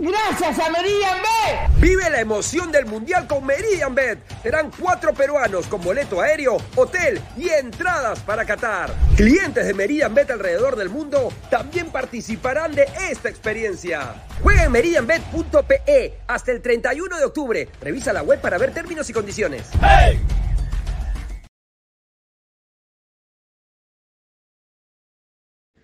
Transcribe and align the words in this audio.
¡Gracias 0.00 0.58
a 0.58 0.70
Meridian 0.70 1.18
Bet! 1.18 1.78
Vive 1.78 2.08
la 2.08 2.22
emoción 2.22 2.72
del 2.72 2.86
Mundial 2.86 3.26
con 3.26 3.44
Meridian 3.44 3.94
Bet. 3.94 4.18
Serán 4.42 4.70
cuatro 4.70 5.12
peruanos 5.12 5.66
con 5.66 5.82
boleto 5.82 6.22
aéreo, 6.22 6.56
hotel 6.74 7.20
y 7.36 7.50
entradas 7.50 8.20
para 8.20 8.46
Qatar. 8.46 8.94
Clientes 9.14 9.66
de 9.66 9.74
Meridian 9.74 10.14
Bet 10.14 10.30
alrededor 10.30 10.76
del 10.76 10.88
mundo 10.88 11.30
también 11.50 11.90
participarán 11.90 12.74
de 12.74 12.86
esta 13.10 13.28
experiencia. 13.28 14.14
Juega 14.42 14.64
en 14.64 14.72
meridianbet.pe 14.72 16.14
hasta 16.26 16.52
el 16.52 16.62
31 16.62 17.18
de 17.18 17.24
octubre. 17.26 17.68
Revisa 17.82 18.14
la 18.14 18.22
web 18.22 18.40
para 18.40 18.56
ver 18.56 18.72
términos 18.72 19.10
y 19.10 19.12
condiciones. 19.12 19.68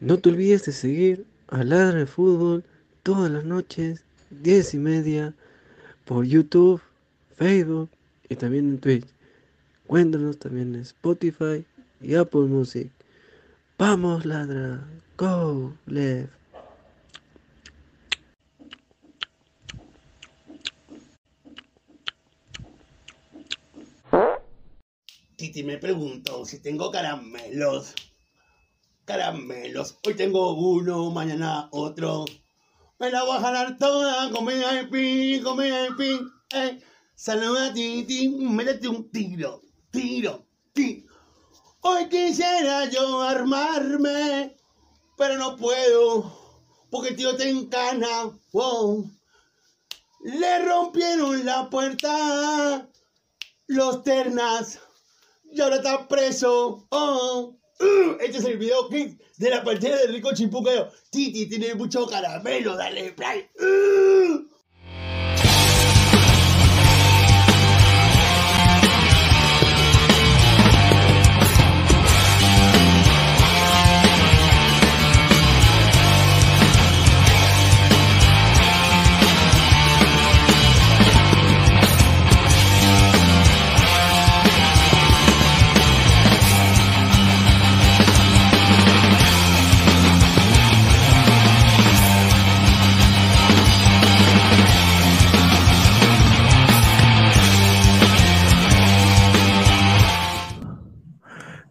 No 0.01 0.19
te 0.19 0.31
olvides 0.31 0.65
de 0.65 0.73
seguir 0.73 1.27
a 1.49 1.63
Ladra 1.65 1.99
de 1.99 2.07
Fútbol 2.07 2.65
todas 3.07 3.31
las 3.31 3.45
noches, 3.45 4.06
10 4.31 4.75
y 4.75 4.79
media, 4.79 5.35
por 6.05 6.25
YouTube, 6.25 6.81
Facebook 7.37 7.91
y 8.29 8.37
también 8.37 8.69
en 8.69 8.79
Twitch. 8.79 9.07
Cuéntanos 9.87 10.39
también 10.39 10.75
en 10.75 10.81
Spotify 10.81 11.65
y 12.01 12.15
Apple 12.15 12.43
Music. 12.43 12.91
Vamos, 13.79 14.25
Ladra. 14.25 14.89
Go, 15.17 15.75
left. 15.87 16.33
Titi 25.37 25.63
me 25.63 25.77
preguntó 25.77 26.45
si 26.47 26.61
tengo 26.61 26.91
caramelos. 26.91 27.95
Caramelos. 29.05 29.99
Hoy 30.07 30.15
tengo 30.15 30.55
uno, 30.55 31.11
mañana 31.11 31.69
otro. 31.71 32.25
Me 32.99 33.11
la 33.11 33.25
voy 33.25 33.37
a 33.37 33.41
jalar 33.41 33.77
toda 33.77 34.31
con 34.31 34.47
VIP, 34.47 35.43
con 35.43 35.59
VIP. 35.59 36.31
Eh. 36.55 36.81
Saluda 37.15 37.67
a 37.67 37.73
Titi, 37.75 38.29
métete 38.29 38.89
un 38.89 39.11
tiro, 39.11 39.63
tiro, 39.91 40.47
tiro. 40.73 41.07
Hoy 41.81 42.09
quisiera 42.09 42.87
yo 42.87 43.21
armarme, 43.21 44.57
pero 45.19 45.37
no 45.37 45.57
puedo, 45.57 46.33
porque 46.91 47.11
el 47.11 47.17
tío 47.17 47.37
te 47.37 47.51
encana. 47.51 48.33
Le 50.21 50.59
rompieron 50.65 51.45
la 51.45 51.69
puerta 51.69 52.89
los 53.67 54.03
ternas 54.05 54.79
y 55.53 55.61
ahora 55.61 55.77
está 55.77 56.09
preso. 56.09 56.87
Oh. 56.89 57.56
Uh, 57.79 58.17
este 58.21 58.39
es 58.39 58.45
el 58.45 58.57
video 58.57 58.89
clip 58.89 59.21
de 59.37 59.51
la 59.51 59.63
partida 59.63 59.97
de 59.97 60.07
Rico 60.07 60.33
Chipucayo. 60.33 60.89
Titi 61.11 61.47
tiene 61.47 61.75
mucho 61.75 62.07
caramelo, 62.07 62.77
dale 62.77 63.13
play. 63.13 63.49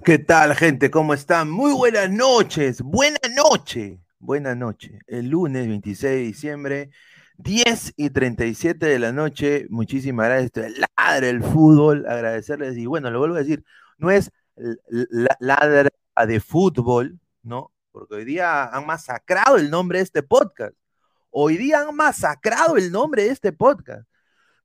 ¿Qué 0.06 0.20
tal, 0.20 0.56
gente? 0.56 0.92
¿Cómo 0.92 1.14
están? 1.16 1.50
Muy 1.50 1.74
buenas 1.74 2.10
noches. 2.12 2.82
Buena 2.82 3.18
noche. 3.36 4.00
Buena 4.20 4.54
noche. 4.54 5.00
El 5.08 5.30
lunes 5.30 5.68
26 5.68 6.02
de 6.14 6.18
diciembre, 6.20 6.90
10 7.38 7.94
y 7.98 8.12
37 8.12 8.86
de 8.86 9.00
la 9.00 9.12
noche. 9.12 9.66
Muchísimas 9.70 10.28
gracias. 10.28 10.46
Esto 10.46 10.62
es 10.62 10.74
Ladra 10.96 11.28
el 11.28 11.44
Fútbol. 11.44 12.06
Agradecerles. 12.08 12.78
Y 12.78 12.86
bueno, 12.86 13.10
lo 13.10 13.18
vuelvo 13.20 13.36
a 13.36 13.40
decir, 13.40 13.64
no 13.98 14.12
es 14.12 14.32
la- 14.56 15.38
ladra 15.40 15.90
de 16.28 16.40
fútbol, 16.40 17.20
¿no? 17.42 17.72
Porque 17.92 18.16
hoy 18.16 18.26
día 18.26 18.66
han 18.66 18.86
masacrado 18.86 19.58
el 19.58 19.72
nombre 19.72 20.00
de 20.00 20.04
este 20.04 20.22
podcast. 20.22 20.76
Hoy 21.32 21.58
día 21.58 21.82
han 21.82 21.96
masacrado 21.96 22.78
el 22.78 22.92
nombre 22.92 23.24
de 23.24 23.30
este 23.32 23.52
podcast. 23.52 24.08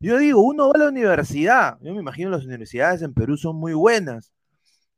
Yo 0.01 0.19
digo, 0.19 0.43
uno 0.43 0.69
va 0.69 0.73
a 0.75 0.79
la 0.85 0.89
universidad. 0.89 1.79
Yo 1.81 1.95
me 1.95 2.01
imagino 2.01 2.29
las 2.31 2.45
universidades 2.45 3.01
en 3.03 3.15
Perú 3.15 3.39
son 3.39 3.57
muy 3.57 3.73
buenas. 3.73 4.33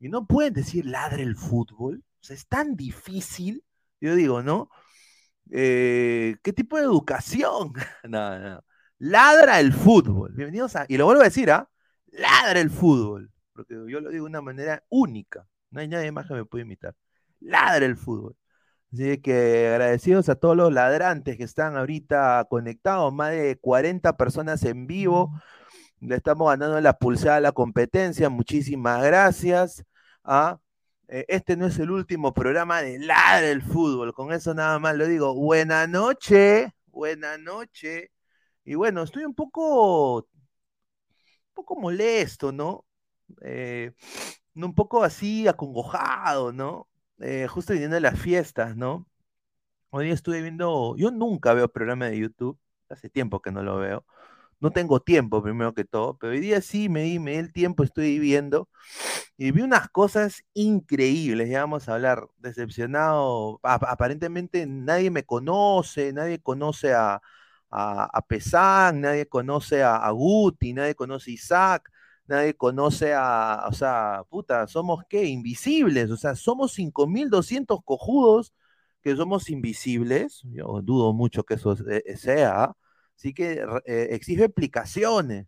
Y 0.03 0.09
no 0.09 0.27
pueden 0.27 0.53
decir 0.53 0.85
ladre 0.85 1.23
el 1.23 1.37
fútbol. 1.37 2.03
O 2.21 2.23
sea, 2.25 2.35
es 2.35 2.45
tan 2.45 2.75
difícil. 2.75 3.63
Yo 4.01 4.15
digo, 4.15 4.43
¿no? 4.43 4.69
Eh, 5.49 6.35
¿Qué 6.43 6.51
tipo 6.51 6.75
de 6.75 6.83
educación? 6.83 7.71
No, 8.09 8.37
no. 8.37 8.65
Ladra 8.97 9.61
el 9.61 9.71
fútbol. 9.71 10.33
Bienvenidos 10.33 10.75
a. 10.75 10.85
Y 10.89 10.97
lo 10.97 11.05
vuelvo 11.05 11.21
a 11.21 11.25
decir, 11.25 11.49
¿ah? 11.51 11.69
Ladra 12.07 12.59
el 12.59 12.69
fútbol. 12.69 13.31
Porque 13.53 13.75
yo 13.75 14.01
lo 14.01 14.09
digo 14.09 14.25
de 14.25 14.29
una 14.29 14.41
manera 14.41 14.83
única. 14.89 15.47
No 15.71 15.79
hay 15.79 15.87
nadie 15.87 16.11
más 16.11 16.27
que 16.27 16.33
me 16.33 16.43
pueda 16.43 16.65
imitar. 16.65 16.93
Ladra 17.39 17.85
el 17.85 17.95
fútbol. 17.95 18.35
Así 18.91 19.19
que 19.19 19.69
agradecidos 19.69 20.27
a 20.27 20.35
todos 20.35 20.57
los 20.57 20.73
ladrantes 20.73 21.37
que 21.37 21.45
están 21.45 21.77
ahorita 21.77 22.45
conectados, 22.49 23.13
más 23.13 23.31
de 23.31 23.57
40 23.57 24.17
personas 24.17 24.65
en 24.65 24.85
vivo. 24.85 25.31
Le 26.01 26.15
estamos 26.17 26.49
ganando 26.49 26.81
la 26.81 26.97
pulsada 26.99 27.37
a 27.37 27.39
la 27.39 27.53
competencia. 27.53 28.27
Muchísimas 28.29 29.01
gracias. 29.01 29.85
¿Ah? 30.23 30.59
Este 31.07 31.55
no 31.57 31.67
es 31.67 31.77
el 31.79 31.91
último 31.91 32.33
programa 32.33 32.81
de 32.81 32.99
Ladra 32.99 33.49
el 33.49 33.61
Fútbol. 33.61 34.13
Con 34.13 34.31
eso 34.31 34.53
nada 34.53 34.79
más 34.79 34.95
lo 34.95 35.07
digo. 35.07 35.35
Buena 35.35 35.85
noche. 35.87 36.73
Buena 36.87 37.37
noche. 37.37 38.11
Y 38.65 38.75
bueno, 38.75 39.03
estoy 39.03 39.25
un 39.25 39.35
poco, 39.35 40.17
un 40.17 40.25
poco 41.53 41.75
molesto, 41.79 42.51
¿no? 42.51 42.85
Eh, 43.41 43.91
un 44.55 44.75
poco 44.75 45.03
así 45.03 45.47
acongojado, 45.47 46.51
¿no? 46.53 46.87
Eh, 47.19 47.47
justo 47.47 47.73
viniendo 47.73 47.95
de 47.95 48.01
las 48.01 48.19
fiestas, 48.19 48.75
¿no? 48.75 49.07
Hoy 49.89 50.11
estuve 50.11 50.41
viendo, 50.41 50.95
yo 50.97 51.11
nunca 51.11 51.53
veo 51.53 51.69
programa 51.71 52.07
de 52.07 52.19
YouTube, 52.19 52.59
hace 52.89 53.09
tiempo 53.09 53.41
que 53.41 53.51
no 53.51 53.63
lo 53.63 53.77
veo. 53.77 54.05
No 54.63 54.71
tengo 54.71 55.01
tiempo, 55.01 55.43
primero 55.43 55.73
que 55.73 55.83
todo, 55.83 56.17
pero 56.17 56.31
hoy 56.31 56.39
día 56.39 56.61
sí 56.61 56.87
me 56.87 57.03
di, 57.03 57.19
me 57.19 57.31
di 57.31 57.37
el 57.37 57.51
tiempo, 57.51 57.83
estoy 57.83 58.17
viendo 58.17 58.69
y 59.37 59.51
vi 59.51 59.61
unas 59.61 59.89
cosas 59.89 60.43
increíbles, 60.53 61.49
ya 61.49 61.61
vamos 61.61 61.89
a 61.89 61.95
hablar, 61.95 62.27
decepcionado, 62.37 63.59
aparentemente 63.63 64.65
nadie 64.65 65.11
me 65.11 65.25
conoce, 65.25 66.13
nadie 66.13 66.39
conoce 66.39 66.93
a, 66.93 67.21
a, 67.71 68.21
Pesán, 68.27 69.01
nadie 69.01 69.27
conoce 69.27 69.83
a, 69.83 69.97
a 69.97 70.11
Guti, 70.11 70.73
nadie 70.73 70.95
conoce 70.95 71.31
a 71.31 71.33
Isaac, 71.33 71.89
nadie 72.27 72.53
conoce 72.55 73.13
a, 73.13 73.65
o 73.69 73.73
sea, 73.73 74.23
puta, 74.29 74.67
somos 74.67 75.03
qué, 75.09 75.25
invisibles, 75.25 76.09
o 76.09 76.15
sea, 76.17 76.35
somos 76.35 76.71
5200 76.73 77.79
cojudos 77.83 78.53
que 79.01 79.15
somos 79.17 79.49
invisibles, 79.49 80.41
yo 80.45 80.81
dudo 80.81 81.11
mucho 81.13 81.43
que 81.43 81.55
eso 81.55 81.75
sea. 82.15 82.73
Así 83.17 83.33
que 83.33 83.65
eh, 83.85 84.07
exige 84.11 84.45
explicaciones. 84.45 85.47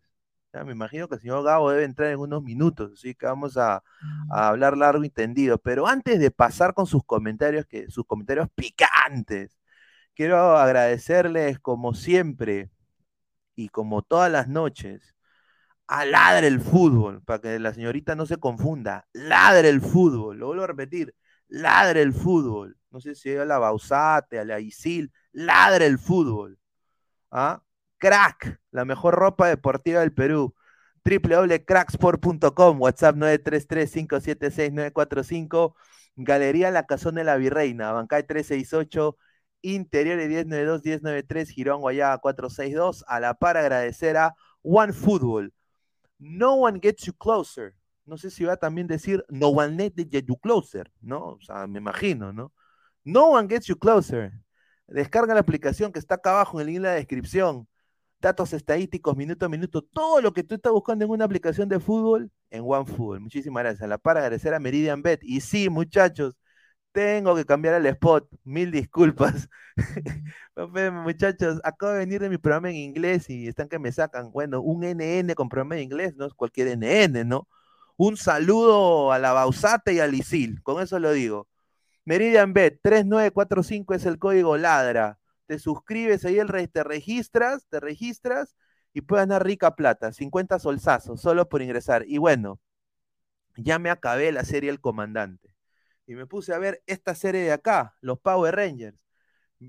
Ya, 0.53 0.63
me 0.63 0.71
imagino 0.71 1.07
que 1.09 1.15
el 1.15 1.21
señor 1.21 1.43
Gabo 1.43 1.71
debe 1.71 1.83
entrar 1.83 2.11
en 2.11 2.19
unos 2.19 2.41
minutos, 2.43 2.93
así 2.93 3.13
que 3.15 3.25
vamos 3.25 3.57
a, 3.57 3.83
a 4.31 4.47
hablar 4.49 4.77
largo 4.77 5.03
y 5.03 5.09
tendido. 5.09 5.57
Pero 5.59 5.87
antes 5.87 6.19
de 6.19 6.31
pasar 6.31 6.73
con 6.73 6.87
sus 6.87 7.03
comentarios, 7.05 7.65
que, 7.65 7.89
sus 7.89 8.05
comentarios 8.05 8.47
picantes, 8.55 9.57
quiero 10.15 10.57
agradecerles 10.57 11.59
como 11.59 11.93
siempre 11.93 12.71
y 13.55 13.69
como 13.69 14.01
todas 14.03 14.31
las 14.31 14.47
noches 14.47 15.15
a 15.87 16.05
Ladre 16.05 16.47
el 16.47 16.61
Fútbol, 16.61 17.21
para 17.23 17.39
que 17.39 17.59
la 17.59 17.73
señorita 17.73 18.15
no 18.15 18.25
se 18.25 18.37
confunda. 18.37 19.07
Ladre 19.13 19.69
el 19.69 19.81
Fútbol, 19.81 20.37
lo 20.39 20.47
vuelvo 20.47 20.63
a 20.63 20.67
repetir. 20.67 21.15
Ladre 21.47 22.01
el 22.01 22.13
Fútbol. 22.13 22.77
No 22.91 22.99
sé 23.01 23.15
si 23.15 23.35
a 23.35 23.45
la 23.45 23.59
Bausate, 23.59 24.39
a 24.39 24.45
la 24.45 24.59
Isil. 24.59 25.11
Ladre 25.31 25.85
el 25.85 25.99
¿Ah? 27.31 27.63
Crack, 27.97 28.59
la 28.71 28.85
mejor 28.85 29.15
ropa 29.15 29.47
deportiva 29.47 30.01
del 30.01 30.13
Perú 30.13 30.53
www.cracksport.com, 31.05 32.81
WhatsApp 32.81 33.15
933-576-945, 33.15 35.75
Galería 36.15 36.71
La 36.71 36.87
Cazón 36.87 37.15
de 37.15 37.23
la 37.23 37.37
Virreina, 37.37 37.91
Bancay 37.91 38.23
368, 38.23 39.15
Interiores 39.61 40.29
1092-1093, 40.29 41.49
Girón 41.49 41.81
Guayaba 41.81 42.17
462. 42.19 43.03
A 43.07 43.19
la 43.19 43.33
par 43.33 43.57
agradecer 43.57 44.15
a 44.17 44.35
One 44.61 44.93
Football. 44.93 45.51
No 46.19 46.55
one 46.55 46.79
gets 46.79 47.05
you 47.05 47.13
closer. 47.13 47.73
No 48.05 48.17
sé 48.17 48.29
si 48.29 48.43
va 48.43 48.53
a 48.53 48.57
también 48.57 48.87
decir 48.87 49.25
no 49.29 49.49
one 49.49 49.91
gets 49.95 50.27
you 50.27 50.37
closer, 50.37 50.91
¿no? 51.01 51.29
O 51.29 51.41
sea, 51.41 51.65
me 51.65 51.79
imagino, 51.79 52.31
¿no? 52.31 52.53
No 53.03 53.29
one 53.29 53.49
gets 53.49 53.65
you 53.65 53.77
closer. 53.77 54.31
Descarga 54.87 55.33
la 55.33 55.39
aplicación 55.41 55.91
que 55.91 55.99
está 55.99 56.15
acá 56.15 56.31
abajo 56.31 56.59
en 56.59 56.67
el 56.67 56.73
link 56.73 56.81
de 56.81 56.87
la 56.87 56.93
descripción 56.93 57.67
datos 58.25 58.53
estadísticos, 58.53 59.15
minuto 59.15 59.45
a 59.45 59.49
minuto, 59.49 59.81
todo 59.83 60.21
lo 60.21 60.33
que 60.33 60.43
tú 60.43 60.55
estás 60.55 60.71
buscando 60.71 61.05
en 61.05 61.11
una 61.11 61.25
aplicación 61.25 61.69
de 61.69 61.79
fútbol 61.79 62.31
en 62.49 62.63
OneFootball. 62.65 63.19
Muchísimas 63.19 63.63
gracias. 63.63 63.87
La 63.87 63.97
para 63.97 64.21
agradecer 64.21 64.53
a 64.53 64.59
Meridian 64.59 65.01
Bet. 65.01 65.21
Y 65.23 65.41
sí, 65.41 65.69
muchachos, 65.69 66.35
tengo 66.91 67.35
que 67.35 67.45
cambiar 67.45 67.75
el 67.75 67.85
spot. 67.87 68.27
Mil 68.43 68.71
disculpas. 68.71 69.49
muchachos, 71.03 71.59
acabo 71.63 71.93
de 71.93 71.99
venir 71.99 72.21
de 72.21 72.29
mi 72.29 72.37
programa 72.37 72.69
en 72.69 72.77
inglés 72.77 73.29
y 73.29 73.47
están 73.47 73.69
que 73.69 73.79
me 73.79 73.91
sacan. 73.91 74.31
Bueno, 74.31 74.61
un 74.61 74.83
NN 74.83 75.33
con 75.35 75.49
programa 75.49 75.75
en 75.75 75.83
inglés, 75.83 76.15
no 76.15 76.25
es 76.25 76.33
cualquier 76.33 76.77
NN, 76.77 77.27
¿no? 77.27 77.47
Un 77.97 78.17
saludo 78.17 79.11
a 79.11 79.19
la 79.19 79.33
Bausate 79.33 79.93
y 79.93 79.99
al 79.99 80.15
Isil, 80.15 80.61
con 80.63 80.81
eso 80.81 80.99
lo 80.99 81.11
digo. 81.11 81.47
Meridian 82.05 82.53
Bet 82.53 82.79
3945 82.81 83.93
es 83.95 84.05
el 84.05 84.19
código 84.19 84.57
LADRA 84.57 85.19
te 85.45 85.59
suscribes 85.59 86.25
ahí, 86.25 86.39
el 86.39 86.69
te 86.69 86.83
registras, 86.83 87.67
te 87.67 87.79
registras 87.79 88.55
y 88.93 89.01
puedes 89.01 89.27
ganar 89.27 89.45
rica 89.45 89.75
plata, 89.75 90.11
50 90.11 90.59
solsazos, 90.59 91.21
solo 91.21 91.49
por 91.49 91.61
ingresar. 91.61 92.05
Y 92.07 92.17
bueno, 92.17 92.59
ya 93.57 93.79
me 93.79 93.89
acabé 93.89 94.31
la 94.31 94.43
serie 94.43 94.69
El 94.69 94.81
Comandante. 94.81 95.53
Y 96.07 96.15
me 96.15 96.27
puse 96.27 96.53
a 96.53 96.59
ver 96.59 96.83
esta 96.85 97.15
serie 97.15 97.41
de 97.41 97.51
acá, 97.51 97.95
los 98.01 98.19
Power 98.19 98.55
Rangers, 98.55 98.97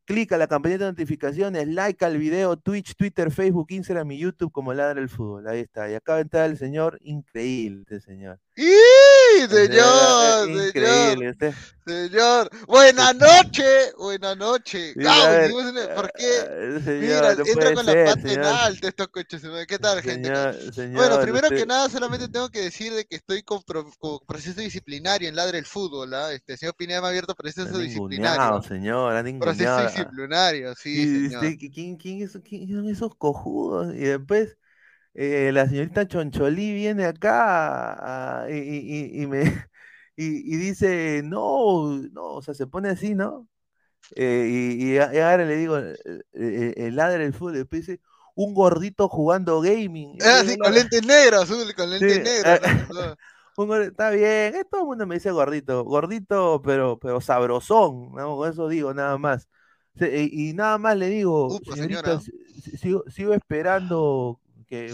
Clica 0.06 0.38
la 0.38 0.46
campanita 0.48 0.86
de 0.86 0.92
notificaciones, 0.92 1.68
like 1.68 2.06
al 2.06 2.20
video, 2.20 2.58
Twitch, 2.58 2.96
Twitter, 2.96 3.32
Facebook, 3.32 3.68
Instagram 3.70 4.12
y 4.12 4.20
YouTube 4.20 4.52
como 4.52 4.72
Ladra 4.72 5.02
el 5.02 5.10
Fútbol. 5.10 5.48
Ahí 5.48 5.62
está. 5.62 5.90
Y 5.90 5.96
acaba 5.96 6.18
de 6.18 6.22
entrar 6.24 6.50
el 6.50 6.58
señor, 6.58 7.00
increíble 7.02 7.82
este 7.82 8.00
señor. 8.02 8.40
¡Y, 8.56 8.70
señor! 9.50 10.50
Increíble 10.50 11.30
este. 11.30 11.54
Señor, 11.86 12.50
buena 12.66 13.14
noche, 13.14 13.64
buena 14.00 14.34
noche. 14.34 14.96
¿Por 14.96 16.12
qué? 16.14 16.40
Eh, 16.50 17.00
Mira, 17.00 17.34
entra 17.34 17.74
con 17.76 17.86
la 17.86 18.06
pata 18.06 18.34
en 18.34 18.44
alto 18.44 18.88
estos 18.88 19.08
coches. 19.10 19.44
¿Qué 19.68 19.78
tal, 19.78 20.02
gente? 20.02 20.32
bueno, 20.94 21.22
primero 21.22 21.48
que 21.50 21.64
nada, 21.68 21.88
solamente 21.88 22.28
tengo 22.28 22.50
que 22.50 22.62
decir 22.62 22.92
de 22.92 23.06
que 23.06 23.18
estoy 23.18 23.44
con, 23.44 23.62
proceso 24.26 24.62
disciplinario 24.62 25.30
en 25.30 25.36
Ladra 25.36 25.60
el 25.60 25.66
Fútbol. 25.66 26.12
¿ah? 26.16 26.34
Este 26.34 26.58
señor 26.58 26.74
Pineda 26.76 27.02
me 27.02 27.08
ha 27.08 27.10
abierto 27.12 27.36
proceso 27.36 27.78
disciplinario. 27.78 28.64
señor, 28.64 29.40
proceso 29.40 29.84
disciplinario, 29.84 30.74
sí, 30.74 31.30
señor. 31.30 31.42
¿quién, 31.42 31.98
quién, 31.98 31.98
¿Quién 31.98 32.28
son 32.28 32.90
esos 32.90 33.14
cojudos? 33.16 33.94
Y 33.94 34.06
después 34.06 34.58
eh, 35.18 35.52
la 35.54 35.66
señorita 35.68 36.06
Choncholí 36.06 36.74
viene 36.74 37.06
acá 37.06 38.46
y, 38.50 39.26
me 39.28 39.44
y, 40.18 40.58
dice, 40.58 41.22
no, 41.24 42.02
no, 42.12 42.34
o 42.34 42.42
sea, 42.42 42.54
se 42.54 42.68
pone 42.68 42.90
así, 42.90 43.16
¿no? 43.16 43.48
Eh, 44.18 44.76
y, 44.78 44.98
ahora 44.98 45.46
le 45.46 45.56
digo, 45.56 45.78
eh, 45.78 46.74
el 46.76 46.98
ladre 46.98 47.24
del 47.24 47.34
fútbol, 47.34 47.54
después 47.54 47.88
dice, 47.88 48.02
un 48.36 48.54
gordito 48.54 49.08
jugando 49.08 49.62
gaming. 49.62 50.18
Ah, 50.22 50.44
sí, 50.46 50.58
con 50.58 50.74
lentes 50.74 51.06
negros, 51.06 51.44
azul, 51.44 51.74
con 51.74 51.90
lentes 51.90 52.22
negros. 52.22 53.18
está 53.88 54.10
bien, 54.10 54.54
todo 54.70 54.82
el 54.82 54.88
mundo 54.88 55.08
me 55.08 55.16
dice 55.16 55.32
gordito, 55.32 55.86
gordito, 55.86 56.62
pero, 56.62 57.00
pero 57.00 57.22
sabrosón, 57.22 58.12
¿no? 58.14 58.36
con 58.36 58.52
eso 58.52 58.68
digo 58.68 58.94
nada 58.94 59.18
más. 59.18 59.48
Y, 59.98 60.52
nada 60.54 60.78
más 60.78 60.98
le 60.98 61.08
digo, 61.08 61.58
señorita, 61.74 62.20
sigo, 62.78 63.06
sigo, 63.08 63.34
esperando 63.34 64.42
que 64.66 64.94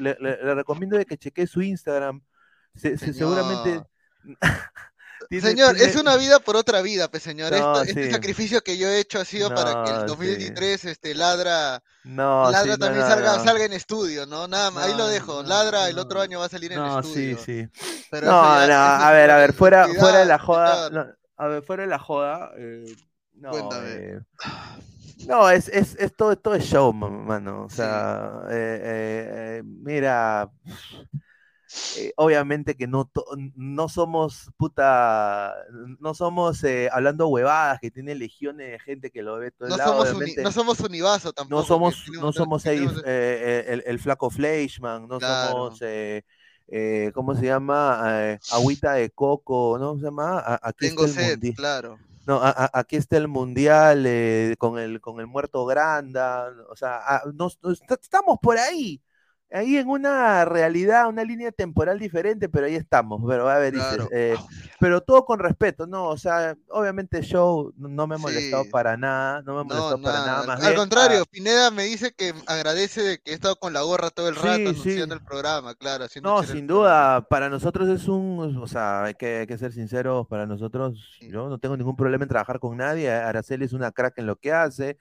le, 0.00 0.14
recomiendo 0.54 0.96
de 0.96 1.06
que 1.06 1.18
chequee 1.18 1.46
su 1.46 1.62
Instagram. 1.62 2.22
seguramente. 2.74 3.82
señor, 5.40 5.76
es 5.80 5.96
una 5.96 6.16
vida 6.16 6.40
por 6.40 6.56
otra 6.56 6.82
vida, 6.82 7.10
pues 7.10 7.22
señor. 7.22 7.52
este 7.86 8.10
sacrificio 8.10 8.62
que 8.62 8.78
yo 8.78 8.88
he 8.88 9.00
hecho 9.00 9.20
ha 9.20 9.24
sido 9.24 9.48
para 9.54 9.84
que 9.84 9.90
el 9.90 10.06
2023 10.06 10.84
este, 10.86 11.14
ladra, 11.14 11.82
ladra 12.04 12.76
también 12.78 13.06
salga, 13.06 13.42
salga 13.44 13.64
en 13.64 13.72
estudio, 13.72 14.26
¿no? 14.26 14.48
Nada 14.48 14.70
más, 14.70 14.86
ahí 14.86 14.94
lo 14.96 15.08
dejo. 15.08 15.42
Ladra 15.42 15.88
el 15.88 15.98
otro 15.98 16.20
año 16.20 16.38
va 16.38 16.46
a 16.46 16.50
salir 16.50 16.72
en 16.72 16.84
estudio. 16.84 17.38
Sí, 17.38 17.44
sí. 17.44 17.68
no, 18.12 18.20
no, 18.20 18.74
a 18.74 19.12
ver, 19.12 19.30
a 19.30 19.36
ver, 19.36 19.52
fuera, 19.52 19.88
fuera 19.88 20.18
de 20.18 20.26
la 20.26 20.38
joda. 20.38 21.14
a 21.36 21.46
ver, 21.46 21.62
fuera 21.62 21.82
de 21.82 21.88
la 21.88 21.98
joda. 21.98 22.50
Eh, 22.56 22.94
no, 23.40 23.70
eh, 23.84 24.20
no, 25.26 25.50
es, 25.50 25.68
es, 25.68 25.96
es, 25.98 26.14
todo, 26.14 26.36
todo 26.36 26.54
es 26.54 26.64
show, 26.64 26.92
mano. 26.92 27.64
O 27.64 27.70
sea, 27.70 28.42
eh, 28.50 28.80
eh, 28.82 29.62
mira, 29.64 30.50
eh, 31.96 32.12
obviamente 32.16 32.76
que 32.76 32.86
no, 32.86 33.10
no 33.56 33.88
somos 33.88 34.50
puta, 34.56 35.54
no 35.98 36.14
somos 36.14 36.62
hablando 36.92 37.28
huevadas 37.28 37.80
que 37.80 37.90
tiene 37.90 38.14
legiones 38.14 38.72
de 38.72 38.78
gente 38.78 39.10
que 39.10 39.22
lo 39.22 39.38
ve 39.38 39.50
todo 39.50 39.68
no 39.68 39.74
el 39.74 39.78
lado. 39.78 40.06
Somos 40.06 40.28
no 40.36 40.52
somos 40.52 40.80
univaso 40.80 41.32
tampoco. 41.32 41.60
No 41.60 41.66
somos, 41.66 42.04
no 42.20 42.32
somos 42.32 42.66
ahí, 42.66 42.88
el, 43.04 43.82
el, 43.86 43.98
flaco 43.98 44.30
Fleischman, 44.30 45.08
no 45.08 45.20
somos... 45.20 45.80
¿cómo 47.14 47.34
se 47.34 47.46
llama? 47.46 48.38
agüita 48.50 48.92
de 48.92 49.10
coco, 49.10 49.78
¿no? 49.78 49.96
¿Se 49.96 50.04
llama? 50.04 50.58
Aquí 50.62 50.88
Tengo 50.88 51.08
sed, 51.08 51.40
claro. 51.56 51.98
No, 52.28 52.40
aquí 52.42 52.96
está 52.96 53.16
el 53.16 53.26
mundial 53.26 54.04
eh, 54.06 54.54
con, 54.58 54.78
el, 54.78 55.00
con 55.00 55.18
el 55.18 55.26
muerto 55.26 55.64
Granda, 55.64 56.52
o 56.68 56.76
sea, 56.76 57.22
nos, 57.32 57.58
estamos 58.02 58.36
por 58.42 58.58
ahí, 58.58 59.00
ahí 59.50 59.76
en 59.76 59.88
una 59.88 60.44
realidad, 60.44 61.08
una 61.08 61.24
línea 61.24 61.52
temporal 61.52 61.98
diferente, 61.98 62.48
pero 62.48 62.66
ahí 62.66 62.74
estamos, 62.74 63.20
pero 63.26 63.48
a 63.48 63.58
ver, 63.58 63.74
eh, 64.12 64.36
pero 64.78 65.00
todo 65.02 65.24
con 65.24 65.38
respeto, 65.38 65.86
¿no? 65.86 66.08
O 66.08 66.18
sea, 66.18 66.56
obviamente 66.68 67.22
show 67.22 67.72
no 67.76 68.06
me 68.06 68.16
ha 68.16 68.18
molestado 68.18 68.64
para 68.70 68.96
nada, 68.96 69.42
no 69.42 69.54
me 69.54 69.60
ha 69.60 69.64
molestado 69.64 70.02
para 70.02 70.18
nada 70.18 70.46
más. 70.46 70.62
Al 70.62 70.74
contrario, 70.74 71.24
Pineda 71.30 71.70
me 71.70 71.84
dice 71.84 72.12
que 72.12 72.34
agradece 72.46 73.02
de 73.02 73.18
que 73.18 73.32
he 73.32 73.34
estado 73.34 73.56
con 73.56 73.72
la 73.72 73.82
gorra 73.82 74.10
todo 74.10 74.28
el 74.28 74.36
rato 74.36 74.48
anunciando 74.48 75.14
el 75.14 75.22
programa, 75.22 75.74
claro. 75.74 76.06
No, 76.22 76.42
sin 76.42 76.66
duda, 76.66 77.26
para 77.28 77.48
nosotros 77.48 77.88
es 77.88 78.08
un, 78.08 78.58
o 78.60 78.66
sea, 78.66 79.04
hay 79.04 79.14
que, 79.14 79.38
hay 79.38 79.46
que 79.46 79.58
ser 79.58 79.72
sinceros, 79.72 80.26
para 80.28 80.46
nosotros, 80.46 81.16
yo 81.20 81.48
no 81.48 81.58
tengo 81.58 81.76
ningún 81.76 81.96
problema 81.96 82.24
en 82.24 82.28
trabajar 82.28 82.60
con 82.60 82.76
nadie, 82.76 83.10
Araceli 83.10 83.64
es 83.64 83.72
una 83.72 83.92
crack 83.92 84.18
en 84.18 84.26
lo 84.26 84.36
que 84.36 84.52
hace, 84.52 84.98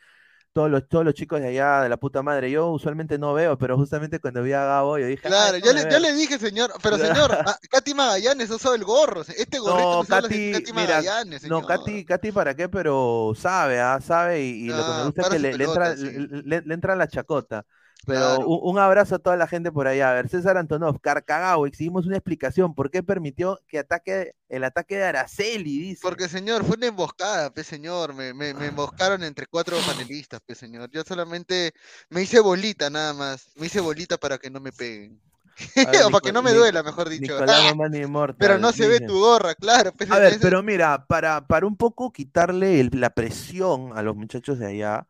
todos 0.58 0.72
los, 0.72 0.90
todos 0.90 1.06
los 1.06 1.14
chicos 1.14 1.40
de 1.40 1.50
allá, 1.50 1.84
de 1.84 1.90
la 1.90 1.98
puta 1.98 2.24
madre. 2.24 2.50
Yo 2.50 2.72
usualmente 2.72 3.20
no 3.20 3.32
veo, 3.36 3.60
pero 3.60 3.78
justamente 3.78 4.20
cuando 4.20 4.42
vi 4.42 4.54
a 4.54 4.66
Gabo, 4.66 4.98
yo 4.98 5.06
dije. 5.06 5.28
Claro, 5.28 5.60
yo 5.60 5.72
le, 5.72 5.84
yo 5.84 6.00
le, 6.00 6.14
dije, 6.14 6.40
señor, 6.40 6.74
pero 6.82 6.98
señor, 6.98 7.38
Katy 7.70 7.94
Magallanes 7.94 8.50
usó 8.50 8.74
el 8.74 8.84
gorro. 8.84 9.22
Este 9.22 9.60
gorrito 9.60 10.00
no, 10.00 10.04
Katy, 10.04 10.54
Katy 10.54 10.74
Magallanes. 10.74 11.44
Señor. 11.44 11.62
No, 11.62 11.68
Katy, 11.68 12.06
Katy, 12.06 12.32
¿para 12.32 12.56
qué? 12.56 12.68
Pero 12.70 13.34
sabe, 13.38 13.80
¿ah? 13.80 14.00
Sabe 14.02 14.42
y, 14.42 14.70
lo 14.70 14.84
que 14.84 14.92
me 14.94 15.04
gusta 15.04 15.22
es 15.22 15.30
que 15.30 15.38
le, 15.38 15.64
entra, 15.64 15.94
le, 15.96 16.74
entra 16.74 16.96
la 16.96 17.08
chacota. 17.08 17.64
Pero 18.06 18.40
un, 18.40 18.80
abrazo 18.80 19.16
a 19.16 19.20
toda 19.20 19.36
la 19.36 19.48
gente 19.48 19.72
por 19.72 19.88
allá. 19.88 20.12
A 20.12 20.14
ver, 20.14 20.30
César 20.30 20.58
Antonov, 20.58 21.02
Carcagao, 21.02 21.66
exigimos 21.66 22.06
una 22.06 22.16
explicación. 22.16 22.74
¿Por 22.74 22.90
qué 22.90 23.04
permitió 23.04 23.60
que 23.68 23.80
ataque 23.80 24.34
el 24.48 24.64
ataque 24.64 24.96
de 24.96 25.04
Araceli? 25.04 25.80
Dice. 25.80 26.02
Porque, 26.02 26.30
señor, 26.30 26.64
fue 26.64 26.78
una 26.78 26.88
emboscada, 26.88 27.54
pe 27.54 27.64
señor. 27.64 28.14
Me, 28.14 28.34
me, 28.34 28.50
emboscaron 28.50 29.24
entre 29.24 29.48
cuatro 29.48 29.78
panelistas, 29.86 30.40
pe 30.40 30.56
señor. 30.56 30.90
Yo 30.90 31.04
solamente 31.04 31.74
me 32.10 32.22
hice 32.22 32.40
bolita 32.40 32.90
nada 32.90 33.14
más. 33.14 33.50
Me 33.56 33.66
hice 33.68 33.82
bolita 33.82 34.18
para 34.18 34.38
que 34.38 34.50
no 34.50 34.62
me 34.62 34.72
peguen. 34.72 35.20
o 36.06 36.12
para 36.12 36.22
que 36.22 36.32
no 36.32 36.42
me 36.42 36.54
duela, 36.54 36.84
mejor 36.84 37.10
dicho. 37.10 37.38
pero 38.38 38.58
no 38.58 38.72
se 38.72 38.88
ve 38.88 39.00
tu 39.00 39.20
gorra, 39.20 39.56
claro. 39.56 39.92
a 40.10 40.20
ver, 40.20 40.38
pero 40.40 40.64
mira, 40.64 41.06
para, 41.08 41.46
para 41.46 41.66
un 41.66 41.76
poco 41.76 42.12
quitarle 42.12 42.88
la 42.94 43.10
presión 43.10 43.92
a 43.98 44.02
los 44.02 44.16
muchachos 44.16 44.60
de 44.60 44.68
allá, 44.68 45.08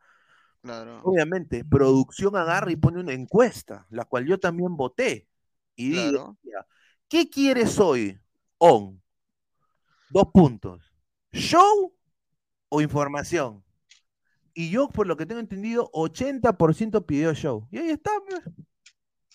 Obviamente, 1.02 1.64
producción 1.64 2.36
agarra 2.36 2.70
y 2.70 2.76
pone 2.76 3.00
una 3.00 3.12
encuesta, 3.12 3.86
la 3.90 4.04
cual 4.04 4.26
yo 4.26 4.38
también 4.38 4.76
voté. 4.76 5.28
Y 5.76 5.90
digo, 5.90 6.36
¿qué 7.08 7.28
quieres 7.30 7.78
hoy? 7.78 8.18
On. 8.58 9.00
Dos 10.10 10.28
puntos. 10.32 10.92
¿Show 11.32 11.94
o 12.68 12.80
información? 12.80 13.64
Y 14.54 14.70
yo, 14.70 14.88
por 14.88 15.06
lo 15.06 15.16
que 15.16 15.24
tengo 15.24 15.40
entendido, 15.40 15.88
80% 15.92 17.06
pidió 17.06 17.32
show. 17.34 17.68
Y 17.70 17.78
ahí 17.78 17.90
está. 17.90 18.10
Pues. 18.26 18.42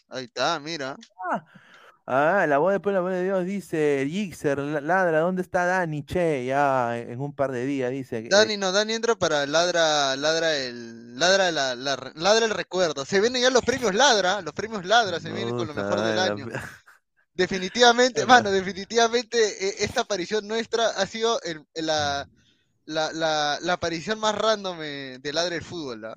Ahí 0.10 0.26
está, 0.26 0.60
mira. 0.60 0.98
Ah, 1.32 1.46
Ah, 2.06 2.46
la 2.50 2.58
voz 2.58 2.74
después 2.74 2.94
la 2.94 3.00
voz 3.00 3.12
de 3.12 3.24
Dios 3.24 3.46
dice, 3.46 4.06
Gixer, 4.10 4.60
ladra, 4.60 5.22
¿dónde 5.22 5.42
está 5.42 5.66
Dani? 5.66 6.04
Che, 6.04 6.46
ya 6.46 6.98
en 6.98 7.22
un 7.22 7.34
par 7.34 7.54
de 7.54 7.66
días 7.66 7.92
dice. 7.92 8.28
Dani, 8.30 8.58
no, 8.58 8.74
Dani 8.74 8.94
entra 8.94 9.16
para 9.16 9.46
ladra, 9.46 10.18
ladra 10.18 10.54
el, 10.58 11.18
ladra 11.18 11.50
la, 11.52 11.76
ladra 11.76 12.46
el 12.46 12.52
recuerdo. 12.52 13.06
Se 13.06 13.22
vienen 13.22 13.42
ya 13.42 13.50
los 13.50 13.64
premios 13.64 13.96
ladra, 13.96 14.42
los 14.42 14.54
premios 14.54 14.84
ladra 14.86 15.22
se 15.22 15.32
vienen 15.32 15.56
con 15.56 15.68
lo 15.68 15.74
mejor 15.74 16.02
del 16.02 16.20
año. 16.20 16.48
Definitivamente, 17.34 18.26
mano, 18.28 18.52
definitivamente 18.52 19.38
e, 19.38 19.84
esta 19.86 20.02
aparición 20.02 20.48
nuestra 20.48 20.90
ha 20.90 21.06
sido 21.08 21.40
la, 21.74 22.30
la, 22.86 23.12
la, 23.60 23.74
aparición 23.74 24.20
más 24.20 24.36
random 24.36 24.78
eh, 24.82 25.18
de 25.20 25.34
ladra 25.34 25.56
el 25.56 25.64
fútbol, 25.64 26.02
¿la? 26.02 26.16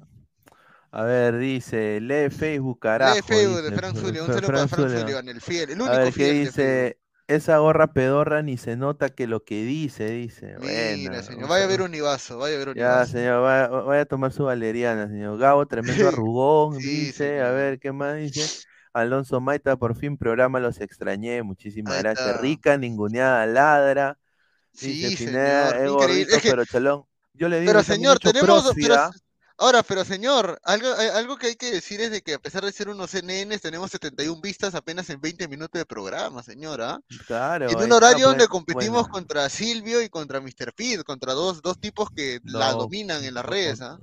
A 0.90 1.02
ver, 1.02 1.36
dice, 1.38 2.00
lee 2.00 2.30
Facebook, 2.30 2.80
carajo. 2.80 3.14
Lee 3.14 3.22
Facebook 3.22 3.62
de 3.62 3.76
Frank 3.76 3.96
Zulio, 3.96 4.24
un 4.24 4.28
saludo 4.28 4.46
para 4.46 4.68
Frank 4.68 4.90
Sullivan, 4.90 5.28
el 5.28 5.40
fiel, 5.40 5.70
el 5.70 5.80
único 5.80 5.94
a 5.94 5.98
ver, 5.98 6.12
¿qué 6.14 6.32
dice? 6.32 6.98
Esa 7.28 7.58
gorra 7.58 7.92
pedorra 7.92 8.42
ni 8.42 8.56
se 8.56 8.76
nota 8.76 9.08
que 9.08 9.26
lo 9.26 9.42
que 9.42 9.64
dice, 9.64 10.08
dice. 10.10 10.54
Mira, 10.60 11.22
señor, 11.24 11.48
vaya 11.48 11.64
a 11.64 11.68
ver 11.68 11.82
un 11.82 11.92
Ibazo, 11.92 12.38
vaya 12.38 12.54
a 12.54 12.58
ver 12.58 12.68
un 12.68 12.74
Ya, 12.76 13.04
señor, 13.04 13.42
vaya, 13.42 14.02
a 14.02 14.04
tomar 14.04 14.32
su 14.32 14.44
valeriana, 14.44 15.08
señor. 15.08 15.36
Gabo, 15.36 15.66
tremendo 15.66 16.06
arrugón, 16.08 16.78
dice. 16.78 17.40
A 17.40 17.50
ver, 17.50 17.80
¿qué 17.80 17.90
más 17.90 18.16
dice? 18.16 18.64
Alonso 18.92 19.40
Maita, 19.40 19.76
por 19.76 19.96
fin 19.96 20.16
programa 20.16 20.60
Los 20.60 20.80
Extrañé, 20.80 21.42
muchísimas 21.42 21.98
gracias. 21.98 22.40
Rica, 22.40 22.78
ninguneada 22.78 23.44
ladra. 23.46 24.18
Sí, 24.72 25.16
señor, 25.16 25.74
increíble. 25.84 26.38
pero 26.42 26.64
chalón. 26.64 27.04
Yo 27.34 27.48
le 27.48 27.60
digo 27.60 27.72
pero 27.72 27.82
señor, 27.82 28.18
tenemos, 28.18 28.72
Ahora, 29.58 29.82
pero 29.82 30.04
señor, 30.04 30.60
algo, 30.64 30.88
eh, 30.88 31.10
algo 31.14 31.36
que 31.36 31.48
hay 31.48 31.56
que 31.56 31.70
decir 31.70 32.00
es 32.00 32.10
de 32.10 32.20
que 32.20 32.34
a 32.34 32.38
pesar 32.38 32.64
de 32.64 32.72
ser 32.72 32.88
unos 32.88 33.10
CNN, 33.10 33.58
tenemos 33.58 33.90
71 33.90 34.40
vistas 34.42 34.74
apenas 34.74 35.08
en 35.08 35.20
20 35.20 35.48
minutos 35.48 35.78
de 35.78 35.86
programa, 35.86 36.42
señora. 36.42 37.00
Claro. 37.26 37.70
En 37.70 37.78
un 37.78 37.92
horario 37.92 38.28
donde 38.28 38.48
competimos 38.48 39.08
contra 39.08 39.48
Silvio 39.48 40.02
y 40.02 40.10
contra 40.10 40.40
Mr. 40.40 40.74
Pete, 40.76 41.04
contra 41.04 41.32
dos, 41.32 41.62
dos 41.62 41.80
tipos 41.80 42.10
que 42.10 42.40
la 42.44 42.72
dominan 42.72 43.24
en 43.24 43.34
las 43.34 43.44
redes, 43.44 43.80
¿ah? 43.80 43.98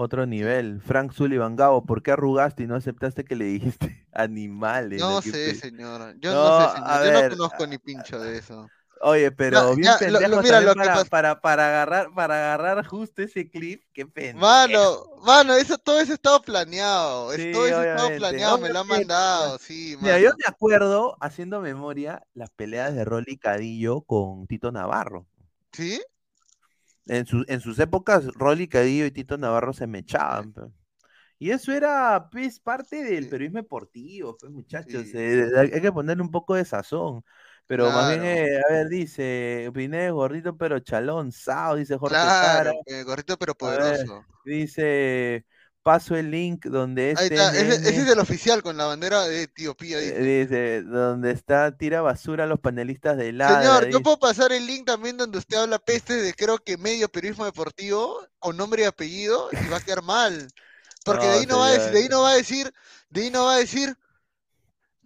Otro 0.00 0.26
nivel. 0.26 0.80
Frank 0.80 1.12
Sullivan 1.12 1.56
Gabo, 1.56 1.84
¿por 1.84 2.04
qué 2.04 2.12
arrugaste 2.12 2.62
y 2.62 2.66
no 2.68 2.76
aceptaste 2.76 3.24
que 3.24 3.34
le 3.34 3.46
dijiste 3.46 4.06
animales? 4.12 5.00
No 5.00 5.20
sé, 5.20 5.56
señora. 5.56 6.14
Yo 6.20 6.32
no, 6.32 6.70
sé, 6.70 6.76
señor. 6.76 7.04
Yo 7.04 7.22
no 7.22 7.30
conozco 7.30 7.66
ni 7.66 7.78
pincho 7.78 8.20
de 8.20 8.38
eso. 8.38 8.68
Oye, 9.00 9.30
pero 9.30 9.74
bien 9.74 9.92
pendejo 9.98 10.40
para, 11.08 11.40
para, 11.40 11.68
agarrar, 11.68 12.14
para 12.14 12.34
agarrar 12.54 12.86
justo 12.86 13.22
ese 13.22 13.48
clip, 13.50 13.82
qué 13.92 14.06
pena. 14.06 14.38
Mano, 14.38 15.04
mano, 15.22 15.54
eso, 15.54 15.78
todo 15.78 16.00
eso 16.00 16.14
estaba 16.14 16.40
planeado. 16.40 17.26
todo 17.26 17.66
eso 17.66 17.82
estaba 17.82 18.08
planeado, 18.16 18.58
me 18.58 18.70
lo 18.70 18.80
han 18.80 18.86
mandado, 18.86 19.58
sí, 19.58 19.96
Mira, 20.00 20.18
yo 20.18 20.30
me 20.30 20.44
acuerdo, 20.46 21.16
haciendo 21.20 21.60
memoria, 21.60 22.22
las 22.34 22.50
peleas 22.50 22.94
de 22.94 23.04
Rolly 23.04 23.36
Cadillo 23.38 24.02
con 24.02 24.46
Tito 24.46 24.72
Navarro. 24.72 25.26
¿Sí? 25.72 26.00
En, 27.06 27.26
en 27.46 27.60
sus 27.60 27.78
épocas, 27.78 28.26
Rolly 28.34 28.68
Cadillo 28.68 29.06
y 29.06 29.10
Tito 29.10 29.38
Navarro 29.38 29.72
se 29.72 29.86
me 29.86 30.00
echaban. 30.00 30.54
Y 31.38 31.50
eso 31.50 31.72
era 31.72 32.28
pues, 32.30 32.58
parte 32.58 33.04
del 33.04 33.28
periodismo 33.28 33.60
deportivo, 33.60 34.36
pues, 34.36 34.50
muchachos. 34.50 35.06
Eh, 35.14 35.46
hay 35.56 35.80
que 35.80 35.92
ponerle 35.92 36.22
un 36.22 36.30
poco 36.30 36.54
de 36.54 36.64
sazón. 36.64 37.24
Pero 37.68 37.90
más 37.90 38.08
bien, 38.08 38.24
eh, 38.24 38.60
a 38.66 38.72
ver, 38.72 38.88
dice, 38.88 39.70
Pineda 39.74 40.10
gordito 40.10 40.56
pero 40.56 40.80
chalón, 40.80 41.32
sao, 41.32 41.76
dice 41.76 41.98
Jorge 41.98 42.14
Claro, 42.14 42.72
eh, 42.86 43.02
gordito 43.02 43.36
pero 43.36 43.54
poderoso. 43.54 44.24
dice, 44.42 45.44
paso 45.82 46.16
el 46.16 46.30
link 46.30 46.64
donde 46.64 47.10
este... 47.10 47.24
Ahí 47.24 47.28
está, 47.30 47.54
ese, 47.54 47.90
es 47.90 48.08
el 48.08 48.18
oficial 48.20 48.62
con 48.62 48.78
la 48.78 48.86
bandera 48.86 49.28
de 49.28 49.42
Etiopía. 49.42 49.98
Dice, 49.98 50.18
dice 50.18 50.82
donde 50.82 51.30
está, 51.30 51.76
tira 51.76 52.00
basura 52.00 52.44
a 52.44 52.46
los 52.46 52.58
panelistas 52.58 53.18
de 53.18 53.34
la 53.34 53.60
Señor, 53.60 53.90
yo 53.90 54.00
puedo 54.00 54.18
pasar 54.18 54.50
el 54.52 54.66
link 54.66 54.86
también 54.86 55.18
donde 55.18 55.36
usted 55.36 55.58
habla 55.58 55.78
peste 55.78 56.14
de 56.14 56.32
creo 56.32 56.56
que 56.56 56.78
medio 56.78 57.10
periodismo 57.10 57.44
deportivo, 57.44 58.26
con 58.38 58.56
nombre 58.56 58.84
y 58.84 58.86
apellido, 58.86 59.50
y 59.52 59.68
va 59.68 59.76
a 59.76 59.80
quedar 59.82 60.02
mal. 60.02 60.48
Porque 61.04 61.26
de 61.26 61.32
ahí 61.40 61.46
no 61.46 61.58
va 61.58 61.66
a 61.66 61.72
decir, 61.72 61.92
de 61.92 61.98
ahí 61.98 62.08
no 62.08 62.22
va 62.22 62.30
a 62.30 62.36
decir, 62.36 62.72
de 63.10 63.20
ahí 63.20 63.30
no 63.30 63.44
va 63.44 63.54
a 63.56 63.58
decir 63.58 63.94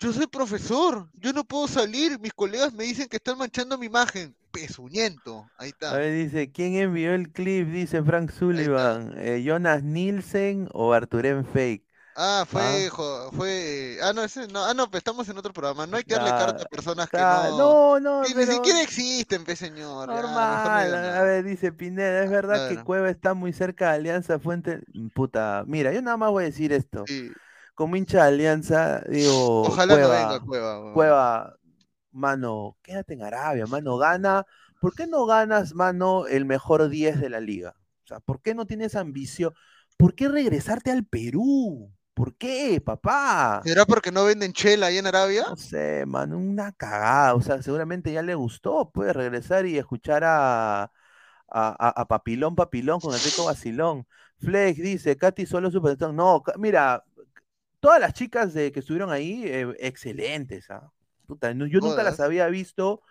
yo 0.03 0.12
soy 0.12 0.27
profesor, 0.27 1.09
yo 1.15 1.33
no 1.33 1.45
puedo 1.45 1.69
salir, 1.69 2.19
mis 2.19 2.33
colegas 2.33 2.73
me 2.73 2.85
dicen 2.85 3.09
que 3.09 3.17
están 3.17 3.38
manchando 3.38 3.79
mi 3.79 3.87
imagen. 3.87 4.35
Pesuñento, 4.51 5.49
ahí 5.57 5.71
está. 5.71 5.93
A 5.93 5.97
ver, 5.97 6.12
dice, 6.12 6.51
¿quién 6.51 6.75
envió 6.75 7.15
el 7.15 7.31
clip? 7.31 7.69
Dice 7.69 8.03
Frank 8.03 8.31
Sullivan, 8.31 9.15
eh, 9.17 9.43
Jonas 9.43 9.83
Nielsen 9.83 10.69
o 10.73 10.93
Arturen 10.93 11.47
Fake. 11.47 11.87
Ah, 12.15 12.45
fue, 12.47 12.61
¿Ah? 12.93 13.31
fue, 13.33 13.97
ah, 14.03 14.12
no, 14.12 14.23
ese, 14.23 14.47
no, 14.49 14.62
ah, 14.62 14.75
no, 14.75 14.91
pues 14.91 15.01
estamos 15.01 15.27
en 15.31 15.38
otro 15.38 15.55
programa, 15.55 15.87
no 15.87 15.97
hay 15.97 16.03
que 16.03 16.15
darle 16.15 16.29
carta 16.29 16.65
a 16.65 16.67
personas 16.67 17.09
que 17.09 17.17
no, 17.17 17.99
no, 17.99 18.01
no, 18.01 18.23
ni 18.23 18.45
siquiera 18.45 18.83
existen, 18.83 19.45
pe 19.45 19.57
señor. 19.57 20.09
Normal, 20.09 20.95
a 20.95 21.23
ver, 21.23 21.45
dice 21.45 21.73
Pineda, 21.73 22.25
es 22.25 22.31
verdad 22.31 22.69
que 22.69 22.85
Cueva 22.85 23.09
está 23.09 23.33
muy 23.33 23.55
cerca 23.55 23.88
de 23.88 23.95
Alianza 23.95 24.38
Fuente, 24.38 24.83
puta, 25.15 25.65
mira, 25.67 25.91
yo 25.95 26.03
nada 26.03 26.19
más 26.19 26.31
voy 26.31 26.43
a 26.43 26.47
decir 26.49 26.75
esto. 26.75 27.05
Sí 27.07 27.33
como 27.75 27.97
hincha 27.97 28.23
de 28.23 28.29
Alianza, 28.29 29.01
digo. 29.09 29.63
Ojalá 29.63 29.95
Cueva, 29.95 30.09
no 30.09 30.29
venga 30.29 30.47
Cueva. 30.47 30.93
Cueva, 30.93 31.57
mano, 32.11 32.77
quédate 32.83 33.15
en 33.15 33.23
Arabia, 33.23 33.67
mano, 33.67 33.97
gana. 33.97 34.47
¿Por 34.81 34.95
qué 34.95 35.07
no 35.07 35.27
ganas, 35.27 35.75
mano, 35.75 36.27
el 36.27 36.45
mejor 36.45 36.89
10 36.89 37.21
de 37.21 37.31
la 37.31 37.41
liga? 37.41 37.77
O 38.05 38.07
sea, 38.07 38.21
¿por 38.21 38.43
qué 38.43 38.55
no 38.55 38.67
tienes 38.67 38.97
ambición? 38.97 39.55
¿Por 39.97 40.15
qué 40.15 40.29
regresarte 40.29 40.91
al 40.91 41.05
Perú? 41.05 41.93
¿Por 42.15 42.37
qué, 42.37 42.81
papá? 42.85 43.63
¿Será 43.65 43.87
porque 43.87 44.13
no 44.13 44.25
venden 44.25 44.53
chela 44.53 44.87
ahí 44.87 44.99
en 44.99 45.07
Arabia? 45.07 45.45
No 45.49 45.57
sé, 45.57 46.05
mano, 46.07 46.37
una 46.37 46.73
cagada. 46.73 47.35
O 47.35 47.41
sea, 47.41 47.63
seguramente 47.63 48.13
ya 48.13 48.23
le 48.23 48.35
gustó. 48.35 48.91
Puede 48.91 49.13
regresar 49.13 49.65
y 49.67 49.79
escuchar 49.79 50.23
a, 50.25 50.91
a, 51.49 52.07
Papilón 52.09 52.55
Papilón 52.55 53.01
con 53.01 53.15
el 53.15 53.21
rico 53.21 53.47
vacilón. 53.47 54.07
Flex 54.39 54.79
dice, 54.79 55.17
Katy 55.17 55.47
solo 55.47 55.71
superstar. 55.71 56.13
No, 56.13 56.43
mira, 56.59 57.03
todas 57.83 58.01
las 58.01 58.14
chicas 58.14 58.55
de, 58.55 58.71
que 58.71 58.79
estuvieron 58.79 59.11
ahí, 59.11 59.42
eh, 59.45 59.75
excelentes. 59.81 60.71
¿ah? 60.71 60.88
yo 61.29 61.81
nunca 61.81 62.03
las 62.05 62.21
había 62.21 62.47
visto. 62.47 63.03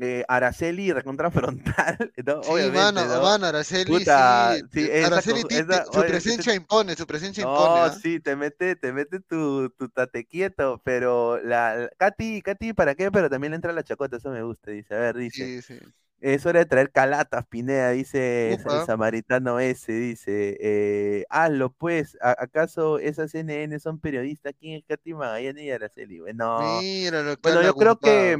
Eh, 0.00 0.24
Araceli 0.28 0.92
recontra 0.92 1.28
frontal. 1.32 2.12
sí, 2.16 2.70
mano, 2.72 3.04
mano, 3.20 3.46
Araceli, 3.46 4.04
sí, 4.04 4.90
Araceli, 5.02 5.42
su 5.42 6.00
presencia 6.00 6.54
impone, 6.54 6.94
su 6.94 7.06
presencia 7.06 7.42
impone. 7.42 7.80
¿ah? 7.80 7.98
sí, 8.00 8.20
te 8.20 8.36
mete, 8.36 8.76
te 8.76 8.92
mete 8.92 9.20
tu, 9.20 9.70
tu 9.70 9.88
tate 9.88 10.24
quieto, 10.24 10.80
pero 10.84 11.42
la, 11.42 11.90
Katy, 11.98 12.42
Katy, 12.42 12.74
¿para 12.74 12.94
qué? 12.94 13.10
Pero 13.10 13.28
también 13.28 13.50
le 13.50 13.56
entra 13.56 13.72
la 13.72 13.82
chacota, 13.82 14.18
eso 14.18 14.30
me 14.30 14.42
gusta, 14.42 14.70
dice, 14.70 14.94
a 14.94 14.98
ver, 14.98 15.16
dice. 15.16 15.62
Sí, 15.62 15.62
sí. 15.62 15.84
Es 16.20 16.46
hora 16.46 16.58
de 16.58 16.66
traer 16.66 16.90
calatas, 16.90 17.46
Pineda, 17.46 17.90
dice 17.90 18.54
el 18.54 18.86
samaritano 18.86 19.60
ese, 19.60 19.92
dice. 19.92 20.56
Eh, 20.60 21.24
hazlo, 21.30 21.72
pues. 21.72 22.18
¿Acaso 22.20 22.98
esas 22.98 23.30
CNN 23.30 23.78
son 23.78 24.00
periodistas? 24.00 24.52
¿Quién 24.58 24.78
es 24.78 24.84
Katy 24.84 25.14
Magallanes 25.14 25.62
y 25.62 25.70
Araceli? 25.70 26.18
Bueno, 26.18 26.80
Mira 26.80 27.22
lo 27.22 27.36
bueno 27.40 27.62
yo 27.62 27.74
creo 27.74 27.98
que. 27.98 28.36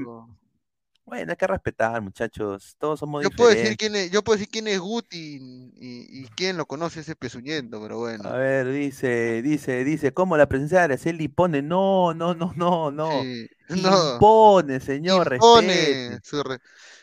Bueno, 1.08 1.32
hay 1.32 1.36
que 1.36 1.46
respetar, 1.46 2.02
muchachos. 2.02 2.76
Todos 2.78 3.00
somos 3.00 3.22
yo 3.22 3.30
Puedo 3.30 3.48
decir 3.48 3.78
quién 3.78 3.96
es, 3.96 4.10
yo 4.10 4.22
puedo 4.22 4.36
decir 4.36 4.50
quién 4.52 4.68
es 4.68 4.78
Guti 4.78 5.38
y, 5.80 6.26
quién 6.36 6.58
lo 6.58 6.66
conoce 6.66 7.00
ese 7.00 7.16
pezuñento, 7.16 7.80
pero 7.80 7.98
bueno. 7.98 8.28
A 8.28 8.36
ver, 8.36 8.70
dice, 8.70 9.40
dice, 9.40 9.84
dice, 9.84 10.12
¿cómo 10.12 10.36
la 10.36 10.48
presencia 10.48 10.80
de 10.80 10.84
Araceli 10.84 11.28
pone? 11.28 11.62
No, 11.62 12.12
no, 12.12 12.34
no, 12.34 12.52
no, 12.56 12.90
no. 12.90 13.10
no. 13.68 14.14
Impone, 14.14 14.80
señor, 14.80 15.32
Impone. 15.32 16.18
Su 16.22 16.42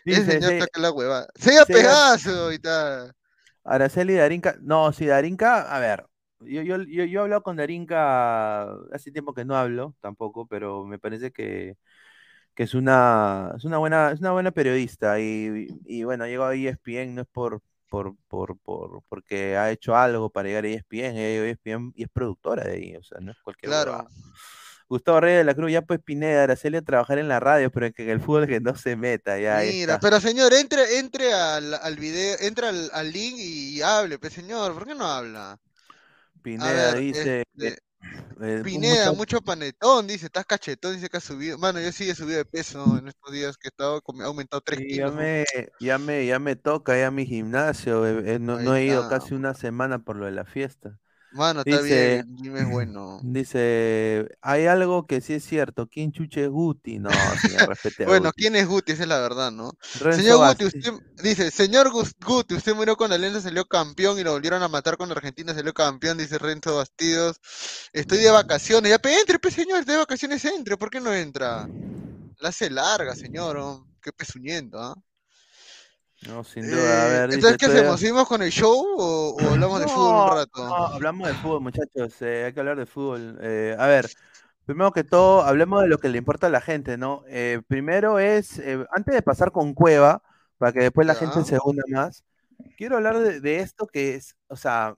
Ese 0.05 0.37
está 0.37 0.67
que 0.67 0.79
la 0.79 0.91
hueva. 0.91 1.27
Sea 1.35 1.65
pedazo 1.65 2.51
y 2.51 2.59
tal. 2.59 3.13
Araceli 3.63 4.13
Darinka, 4.13 4.57
no, 4.61 4.91
sí, 4.93 5.07
Darinka, 5.07 5.63
a 5.63 5.79
ver, 5.79 6.05
yo, 6.39 6.61
yo, 6.61 6.77
yo, 6.83 7.05
yo 7.05 7.19
he 7.19 7.23
hablado 7.23 7.41
con 7.41 7.55
Darinka 7.55 8.71
hace 8.93 9.11
tiempo 9.11 9.33
que 9.33 9.43
no 9.43 9.55
hablo 9.55 9.95
tampoco, 10.01 10.45
pero 10.45 10.85
me 10.85 10.99
parece 10.99 11.31
que 11.31 11.75
que 12.55 12.63
es 12.63 12.73
una, 12.73 13.53
es 13.57 13.65
una 13.65 13.77
buena, 13.77 14.11
es 14.11 14.21
una 14.21 14.31
buena 14.31 14.51
periodista 14.51 15.19
y, 15.19 15.67
y, 15.85 16.03
bueno, 16.05 16.25
llegó 16.25 16.45
a 16.45 16.55
ESPN 16.55 17.13
no 17.13 17.21
es 17.21 17.27
por, 17.27 17.61
por, 17.89 18.15
por, 18.29 18.57
por, 18.59 19.03
porque 19.09 19.57
ha 19.57 19.71
hecho 19.71 19.95
algo 19.95 20.29
para 20.29 20.47
llegar 20.47 20.63
a 20.63 20.69
ESPN, 20.69 21.17
ESPN 21.17 21.91
y 21.95 22.03
es 22.03 22.09
productora 22.09 22.63
de 22.63 22.73
ahí, 22.73 22.95
o 22.95 23.03
sea, 23.03 23.19
no 23.19 23.31
es 23.31 23.37
cualquier 23.43 23.71
Claro. 23.71 24.07
Gustavo 24.87 25.19
Reyes 25.19 25.39
de 25.39 25.43
la 25.45 25.55
Cruz, 25.55 25.71
ya 25.71 25.81
pues 25.81 25.99
Pineda, 25.99 26.43
Araceli 26.43 26.77
a 26.77 26.81
trabajar 26.81 27.17
en 27.17 27.27
la 27.27 27.39
radio, 27.39 27.71
pero 27.71 27.91
que 27.91 28.03
en 28.03 28.09
el 28.09 28.21
fútbol 28.21 28.47
que 28.47 28.59
no 28.59 28.75
se 28.75 28.95
meta, 28.95 29.39
ya. 29.39 29.59
Mira, 29.59 29.99
pero 29.99 30.19
señor, 30.19 30.53
entre, 30.53 30.99
entre 30.99 31.33
al, 31.33 31.73
al 31.73 31.95
video, 31.95 32.37
entra 32.39 32.69
al, 32.69 32.89
al 32.93 33.11
link 33.11 33.35
y, 33.37 33.81
hable, 33.81 34.19
pues 34.19 34.33
señor, 34.33 34.73
¿por 34.73 34.85
qué 34.85 34.93
no 34.93 35.05
habla? 35.05 35.57
Pineda 36.41 36.93
dice, 36.93 37.43
este, 37.57 37.79
eh, 38.41 38.61
Pineda, 38.63 39.11
mucho... 39.13 39.41
panetón, 39.41 40.07
dice, 40.07 40.27
estás 40.27 40.45
cachetón, 40.45 40.93
dice 40.95 41.09
que 41.09 41.17
has 41.17 41.23
subido. 41.23 41.57
Mano, 41.57 41.79
yo 41.79 41.91
sí 41.91 42.09
he 42.09 42.15
subido 42.15 42.37
de 42.37 42.45
peso 42.45 42.97
en 42.99 43.07
estos 43.07 43.31
días 43.31 43.57
que 43.57 43.67
he 43.67 43.69
estado, 43.69 44.01
he 44.19 44.23
aumentado 44.23 44.61
3 44.61 44.79
kilos. 44.79 45.11
Ya 45.11 45.17
me, 45.17 45.45
ya, 45.79 45.97
me, 45.97 46.25
ya 46.25 46.39
me 46.39 46.55
toca 46.55 46.97
ya 46.97 47.11
mi 47.11 47.25
gimnasio, 47.25 48.05
eh, 48.05 48.37
no, 48.39 48.59
no, 48.59 48.75
he 48.75 48.85
ido 48.85 49.07
casi 49.09 49.33
una 49.33 49.53
semana 49.53 49.99
por 49.99 50.17
lo 50.17 50.25
de 50.25 50.33
la 50.33 50.45
fiesta. 50.45 50.99
Mano, 51.35 51.63
está 51.65 51.81
bien, 51.81 52.33
dime 52.37 52.61
es 52.61 52.69
bueno. 52.69 53.19
Dice, 53.23 54.37
hay 54.41 54.67
algo 54.67 55.05
que 55.05 55.19
sí 55.19 55.33
es 55.33 55.43
cierto, 55.43 55.85
¿quién 55.85 56.13
chuche 56.13 56.45
es 56.45 56.49
Guti? 56.49 56.97
No, 56.97 57.09
señor, 57.41 57.67
respete 57.67 58.05
Bueno, 58.05 58.31
¿quién 58.33 58.55
es 58.55 58.65
Guti? 58.65 58.93
Esa 58.93 59.03
es 59.03 59.09
la 59.09 59.19
verdad, 59.19 59.51
¿no? 59.51 59.73
señor 59.81 60.47
Guti, 60.47 60.63
usted, 60.63 60.93
dice, 61.21 61.51
señor 61.51 61.91
Guti, 61.91 62.55
usted 62.55 62.73
murió 62.73 62.95
con 62.95 63.09
la 63.09 63.17
Alianza, 63.17 63.41
salió 63.41 63.65
campeón 63.65 64.17
y 64.17 64.23
lo 64.23 64.31
volvieron 64.31 64.63
a 64.63 64.69
matar 64.69 64.95
con 64.95 65.11
Argentina, 65.11 65.53
salió 65.53 65.73
campeón, 65.73 66.17
dice 66.17 66.37
Renzo 66.37 66.77
Bastidos. 66.77 67.41
Estoy 67.91 68.19
de 68.19 68.31
vacaciones, 68.31 68.89
ya, 68.89 68.99
pe, 68.99 69.19
entre, 69.19 69.37
pe, 69.37 69.51
señor, 69.51 69.83
de 69.83 69.97
vacaciones 69.97 70.45
entre, 70.45 70.77
¿por 70.77 70.89
qué 70.89 71.01
no 71.01 71.13
entra? 71.13 71.67
La 72.39 72.49
hace 72.49 72.69
larga, 72.69 73.13
señor, 73.13 73.57
oh, 73.57 73.85
qué 74.01 74.13
pesuñento, 74.13 74.79
¿ah? 74.79 74.95
No, 76.27 76.43
sin 76.43 76.69
duda. 76.69 77.03
A 77.03 77.07
ver, 77.07 77.33
entonces, 77.33 77.57
¿qué 77.57 77.65
hacemos? 77.67 77.99
¿Seguimos 77.99 78.27
con 78.27 78.41
el 78.41 78.51
show 78.51 78.85
o, 78.97 79.37
hablamos 79.51 79.79
de 79.79 79.87
fútbol 79.87 80.31
un 80.31 80.37
rato? 80.37 80.67
No, 80.67 80.75
hablamos 80.87 81.27
de 81.27 81.33
fútbol, 81.35 81.61
muchachos. 81.61 82.21
Eh, 82.21 82.45
hay 82.45 82.53
que 82.53 82.59
hablar 82.59 82.77
de 82.77 82.85
fútbol. 82.85 83.37
Eh, 83.41 83.75
a 83.77 83.87
ver, 83.87 84.09
primero 84.65 84.91
que 84.91 85.03
todo, 85.03 85.43
hablemos 85.43 85.81
de 85.81 85.87
lo 85.87 85.97
que 85.97 86.09
le 86.09 86.17
importa 86.17 86.47
a 86.47 86.49
la 86.49 86.61
gente, 86.61 86.97
¿no? 86.97 87.23
Eh, 87.27 87.61
primero 87.67 88.19
es, 88.19 88.61
antes 88.91 89.13
de 89.13 89.21
pasar 89.21 89.51
con 89.51 89.73
Cueva, 89.73 90.23
para 90.57 90.71
que 90.71 90.79
después 90.79 91.05
la 91.05 91.15
gente 91.15 91.43
se 91.43 91.57
una 91.63 91.83
más, 91.89 92.23
quiero 92.77 92.97
hablar 92.97 93.19
de, 93.19 93.59
esto 93.59 93.87
que 93.87 94.15
es, 94.15 94.35
o 94.47 94.55
sea, 94.55 94.95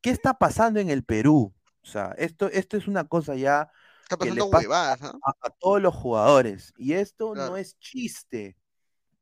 ¿qué 0.00 0.10
está 0.10 0.34
pasando 0.34 0.78
en 0.80 0.90
el 0.90 1.04
Perú? 1.04 1.52
O 1.82 1.86
sea, 1.86 2.14
esto, 2.18 2.48
esto 2.48 2.76
es 2.76 2.86
una 2.86 3.04
cosa 3.04 3.34
ya. 3.34 3.70
Está 4.02 4.16
pasando 4.16 4.46
huevadas, 4.46 5.00
¿no? 5.00 5.18
a, 5.22 5.50
todos 5.58 5.80
los 5.80 5.94
jugadores. 5.94 6.72
Y 6.76 6.92
esto 6.92 7.34
no 7.34 7.56
es 7.56 7.78
chiste. 7.78 8.57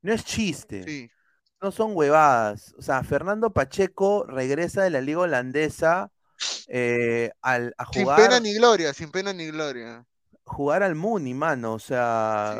No 0.06 0.12
es 0.12 0.24
chiste. 0.24 1.10
No 1.60 1.72
son 1.72 1.96
huevadas. 1.96 2.72
O 2.78 2.82
sea, 2.82 3.02
Fernando 3.02 3.50
Pacheco 3.50 4.24
regresa 4.24 4.84
de 4.84 4.90
la 4.90 5.00
liga 5.00 5.18
holandesa 5.18 6.12
eh, 6.68 7.32
al, 7.42 7.74
a 7.76 7.84
jugar. 7.86 8.20
Sin 8.20 8.28
pena 8.28 8.38
ni 8.38 8.54
gloria, 8.54 8.94
sin 8.94 9.10
pena 9.10 9.32
ni 9.32 9.46
gloria. 9.46 10.06
Jugar 10.44 10.84
al 10.84 10.94
Muni, 10.94 11.34
mano. 11.34 11.74
O 11.74 11.80
sea, 11.80 12.56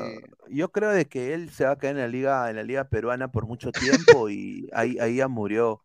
yo 0.49 0.73
creo 0.73 0.91
de 0.91 1.07
que 1.07 1.35
él 1.35 1.51
se 1.51 1.65
va 1.65 1.71
a 1.71 1.79
quedar 1.79 1.95
en 1.95 2.01
la 2.01 2.09
liga, 2.09 2.51
en 2.51 2.57
la 2.57 2.65
liga 2.65 2.89
peruana 2.89 3.31
por 3.31 3.47
mucho 3.47 3.71
tiempo 3.71 4.29
y 4.29 4.69
ahí, 4.73 4.99
ahí 4.99 5.15
ya 5.15 5.29
murió. 5.29 5.85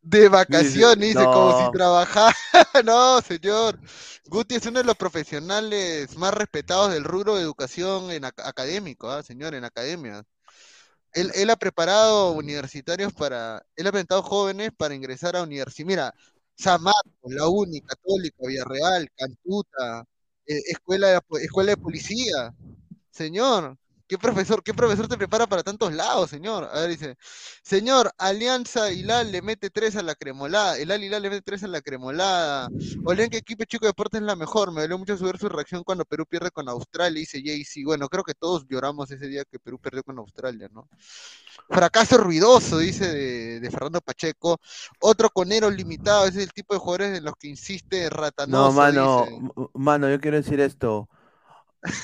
De 0.00 0.28
vacaciones, 0.28 1.08
dice, 1.08 1.24
como 1.24 1.66
si 1.66 1.72
trabajara. 1.72 2.36
no, 2.84 3.20
señor. 3.20 3.80
Guti 4.30 4.54
es 4.54 4.66
uno 4.66 4.78
de 4.78 4.84
los 4.84 4.96
profesionales 4.96 6.16
más 6.16 6.32
respetados 6.32 6.92
del 6.92 7.02
rubro 7.02 7.34
de 7.34 7.42
educación 7.42 8.12
en 8.12 8.24
académico, 8.24 9.10
¿ah, 9.10 9.24
señor, 9.24 9.56
en 9.56 9.64
academia. 9.64 10.22
Él, 11.12 11.32
él, 11.34 11.50
ha 11.50 11.56
preparado 11.56 12.30
universitarios 12.32 13.12
para, 13.12 13.60
él 13.74 13.88
ha 13.88 13.92
preparado 13.92 14.22
jóvenes 14.22 14.70
para 14.76 14.94
ingresar 14.94 15.34
a 15.34 15.42
universidad. 15.42 15.86
Mira, 15.88 16.14
San 16.54 16.80
Marcos, 16.80 17.34
la 17.34 17.48
UNI, 17.48 17.80
Católica, 17.80 18.36
Villarreal, 18.46 19.10
Cantuta, 19.16 20.04
eh, 20.46 20.60
escuela, 20.68 21.20
escuela 21.42 21.70
de 21.72 21.76
policía. 21.76 22.54
Señor, 23.10 23.76
¿Qué 24.10 24.18
profesor, 24.18 24.60
qué 24.60 24.74
profesor 24.74 25.06
te 25.06 25.16
prepara 25.16 25.46
para 25.46 25.62
tantos 25.62 25.92
lados, 25.92 26.30
señor? 26.30 26.68
A 26.72 26.80
ver, 26.80 26.90
dice, 26.90 27.16
señor, 27.62 28.10
Alianza 28.18 28.90
Hilal 28.90 29.30
le 29.30 29.40
mete 29.40 29.70
tres 29.70 29.94
a 29.94 30.02
la 30.02 30.16
cremolada, 30.16 30.76
el 30.78 30.90
Al 30.90 31.04
Hilal 31.04 31.22
le 31.22 31.30
mete 31.30 31.42
tres 31.42 31.62
a 31.62 31.68
la 31.68 31.80
cremolada, 31.80 32.68
Olen 33.04 33.30
que 33.30 33.36
equipo 33.36 33.62
chico 33.66 33.84
de 33.84 33.90
deportes 33.90 34.20
es 34.20 34.26
la 34.26 34.34
mejor, 34.34 34.72
me 34.72 34.80
dolió 34.80 34.98
mucho 34.98 35.16
ver 35.16 35.38
su 35.38 35.48
reacción 35.48 35.84
cuando 35.84 36.04
Perú 36.04 36.26
pierde 36.26 36.50
con 36.50 36.68
Australia, 36.68 37.20
dice 37.20 37.40
Jaycee, 37.40 37.84
bueno, 37.84 38.08
creo 38.08 38.24
que 38.24 38.34
todos 38.34 38.66
lloramos 38.68 39.08
ese 39.12 39.28
día 39.28 39.44
que 39.48 39.60
Perú 39.60 39.78
perdió 39.78 40.02
con 40.02 40.18
Australia, 40.18 40.68
¿no? 40.72 40.88
Fracaso 41.68 42.18
ruidoso, 42.18 42.78
dice 42.78 43.12
de, 43.60 43.70
Fernando 43.70 44.00
Pacheco, 44.00 44.58
otro 44.98 45.30
conero 45.30 45.70
limitado, 45.70 46.26
ese 46.26 46.38
es 46.38 46.46
el 46.46 46.52
tipo 46.52 46.74
de 46.74 46.80
jugadores 46.80 47.16
en 47.16 47.24
los 47.24 47.34
que 47.36 47.46
insiste 47.46 48.10
Ratanoso. 48.10 48.70
No, 48.70 48.72
mano, 48.72 49.70
mano, 49.74 50.10
yo 50.10 50.18
quiero 50.18 50.36
decir 50.36 50.58
esto. 50.58 51.08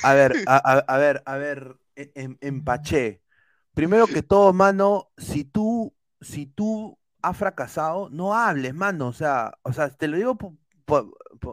A 0.05 0.15
ver, 0.15 0.45
a 0.47 0.97
ver, 0.99 1.23
a 1.27 1.37
ver, 1.37 1.77
en. 1.97 2.65
Primero 3.75 4.07
que 4.07 4.23
todo, 4.23 4.53
mano, 4.53 5.11
si 5.19 5.45
tú, 5.45 5.95
si 6.21 6.47
tú 6.47 6.99
has 7.21 7.37
fracasado, 7.37 8.09
no 8.11 8.35
hables, 8.35 8.75
mano. 8.75 9.09
O 9.09 9.13
sea, 9.13 9.53
o 9.63 9.73
sea, 9.73 9.91
te 9.91 10.09
lo 10.09 10.17
digo, 10.17 10.39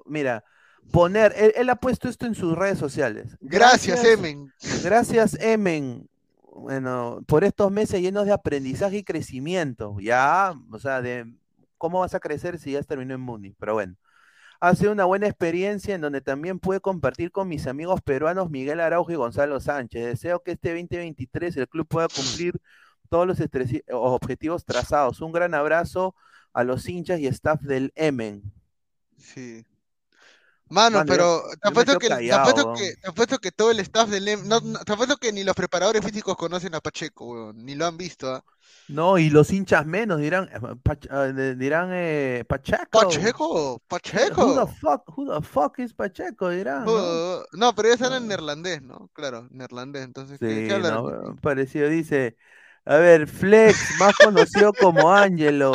mira, 0.06 0.43
poner, 0.91 1.34
él, 1.36 1.69
ha 1.69 1.75
puesto 1.75 2.08
esto 2.08 2.25
en 2.25 2.36
sus 2.36 2.58
redes 2.58 2.77
sociales. 2.77 3.38
Gracias, 3.41 4.03
Emen. 4.03 4.53
Gracias, 4.84 5.38
Emen. 5.39 6.10
Bueno, 6.56 7.23
por 7.27 7.43
estos 7.43 7.71
meses 7.71 8.01
llenos 8.01 8.25
de 8.25 8.34
aprendizaje 8.34 8.97
y 8.97 9.03
crecimiento. 9.03 9.97
Ya, 9.99 10.53
o 10.71 10.79
sea, 10.79 11.01
de 11.01 11.34
cómo 11.77 11.99
vas 11.99 12.13
a 12.13 12.19
crecer 12.19 12.60
si 12.60 12.71
ya 12.71 12.84
terminó 12.84 13.15
en 13.15 13.21
Muni. 13.21 13.56
Pero 13.60 13.73
bueno 13.73 13.97
ha 14.63 14.76
sido 14.76 14.93
una 14.93 15.04
buena 15.04 15.28
experiencia 15.28 15.93
en 15.93 15.99
donde 15.99 16.21
también 16.21 16.58
pude 16.58 16.80
compartir 16.80 17.32
con 17.32 17.49
mis 17.49 17.67
amigos 17.67 18.02
peruanos 18.02 18.49
Miguel 18.49 18.80
Araujo 18.80 19.12
y 19.12 19.15
Gonzalo 19.15 19.60
Sánchez. 19.60 20.06
Deseo 20.06 20.41
que 20.41 20.52
este 20.52 20.69
2023 20.69 21.58
el 21.58 21.67
club 21.67 21.86
pueda 21.86 22.08
cumplir 22.08 22.62
todos 23.10 23.28
los 23.28 23.39
objetivos 23.91 24.63
trazados. 24.63 25.19
Un 25.19 25.34
gran 25.34 25.54
abrazo 25.54 26.15
a 26.54 26.63
los 26.63 26.88
hinchas 26.88 27.19
y 27.19 27.28
staff 27.28 27.60
del 27.60 27.91
Emen. 27.95 28.54
Sí. 29.17 29.65
Mano, 30.73 31.03
pero 31.05 31.43
te 31.62 31.69
apuesto, 31.69 31.99
que, 31.99 32.07
que, 32.07 33.38
que, 33.41 33.51
todo 33.51 33.69
el 33.69 33.79
staff 33.81 34.09
del 34.09 34.27
Emen, 34.27 34.47
no, 34.47 34.59
te 34.59 34.93
apuesto 34.93 35.17
que 35.17 35.31
ni 35.31 35.43
los 35.43 35.55
preparadores 35.55 36.03
físicos 36.03 36.36
conocen 36.36 36.73
a 36.73 36.81
Pacheco, 36.81 37.53
ni 37.53 37.75
lo 37.75 37.86
han 37.86 37.95
visto. 37.95 38.33
¿ah? 38.33 38.43
No, 38.88 39.19
y 39.19 39.29
los 39.29 39.51
hinchas 39.51 39.86
menos 39.86 40.19
dirán, 40.19 40.49
eh, 40.51 40.59
ah, 41.12 41.25
dirán 41.27 41.89
eh, 41.93 42.43
Pacheco. 42.47 43.01
Pacheco, 43.01 43.81
Pacheco. 43.88 44.45
Who 44.47 44.65
the 44.65 44.73
fuck, 44.73 45.15
who 45.15 45.31
the 45.31 45.45
fuck 45.45 45.77
is 45.77 45.93
Pacheco? 45.93 46.49
Dirán. 46.49 46.86
¿no? 46.86 47.43
no, 47.51 47.75
pero 47.75 47.89
ellos 47.89 48.01
hablan 48.01 48.23
en 48.23 48.29
neerlandés, 48.29 48.81
¿no? 48.81 49.12
Claro, 49.13 49.47
neerlandés. 49.51 50.03
Entonces, 50.03 50.39
sí, 50.39 50.47
¿qué, 50.47 50.79
no, 50.79 51.36
parecido, 51.39 51.88
dice. 51.88 52.36
A 52.83 52.95
ver, 52.95 53.27
Flex, 53.27 53.77
más 53.99 54.15
conocido 54.17 54.73
como 54.73 55.13
Angelo. 55.13 55.71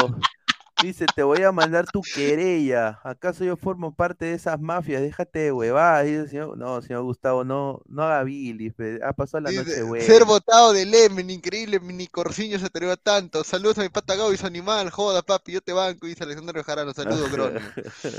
Dice, 0.80 1.08
te 1.08 1.24
voy 1.24 1.42
a 1.42 1.50
mandar 1.50 1.90
tu 1.90 2.02
querella. 2.02 3.00
¿Acaso 3.02 3.42
yo 3.42 3.56
formo 3.56 3.96
parte 3.96 4.26
de 4.26 4.34
esas 4.34 4.60
mafias? 4.60 5.02
Déjate 5.02 5.40
de 5.40 5.52
huevadas. 5.52 6.06
Dice, 6.06 6.28
señor, 6.28 6.56
no, 6.56 6.80
señor 6.80 7.02
Gustavo, 7.02 7.42
no, 7.42 7.82
no 7.88 8.04
haga 8.04 8.22
bilis. 8.22 8.74
Ha 9.02 9.12
pasado 9.12 9.42
la 9.42 9.50
noche 9.50 9.82
güey. 9.82 10.02
Ser 10.02 10.24
votado 10.24 10.72
de 10.72 10.86
Lemen, 10.86 11.30
increíble, 11.30 11.80
mini 11.80 12.06
Corciño 12.06 12.60
se 12.60 12.66
atrevió 12.66 12.96
tanto. 12.96 13.42
Saludos 13.42 13.78
a 13.78 13.82
mi 13.82 13.88
pata 13.88 14.14
Gabo 14.14 14.32
y 14.32 14.36
su 14.36 14.46
animal. 14.46 14.90
Joda, 14.90 15.22
papi, 15.22 15.52
yo 15.52 15.60
te 15.60 15.72
banco. 15.72 16.06
Dice 16.06 16.22
Alexander 16.22 16.54
Bejarano. 16.54 16.94
Saludos, 16.94 17.28
Gron. 17.32 17.58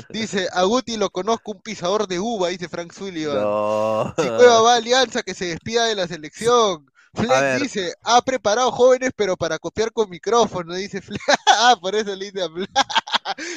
Dice, 0.09 0.49
a 0.51 0.63
Guti 0.63 0.97
lo 0.97 1.09
conozco 1.11 1.53
un 1.53 1.61
pisador 1.61 2.07
de 2.07 2.19
uva, 2.19 2.49
dice 2.49 2.67
Frank 2.67 2.91
Sullivan. 2.91 3.37
No. 3.37 4.13
Si 4.17 4.27
Cueva 4.27 4.61
va 4.61 4.73
a 4.73 4.77
Alianza, 4.77 5.23
que 5.23 5.33
se 5.33 5.45
despida 5.45 5.85
de 5.85 5.95
la 5.95 6.07
selección. 6.07 6.89
Flex 7.13 7.61
dice, 7.61 7.93
ha 8.03 8.21
preparado 8.21 8.71
jóvenes, 8.71 9.11
pero 9.15 9.35
para 9.35 9.57
copiar 9.57 9.91
con 9.91 10.09
micrófono, 10.09 10.73
dice 10.75 11.01
Flex. 11.01 11.23
ah, 11.47 11.75
por 11.79 11.95
eso 11.95 12.15
le 12.15 12.25
dice 12.25 12.41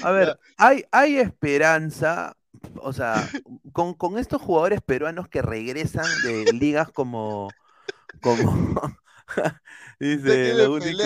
a 0.02 0.10
ver, 0.10 0.38
hay, 0.56 0.84
hay 0.90 1.16
esperanza, 1.16 2.36
o 2.76 2.92
sea, 2.92 3.28
con, 3.72 4.18
estos 4.18 4.40
jugadores 4.42 4.80
peruanos 4.80 5.28
que 5.28 5.42
regresan 5.42 6.06
de 6.24 6.52
ligas 6.52 6.90
como, 6.90 7.48
como 8.20 8.98
dice 10.00 10.54
lo 10.54 10.74
único, 10.74 11.02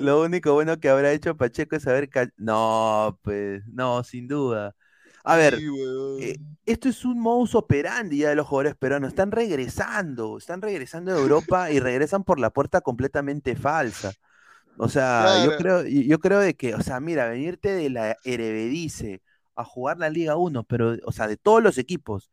lo, 0.00 0.22
único, 0.22 0.52
bueno 0.54 0.80
que 0.80 0.88
habrá 0.88 1.12
hecho 1.12 1.36
Pacheco 1.36 1.76
es 1.76 1.84
saber 1.84 2.10
no 2.36 3.18
pues 3.22 3.62
no 3.68 4.02
sin 4.02 4.26
duda 4.26 4.74
a 5.24 5.36
ver 5.36 5.58
eh, 6.20 6.38
esto 6.66 6.88
es 6.88 7.04
un 7.04 7.20
modus 7.20 7.54
operandi 7.54 8.18
ya 8.18 8.30
de 8.30 8.34
los 8.34 8.46
jugadores 8.46 8.76
peruanos 8.76 9.08
están 9.08 9.30
regresando 9.30 10.38
están 10.38 10.62
regresando 10.62 11.12
de 11.12 11.20
Europa 11.20 11.70
y 11.70 11.80
regresan 11.80 12.24
por 12.24 12.38
la 12.40 12.50
puerta 12.50 12.80
completamente 12.80 13.56
falsa 13.56 14.12
o 14.78 14.88
sea 14.88 15.44
yo 15.44 15.56
creo 15.56 15.84
yo 15.84 16.18
creo 16.18 16.40
de 16.40 16.54
que 16.54 16.74
o 16.74 16.82
sea 16.82 17.00
mira 17.00 17.28
venirte 17.28 17.70
de 17.70 17.90
la 17.90 18.16
Eredivisie 18.24 19.22
a 19.54 19.64
jugar 19.64 19.98
la 19.98 20.10
Liga 20.10 20.36
1 20.36 20.64
pero 20.64 20.96
o 21.04 21.12
sea 21.12 21.28
de 21.28 21.36
todos 21.36 21.62
los 21.62 21.78
equipos 21.78 22.30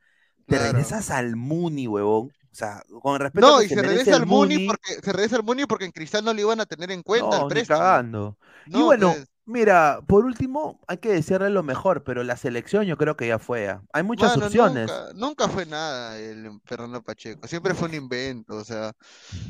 te 0.50 0.60
regresas 0.60 1.12
al 1.12 1.36
Muni, 1.36 1.88
huevón. 1.88 2.32
O 2.52 2.56
sea, 2.56 2.84
con 3.02 3.20
respeto 3.20 3.48
No, 3.48 3.62
y 3.62 3.70
se, 3.70 3.82
regresa 3.82 4.16
al 4.16 4.26
Muni, 4.26 4.66
porque 4.66 4.94
se 5.02 5.14
regresa 5.14 5.36
al 5.36 5.44
Muni 5.44 5.66
porque 5.66 5.86
en 5.86 5.92
Cristal 5.92 6.26
no 6.26 6.34
le 6.34 6.42
iban 6.42 6.60
a 6.60 6.66
tener 6.66 6.92
en 6.92 7.04
cuenta 7.04 7.40
no, 7.40 7.50
el 7.50 7.68
cagando. 7.68 8.38
y 8.66 8.82
bueno, 8.82 9.14
pues. 9.14 9.30
Mira, 9.50 10.02
por 10.08 10.26
último, 10.26 10.80
hay 10.88 10.98
que 10.98 11.10
decirle 11.10 11.50
lo 11.50 11.64
mejor, 11.64 12.04
pero 12.04 12.24
la 12.24 12.38
selección 12.38 12.86
yo 12.86 12.98
creo 12.98 13.18
que 13.18 13.28
ya 13.28 13.40
fue. 13.40 13.68
¿ah? 13.68 13.82
Hay 13.92 14.04
muchas 14.04 14.38
opciones. 14.38 14.90
Nunca, 15.16 15.50
fue 15.50 15.66
nada 15.66 16.18
el 16.18 16.62
Fernando 16.64 17.02
Pacheco, 17.02 17.48
siempre 17.48 17.74
fue 17.74 17.90
un 17.90 17.96
invento, 17.96 18.56
o 18.56 18.64
sea, 18.64 18.94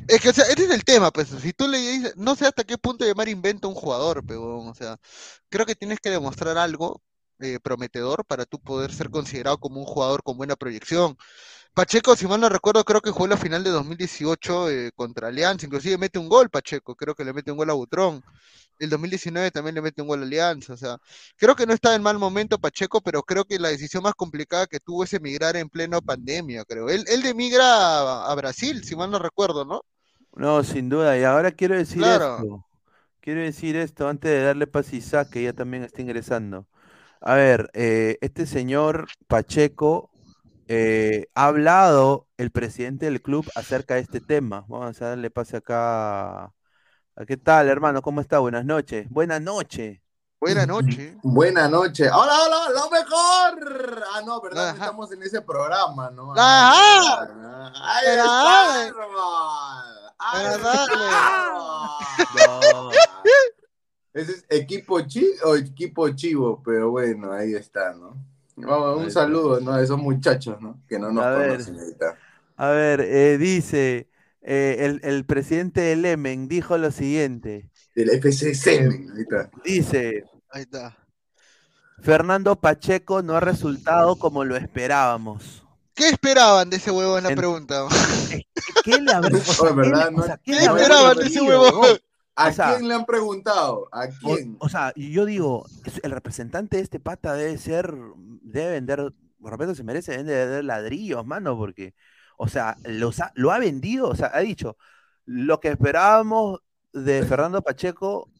es 0.08 0.22
que 0.22 0.30
o 0.30 0.34
sea, 0.34 0.46
ese 0.46 0.66
es 0.66 0.72
el 0.72 0.84
tema, 0.84 1.12
pues, 1.12 1.28
si 1.28 1.54
tú 1.54 1.68
le 1.68 1.78
dices, 1.78 2.16
no 2.16 2.36
sé 2.36 2.46
hasta 2.48 2.64
qué 2.64 2.78
punto 2.78 3.06
llamar 3.06 3.28
invento 3.28 3.68
a 3.68 3.72
un 3.72 3.76
jugador, 3.76 4.24
pero, 4.26 4.60
o 4.60 4.74
sea, 4.74 4.98
creo 5.50 5.66
que 5.66 5.76
tienes 5.76 6.00
que 6.00 6.10
demostrar 6.10 6.58
algo 6.58 7.02
eh, 7.40 7.60
prometedor 7.62 8.26
para 8.26 8.46
tú 8.46 8.60
poder 8.60 8.94
ser 8.94 9.10
considerado 9.10 9.58
como 9.60 9.80
un 9.80 9.86
jugador 9.86 10.24
con 10.24 10.38
buena 10.38 10.56
proyección. 10.56 11.18
Pacheco, 11.74 12.16
si 12.16 12.28
mal 12.28 12.42
no 12.42 12.50
recuerdo, 12.50 12.84
creo 12.84 13.02
que 13.02 13.12
jugó 13.12 13.28
la 13.28 13.38
final 13.38 13.64
de 13.64 13.70
2018 13.70 14.70
eh, 14.70 14.92
contra 14.96 15.30
Alianza, 15.30 15.66
inclusive 15.66 15.98
mete 15.98 16.20
un 16.20 16.28
gol 16.28 16.50
Pacheco, 16.50 16.96
creo 16.96 17.16
que 17.16 17.24
le 17.24 17.34
mete 17.34 17.52
un 17.52 17.58
gol 17.58 17.70
a 17.70 17.74
Butrón. 17.74 18.22
El 18.80 18.90
2019 18.90 19.52
también 19.52 19.76
le 19.76 19.82
mete 19.82 20.02
un 20.02 20.08
gol 20.08 20.22
a 20.22 20.24
Alianza, 20.24 20.74
o 20.74 20.78
sea, 20.78 20.98
creo 21.38 21.56
que 21.56 21.66
no 21.66 21.74
está 21.74 21.96
en 21.96 22.02
mal 22.02 22.18
momento 22.18 22.60
Pacheco, 22.60 23.02
pero 23.02 23.24
creo 23.24 23.46
que 23.46 23.60
la 23.60 23.70
decisión 23.70 24.04
más 24.04 24.14
complicada 24.14 24.68
que 24.68 24.80
tuvo 24.80 25.04
es 25.04 25.14
emigrar 25.14 25.56
en 25.56 25.70
pleno 25.70 26.02
pandemia, 26.02 26.66
creo. 26.66 26.90
Él, 26.90 27.06
él 27.08 27.26
emigra 27.26 28.26
a, 28.26 28.36
Brasil, 28.36 28.84
si 28.84 28.96
mal 28.96 29.12
no 29.12 29.20
recuerdo, 29.20 29.66
¿no? 29.66 29.82
No, 30.36 30.64
sin 30.64 30.90
duda, 30.90 31.18
y 31.18 31.24
ahora 31.24 31.52
quiero 31.52 31.76
decir 31.76 32.04
esto. 32.04 32.66
Quiero 33.22 33.42
decir 33.42 33.76
esto 33.76 34.08
antes 34.08 34.32
de 34.32 34.42
darle 34.42 34.66
paz 34.66 34.92
a 34.92 34.96
Isaac, 34.96 35.30
que 35.30 35.44
ya 35.44 35.54
también 35.54 35.84
está 35.84 36.02
ingresando. 36.02 36.68
A 37.22 37.36
ver, 37.36 37.70
eh, 37.74 38.18
este 38.22 38.46
señor 38.46 39.08
Pacheco 39.28 40.09
eh, 40.72 41.26
ha 41.34 41.48
hablado 41.48 42.28
el 42.38 42.52
presidente 42.52 43.08
del 43.08 43.24
club 43.24 43.50
acerca 43.56 43.96
de 43.96 44.02
este 44.02 44.22
tema. 44.22 44.66
Vamos 44.68 45.02
a 45.02 45.10
darle 45.10 45.32
pase 45.32 45.58
acá. 45.58 46.54
¿Qué 47.28 47.38
tal, 47.38 47.68
hermano? 47.68 48.04
¿Cómo 48.04 48.22
está? 48.22 48.38
Buenas 48.38 48.66
noches. 48.66 49.10
Buenas 49.10 49.42
noches. 49.42 50.00
Buenas 50.40 50.68
noches. 50.68 51.18
Buenas 51.24 51.72
noches. 51.72 52.12
Hola, 52.14 52.34
hola, 52.46 52.70
lo 52.70 52.90
mejor. 52.92 54.04
Ah, 54.14 54.22
no, 54.24 54.40
¿verdad? 54.42 54.76
Estamos 54.76 55.12
en 55.12 55.24
ese 55.24 55.42
programa, 55.42 56.12
¿no? 56.12 56.34
Ajá. 56.38 57.24
Ahí 57.74 58.08
está, 58.08 58.88
hermano. 58.88 59.26
No. 62.64 62.92
Ese 64.14 64.34
es 64.34 64.46
equipo 64.50 65.02
chi 65.02 65.26
o 65.46 65.56
equipo 65.56 66.10
chivo, 66.10 66.62
pero 66.64 66.92
bueno, 66.92 67.32
ahí 67.32 67.56
está, 67.56 67.94
¿no? 67.96 68.16
Un 68.68 69.12
saludo, 69.12 69.60
¿no? 69.60 69.74
A 69.74 69.82
esos 69.82 69.98
muchachos, 69.98 70.62
¿no? 70.62 70.82
Que 70.88 71.00
no 71.00 71.12
nos 71.12 71.24
conocen 71.24 71.78
A 72.58 72.70
ver, 72.70 73.02
eh, 73.02 73.38
dice 73.38 74.10
eh, 74.42 74.78
el, 74.80 75.02
el, 75.04 75.26
presidente 75.26 75.82
del 75.82 76.06
Emen 76.06 76.48
dijo 76.48 76.78
lo 76.78 76.92
siguiente. 76.92 77.70
Del 77.96 78.10
FCC, 78.10 78.90
Dice. 79.64 80.24
Ahí 80.50 80.64
está. 80.64 80.98
Fernando 82.02 82.56
Pacheco 82.56 83.22
no 83.22 83.36
ha 83.36 83.40
resultado 83.42 84.16
como 84.16 84.46
lo 84.46 84.56
esperábamos. 84.56 85.64
¿Qué 85.94 86.10
esperaban 86.10 86.70
de 86.70 86.78
ese 86.78 86.92
huevo 86.92 87.18
en 87.18 87.26
la 87.26 87.36
pregunta? 87.36 87.86
¿Qué 88.86 89.02
le 89.02 89.12
habrá... 89.12 89.30
¿Qué, 90.44 90.54
esperaban 90.54 91.18
de 91.18 91.26
ese 91.26 91.42
huevo? 91.42 91.82
¿A 92.40 92.52
quién 92.52 92.88
le 92.88 92.94
han 92.94 93.06
preguntado? 93.06 93.90
¿A 93.92 94.08
quién? 94.08 94.56
O, 94.60 94.70
sea, 94.70 94.94
yo 94.96 95.26
digo, 95.26 95.66
el 96.04 96.12
representante 96.12 96.78
de 96.78 96.84
este 96.84 97.00
pata 97.00 97.34
debe 97.34 97.58
ser, 97.58 97.94
debe 98.42 98.72
vender, 98.72 99.14
por 99.42 99.52
respeto 99.52 99.76
se 99.76 99.84
merece 99.84 100.18
vender 100.18 100.64
ladrillos, 100.64 101.26
mano, 101.26 101.58
porque, 101.58 101.94
o 102.38 102.48
sea, 102.48 102.78
lo 102.86 103.52
ha 103.52 103.60
vendido, 103.60 104.08
o 104.08 104.16
sea, 104.16 104.32
ha 104.34 104.40
dicho, 104.40 104.78
lo 105.26 105.60
que 105.60 105.68
esperábamos 105.68 106.62
de 106.94 107.24
Fernando 107.24 107.62
Pacheco 107.62 108.32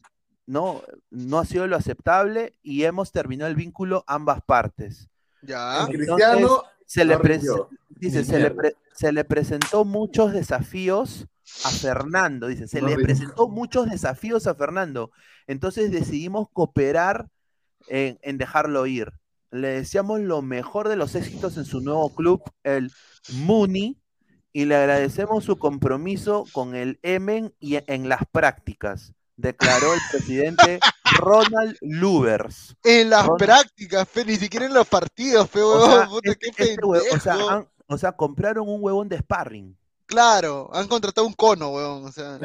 no, 0.46 0.82
no 1.10 1.38
ha 1.38 1.44
sido 1.44 1.66
lo 1.66 1.76
aceptable 1.76 2.56
y 2.62 2.84
hemos 2.84 3.12
terminado 3.12 3.50
el 3.50 3.56
vínculo 3.56 4.02
ambas 4.06 4.40
partes. 4.42 5.08
Ya. 5.42 5.86
Cristiano 5.88 6.64
se 6.86 7.04
le, 7.04 7.16
dice, 7.88 8.24
se 8.24 8.40
le, 8.40 8.76
se 8.92 9.12
le 9.12 9.24
presentó 9.24 9.84
muchos 9.84 10.32
desafíos 10.32 11.28
a 11.64 11.70
Fernando, 11.70 12.46
dice, 12.46 12.66
se 12.66 12.82
le 12.82 12.96
presentó 12.96 13.48
muchos 13.48 13.90
desafíos 13.90 14.46
a 14.46 14.54
Fernando, 14.54 15.10
entonces 15.46 15.90
decidimos 15.90 16.48
cooperar 16.52 17.28
en, 17.88 18.38
dejarlo 18.38 18.86
ir. 18.86 19.12
Le 19.50 19.68
deseamos 19.68 20.20
lo 20.20 20.42
mejor 20.42 20.88
de 20.88 20.96
los 20.96 21.14
éxitos 21.14 21.56
en 21.56 21.64
su 21.64 21.80
nuevo 21.80 22.14
club, 22.14 22.42
el 22.62 22.92
Muni, 23.32 23.98
y 24.52 24.64
le 24.64 24.76
agradecemos 24.76 25.44
su 25.44 25.58
compromiso 25.58 26.44
con 26.52 26.74
el 26.74 26.98
Emen 27.02 27.54
y 27.60 27.78
en 27.86 28.08
las 28.08 28.22
prácticas, 28.30 29.14
declaró 29.36 29.94
el 29.94 30.00
presidente 30.10 30.80
Ronald 31.18 31.76
Lubers. 31.80 32.76
En 32.84 33.10
las 33.10 33.28
prácticas, 33.38 34.08
fe, 34.08 34.24
ni 34.24 34.36
siquiera 34.36 34.66
en 34.66 34.74
los 34.74 34.88
partidos, 34.88 35.48
fe, 35.50 35.62
o 35.62 37.20
sea, 37.20 37.66
o 37.86 37.98
sea, 37.98 38.12
compraron 38.12 38.68
un 38.68 38.78
huevón 38.80 39.08
de 39.08 39.18
sparring. 39.18 39.76
Claro, 40.10 40.68
han 40.72 40.88
contratado 40.88 41.24
un 41.24 41.34
cono, 41.34 41.68
weón. 41.68 42.04
O 42.04 42.10
sea, 42.10 42.36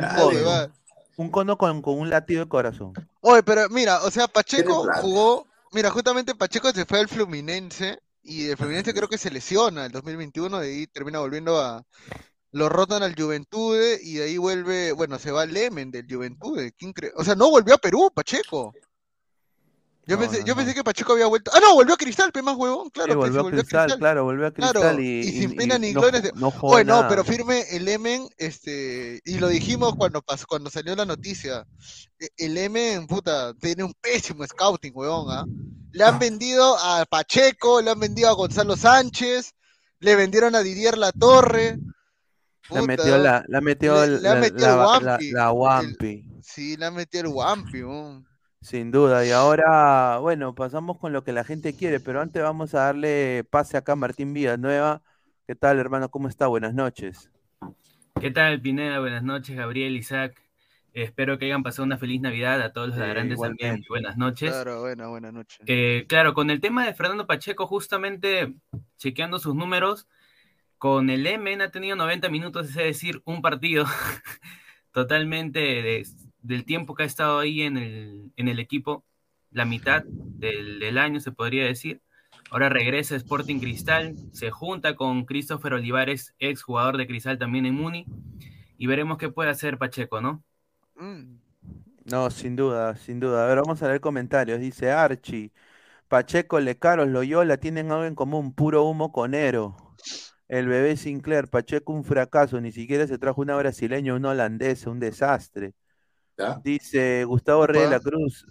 un 1.17 1.31
cono 1.31 1.57
con, 1.57 1.81
un 1.83 2.09
latido 2.11 2.43
de 2.43 2.49
corazón. 2.49 2.93
Oye, 3.21 3.41
pero 3.41 3.67
mira, 3.69 4.03
o 4.03 4.11
sea, 4.11 4.27
Pacheco 4.27 4.87
jugó. 5.01 5.47
Mira, 5.71 5.89
justamente 5.89 6.35
Pacheco 6.35 6.71
se 6.71 6.85
fue 6.85 6.99
al 6.99 7.09
Fluminense 7.09 7.99
y 8.21 8.49
el 8.49 8.57
Fluminense 8.57 8.93
creo 8.93 9.09
que 9.09 9.17
se 9.17 9.31
lesiona 9.31 9.87
el 9.87 9.91
2021 9.91 10.63
y 10.63 10.67
ahí 10.67 10.87
termina 10.87 11.19
volviendo 11.19 11.59
a. 11.59 11.83
Lo 12.51 12.69
rotan 12.69 13.03
al 13.03 13.15
Juventude 13.15 13.99
y 14.01 14.13
de 14.13 14.25
ahí 14.25 14.37
vuelve. 14.37 14.91
Bueno, 14.91 15.17
se 15.17 15.31
va 15.31 15.41
al 15.41 15.51
Lemen 15.51 15.89
del 15.89 16.05
Juventude. 16.07 16.71
¿Quién 16.77 16.93
cree? 16.93 17.11
O 17.15 17.23
sea, 17.23 17.33
no 17.33 17.49
volvió 17.49 17.73
a 17.73 17.79
Perú, 17.79 18.11
Pacheco. 18.13 18.73
Yo, 20.07 20.19
pensé, 20.19 20.43
yo 20.45 20.55
pensé 20.55 20.75
que 20.75 20.83
Pacheco 20.83 21.13
había 21.13 21.25
vuelto. 21.25 21.49
Ah, 21.53 21.59
no, 21.59 21.73
volvió 21.73 21.95
a 21.95 21.97
Cristal, 21.97 22.31
pe 22.31 22.43
más 22.43 22.55
huevón. 22.55 22.89
Claro, 22.91 23.15
volvió, 23.15 23.41
a 23.41 23.49
Cristal, 23.49 23.97
claro, 23.97 24.23
volvió 24.23 24.45
a 24.45 24.51
Cristal. 24.51 24.99
y, 24.99 25.23
sin 25.23 25.55
pena 25.55 25.79
ni 25.79 25.93
gloria. 25.93 26.21
No, 26.35 26.51
bueno, 26.51 27.05
pero 27.09 27.23
firme 27.23 27.63
el 27.71 27.87
Emen, 27.87 28.27
este, 28.37 29.19
y 29.25 29.39
lo 29.39 29.47
dijimos 29.47 29.95
cuando 29.95 30.21
pasó, 30.21 30.45
cuando 30.47 30.69
salió 30.69 30.95
la 30.95 31.05
noticia. 31.05 31.65
E, 32.19 32.27
el 32.37 32.55
Emen, 32.57 33.07
puta, 33.07 33.53
tiene 33.55 33.83
un 33.83 33.93
pésimo 33.99 34.45
scouting, 34.45 34.91
huevón, 34.93 35.27
¿ah? 35.31 35.45
Le 35.91 36.03
han 36.03 36.15
ah. 36.15 36.19
vendido 36.19 36.77
a 36.77 37.05
Pacheco, 37.05 37.81
le 37.81 37.89
han 37.89 37.99
vendido 37.99 38.29
a 38.29 38.33
Gonzalo 38.33 38.77
Sánchez, 38.77 39.53
le 39.99 40.15
vendieron 40.15 40.53
a 40.53 40.59
Didier 40.59 40.99
La 40.99 41.11
Torre. 41.13 41.79
la 42.69 42.81
metió 42.83 43.17
la, 43.17 43.43
la 43.47 43.61
metió 43.61 44.05
le, 44.05 44.29
ha 44.29 44.35
metido 44.35 44.67
el 44.67 44.77
Wampi. 44.77 45.31
La, 45.31 45.51
Wampi. 45.51 46.41
sí, 46.43 46.77
le 46.77 46.85
ha 46.85 46.91
metido 46.91 47.23
el 47.23 47.29
Wampi, 47.33 47.81
huevón. 47.81 48.34
Sin 48.65 48.89
duda. 48.89 49.23
Y 49.23 49.29
ahora, 49.29 50.17
bueno, 50.17 50.55
pasamos 50.55 50.97
con 50.97 51.13
lo 51.13 51.23
que 51.23 51.31
la 51.31 51.43
gente 51.43 51.75
quiere, 51.75 51.99
pero 51.99 52.19
antes 52.19 52.41
vamos 52.41 52.73
a 52.73 52.85
darle 52.85 53.43
pase 53.43 53.77
acá 53.77 53.91
a 53.91 53.95
Martín 53.95 54.33
Nueva. 54.33 55.03
¿Qué 55.45 55.53
tal, 55.53 55.77
hermano? 55.77 56.09
¿Cómo 56.09 56.27
está? 56.27 56.47
Buenas 56.47 56.73
noches. 56.73 57.29
¿Qué 58.19 58.31
tal, 58.31 58.59
Pineda? 58.59 58.99
Buenas 58.99 59.21
noches, 59.21 59.55
Gabriel, 59.55 59.95
Isaac. 59.95 60.41
espero 60.93 61.37
que 61.37 61.45
hayan 61.45 61.61
pasado 61.61 61.83
una 61.83 61.99
feliz 61.99 62.21
Navidad 62.21 62.59
a 62.63 62.73
todos 62.73 62.87
los 62.87 62.97
ladrantes 62.97 63.39
también. 63.39 63.83
Buenas 63.87 64.17
noches. 64.17 64.49
Claro, 64.49 64.81
buena, 64.81 65.09
buenas 65.09 65.31
noches. 65.31 65.59
Eh, 65.67 66.05
claro, 66.09 66.33
con 66.33 66.49
el 66.49 66.59
tema 66.59 66.87
de 66.87 66.95
Fernando 66.95 67.27
Pacheco, 67.27 67.67
justamente 67.67 68.55
chequeando 68.97 69.37
sus 69.37 69.53
números, 69.53 70.07
con 70.79 71.11
el 71.11 71.27
MN 71.27 71.61
ha 71.61 71.69
tenido 71.69 71.95
90 71.95 72.29
minutos, 72.29 72.69
es 72.69 72.73
decir, 72.73 73.21
un 73.25 73.43
partido 73.43 73.85
totalmente 74.91 75.59
de, 75.59 76.07
del 76.45 76.63
tiempo 76.63 76.93
que 76.93 77.03
ha 77.03 77.07
estado 77.07 77.39
ahí 77.39 77.61
en 77.61 77.77
el, 77.77 78.31
en 78.35 78.47
el 78.47 78.59
equipo, 78.59 79.03
la 79.51 79.65
mitad 79.65 80.03
del, 80.05 80.97
año 80.97 81.19
se 81.19 81.31
podría 81.31 81.65
decir. 81.65 82.01
Ahora 82.51 82.69
regresa 82.69 83.15
a 83.15 83.17
Sporting 83.17 83.59
Cristal, 83.59 84.15
se 84.31 84.51
junta 84.51 84.95
con 84.95 85.25
Christopher 85.25 85.73
Olivares, 85.73 86.35
ex 86.37 86.61
jugador 86.61 86.97
de 86.97 87.07
Cristal 87.07 87.39
también 87.39 87.65
en 87.65 87.73
Muni, 87.73 88.05
y 88.77 88.85
veremos 88.85 89.17
qué 89.17 89.29
puede 89.29 89.49
hacer 89.49 89.77
Pacheco, 89.79 90.21
¿no? 90.21 90.43
Mm. 90.95 91.37
No, 92.05 92.29
sin 92.29 92.55
duda, 92.55 92.95
sin 92.95 93.19
duda. 93.19 93.45
A 93.45 93.47
ver, 93.47 93.57
vamos 93.57 93.81
a 93.81 93.87
leer 93.87 93.99
comentarios. 93.99 94.59
Dice 94.59 94.91
Archie, 94.91 95.51
Pacheco, 96.07 96.59
Lecaros, 96.59 97.07
Loyola 97.07 97.57
tienen 97.57 97.91
algo 97.91 98.05
en 98.05 98.13
común, 98.13 98.53
puro 98.53 98.83
humo 98.83 99.11
conero. 99.11 99.75
El 100.47 100.67
bebé 100.67 100.95
Sinclair, 100.97 101.47
Pacheco 101.47 101.91
un 101.93 102.03
fracaso, 102.03 102.61
ni 102.61 102.71
siquiera 102.71 103.07
se 103.07 103.17
trajo 103.17 103.41
una 103.41 103.55
brasileña, 103.55 104.13
un 104.13 104.25
holandés, 104.25 104.85
un 104.85 104.99
desastre. 104.99 105.73
Dice 106.63 107.23
Gustavo 107.25 107.65
Rey 107.67 107.83
de 107.83 107.89
la 107.89 107.99
Cruz, 107.99 108.45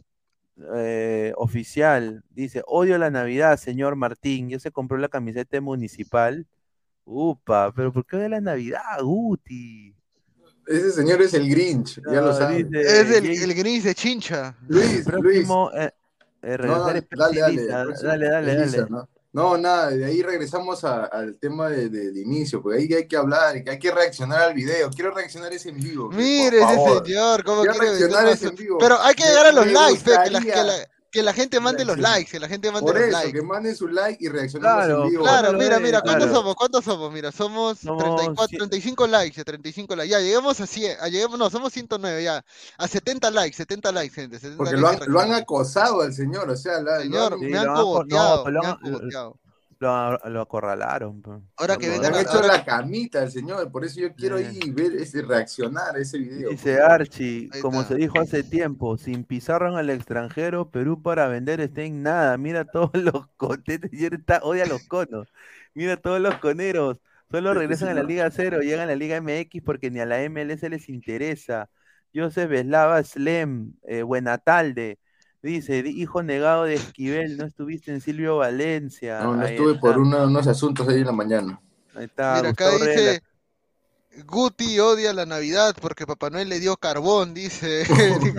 eh, 0.75 1.33
oficial, 1.37 2.23
dice, 2.31 2.63
odio 2.67 2.97
la 2.97 3.11
Navidad, 3.11 3.59
señor 3.59 3.97
Martín, 3.97 4.49
ya 4.49 4.59
se 4.59 4.71
compró 4.71 4.97
la 4.99 5.09
camiseta 5.09 5.61
municipal. 5.61 6.47
Upa, 7.05 7.73
pero 7.75 7.93
¿por 7.93 8.07
qué 8.07 8.17
odia 8.17 8.29
la 8.29 8.41
Navidad, 8.41 8.81
Guti? 9.03 9.95
Ese 10.67 10.93
señor 10.93 11.21
es 11.21 11.35
el 11.35 11.49
Grinch, 11.49 12.01
ya 12.11 12.23
lo 12.23 12.33
sabes. 12.33 12.67
Es 12.73 13.11
el, 13.11 13.55
Grinch 13.55 13.83
de 13.83 13.95
Chincha. 13.95 14.57
Luis, 14.67 15.07
Luis. 15.07 15.47
Eh, 15.75 15.91
eh, 16.43 16.57
dale, 16.59 17.07
dale, 17.11 17.67
dale, 17.67 18.29
dale, 18.29 18.57
dale. 18.57 18.87
¿no? 18.89 19.09
Nada, 19.35 19.91
de 19.91 20.05
ahí 20.05 20.23
regresamos 20.23 20.85
al 20.85 21.37
tema 21.41 21.69
del 21.69 21.91
de, 21.91 22.21
inicio, 22.21 22.63
porque 22.63 22.79
ahí 22.79 22.95
hay 22.95 23.09
que 23.09 23.17
hablar, 23.17 23.63
que 23.65 23.71
hay 23.71 23.79
que 23.79 23.91
reaccionar 23.91 24.43
al 24.43 24.55
video. 24.55 24.91
Quiero 24.91 25.13
reaccionar 25.13 25.53
ese 25.53 25.71
en 25.71 25.77
vivo. 25.77 26.09
Mire 26.11 26.59
ese 26.59 27.05
señor, 27.05 27.43
¿cómo 27.45 27.63
quiere 27.63 27.79
reaccionar 27.79 28.29
ese 28.29 28.49
en 28.49 28.55
vivo? 28.55 28.79
Pero 28.79 29.01
hay 29.01 29.15
que 29.15 29.25
llegar 29.25 29.47
a 29.47 29.53
los 29.53 29.67
likes, 29.67 30.05
que 30.05 30.31
la, 30.31 30.41
que 30.41 30.63
la 30.63 30.89
gente 31.33 31.61
mande 31.61 31.85
los 31.85 31.99
likes, 31.99 32.31
que 32.31 32.41
la 32.41 32.49
gente 32.49 32.71
mande 32.71 32.91
Por 32.91 33.01
los 33.01 33.09
eso, 33.09 33.19
likes. 33.19 33.33
que 33.33 33.43
manden 33.43 33.77
su 33.77 33.89
like 33.89 34.25
y 34.25 34.29
reaccionemos 34.29 34.77
claro, 34.77 35.05
en 35.05 35.11
vivo. 35.11 35.23
Claro, 35.23 35.53
mira, 35.53 35.79
mira, 35.79 36.01
¿cuántos 36.01 36.31
somos? 36.31 36.55
¿Cuántos 36.55 36.85
somos? 36.85 37.13
Mira, 37.13 37.33
somos 37.33 37.81
34, 37.81 38.59
35 38.59 39.07
likes, 39.07 39.45
35 39.45 39.97
likes. 39.97 40.11
Ya, 40.11 40.21
lleguemos 40.21 40.61
a 40.61 40.67
100, 40.67 40.99
lleguemos, 41.11 41.39
no, 41.39 41.51
somos 41.51 41.73
109 41.73 42.23
ya. 42.23 42.45
A 42.79 42.89
70 42.89 43.31
likes, 43.31 43.57
70 43.57 43.93
likes, 43.93 44.15
gente. 44.15 44.39
70 44.39 44.57
Porque 44.57 44.77
likes 44.77 44.81
lo, 44.81 44.89
han, 44.89 45.13
lo 45.13 45.21
han 45.21 45.33
acosado 45.41 46.03
al 46.03 46.13
señor, 46.13 46.51
o 46.51 46.57
sea, 46.57 46.81
la, 46.81 47.01
señor, 47.01 47.35
han, 47.35 47.41
me 47.41 47.59
han 47.59 47.75
cogoteado, 47.75 48.45
me 48.47 48.67
han 48.67 48.79
cogoteado. 48.79 49.44
Lo, 49.79 50.19
lo, 50.29 50.41
acorralaron. 50.41 51.23
Ahora 51.57 51.77
que 51.77 51.89
vengan. 51.89 52.15
Han 52.15 52.21
hecho 52.21 52.43
la 52.43 52.65
camita 52.65 53.23
el 53.23 53.31
señor, 53.31 53.71
por 53.71 53.85
eso 53.85 54.01
yo 54.01 54.15
quiero 54.15 54.39
ir 54.39 54.65
y 54.65 54.71
ver 54.71 54.95
ese, 54.95 55.23
reaccionar 55.23 55.97
a 55.97 55.99
ese 55.99 56.19
video. 56.19 56.51
Dice 56.51 56.81
Archie, 56.81 57.51
como 57.61 57.83
se 57.85 57.95
dijo 57.97 58.21
hace 58.21 58.43
tiempo, 58.43 58.97
sin 58.97 59.25
Pizarro 59.25 59.73
en 59.73 59.79
el 59.79 59.91
extranjero, 59.91 60.71
Perú 60.71 61.03
para 61.03 61.29
vender 61.29 61.61
está 61.61 61.83
en 61.83 62.03
nada. 62.03 62.37
Mira 62.39 62.65
todos 62.65 62.91
los 62.95 63.27
cotetes, 63.37 63.91
está, 63.93 64.41
odia 64.43 64.65
a 64.65 64.67
los 64.67 64.85
conos. 64.85 65.29
Mira 65.75 65.97
todos 65.97 66.21
los 66.21 66.37
coneros. 66.39 67.01
Solo 67.31 67.53
regresan 67.53 67.89
a 67.89 67.95
la 67.95 68.05
Liga 68.05 68.31
Cero, 68.31 68.61
llegan 68.61 68.81
a 68.81 68.87
la 68.87 68.95
Liga 68.95 69.21
MX 69.21 69.63
porque 69.65 69.91
ni 69.91 69.99
a 69.99 70.07
la 70.07 70.19
MLS 70.29 70.63
les 70.63 70.89
interesa. 70.89 71.69
Joseph 72.15 72.53
Eslava 72.53 73.03
Slem, 73.03 73.75
eh, 73.83 74.03
Buenatalde. 74.03 74.99
Dice, 75.45 75.85
hijo 75.87 76.23
negado 76.23 76.65
de 76.65 76.77
Esquivel, 76.77 77.37
no 77.37 77.45
estuviste 77.45 77.91
en 77.93 78.01
Silvio 78.01 78.39
Valencia. 78.39 79.21
No, 79.21 79.37
no 79.37 79.45
estuve 79.45 79.75
por 79.75 79.99
unos 79.99 80.47
asuntos 80.47 80.89
ahí 80.89 81.01
en 81.01 81.07
la 81.07 81.13
mañana. 81.13 81.61
Ahí 81.95 82.05
está. 82.05 82.37
Mira, 82.37 82.49
acá 82.49 82.71
dice, 82.71 83.23
Guti 84.25 84.81
odia 84.81 85.13
la 85.13 85.27
Navidad 85.27 85.77
porque 85.83 86.07
Papá 86.07 86.31
Noel 86.31 86.49
le 86.49 86.61
dio 86.61 86.79
carbón, 86.79 87.35
dice. 87.35 87.85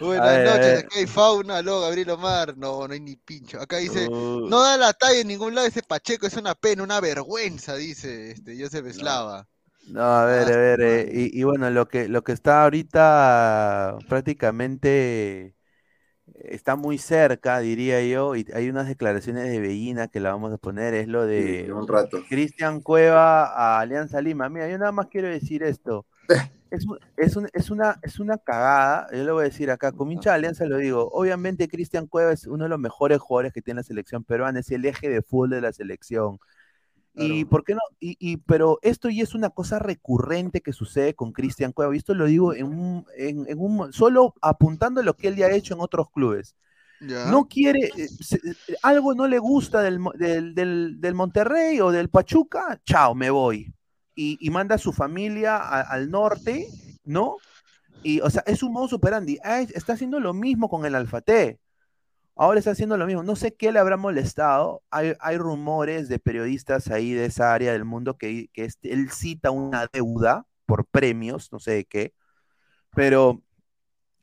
No, 0.00 0.06
Buenas 0.06 0.44
noches, 0.44 0.78
acá 0.80 0.96
hay 0.96 1.06
fauna, 1.06 1.62
luego 1.62 1.82
Gabriel 1.82 2.10
Omar. 2.10 2.56
No, 2.56 2.88
no 2.88 2.92
hay 2.92 3.00
ni 3.00 3.14
pincho. 3.14 3.60
Acá 3.60 3.76
dice, 3.76 4.08
Uh. 4.08 4.48
no 4.48 4.62
da 4.62 4.76
la 4.76 4.92
talla 4.94 5.20
en 5.20 5.28
ningún 5.28 5.54
lado 5.54 5.68
ese 5.68 5.84
Pacheco, 5.84 6.26
es 6.26 6.34
una 6.34 6.56
pena, 6.56 6.82
una 6.82 7.00
vergüenza, 7.00 7.76
dice 7.76 8.32
este 8.32 8.60
Joseph 8.60 8.86
Eslava. 8.86 9.42
No, 9.42 9.57
a 9.96 10.24
ver, 10.26 10.50
a 10.52 10.56
ver, 10.56 10.80
eh, 10.82 11.08
y, 11.12 11.40
y 11.40 11.44
bueno, 11.44 11.70
lo 11.70 11.88
que, 11.88 12.08
lo 12.08 12.22
que 12.22 12.32
está 12.32 12.64
ahorita 12.64 14.02
prácticamente 14.06 15.54
está 16.34 16.76
muy 16.76 16.98
cerca, 16.98 17.60
diría 17.60 18.02
yo, 18.04 18.36
y 18.36 18.46
hay 18.54 18.70
unas 18.70 18.88
declaraciones 18.88 19.44
de 19.50 19.60
Bellina 19.60 20.08
que 20.08 20.20
la 20.20 20.32
vamos 20.32 20.52
a 20.52 20.58
poner, 20.58 20.94
es 20.94 21.08
lo 21.08 21.26
de 21.26 21.66
Sí, 21.66 21.70
un 21.70 21.86
rato. 21.88 22.18
Cristian 22.28 22.80
Cueva 22.82 23.46
a 23.46 23.80
Alianza 23.80 24.20
Lima. 24.22 24.48
Mira, 24.50 24.68
yo 24.68 24.78
nada 24.78 24.92
más 24.92 25.08
quiero 25.08 25.28
decir 25.28 25.62
esto. 25.64 26.06
Es, 26.70 26.86
un- 26.86 26.98
es, 27.16 27.36
un- 27.36 27.48
es 27.54 27.70
una, 27.70 27.98
es 28.02 28.20
una 28.20 28.36
cagada, 28.38 29.06
yo 29.12 29.24
lo 29.24 29.34
voy 29.34 29.42
a 29.42 29.44
decir 29.48 29.70
acá, 29.70 29.92
con 29.92 30.12
hincha 30.12 30.30
de 30.30 30.36
Alianza 30.36 30.66
lo 30.66 30.76
digo. 30.78 31.08
Obviamente 31.12 31.66
Cristian 31.68 32.06
Cueva 32.06 32.32
es 32.32 32.46
uno 32.46 32.64
de 32.64 32.70
los 32.70 32.78
mejores 32.78 33.18
jugadores 33.20 33.54
que 33.54 33.62
tiene 33.62 33.78
la 33.80 33.84
selección 33.84 34.22
peruana, 34.24 34.60
es 34.60 34.70
el 34.70 34.84
eje 34.84 35.08
de 35.08 35.22
fútbol 35.22 35.50
de 35.50 35.60
la 35.62 35.72
selección. 35.72 36.38
Y 37.20 37.44
por 37.46 37.64
qué 37.64 37.74
no, 37.74 37.80
y, 38.00 38.16
y- 38.20 38.36
pero 38.38 38.78
esto 38.82 39.08
ya 39.10 39.22
es 39.24 39.34
una 39.34 39.50
cosa 39.50 39.78
recurrente 39.80 40.60
que 40.60 40.72
sucede 40.72 41.14
con 41.14 41.32
Cristian 41.32 41.72
Cueva, 41.72 41.94
y 41.94 41.98
esto 41.98 42.14
lo 42.14 42.26
digo 42.26 42.54
en 42.54 42.66
un, 42.66 43.06
en, 43.16 43.44
en 43.48 43.58
un, 43.58 43.92
solo 43.92 44.34
apuntando 44.40 45.02
lo 45.02 45.16
que 45.16 45.28
él 45.28 45.36
ya 45.36 45.46
ha 45.46 45.52
hecho 45.52 45.74
en 45.74 45.80
otros 45.80 46.10
clubes. 46.10 46.54
Ya. 47.00 47.24
No 47.30 47.48
quiere, 47.48 47.92
eh, 47.96 48.08
se- 48.20 48.40
algo 48.82 49.14
no 49.14 49.26
le 49.28 49.38
gusta 49.38 49.82
del, 49.82 50.00
del, 50.16 50.54
del- 50.54 51.00
del 51.00 51.14
Monterrey 51.14 51.80
o 51.80 51.90
del 51.92 52.08
Pachuca, 52.10 52.80
chao, 52.84 53.14
me 53.14 53.30
voy. 53.30 53.72
Y, 54.14 54.38
y 54.40 54.50
manda 54.50 54.76
a 54.76 54.78
su 54.78 54.92
familia 54.92 55.56
a- 55.56 55.80
al 55.82 56.10
norte, 56.10 56.66
¿no? 57.04 57.36
Y, 58.02 58.20
o 58.20 58.30
sea, 58.30 58.42
es 58.46 58.62
un 58.62 58.72
modo 58.72 58.96
operandi. 58.96 59.38
Es- 59.44 59.70
está 59.72 59.94
haciendo 59.94 60.20
lo 60.20 60.34
mismo 60.34 60.68
con 60.68 60.84
el 60.86 60.94
Alfate. 60.94 61.60
Ahora 62.38 62.60
está 62.60 62.70
haciendo 62.70 62.96
lo 62.96 63.06
mismo. 63.06 63.24
No 63.24 63.34
sé 63.36 63.56
qué 63.56 63.72
le 63.72 63.80
habrá 63.80 63.96
molestado. 63.96 64.82
Hay, 64.90 65.36
rumores 65.38 66.08
de 66.08 66.20
periodistas 66.20 66.88
ahí 66.88 67.12
de 67.12 67.24
esa 67.26 67.52
área 67.52 67.72
del 67.72 67.84
mundo 67.84 68.16
que, 68.16 68.48
que 68.52 68.68
él 68.82 69.10
cita 69.10 69.50
una 69.50 69.88
deuda 69.92 70.46
por 70.64 70.86
premios, 70.86 71.52
no 71.52 71.58
sé 71.58 71.72
de 71.72 71.84
qué. 71.84 72.14
Pero 72.94 73.42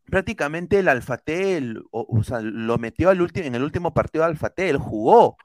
prácticamente 0.06 0.80
el 0.80 0.88
Alfatel, 0.90 1.84
o, 1.92 2.24
sea, 2.24 2.42
lo 2.42 2.78
metió 2.78 3.10
al 3.10 3.20
en 3.36 3.56
el 3.56 3.64
último 3.64 3.94
partido 3.94 4.24
de 4.24 4.32
Alfatel, 4.32 4.78
jugó, 4.78 5.38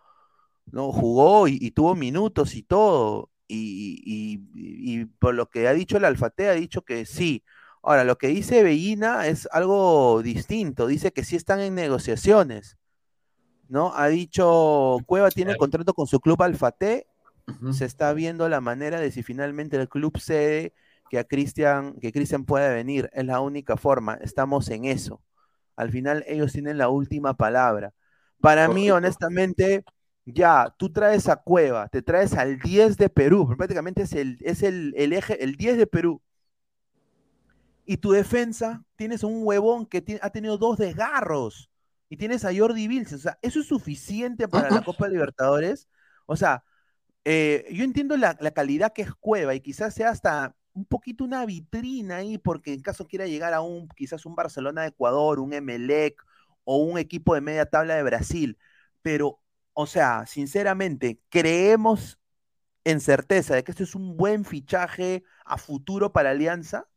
¿no? 0.66 0.92
Jugó 0.92 1.48
y, 1.48 1.70
tuvo 1.72 1.94
minutos 1.96 2.54
y 2.54 2.62
todo. 2.62 3.30
Y, 3.48 4.02
y- 4.06 5.06
por 5.18 5.34
lo 5.34 5.50
que 5.50 5.66
ha 5.68 5.72
dicho 5.72 5.96
el 5.96 6.04
Alfate, 6.04 6.48
ha 6.48 6.52
dicho 6.54 6.82
que 6.82 7.04
sí. 7.06 7.42
Ahora, 7.82 8.04
lo 8.04 8.18
que 8.18 8.28
dice 8.28 8.62
Bellina 8.62 9.26
es 9.26 9.48
algo 9.52 10.22
distinto. 10.22 10.86
Dice 10.86 11.12
que 11.12 11.24
sí 11.24 11.36
están 11.36 11.60
en 11.60 11.74
negociaciones, 11.74 12.76
¿no? 13.68 13.92
Ha 13.94 14.08
dicho, 14.08 14.98
Cueva 15.06 15.30
tiene 15.30 15.56
contrato 15.56 15.94
con 15.94 16.06
su 16.06 16.20
club 16.20 16.42
Alfate, 16.42 17.06
se 17.72 17.84
está 17.84 18.12
viendo 18.12 18.48
la 18.48 18.60
manera 18.60 19.00
de 19.00 19.10
si 19.10 19.22
finalmente 19.22 19.76
el 19.76 19.88
club 19.88 20.18
cede 20.18 20.72
que 21.10 21.18
a 21.18 21.24
Cristian, 21.24 21.94
que 22.00 22.12
Cristian 22.12 22.44
pueda 22.44 22.72
venir. 22.72 23.10
Es 23.12 23.24
la 23.24 23.40
única 23.40 23.76
forma. 23.76 24.14
Estamos 24.14 24.68
en 24.70 24.84
eso. 24.84 25.20
Al 25.76 25.90
final 25.90 26.24
ellos 26.28 26.52
tienen 26.52 26.78
la 26.78 26.88
última 26.88 27.34
palabra. 27.34 27.92
Para 28.40 28.68
mí, 28.68 28.90
honestamente, 28.90 29.84
ya, 30.24 30.74
tú 30.78 30.92
traes 30.92 31.28
a 31.28 31.36
Cueva, 31.36 31.88
te 31.88 32.02
traes 32.02 32.34
al 32.34 32.58
10 32.58 32.96
de 32.96 33.08
Perú, 33.10 33.54
prácticamente 33.56 34.02
es 34.02 34.12
el, 34.12 34.38
es 34.40 34.62
el, 34.62 34.94
el 34.96 35.12
eje, 35.12 35.42
el 35.42 35.56
10 35.56 35.78
de 35.78 35.86
Perú. 35.86 36.22
Y 37.84 37.98
tu 37.98 38.12
defensa, 38.12 38.84
tienes 38.96 39.24
un 39.24 39.40
huevón 39.44 39.86
que 39.86 40.18
ha 40.22 40.30
tenido 40.30 40.58
dos 40.58 40.78
desgarros. 40.78 41.70
Y 42.08 42.16
tienes 42.16 42.44
a 42.44 42.54
Jordi 42.54 42.88
Vilches. 42.88 43.14
O 43.14 43.18
sea, 43.18 43.38
¿eso 43.42 43.60
es 43.60 43.66
suficiente 43.66 44.48
para 44.48 44.70
la 44.70 44.82
Copa 44.82 45.08
Libertadores? 45.08 45.88
O 46.26 46.36
sea, 46.36 46.64
eh, 47.24 47.66
yo 47.72 47.84
entiendo 47.84 48.16
la, 48.16 48.36
la 48.40 48.52
calidad 48.52 48.92
que 48.92 49.02
es 49.02 49.14
Cueva 49.14 49.54
y 49.54 49.60
quizás 49.60 49.94
sea 49.94 50.10
hasta 50.10 50.56
un 50.72 50.84
poquito 50.86 51.24
una 51.24 51.44
vitrina 51.46 52.16
ahí, 52.16 52.38
porque 52.38 52.72
en 52.74 52.82
caso 52.82 53.06
quiera 53.06 53.26
llegar 53.26 53.54
a 53.54 53.60
un, 53.60 53.88
quizás 53.88 54.26
un 54.26 54.34
Barcelona 54.34 54.82
de 54.82 54.88
Ecuador, 54.88 55.40
un 55.40 55.52
Emelec 55.52 56.22
o 56.64 56.78
un 56.78 56.98
equipo 56.98 57.34
de 57.34 57.40
media 57.40 57.66
tabla 57.66 57.96
de 57.96 58.02
Brasil. 58.02 58.58
Pero, 59.02 59.40
o 59.72 59.86
sea, 59.86 60.26
sinceramente, 60.26 61.20
creemos 61.30 62.18
en 62.84 63.00
certeza 63.00 63.54
de 63.54 63.64
que 63.64 63.72
este 63.72 63.84
es 63.84 63.94
un 63.94 64.16
buen 64.16 64.44
fichaje 64.44 65.24
a 65.44 65.58
futuro 65.58 66.12
para 66.12 66.30
Alianza. 66.30 66.88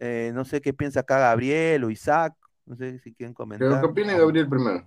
Eh, 0.00 0.30
no 0.34 0.44
sé 0.44 0.60
qué 0.60 0.72
piensa 0.74 1.00
acá 1.00 1.18
Gabriel 1.18 1.84
o 1.84 1.90
Isaac, 1.90 2.34
no 2.66 2.76
sé 2.76 2.98
si 3.00 3.14
quieren 3.14 3.32
¿Qué, 3.34 3.34
comentar. 3.34 3.80
qué 3.80 3.86
opina 3.86 4.16
Gabriel 4.16 4.48
primero? 4.48 4.86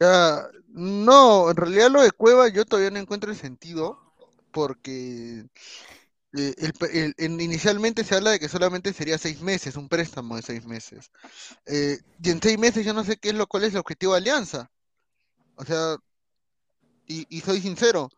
Ya, 0.00 0.48
no, 0.68 1.50
en 1.50 1.56
realidad 1.56 1.90
lo 1.90 2.02
de 2.02 2.12
Cueva 2.12 2.48
yo 2.48 2.64
todavía 2.64 2.90
no 2.90 2.98
encuentro 2.98 3.30
el 3.30 3.36
sentido 3.36 3.98
porque 4.52 5.44
eh, 6.36 6.54
el 6.92 7.14
el- 7.18 7.40
inicialmente 7.42 8.04
se 8.04 8.16
habla 8.16 8.32
de 8.32 8.40
que 8.40 8.48
solamente 8.48 8.92
sería 8.92 9.18
seis 9.18 9.40
meses, 9.42 9.76
un 9.76 9.88
préstamo 9.88 10.36
de 10.36 10.42
seis 10.42 10.66
meses. 10.66 11.10
Eh, 11.66 11.98
y 12.22 12.30
en 12.30 12.42
seis 12.42 12.58
meses 12.58 12.86
yo 12.86 12.94
no 12.94 13.04
sé 13.04 13.16
qué 13.18 13.30
es 13.30 13.36
lo 13.36 13.46
cuál 13.48 13.64
es 13.64 13.72
el 13.74 13.80
objetivo 13.80 14.12
de 14.14 14.18
Alianza. 14.20 14.70
O 15.56 15.64
sea, 15.64 15.96
y, 17.06 17.26
y 17.28 17.40
soy 17.40 17.60
sincero, 17.60 18.08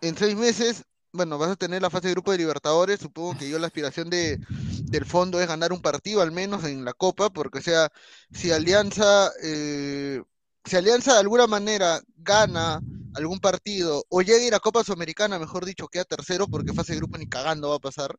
en 0.00 0.16
seis 0.16 0.36
meses, 0.36 0.84
bueno, 1.12 1.38
vas 1.38 1.50
a 1.50 1.56
tener 1.56 1.82
la 1.82 1.90
fase 1.90 2.08
de 2.08 2.14
grupo 2.14 2.32
de 2.32 2.38
Libertadores, 2.38 3.00
supongo 3.00 3.36
que 3.38 3.48
yo 3.48 3.58
la 3.58 3.66
aspiración 3.66 4.10
de, 4.10 4.38
del 4.84 5.04
fondo 5.04 5.40
es 5.40 5.48
ganar 5.48 5.72
un 5.72 5.80
partido 5.82 6.20
al 6.22 6.32
menos 6.32 6.64
en 6.64 6.84
la 6.84 6.92
Copa, 6.92 7.30
porque 7.30 7.58
o 7.58 7.62
sea, 7.62 7.90
si 8.32 8.50
Alianza, 8.52 9.30
eh, 9.42 10.22
si 10.64 10.76
Alianza 10.76 11.14
de 11.14 11.20
alguna 11.20 11.46
manera 11.46 12.00
gana 12.16 12.80
algún 13.14 13.40
partido 13.40 14.04
o 14.10 14.22
llega 14.22 14.38
a 14.38 14.46
ir 14.46 14.54
a 14.54 14.60
Copa 14.60 14.84
Sudamericana, 14.84 15.38
mejor 15.38 15.64
dicho, 15.64 15.88
queda 15.88 16.04
tercero 16.04 16.46
porque 16.46 16.72
fase 16.74 16.92
de 16.92 16.98
grupo 16.98 17.18
ni 17.18 17.26
cagando 17.26 17.70
va 17.70 17.76
a 17.76 17.78
pasar. 17.80 18.14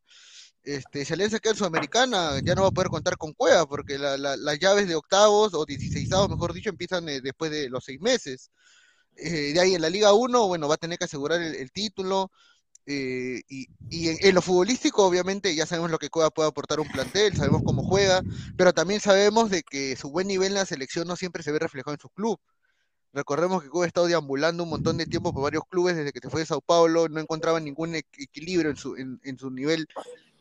Este, 0.63 1.05
si 1.05 1.13
Alianza 1.13 1.39
queda 1.39 1.51
en 1.53 1.57
Sudamericana, 1.57 2.39
ya 2.43 2.53
no 2.55 2.63
va 2.63 2.67
a 2.69 2.71
poder 2.71 2.89
contar 2.89 3.17
con 3.17 3.33
Cueva 3.33 3.65
porque 3.67 3.97
la- 3.97 4.17
la- 4.17 4.35
las 4.37 4.59
llaves 4.59 4.87
de 4.87 4.95
octavos 4.95 5.53
o 5.53 5.65
dieciseisavos, 5.65 6.29
mejor 6.29 6.53
dicho, 6.53 6.69
empiezan 6.69 7.07
eh, 7.09 7.21
después 7.21 7.51
de 7.51 7.69
los 7.69 7.83
seis 7.85 7.99
meses. 8.01 8.51
Eh, 9.15 9.53
de 9.53 9.59
ahí 9.59 9.75
en 9.75 9.81
la 9.81 9.89
Liga 9.89 10.13
1, 10.13 10.47
bueno, 10.47 10.67
va 10.67 10.75
a 10.75 10.77
tener 10.77 10.97
que 10.97 11.05
asegurar 11.05 11.41
el, 11.41 11.71
título. 11.71 12.31
Eh, 12.91 13.43
y, 13.47 13.67
en, 13.91 14.33
lo 14.33 14.41
futbolístico, 14.41 15.05
obviamente, 15.05 15.53
ya 15.53 15.67
sabemos 15.67 15.91
lo 15.91 15.99
que 15.99 16.09
Cueva 16.09 16.31
puede 16.31 16.49
aportar 16.49 16.79
un 16.79 16.87
plantel, 16.87 17.35
sabemos 17.37 17.61
cómo 17.63 17.83
juega, 17.83 18.23
pero 18.57 18.73
también 18.73 18.99
sabemos 18.99 19.51
de 19.51 19.61
que 19.61 19.95
su 19.95 20.09
buen 20.09 20.27
nivel 20.27 20.47
en 20.47 20.55
la 20.55 20.65
selección 20.65 21.07
no 21.07 21.15
siempre 21.15 21.43
se 21.43 21.51
ve 21.51 21.59
reflejado 21.59 21.93
en 21.93 21.99
su 21.99 22.09
club. 22.09 22.39
Recordemos 23.13 23.61
que 23.61 23.69
Cueva 23.69 23.85
ha 23.85 23.87
estado 23.87 24.07
deambulando 24.07 24.63
un 24.63 24.71
montón 24.71 24.97
de 24.97 25.05
tiempo 25.05 25.31
por 25.31 25.43
varios 25.43 25.65
clubes 25.69 25.97
desde 25.97 26.11
que 26.11 26.19
se 26.19 26.31
fue 26.31 26.39
de 26.39 26.47
Sao 26.47 26.61
Paulo, 26.61 27.07
no 27.09 27.19
encontraba 27.19 27.59
ningún 27.59 27.93
equilibrio 27.93 28.71
en 28.71 28.77
su, 28.77 28.95
en, 28.95 29.37
su 29.37 29.51
nivel, 29.51 29.87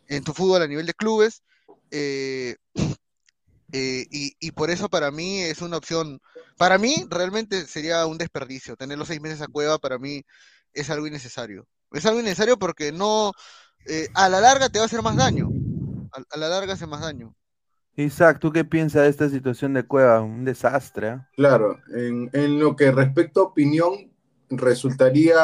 en 0.07 0.25
su 0.25 0.33
fútbol 0.33 0.63
a 0.63 0.67
nivel 0.67 0.87
de 0.87 0.95
clubes. 0.95 1.43
Eh, 1.91 2.57
eh, 3.73 4.07
y, 4.11 4.51
por 4.53 4.71
eso 4.71 4.89
para 4.89 5.11
mí 5.11 5.41
es 5.41 5.61
una 5.61 5.77
opción, 5.77 6.19
para 6.57 6.79
mí 6.79 7.07
realmente 7.11 7.67
sería 7.67 8.07
un 8.07 8.17
desperdicio. 8.17 8.75
Tener 8.75 8.97
los 8.97 9.09
seis 9.09 9.21
meses 9.21 9.43
a 9.43 9.49
Cueva 9.49 9.77
para 9.77 9.99
mí 9.99 10.23
es 10.73 10.89
algo 10.89 11.07
innecesario. 11.07 11.69
Es 11.93 12.05
algo 12.07 12.21
innecesario 12.21 12.59
porque 12.59 12.93
no, 12.93 13.33
eh, 13.87 14.09
a 14.15 14.29
la 14.29 14.41
larga 14.41 14.69
te 14.69 14.79
va 14.79 14.85
a 14.85 14.87
hacer 14.87 15.03
más 15.03 15.17
daño. 15.17 15.49
A, 16.13 16.39
la 16.39 16.49
larga 16.49 16.75
hace 16.75 16.87
más 16.87 17.01
daño. 17.01 17.35
Isaac, 17.97 18.39
¿tú 18.39 18.53
qué 18.53 18.65
piensas 18.65 19.03
de 19.03 19.09
esta 19.09 19.29
situación 19.29 19.75
de 19.75 19.85
Cueva? 19.85 20.21
Un 20.21 20.45
desastre. 20.45 21.09
¿eh? 21.09 21.19
Claro, 21.37 21.79
en, 21.95 22.61
lo 22.61 22.77
que 22.77 22.93
respecta 22.93 23.41
a 23.41 23.45
opinión, 23.45 24.13
resultaría 24.51 25.37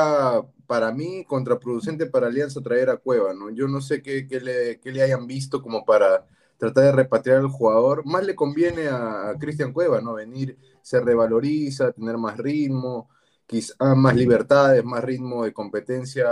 para 0.66 0.92
mí 0.92 1.24
contraproducente 1.26 2.06
para 2.06 2.28
Alianza 2.28 2.60
traer 2.60 2.90
a 2.90 2.96
Cueva, 2.96 3.34
¿no? 3.34 3.50
Yo 3.50 3.66
no 3.66 3.80
sé 3.80 4.02
qué, 4.02 4.26
le, 4.40 4.78
qué 4.80 4.92
le 4.92 5.02
hayan 5.02 5.26
visto 5.26 5.60
como 5.60 5.84
para 5.84 6.26
tratar 6.56 6.84
de 6.84 6.92
repatriar 6.92 7.38
al 7.38 7.48
jugador. 7.48 8.04
Más 8.06 8.24
le 8.24 8.34
conviene 8.34 8.88
a, 8.88 9.34
Cristian 9.38 9.72
Cueva, 9.72 10.00
¿no? 10.00 10.14
Venir, 10.14 10.56
se 10.82 11.00
revaloriza, 11.00 11.92
tener 11.92 12.16
más 12.18 12.36
ritmo, 12.38 13.08
quizá 13.46 13.94
más 13.94 14.16
libertades, 14.16 14.84
más 14.84 15.04
ritmo 15.04 15.44
de 15.44 15.52
competencia 15.52 16.28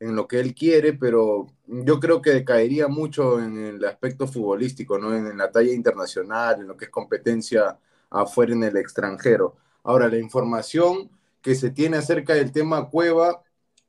en 0.00 0.14
lo 0.14 0.28
que 0.28 0.40
él 0.40 0.54
quiere, 0.54 0.92
pero 0.92 1.46
yo 1.66 1.98
creo 2.00 2.22
que 2.22 2.44
caería 2.44 2.88
mucho 2.88 3.40
en 3.40 3.58
el 3.58 3.84
aspecto 3.84 4.26
futbolístico, 4.28 4.98
¿no? 4.98 5.14
En, 5.14 5.36
la 5.36 5.50
talla 5.50 5.72
internacional, 5.72 6.60
en 6.60 6.68
lo 6.68 6.76
que 6.76 6.86
es 6.86 6.90
competencia 6.90 7.78
afuera 8.10 8.52
en 8.52 8.62
el 8.62 8.76
extranjero. 8.76 9.56
Ahora, 9.82 10.08
la 10.08 10.18
información 10.18 11.10
que 11.42 11.54
se 11.54 11.70
tiene 11.70 11.96
acerca 11.96 12.34
del 12.34 12.52
tema 12.52 12.88
Cueva 12.88 13.42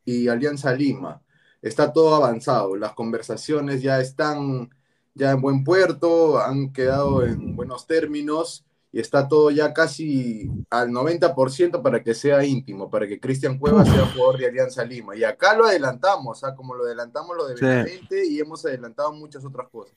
y 0.05 0.27
Alianza 0.27 0.73
Lima, 0.73 1.21
está 1.61 1.93
todo 1.93 2.15
avanzado, 2.15 2.75
las 2.75 2.93
conversaciones 2.93 3.81
ya 3.81 3.99
están 3.99 4.69
ya 5.13 5.31
en 5.31 5.41
buen 5.41 5.63
puerto, 5.63 6.39
han 6.39 6.71
quedado 6.71 7.25
en 7.25 7.55
buenos 7.55 7.85
términos 7.85 8.65
y 8.91 8.99
está 8.99 9.27
todo 9.27 9.51
ya 9.51 9.73
casi 9.73 10.49
al 10.69 10.89
90% 10.89 11.81
para 11.81 12.01
que 12.03 12.13
sea 12.13 12.43
íntimo, 12.43 12.89
para 12.89 13.07
que 13.07 13.19
Cristian 13.19 13.59
Cuevas 13.59 13.87
sea 13.87 14.07
jugador 14.07 14.39
de 14.39 14.47
Alianza 14.47 14.83
Lima. 14.83 15.15
Y 15.15 15.23
acá 15.23 15.55
lo 15.55 15.65
adelantamos, 15.65 16.43
¿ah? 16.43 16.55
como 16.55 16.73
lo 16.73 16.85
adelantamos 16.85 17.37
lo 17.37 17.47
de 17.47 17.55
Benavente 17.55 18.25
y 18.25 18.39
hemos 18.39 18.65
adelantado 18.65 19.13
muchas 19.13 19.45
otras 19.45 19.69
cosas. 19.69 19.95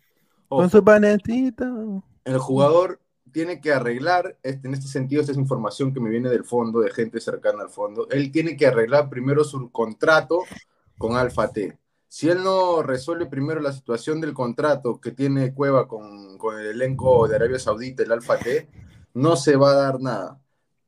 Con 0.49 0.69
su 0.69 0.85
panetito. 0.85 2.05
El 2.25 2.39
jugador 2.39 3.01
tiene 3.33 3.61
que 3.61 3.73
arreglar, 3.73 4.37
este, 4.43 4.69
en 4.69 4.75
este 4.75 4.89
sentido, 4.89 5.21
esta 5.21 5.33
es 5.33 5.39
información 5.39 5.93
que 5.93 6.01
me 6.01 6.11
viene 6.11 6.29
del 6.29 6.45
fondo, 6.45 6.81
de 6.81 6.91
gente 6.91 7.21
cercana 7.21 7.63
al 7.63 7.71
fondo, 7.71 8.07
él 8.11 8.31
tiene 8.31 8.57
que 8.57 8.67
arreglar 8.67 9.09
primero 9.09 9.43
su 9.43 9.71
contrato 9.71 10.43
con 10.99 11.17
Alfa 11.17 11.49
T. 11.49 11.79
Si 12.07 12.29
él 12.29 12.45
no 12.45 12.83
resuelve 12.83 13.25
primero 13.25 13.59
la 13.61 13.73
situación 13.73 14.21
del 14.21 14.35
contrato 14.35 15.01
que 15.01 15.13
tiene 15.13 15.55
Cueva 15.55 15.89
con, 15.89 16.37
el 16.61 16.67
elenco 16.67 17.27
de 17.27 17.37
Arabia 17.37 17.59
Saudita, 17.59 18.03
el 18.03 18.13
Alfa 18.13 18.39
T, 18.39 18.69
no 19.15 19.37
se 19.37 19.57
va 19.57 19.73
a 19.73 19.77
dar 19.77 20.01
nada. 20.01 20.39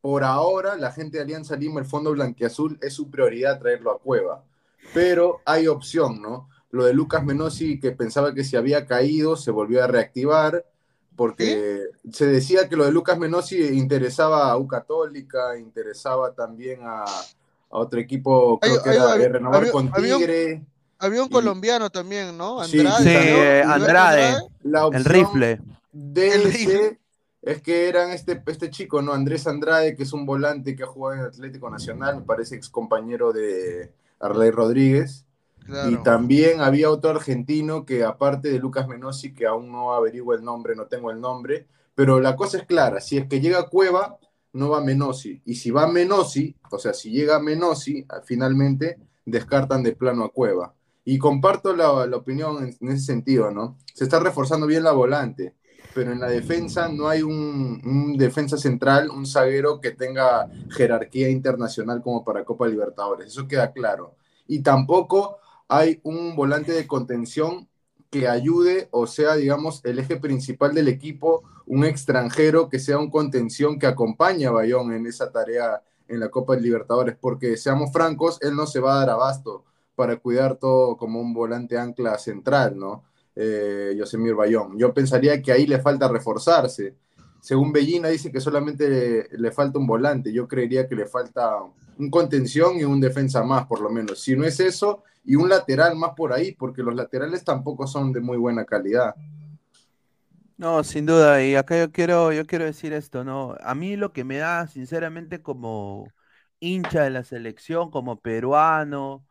Por 0.00 0.24
ahora, 0.24 0.76
la 0.76 0.92
gente 0.92 1.16
de 1.16 1.22
Alianza 1.22 1.56
Lima, 1.56 1.80
el 1.80 1.86
Fondo 1.86 2.12
Blanquiazul, 2.12 2.78
es 2.82 2.92
su 2.92 3.10
prioridad 3.10 3.58
traerlo 3.58 3.90
a 3.90 3.98
Cueva. 3.98 4.44
Pero 4.92 5.40
hay 5.44 5.66
opción, 5.66 6.20
¿no? 6.20 6.48
Lo 6.70 6.84
de 6.84 6.92
Lucas 6.92 7.24
Menosi, 7.24 7.80
que 7.80 7.92
pensaba 7.92 8.34
que 8.34 8.44
se 8.44 8.56
había 8.56 8.86
caído, 8.86 9.36
se 9.36 9.50
volvió 9.50 9.82
a 9.82 9.86
reactivar, 9.86 10.64
porque 11.16 11.84
se 12.10 12.26
decía 12.26 12.68
que 12.68 12.76
lo 12.76 12.84
de 12.84 12.92
Lucas 12.92 13.18
Menosi 13.18 13.62
interesaba 13.78 14.50
a 14.50 14.58
U 14.58 14.66
Católica, 14.66 15.56
interesaba 15.58 16.34
también 16.34 16.80
a, 16.82 17.04
otro 17.68 17.98
equipo, 17.98 18.58
creo 18.60 18.82
que 18.82 18.90
era 18.90 19.16
de 19.16 19.28
renovar 19.28 19.70
con 19.70 19.90
Tigre 19.92 20.62
había 21.04 21.22
un 21.22 21.28
colombiano 21.28 21.90
también, 21.90 22.36
¿no? 22.36 22.60
Andrade. 22.60 23.62
Sí, 23.62 23.68
Andrade, 23.68 24.36
el 24.92 25.04
rifle. 25.04 25.60
De 25.92 26.98
es 27.44 27.60
que 27.60 27.88
eran 27.88 28.10
este, 28.10 28.42
este 28.46 28.70
chico, 28.70 29.02
¿no? 29.02 29.12
Andrés 29.12 29.46
Andrade, 29.46 29.94
que 29.94 30.04
es 30.04 30.12
un 30.14 30.24
volante 30.24 30.74
que 30.74 30.82
ha 30.82 30.86
jugado 30.86 31.20
en 31.20 31.26
Atlético 31.26 31.68
Nacional, 31.68 32.16
me 32.16 32.22
parece 32.22 32.56
ex 32.56 32.70
compañero 32.70 33.32
de 33.32 33.92
Arley 34.18 34.50
Rodríguez. 34.50 35.26
Y 35.90 35.96
también 36.02 36.60
había 36.60 36.90
otro 36.90 37.10
argentino 37.10 37.86
que, 37.86 38.04
aparte 38.04 38.50
de 38.50 38.58
Lucas 38.58 38.86
Menosi, 38.86 39.32
que 39.32 39.46
aún 39.46 39.72
no 39.72 39.94
averiguo 39.94 40.34
el 40.34 40.44
nombre, 40.44 40.76
no 40.76 40.86
tengo 40.86 41.10
el 41.10 41.20
nombre, 41.20 41.66
pero 41.94 42.20
la 42.20 42.36
cosa 42.36 42.58
es 42.58 42.66
clara: 42.66 43.00
si 43.00 43.16
es 43.16 43.26
que 43.26 43.40
llega 43.40 43.68
Cueva, 43.68 44.18
no 44.52 44.70
va 44.70 44.82
Menosi. 44.82 45.40
Y 45.44 45.54
si 45.56 45.70
va 45.70 45.86
Menosi, 45.86 46.54
o 46.70 46.78
sea, 46.78 46.92
si 46.92 47.10
llega 47.10 47.40
Menosi, 47.40 48.06
finalmente 48.24 48.98
descartan 49.24 49.82
de 49.82 49.96
plano 49.96 50.24
a 50.24 50.30
Cueva. 50.30 50.74
Y 51.04 51.18
comparto 51.18 51.74
la, 51.76 51.90
opinión 52.16 52.74
en, 52.80 52.88
ese 52.88 53.04
sentido, 53.04 53.50
¿no? 53.50 53.78
Se 53.94 54.04
está 54.04 54.20
reforzando 54.20 54.66
bien 54.66 54.84
la 54.84 54.92
volante, 54.92 55.54
pero 55.94 56.12
en 56.12 56.20
la 56.20 56.28
defensa 56.28 56.88
no 56.88 57.08
hay 57.08 57.22
un, 57.22 58.16
defensa 58.18 58.56
central, 58.58 59.10
un 59.10 59.26
zaguero 59.26 59.80
que 59.80 59.92
tenga 59.92 60.48
jerarquía 60.70 61.30
internacional 61.30 62.02
como 62.02 62.24
para 62.24 62.44
Copa 62.44 62.66
Libertadores, 62.66 63.28
eso 63.28 63.46
queda 63.46 63.72
claro. 63.72 64.16
Y 64.46 64.60
tampoco 64.62 65.38
hay 65.68 66.00
un 66.02 66.34
volante 66.36 66.72
de 66.72 66.86
contención 66.86 67.68
que 68.10 68.28
ayude 68.28 68.88
o 68.90 69.06
sea, 69.06 69.36
digamos, 69.36 69.84
el 69.84 69.98
eje 69.98 70.16
principal 70.16 70.74
del 70.74 70.88
equipo, 70.88 71.42
un 71.66 71.84
extranjero 71.84 72.68
que 72.68 72.78
sea 72.78 72.98
un 72.98 73.10
contención 73.10 73.78
que 73.78 73.86
acompañe 73.86 74.46
a 74.46 74.50
Bayón 74.50 74.92
en 74.92 75.06
esa 75.06 75.32
tarea 75.32 75.82
en 76.08 76.20
la 76.20 76.28
Copa 76.28 76.56
Libertadores, 76.56 77.16
porque 77.20 77.56
seamos 77.56 77.92
francos, 77.92 78.38
él 78.42 78.54
no 78.54 78.66
se 78.66 78.80
va 78.80 78.94
a 78.94 78.98
dar 78.98 79.10
abasto 79.10 79.64
para 79.94 80.16
cuidar 80.16 80.56
todo 80.56 80.96
como 80.96 81.20
un 81.20 81.32
volante 81.32 81.78
ancla 81.78 82.18
central, 82.18 82.78
¿no? 82.78 83.04
Eh, 83.36 83.94
Yosemir 83.96 84.34
Bayón. 84.34 84.78
Yo 84.78 84.94
pensaría 84.94 85.42
que 85.42 85.52
ahí 85.52 85.66
le 85.66 85.80
falta 85.80 86.08
reforzarse. 86.08 86.94
Según 87.40 87.72
Bellina 87.72 88.08
dice 88.08 88.30
que 88.30 88.40
solamente 88.40 89.28
le, 89.30 89.52
falta 89.52 89.78
un 89.78 89.86
volante. 89.86 90.32
Yo 90.32 90.46
creería 90.46 90.88
que 90.88 90.94
le 90.94 91.06
falta 91.06 91.58
un 91.98 92.10
contención 92.10 92.78
y 92.78 92.84
un 92.84 93.00
defensa 93.00 93.42
más, 93.42 93.66
por 93.66 93.80
lo 93.80 93.90
menos. 93.90 94.20
Si 94.20 94.36
no 94.36 94.44
es 94.44 94.60
eso, 94.60 95.02
y 95.24 95.34
un 95.34 95.48
lateral 95.48 95.96
más 95.96 96.12
por 96.16 96.32
ahí, 96.32 96.52
porque 96.52 96.82
los 96.82 96.94
laterales 96.94 97.44
tampoco 97.44 97.86
son 97.86 98.12
de 98.12 98.20
muy 98.20 98.38
buena 98.38 98.64
calidad. 98.64 99.14
No, 100.56 100.84
sin 100.84 101.04
duda, 101.04 101.42
y 101.44 101.56
acá 101.56 101.76
yo 101.78 101.90
quiero, 101.90 102.32
yo 102.32 102.46
quiero 102.46 102.64
decir 102.64 102.92
esto, 102.92 103.24
¿no? 103.24 103.56
A 103.60 103.74
mí 103.74 103.96
lo 103.96 104.12
que 104.12 104.22
me 104.22 104.38
da, 104.38 104.68
sinceramente, 104.68 105.42
como 105.42 106.06
hincha 106.60 107.02
de 107.02 107.10
la 107.10 107.24
selección, 107.24 107.90
como 107.90 108.20
peruano, 108.20 109.26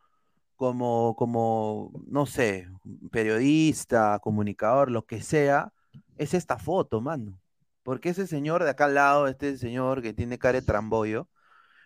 como, 0.56 1.16
como, 1.16 1.92
no 2.08 2.26
sé, 2.26 2.68
periodista, 3.12 4.20
comunicador, 4.20 4.92
lo 4.92 5.06
que 5.06 5.22
sea, 5.22 5.74
es 6.18 6.34
esta 6.34 6.58
foto, 6.58 7.02
mano. 7.02 7.40
Porque 7.84 8.10
ese 8.10 8.28
señor 8.28 8.64
de 8.64 8.70
acá 8.70 8.86
al 8.86 8.96
lado, 8.96 9.28
este 9.28 9.58
señor 9.58 10.02
que 10.02 10.14
tiene 10.14 10.38
cara 10.38 10.60
de 10.60 10.66
tramboyo, 10.66 11.30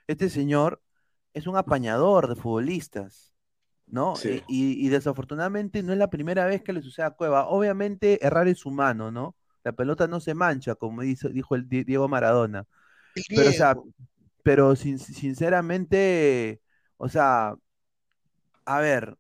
este 0.08 0.30
señor 0.30 0.82
es 1.34 1.48
un 1.48 1.58
apañador 1.58 2.28
de 2.28 2.36
futbolistas, 2.36 3.34
¿no? 3.88 4.14
E, 4.24 4.44
y, 4.48 4.90
desafortunadamente 4.90 5.84
no 5.84 5.94
es 5.94 6.00
la 6.00 6.10
primera 6.10 6.46
vez 6.46 6.62
que 6.62 6.74
le 6.74 6.82
sucede 6.82 7.06
a 7.06 7.12
Cueva. 7.12 7.48
Obviamente 7.48 8.26
errar 8.26 8.48
es 8.48 8.66
humano, 8.66 9.12
¿no? 9.12 9.36
La 9.64 9.72
pelota 9.72 10.08
no 10.08 10.20
se 10.20 10.34
mancha, 10.34 10.76
como 10.76 11.02
dijo 11.02 11.56
el 11.56 11.68
Diego 11.68 12.08
Maradona. 12.08 12.66
Pero, 13.30 13.50
o 13.50 13.54
sea, 13.54 13.76
pero 14.44 14.76
sinceramente, 14.76 16.62
o 16.98 17.10
sea, 17.10 17.56
a 18.68 18.82
ver, 18.82 19.18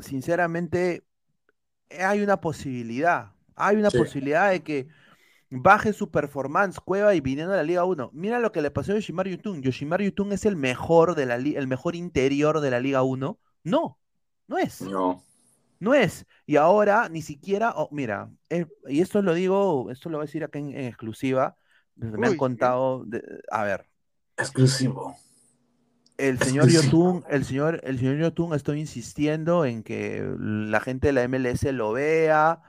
sinceramente, 0.00 1.04
eh, 1.90 2.02
hay 2.02 2.22
una 2.22 2.40
posibilidad. 2.40 3.32
Hay 3.54 3.76
una 3.76 3.90
posibilidad 3.90 4.50
de 4.50 4.62
que 4.62 4.88
baje 5.50 5.92
su 5.92 6.10
performance 6.10 6.80
Cueva 6.80 7.14
y 7.14 7.20
viniendo 7.20 7.52
a 7.52 7.58
la 7.58 7.64
Liga 7.64 7.84
1. 7.84 8.10
Mira 8.14 8.38
lo 8.38 8.50
que 8.50 8.62
le 8.62 8.70
pasó 8.70 8.92
a 8.92 8.94
Yoshimar 8.94 9.28
Yutun. 9.28 9.60
Yoshimar 9.60 10.00
Yutun 10.00 10.32
es 10.32 10.46
el 10.46 10.56
mejor, 10.56 11.14
de 11.16 11.26
la 11.26 11.34
el 11.34 11.66
mejor 11.66 11.96
interior 11.96 12.60
de 12.60 12.70
la 12.70 12.80
Liga 12.80 13.02
1. 13.02 13.38
No, 13.64 13.98
no 14.46 14.58
es. 14.58 14.80
No. 14.80 15.22
No 15.80 15.92
es. 15.92 16.24
Y 16.46 16.56
ahora 16.56 17.10
ni 17.10 17.20
siquiera, 17.20 17.74
oh, 17.76 17.90
mira, 17.92 18.30
eh, 18.48 18.64
y 18.86 19.02
esto 19.02 19.20
lo 19.20 19.34
digo, 19.34 19.90
esto 19.90 20.08
lo 20.08 20.16
voy 20.16 20.24
a 20.24 20.26
decir 20.28 20.44
acá 20.44 20.58
en, 20.58 20.74
exclusiva. 20.74 21.56
Me 21.94 22.26
han 22.26 22.36
contado, 22.38 23.04
a 23.50 23.64
ver. 23.64 23.86
Exclusivo 24.38 25.14
el 26.18 26.38
señor 26.40 26.68
Yotun, 26.68 27.24
el 27.30 27.44
señor, 27.44 27.80
el 27.84 27.98
señor 27.98 28.18
Yotun 28.18 28.52
estoy 28.54 28.80
insistiendo 28.80 29.64
en 29.64 29.82
que 29.82 30.28
la 30.38 30.80
gente 30.80 31.06
de 31.06 31.12
la 31.12 31.26
MLS 31.28 31.62
lo 31.72 31.92
vea, 31.92 32.60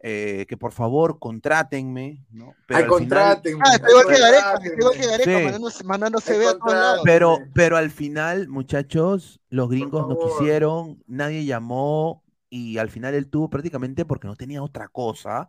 eh, 0.00 0.46
que 0.48 0.56
por 0.56 0.72
favor 0.72 1.18
contrátenme, 1.18 2.24
¿no? 2.30 2.54
Pero 2.66 2.80
Ay, 2.80 2.86
contrátenme. 2.86 3.60
Ah, 3.64 3.76
igual 3.88 4.06
que 4.06 4.20
Gareca, 4.20 4.54
igual 4.78 4.94
que 4.94 5.06
Gareca, 5.06 5.58
mandándose 5.84 6.38
ve 6.38 6.46
a 6.46 6.56
todos 6.56 6.72
lados. 6.72 7.00
Pero, 7.04 7.38
pero 7.52 7.76
al 7.76 7.90
final, 7.90 8.48
muchachos, 8.48 9.40
los 9.48 9.68
gringos 9.68 10.08
no 10.08 10.16
quisieron, 10.16 11.02
nadie 11.06 11.44
llamó 11.44 12.22
y 12.48 12.78
al 12.78 12.90
final 12.90 13.14
él 13.14 13.28
tuvo 13.28 13.50
prácticamente 13.50 14.04
porque 14.04 14.28
no 14.28 14.36
tenía 14.36 14.62
otra 14.62 14.86
cosa. 14.86 15.48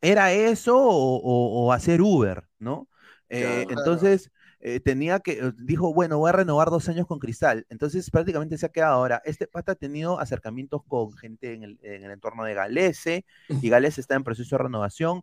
Era 0.00 0.32
eso 0.32 0.76
o, 0.76 1.72
hacer 1.72 2.00
Uber, 2.00 2.48
¿no? 2.58 2.88
Eh, 3.28 3.66
entonces, 3.68 4.30
eh, 4.66 4.80
tenía 4.80 5.20
que, 5.20 5.32
eh, 5.32 5.52
dijo, 5.58 5.92
bueno, 5.92 6.16
voy 6.16 6.30
a 6.30 6.32
renovar 6.32 6.70
dos 6.70 6.88
años 6.88 7.06
con 7.06 7.18
Cristal. 7.18 7.66
Entonces 7.68 8.10
prácticamente 8.10 8.56
se 8.56 8.64
ha 8.64 8.70
quedado 8.70 8.94
ahora. 8.94 9.20
Este 9.26 9.46
pata 9.46 9.72
ha 9.72 9.74
tenido 9.74 10.18
acercamientos 10.18 10.82
con 10.88 11.12
gente 11.12 11.52
en 11.52 11.64
el, 11.64 11.78
entorno 11.82 12.44
de 12.44 12.54
Galese 12.54 13.26
y 13.48 13.68
Galese 13.68 14.00
está 14.00 14.14
en 14.14 14.24
proceso 14.24 14.56
de 14.56 14.62
renovación 14.62 15.22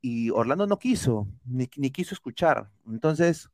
y 0.00 0.30
Orlando 0.30 0.66
no 0.66 0.78
quiso, 0.78 1.28
ni, 1.44 1.68
ni 1.76 1.90
quiso 1.90 2.14
escuchar. 2.14 2.70
Entonces, 2.86 3.50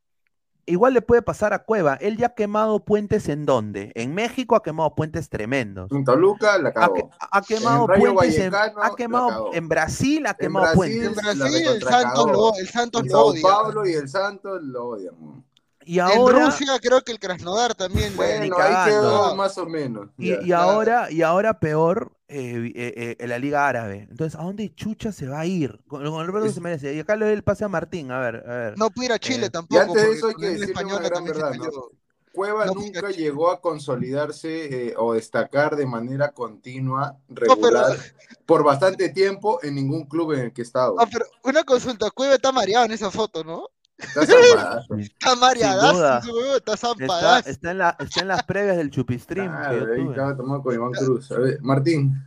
igual 0.67 0.95
le 0.95 1.03
puede 1.03 1.23
pasar 1.23 1.53
a 1.53 1.61
Cueva. 1.61 1.95
Él 1.95 2.17
ya 2.17 2.29
ha 2.29 2.35
quemado 2.35 2.85
puentes 2.85 3.29
en 3.29 3.47
dónde? 3.47 3.93
En 3.95 4.15
México 4.15 4.57
ha 4.57 4.63
quemado 4.63 4.95
puentes 4.95 5.29
tremendos. 5.29 5.91
En 5.93 6.05
Toluca 6.05 6.59
la 6.59 6.71
acabó. 6.71 7.11
Ha, 7.19 7.43
quemado 7.43 7.87
puentes 7.87 8.39
en, 8.39 8.55
ha 8.55 8.95
quemado 8.97 9.51
en 9.53 9.69
Brasil, 9.69 10.27
ha 10.27 10.35
quemado 10.35 10.75
puentes. 10.75 11.07
En 11.07 11.15
Brasil 11.15 11.67
el 11.67 11.83
Santos 11.83 12.27
lo, 12.27 12.55
el 12.57 12.69
Santos 12.69 13.07
lo 13.07 13.27
odia. 13.27 13.43
Pablo 13.43 13.87
y 13.87 13.93
el 13.93 14.09
Santos 14.09 14.63
lo 14.63 14.89
odian. 14.89 15.46
Y 15.87 16.01
ahora, 16.01 16.39
en 16.39 16.47
Rusia 16.47 16.79
creo 16.83 17.01
que 17.03 17.13
el 17.13 17.21
Krasnodar 17.21 17.77
también. 17.77 18.17
Bueno, 18.17 18.57
ahí 18.59 18.91
quedó 18.91 19.37
más 19.37 19.57
o 19.57 19.67
menos. 19.67 20.09
Y, 20.19 20.51
ahora, 20.51 21.11
y 21.13 21.23
ahora 21.23 21.61
peor, 21.61 22.13
eh, 22.27 22.73
eh, 22.75 23.17
eh, 23.21 23.27
la 23.29 23.39
Liga 23.39 23.69
Árabe. 23.69 24.09
Entonces, 24.11 24.39
¿a 24.39 24.43
dónde 24.43 24.75
Chucha 24.75 25.13
se 25.13 25.29
va 25.29 25.41
a 25.41 25.47
ir? 25.47 25.81
Con, 25.87 26.05
el 26.05 26.37
es... 26.39 26.43
que 26.43 26.51
se 26.51 26.61
merece. 26.61 26.93
Y 26.93 26.99
acá 26.99 27.15
le 27.15 27.33
el 27.33 27.45
pase 27.45 27.65
a 27.65 27.69
Martín, 27.69 28.11
a 28.11 28.19
ver, 28.19 28.45
a 28.49 28.55
ver. 28.57 28.79
No 28.79 28.91
ir 28.97 29.13
a 29.13 29.19
Chile 29.21 29.49
tampoco. 29.49 29.81
Y 29.81 29.87
antes 29.87 30.03
de 30.03 30.13
eso 30.13 30.27
hay 30.27 30.35
que 30.35 30.47
decir 30.49 30.77
una 30.85 30.99
gran 30.99 31.25
verdad, 31.25 31.55
¿no? 31.55 31.71
Cueva 32.33 32.67
nunca 32.67 33.09
llegó 33.09 33.51
a 33.51 33.63
consolidarse 33.63 34.93
o 34.99 35.15
destacar 35.15 35.75
de 35.75 35.87
manera 35.87 36.33
continua, 36.33 37.17
regular, 37.29 37.97
por 38.45 38.63
bastante 38.63 39.09
tiempo 39.09 39.59
en 39.63 39.77
ningún 39.77 40.05
club 40.05 40.33
en 40.33 40.41
el 40.41 40.53
que 40.53 40.61
estaba. 40.61 41.03
Ah, 41.03 41.09
pero 41.11 41.25
una 41.45 41.65
consulta, 41.65 42.11
Cueva 42.11 42.35
está 42.35 42.53
mareado 42.53 42.85
en 42.85 42.93
esa 42.93 43.11
foto, 43.11 43.43
¿no? 43.43 43.71
Está 43.99 44.85
Está 44.99 45.37
mareada, 45.37 46.19
está 46.19 46.75
Está, 47.47 47.71
en 47.71 47.79
la, 47.79 47.97
está 47.99 48.21
en 48.21 48.29
las 48.29 48.43
previas 48.43 48.77
del 48.77 48.91
Chupistream. 48.91 49.51
Ah, 49.51 49.71
ahí 49.71 50.07
estaba 50.09 50.37
tomando 50.37 50.63
con 50.63 50.75
Iván 50.75 50.93
Cruz. 50.93 51.33
A 51.33 51.39
ver, 51.39 51.59
Martín. 51.63 52.23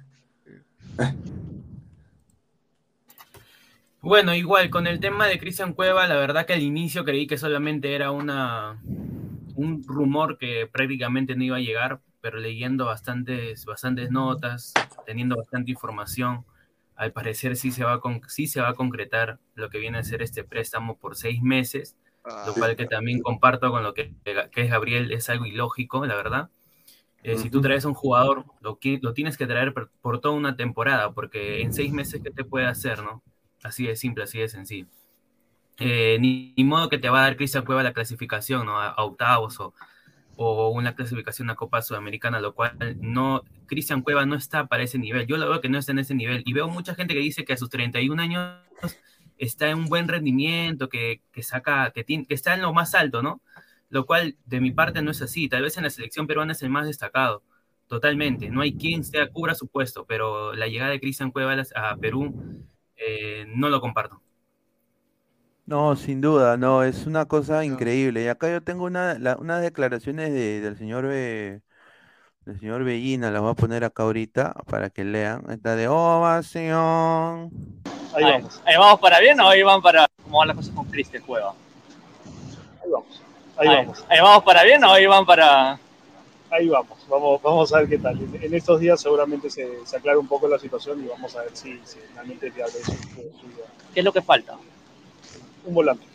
Bueno, 4.02 4.34
igual, 4.34 4.70
con 4.72 4.88
el 4.88 5.00
tema 5.00 5.28
de 5.28 5.38
Cristian 5.38 5.74
Cueva, 5.74 6.08
la 6.08 6.16
verdad 6.16 6.48
que 6.48 6.54
al 6.54 6.64
inicio 6.64 7.06
creí 7.06 7.28
que 7.28 7.38
solamente 7.38 7.94
era 7.94 8.12
una 8.12 8.80
un 9.60 9.84
rumor 9.84 10.38
que 10.38 10.68
prácticamente 10.72 11.36
no 11.36 11.44
iba 11.44 11.58
a 11.58 11.62
llegar, 11.62 12.00
pero 12.22 12.40
leyendo 12.40 12.86
bastantes, 12.86 13.66
bastantes 13.66 14.10
notas, 14.10 14.74
teniendo 15.06 15.36
bastante 15.36 15.72
información, 15.72 16.46
al 17.00 17.14
parecer 17.14 17.56
sí 17.56 17.72
se, 17.72 17.86
va 17.86 17.94
a 17.94 18.02
sí 18.28 18.46
se 18.46 18.60
va 18.60 18.68
a 18.68 18.74
concretar 18.74 19.40
lo 19.56 19.70
que 19.70 19.80
viene 19.80 19.98
a 19.98 20.04
ser 20.04 20.22
este 20.22 20.44
préstamo 20.44 20.98
por 20.98 21.16
seis 21.16 21.42
meses, 21.42 21.96
lo 22.46 22.54
cual 22.54 22.76
que 22.76 22.88
también 22.88 23.22
comparto 23.22 23.72
con 23.72 23.84
lo 23.84 23.94
que, 23.94 24.14
es 24.26 24.70
Gabriel, 24.70 25.14
es 25.14 25.30
algo 25.30 25.46
ilógico, 25.46 26.06
la 26.06 26.16
verdad. 26.16 26.50
Eh, 27.24 27.38
si 27.38 27.50
tú 27.50 27.62
traes 27.62 27.86
a 27.86 27.88
un 27.88 27.94
jugador, 27.94 28.44
lo, 28.60 28.78
lo 29.02 29.14
tienes 29.14 29.38
que 29.38 29.48
traer 29.48 29.74
por, 30.02 30.20
toda 30.20 30.36
una 30.36 30.58
temporada, 30.58 31.14
porque 31.14 31.62
en 31.62 31.74
seis 31.74 31.94
meses, 31.94 32.22
¿qué 32.22 32.32
te 32.32 32.44
puede 32.44 32.66
hacer, 32.66 33.02
no? 33.02 33.24
Así 33.64 33.88
de 33.88 33.96
simple, 33.96 34.26
así 34.26 34.40
de 34.40 34.50
sencillo. 34.50 34.88
Eh, 35.78 36.18
ni, 36.20 36.54
modo 36.66 36.90
que 36.90 36.98
te 36.98 37.08
va 37.08 37.20
a 37.20 37.24
dar 37.24 37.38
Cristian 37.38 37.64
Cueva 37.64 37.82
la 37.82 37.94
clasificación, 37.94 38.66
¿no? 38.66 38.78
A, 38.78 38.94
octavos 39.06 39.58
o, 39.62 39.74
o 40.42 40.70
una 40.70 40.96
clasificación 40.96 41.50
a 41.50 41.56
Copa 41.56 41.82
Sudamericana, 41.82 42.40
lo 42.40 42.56
cual 42.56 42.72
no, 43.02 43.44
Cristian 43.66 44.02
Cueva 44.02 44.26
no 44.26 44.36
está 44.36 44.68
para 44.68 44.84
ese 44.84 44.98
nivel. 44.98 45.28
Yo 45.28 45.36
lo 45.36 45.50
veo 45.50 45.60
que 45.60 45.68
no 45.68 45.78
está 45.78 45.92
en 45.92 46.00
ese 46.00 46.16
nivel 46.16 46.44
y 46.46 46.54
veo 46.54 46.70
mucha 46.70 46.96
gente 46.96 47.14
que 47.14 47.20
dice 47.20 47.44
que 47.44 47.52
a 47.52 47.58
sus 47.58 47.70
31 47.70 48.22
años 48.22 48.58
está 49.38 49.70
en 49.70 49.80
un 49.80 49.86
buen 49.88 50.08
rendimiento, 50.08 50.88
que, 50.88 51.22
que 51.34 51.44
saca, 51.44 51.92
que, 51.92 52.06
que 52.06 52.34
está 52.34 52.54
en 52.54 52.62
lo 52.62 52.72
más 52.74 52.96
alto, 52.96 53.22
¿no? 53.22 53.42
Lo 53.90 54.06
cual 54.06 54.38
de 54.46 54.62
mi 54.62 54.72
parte 54.72 55.02
no 55.02 55.12
es 55.12 55.22
así. 55.22 55.50
Tal 55.50 55.64
vez 55.64 55.76
en 55.76 55.84
la 55.84 55.90
selección 55.90 56.26
peruana 56.26 56.54
es 56.54 56.64
el 56.64 56.70
más 56.70 56.88
destacado, 56.88 57.44
totalmente. 57.88 58.50
No 58.50 58.62
hay 58.62 58.78
quien 58.78 59.04
sea, 59.04 59.28
cubra 59.30 59.56
su 59.56 59.68
puesto, 59.68 60.06
pero 60.06 60.54
la 60.54 60.68
llegada 60.68 60.92
de 60.92 61.02
Cristian 61.02 61.32
Cueva 61.32 61.62
a 61.76 61.98
Perú 61.98 62.66
eh, 62.96 63.46
no 63.50 63.68
lo 63.68 63.82
comparto. 63.82 64.22
No, 65.70 65.96
sin 65.96 66.20
duda, 66.20 66.58
no, 66.58 66.82
es 66.82 67.06
una 67.06 67.28
cosa 67.28 67.64
increíble. 67.64 68.24
Y 68.24 68.28
acá 68.28 68.50
yo 68.50 68.64
tengo 68.64 68.86
una, 68.86 69.16
unas 69.38 69.62
declaraciones 69.62 70.34
del 70.34 70.76
señor 70.76 71.08
del 71.08 71.62
señor 72.60 72.84
Bellina, 72.84 73.30
las 73.30 73.40
voy 73.40 73.52
a 73.52 73.54
poner 73.54 73.84
acá 73.84 74.02
ahorita 74.02 74.56
para 74.66 74.90
que 74.90 75.04
lean. 75.04 75.44
Esta 75.52 75.76
de 75.76 75.88
ovación. 75.88 77.52
Ahí 78.16 78.24
vamos. 78.24 78.60
¿Ahí 78.66 78.78
vamos 78.78 79.00
para 79.00 79.20
bien 79.20 79.40
o 79.40 79.48
ahí 79.48 79.62
van 79.62 79.80
para 79.80 80.08
cómo 80.24 80.40
van 80.40 80.48
las 80.48 80.58
cosas 80.58 80.74
con 80.74 80.86
Cristian 80.86 81.22
Cueva? 81.22 81.54
Ahí 82.84 82.90
vamos. 82.92 83.22
Ahí, 83.56 83.68
vamos. 83.68 84.06
¿Ahí 84.10 84.20
vamos 84.22 84.44
para 84.44 84.64
bien 84.64 84.84
o 84.84 84.92
ahí 84.92 85.06
van 85.06 85.24
para.? 85.24 85.80
Ahí 86.50 86.68
vamos, 86.68 86.98
vamos, 87.08 87.40
vamos 87.44 87.72
a 87.76 87.78
ver 87.78 87.90
qué 87.90 88.00
tal. 88.00 88.20
En, 88.42 88.56
estos 88.56 88.80
días 88.80 89.00
seguramente 89.00 89.52
se, 89.52 89.86
se, 89.86 89.98
aclara 89.98 90.18
un 90.18 90.28
poco 90.28 90.48
la 90.48 90.58
situación 90.58 91.06
y 91.06 91.08
vamos 91.08 91.36
a 91.36 91.44
ver 91.44 91.52
si, 91.56 91.80
si 91.84 92.00
realmente 92.16 92.48
es 92.48 92.56
viable 92.56 92.74
eso. 92.80 92.94
¿Qué 93.94 94.00
es 94.00 94.04
lo 94.04 94.12
que 94.12 94.24
falta? 94.24 94.58
Un 95.70 95.76
volante. 95.76 96.06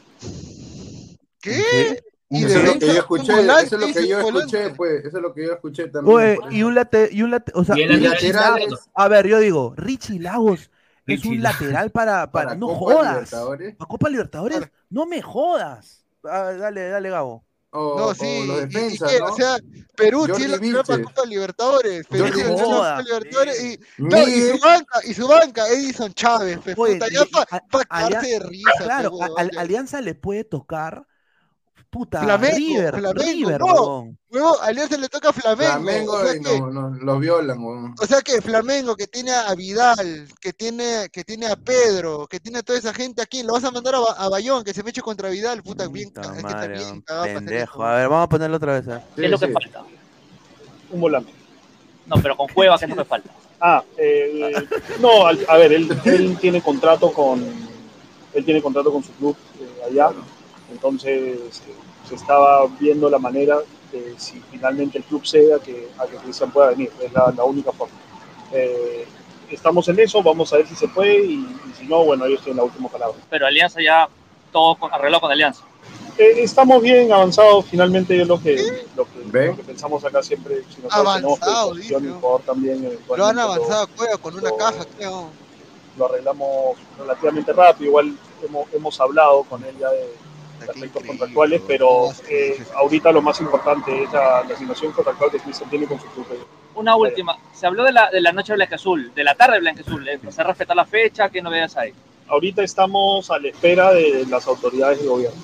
¿Qué? 1.41 2.03
¿Y 2.31 2.45
eso 2.45 2.59
es 2.59 2.65
lo 2.65 2.79
que 2.79 2.87
yo 2.87 2.93
escuché, 2.95 3.33
eso 3.33 3.63
es 3.63 3.73
lo 3.73 3.93
que 3.93 4.09
yo 4.09 4.19
escuché, 4.19 4.71
pues, 4.71 5.05
eso 5.05 5.17
es 5.19 5.23
lo 5.23 5.35
que 5.35 5.47
yo 5.47 5.53
escuché 5.53 5.89
también. 5.89 6.39
y 6.51 6.63
un 6.63 6.75
late, 6.75 7.09
y 7.13 7.23
un 7.23 7.31
late, 7.31 7.53
o 7.55 7.65
sea, 7.65 7.77
lateral, 7.77 8.61
a 8.95 9.09
ver, 9.09 9.27
yo 9.29 9.39
digo, 9.39 9.75
Richie 9.77 10.19
Lagos 10.19 10.71
es 11.07 11.25
un 11.25 11.43
lateral 11.43 11.91
para, 11.91 12.31
para, 12.33 12.55
no 12.55 12.69
jodas. 12.69 13.31
¿Para 13.31 13.89
Copa 13.89 14.09
Libertadores? 14.09 14.63
No 14.91 15.07
me 15.07 15.23
jodas. 15.23 16.05
Ah, 16.25 16.53
dale, 16.59 16.89
dale, 16.89 17.11
Gabo. 17.11 17.45
O, 17.77 17.99
no, 17.99 18.15
sí, 18.15 18.47
los 18.47 18.61
defensas, 18.61 19.13
y, 19.13 19.19
¿no? 19.19 19.33
o 19.33 19.35
sea, 19.35 19.59
Perú 19.97 20.29
tiene 20.29 20.57
la 20.59 20.83
para 20.85 21.03
Copa 21.03 21.27
Libertadores, 21.27 22.07
Perú 22.07 22.31
tiene 22.33 22.51
la 22.51 22.63
Copa 22.63 23.03
Libertadores 23.03 23.65
y, 23.65 23.81
no, 23.99 24.29
y, 24.29 24.43
su 24.43 24.59
banca, 24.61 25.01
y 25.05 25.15
su 25.15 25.27
banca, 25.27 25.69
Edison 25.69 26.15
Chávez, 26.15 26.59
pe, 26.61 26.77
puta, 26.77 27.07
ya 27.11 27.25
para 27.27 28.21
de 28.21 28.39
risa. 28.39 28.71
Claro, 28.79 29.19
Alianza 29.59 30.01
le 30.01 30.15
puede 30.15 30.45
tocar 30.45 31.05
puta, 31.95 32.23
Flamengo, 32.23 32.57
River, 32.57 32.95
Flamengo, 32.99 33.23
River, 33.23 33.61
no, 33.61 34.17
luego 34.31 34.61
Alianza 34.63 34.97
le 34.97 35.09
toca 35.09 35.29
a 35.29 35.33
Flamengo. 35.33 35.73
Flamengo 35.73 36.13
o 36.13 36.25
sea 36.25 36.33
que, 36.33 36.61
no, 36.61 36.71
no, 36.71 36.91
lo 36.91 37.19
violan, 37.21 37.63
weón. 37.63 37.95
O 38.03 38.07
sea 38.07 38.21
que 38.21 38.43
Flamengo 38.43 38.97
que 38.97 39.07
tiene 39.07 39.31
a 39.31 39.55
Vidal, 39.55 40.27
que 40.41 40.53
tiene, 40.53 41.09
que 41.13 41.23
tiene 41.23 41.47
a 41.47 41.55
Pedro, 41.55 42.27
que 42.27 42.41
tiene 42.41 42.59
a 42.59 42.63
toda 42.65 42.81
esa 42.81 42.93
gente 42.93 43.23
aquí, 43.23 43.45
lo 43.45 43.53
vas 43.53 43.63
a 43.63 43.71
mandar 43.71 43.95
a, 43.95 43.99
a 44.25 44.29
Bayón, 44.29 44.65
que 44.65 44.75
se 44.75 44.83
me 44.83 44.91
eche 44.91 45.03
contra 45.03 45.29
Vidal, 45.29 45.63
puta, 45.63 45.87
bien, 45.87 46.13
es 46.17 46.45
que 46.45 46.53
también 46.53 47.05
pendejo. 47.07 47.85
A 47.85 47.95
ver, 47.95 48.09
vamos 48.09 48.25
a 48.25 48.29
ponerlo 48.29 48.57
otra 48.57 48.73
vez. 48.73 48.89
¿eh? 48.89 49.01
¿Qué 49.15 49.27
es 49.27 49.31
lo 49.31 49.39
que 49.39 49.49
falta? 49.49 49.85
Un 50.91 51.01
volante. 51.01 51.33
No, 52.07 52.17
pero 52.21 52.37
con 52.37 52.49
Cueva, 52.49 52.77
¿qué 52.77 52.87
es 52.87 52.91
lo 52.91 52.97
que 52.97 53.05
falta? 53.05 53.31
Ah, 53.61 53.85
eh, 53.97 54.53
no, 55.01 55.27
a 55.27 55.57
ver, 55.57 55.73
él, 55.73 55.89
él 56.05 56.37
tiene 56.41 56.61
contrato 56.61 57.13
con 57.13 57.41
él 58.35 58.45
tiene 58.45 58.61
contrato 58.61 58.93
con 58.93 59.03
su 59.03 59.13
club 59.13 59.37
eh, 59.61 59.87
allá, 59.89 60.11
entonces 60.73 61.63
se 62.09 62.15
estaba 62.15 62.67
viendo 62.79 63.09
la 63.09 63.19
manera 63.19 63.59
de 63.93 64.15
si 64.19 64.41
finalmente 64.51 64.99
el 64.99 65.05
club 65.05 65.25
cede 65.25 65.55
a 65.55 65.59
que, 65.59 65.89
a 65.99 66.07
que 66.07 66.17
Cristian 66.17 66.51
pueda 66.51 66.71
venir, 66.71 66.91
es 67.01 67.13
la, 67.13 67.33
la 67.37 67.45
única 67.45 67.73
forma. 67.73 67.95
Eh, 68.53 69.07
estamos 69.51 69.89
en 69.89 70.01
eso, 70.01 70.23
vamos 70.23 70.53
a 70.53 70.57
ver 70.57 70.67
si 70.67 70.75
se 70.75 70.89
puede 70.89 71.25
y, 71.25 71.47
si 71.79 71.87
no, 71.87 72.05
bueno, 72.05 72.27
yo 72.29 72.37
estoy 72.37 72.53
en 72.53 72.59
la 72.59 72.65
última 72.65 72.89
palabra. 72.89 73.17
Pero 73.31 73.47
Alianza 73.47 73.81
ya 73.83 74.09
todo 74.53 74.77
arregló 74.91 75.21
con 75.21 75.31
Alianza. 75.31 75.65
Eh, 76.17 76.43
estamos 76.43 76.81
bien 76.81 77.13
avanzados, 77.13 77.67
finalmente 77.67 78.21
es 78.21 78.29
lo 78.29 78.41
que, 78.41 78.55
lo 78.97 79.05
que, 79.05 79.47
lo 79.47 79.57
que 79.57 79.65
pensamos 79.65 80.05
acá 80.05 80.23
siempre. 80.23 80.63
Si 80.75 80.81
nos 80.81 80.93
avanzado, 80.93 81.75
también, 82.47 82.85
eh, 82.85 82.99
Lo 83.17 83.27
han 83.27 83.39
avanzado 83.39 83.89
con 84.23 84.37
una 84.37 84.51
caja, 84.57 84.85
creo. 84.97 85.29
Lo 85.97 86.07
arreglamos 86.07 86.77
relativamente 86.99 87.53
rápido, 87.53 87.91
igual 87.91 88.17
hemos, 88.45 88.73
hemos 88.73 89.01
hablado 89.01 89.45
con 89.45 89.63
él 89.65 89.75
ya 89.79 89.91
de, 89.91 90.13
aspectos 90.69 91.03
contractuales, 91.05 91.63
pero 91.67 92.11
eh, 92.29 92.63
ahorita 92.75 93.13
lo 93.13 93.23
más 93.23 93.41
importante 93.41 94.05
es 94.05 94.13
la, 94.13 94.45
situación 94.57 94.93
contractual 94.93 95.31
que 95.31 95.53
se 95.53 95.65
tiene 95.67 95.87
con 95.87 96.01
su 96.01 96.07
club. 96.09 96.27
Una 96.75 96.97
última, 96.97 97.39
se 97.53 97.67
habló 97.67 97.85
de 97.85 97.93
la, 97.93 98.11
de 98.11 98.21
la 98.21 98.33
noche 98.33 98.55
blanca 98.55 98.77
azul, 98.77 99.13
de 99.15 99.25
la 99.25 99.35
tarde 99.35 99.61
blanca 99.61 99.83
azul, 99.83 100.09
¿se 100.29 100.43
respeta 100.43 100.75
la 100.75 100.85
fecha? 100.85 101.29
¿Qué 101.29 101.41
novedades 101.41 101.77
hay? 101.77 101.93
Ahorita 102.27 102.63
estamos 102.63 103.31
a 103.31 103.39
la 103.39 103.49
espera 103.49 103.93
de 103.93 104.27
las 104.29 104.47
autoridades 104.47 105.01
de 105.01 105.07
gobierno. 105.07 105.43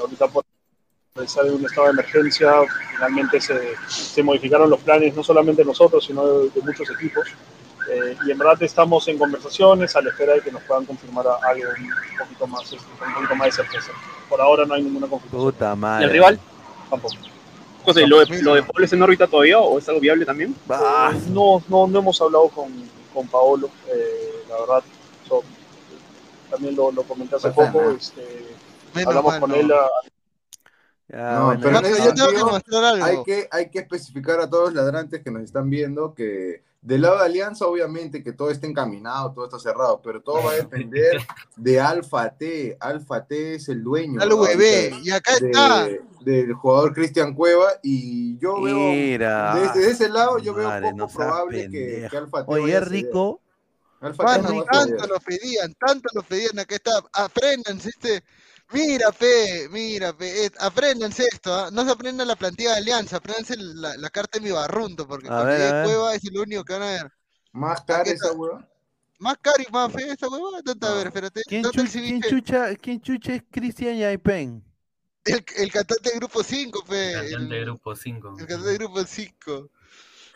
ahorita 0.00 0.28
por 0.28 0.44
estar 1.22 1.46
en 1.46 1.54
un 1.54 1.64
estado 1.64 1.86
de 1.86 1.92
emergencia, 1.92 2.52
finalmente 2.94 3.40
se, 3.40 3.74
se, 3.88 4.22
modificaron 4.22 4.68
los 4.68 4.80
planes, 4.80 5.14
no 5.14 5.22
solamente 5.22 5.64
nosotros, 5.64 6.04
sino 6.04 6.26
de, 6.26 6.60
muchos 6.62 6.90
equipos. 6.90 7.28
Eh, 7.88 8.16
y 8.26 8.30
en 8.32 8.38
verdad 8.38 8.60
estamos 8.62 9.06
en 9.08 9.16
conversaciones 9.18 9.94
a 9.94 10.00
la 10.00 10.10
espera 10.10 10.34
de 10.34 10.40
que 10.40 10.50
nos 10.50 10.62
puedan 10.64 10.84
confirmar 10.84 11.24
algo 11.42 11.68
un 11.70 12.18
poquito 12.18 12.46
más, 12.48 12.62
este, 12.72 12.76
un 13.06 13.14
poquito 13.14 13.34
más 13.36 13.46
de 13.46 13.52
certeza. 13.52 13.92
Por 14.28 14.40
ahora 14.40 14.64
no 14.64 14.74
hay 14.74 14.82
ninguna 14.82 15.06
confirmación. 15.06 15.52
Puta 15.52 15.76
madre. 15.76 16.04
¿Y 16.04 16.08
el 16.08 16.12
rival? 16.12 16.40
Tampoco. 16.90 17.14
José, 17.84 18.06
¿lo 18.06 18.24
de, 18.24 18.42
lo 18.42 18.54
de 18.54 18.62
Paolo 18.64 18.84
está 18.84 18.96
en 18.96 19.02
órbita 19.02 19.26
todavía 19.28 19.60
o 19.60 19.78
es 19.78 19.88
algo 19.88 20.00
viable 20.00 20.24
también? 20.26 20.56
Ah, 20.68 21.12
No, 21.28 21.62
no, 21.68 21.86
no 21.86 21.98
hemos 22.00 22.20
hablado 22.20 22.48
con, 22.48 22.68
con 23.14 23.28
Paolo, 23.28 23.70
eh, 23.88 24.42
la 24.48 24.58
verdad. 24.58 24.82
so, 25.28 25.44
también 26.50 26.74
lo, 26.74 26.90
lo 26.90 27.02
comenté 27.04 27.36
hace 27.36 27.50
poco. 27.50 27.90
Este, 27.92 28.46
hablamos 29.04 29.32
mal, 29.32 29.40
con 29.40 29.50
no. 29.50 29.56
él 29.56 29.72
a- 29.72 29.88
ya, 31.08 31.32
No, 31.38 31.44
bueno, 31.46 31.80
pero 31.82 31.98
yo 32.04 32.14
tengo 32.14 32.28
que 32.32 32.44
mostrar 32.44 32.84
algo. 32.84 33.04
Hay 33.04 33.22
que, 33.24 33.48
hay 33.52 33.70
que 33.70 33.78
especificar 33.78 34.40
a 34.40 34.50
todos 34.50 34.72
los 34.72 34.84
ladrantes 34.84 35.22
que 35.22 35.30
nos 35.30 35.42
están 35.42 35.70
viendo 35.70 36.12
que 36.14 36.62
del 36.80 37.02
lado 37.02 37.18
de 37.18 37.24
Alianza, 37.24 37.66
obviamente 37.66 38.22
que 38.22 38.32
todo 38.32 38.50
está 38.50 38.66
encaminado, 38.66 39.32
todo 39.32 39.46
está 39.46 39.58
cerrado, 39.58 40.00
pero 40.02 40.20
todo 40.20 40.44
va 40.44 40.52
a 40.52 40.56
depender 40.56 41.18
de 41.56 41.80
Alfa 41.80 42.30
T. 42.30 42.76
Alfa 42.78 43.24
T 43.26 43.54
es 43.56 43.68
el 43.68 43.82
dueño 43.82 44.20
Al 44.20 44.30
y 45.02 45.10
acá 45.10 45.32
está. 45.34 45.86
de- 45.86 46.00
del 46.20 46.52
jugador 46.54 46.92
Cristian 46.92 47.34
Cueva 47.34 47.68
y 47.84 48.36
yo 48.38 48.60
veo 48.60 48.76
Mira. 48.76 49.54
desde 49.54 49.90
ese 49.90 50.08
lado 50.08 50.38
yo 50.38 50.54
veo 50.54 50.68
Madre, 50.68 50.86
poco 50.90 50.96
no 50.96 51.08
probable 51.08 51.70
que, 51.70 52.08
Alfa 52.12 52.44
T 52.44 52.52
Oye, 52.52 52.76
es 52.76 52.88
rico. 52.88 53.40
Alfa 54.00 54.42
T 54.42 54.64
tanto 54.70 55.06
lo 55.06 55.20
pedían, 55.20 55.72
tanto 55.74 56.08
lo 56.14 56.22
pedían, 56.22 56.58
acá 56.58 56.74
está, 56.74 56.92
apréndanse 57.12 57.88
este, 57.88 58.22
mira, 58.72 59.12
pe, 59.12 59.68
mira, 59.70 60.16
pe, 60.16 60.46
eh, 60.46 60.50
apréndanse 60.60 61.24
esto, 61.30 61.54
¿ah? 61.54 61.70
no 61.72 61.84
se 61.84 61.90
aprendan 61.90 62.28
la 62.28 62.36
plantilla 62.36 62.72
de 62.72 62.76
Alianza, 62.78 63.16
apréndanse 63.16 63.56
la, 63.56 63.96
la 63.96 64.10
carta 64.10 64.38
de 64.38 64.44
mi 64.44 64.50
barrunto, 64.50 65.06
porque 65.06 65.28
A 65.28 65.42
ver, 65.42 65.62
a 65.62 65.72
ver. 65.72 65.84
Cueva 65.84 66.14
es 66.14 66.22
lo 66.32 66.42
único 66.42 66.64
que 66.64 66.72
van 66.72 66.82
a 66.82 66.90
ver. 66.92 67.12
Más 67.52 67.82
cara 67.82 68.02
esa 68.02 68.32
hueva. 68.32 68.68
Más 69.18 69.38
caro 69.38 69.62
y 69.66 69.72
más 69.72 69.92
feo 69.92 70.12
esa 70.12 70.28
hueva, 70.28 70.60
¿dónde? 70.62 70.86
A 70.86 70.92
ver, 70.92 71.06
espérate, 71.06 71.42
¿Quién, 71.46 71.62
¿dónde 71.62 71.80
el 71.80 72.22
chucha, 72.22 72.74
¿Quién 72.76 73.00
chucha 73.00 73.34
es 73.34 73.42
Cristian 73.50 73.96
Yaipen? 73.96 74.62
El, 75.24 75.44
el 75.56 75.72
cantante 75.72 76.10
de 76.10 76.16
grupo 76.16 76.42
5, 76.42 76.84
pe, 76.84 77.12
Cantante 77.12 77.54
de 77.54 77.60
el, 77.60 77.64
grupo 77.64 77.96
5. 77.96 78.36
el 78.38 78.46
cantante 78.46 78.70
de 78.70 78.78
grupo 78.78 79.04
5. 79.04 79.70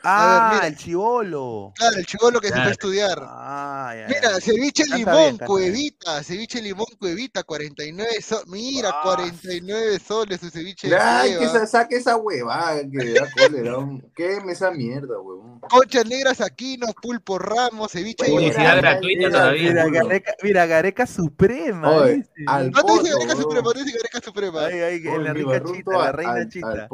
Ah, 0.02 0.50
mira. 0.54 0.66
el 0.68 0.76
chivolo. 0.76 1.72
Claro, 1.76 1.96
el 1.96 2.06
chivolo 2.06 2.40
que 2.40 2.48
se 2.48 2.52
fue 2.54 2.60
a 2.60 2.64
Claro. 2.64 2.70
estudiar. 2.72 3.18
Ah, 3.22 3.94
ya, 3.96 4.06
Mira, 4.08 4.20
ya. 4.32 4.40
ceviche 4.40 4.82
Canta 4.84 4.96
limón, 4.96 5.36
bien, 5.36 5.46
cuevita, 5.46 6.22
ceviche 6.22 6.62
limón, 6.62 6.86
cuevita, 6.98 7.42
49 7.42 8.20
soles. 8.22 8.46
Mira, 8.48 8.90
Ah. 8.92 9.00
49 9.02 9.98
soles 9.98 10.40
su 10.40 10.50
ceviche 10.50 10.88
de 10.88 10.96
Ay, 10.96 11.36
que 11.38 11.46
sa- 11.48 11.66
saque 11.66 11.96
esa 11.96 12.16
hueva, 12.16 12.76
que 12.90 13.12
da 13.12 13.28
cólera. 13.36 13.78
un- 13.78 14.00
Quéme 14.16 14.52
esa 14.52 14.70
mierda, 14.70 15.18
huevón. 15.20 15.60
Conchas 15.68 16.06
negras 16.06 16.40
Aquino, 16.40 16.86
pulpo 17.02 17.38
Ramos, 17.38 17.92
ceviche 17.92 18.24
Publicidad 18.26 18.78
gratuita 18.78 19.18
mira, 19.26 19.30
todavía. 19.30 19.84
Mira. 19.84 20.02
Gareca, 20.04 20.32
mira, 20.42 20.66
Gareca 20.66 21.06
Suprema. 21.06 21.90
Oye, 21.90 22.14
dice. 22.16 22.30
al 22.46 22.70
No 22.70 22.82
te 22.82 22.92
dice 22.92 23.02
poto, 23.02 23.02
Gareca 23.04 23.26
huevón. 23.34 23.42
Suprema, 23.42 23.62
no 23.62 23.72
te 23.72 23.84
dice 23.84 23.96
Gareca 23.98 24.20
Suprema. 24.24 24.60
Ay, 24.66 24.80
ay, 24.80 25.06
Oye, 25.06 25.18
la 25.18 25.32
rica 25.34 25.62
chita, 25.64 25.92
la 25.92 26.12
reina 26.12 26.48
chita. 26.48 26.88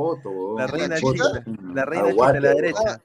La 0.57 0.67
reina 0.67 0.89
¿La 0.89 0.97
chita, 1.01 1.25
la 1.75 1.85
reina 1.85 2.11
chita 2.11 2.41
la 2.41 2.55
derecha. 2.55 2.96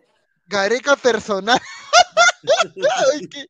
Gareca 0.51 0.95
personal. 0.95 1.59
Ay, 3.13 3.27
¿qué, 3.27 3.45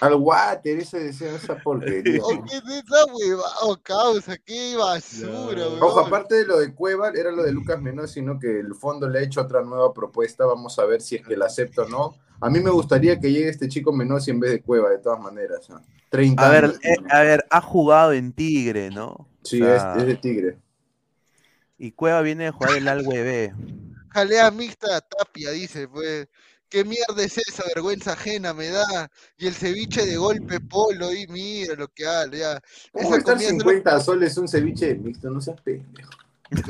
Al 0.00 0.14
water, 0.14 0.78
ese 0.78 1.08
esa, 1.08 1.30
esa 1.34 1.56
porquería. 1.56 2.20
oh, 2.22 2.42
¿qué 2.44 2.56
es 2.56 2.62
esa 2.84 3.04
hueva? 3.12 3.42
Oh, 3.62 3.76
causa, 3.82 4.36
qué 4.38 4.76
basura, 4.76 5.64
No. 5.78 5.86
Ojo, 5.86 6.00
aparte 6.00 6.36
de 6.36 6.46
lo 6.46 6.58
de 6.58 6.74
Cueva, 6.74 7.10
era 7.14 7.30
lo 7.30 7.42
de 7.42 7.52
Lucas 7.52 7.80
Menos, 7.80 8.12
sino 8.12 8.38
que 8.38 8.60
el 8.60 8.74
fondo 8.74 9.08
le 9.08 9.18
ha 9.18 9.22
hecho 9.22 9.40
otra 9.42 9.62
nueva 9.62 9.92
propuesta. 9.92 10.44
Vamos 10.46 10.78
a 10.78 10.84
ver 10.86 11.00
si 11.02 11.16
es 11.16 11.26
que 11.26 11.36
la 11.36 11.46
acepta 11.46 11.82
o 11.82 11.88
no. 11.88 12.14
A 12.40 12.48
mí 12.48 12.60
me 12.60 12.70
gustaría 12.70 13.18
que 13.20 13.30
llegue 13.30 13.50
este 13.50 13.68
chico 13.68 13.92
Menossi 13.92 14.30
en 14.30 14.40
vez 14.40 14.52
de 14.52 14.62
Cueva, 14.62 14.88
de 14.88 14.98
todas 14.98 15.20
maneras. 15.20 15.68
¿no? 15.68 15.82
30 16.08 16.46
A 16.46 16.50
ver, 16.50 16.64
años. 16.64 16.78
eh, 16.82 16.96
a 17.10 17.20
ver, 17.20 17.44
ha 17.50 17.60
jugado 17.60 18.12
en 18.12 18.32
Tigre, 18.32 18.90
¿no? 18.90 19.28
Sí, 19.42 19.60
O 19.60 19.66
sea, 19.66 19.94
es, 19.96 20.00
es 20.02 20.06
de 20.06 20.16
Tigre. 20.16 20.58
Y 21.76 21.92
Cueva 21.92 22.20
viene 22.22 22.46
a 22.48 22.52
jugar 22.52 22.76
el 22.76 22.88
Alwe 22.88 23.22
B. 23.22 23.54
Jalea 24.10 24.50
mixta 24.50 25.00
Tapia, 25.00 25.50
dice, 25.50 25.88
pues. 25.88 26.28
¿Qué 26.68 26.84
mierda 26.84 27.24
es 27.24 27.36
esa? 27.36 27.64
Vergüenza 27.74 28.12
ajena 28.12 28.54
me 28.54 28.68
da. 28.68 29.10
Y 29.38 29.48
el 29.48 29.54
ceviche 29.54 30.06
de 30.06 30.16
golpe 30.16 30.60
polo, 30.60 31.12
y 31.12 31.26
mira 31.26 31.74
lo 31.74 31.88
que 31.88 32.06
habla, 32.06 32.36
ya. 32.36 32.60
¿Cómo 32.92 33.08
Esa 33.08 33.16
estar 33.18 33.34
comida 33.34 33.48
solo- 33.50 33.60
50 33.60 34.00
soles 34.00 34.36
un 34.36 34.46
ceviche 34.48 34.94
mixto? 34.94 35.30
No 35.30 35.40
seas 35.40 35.60
pendejo. 35.62 36.10
Ni 36.50 36.62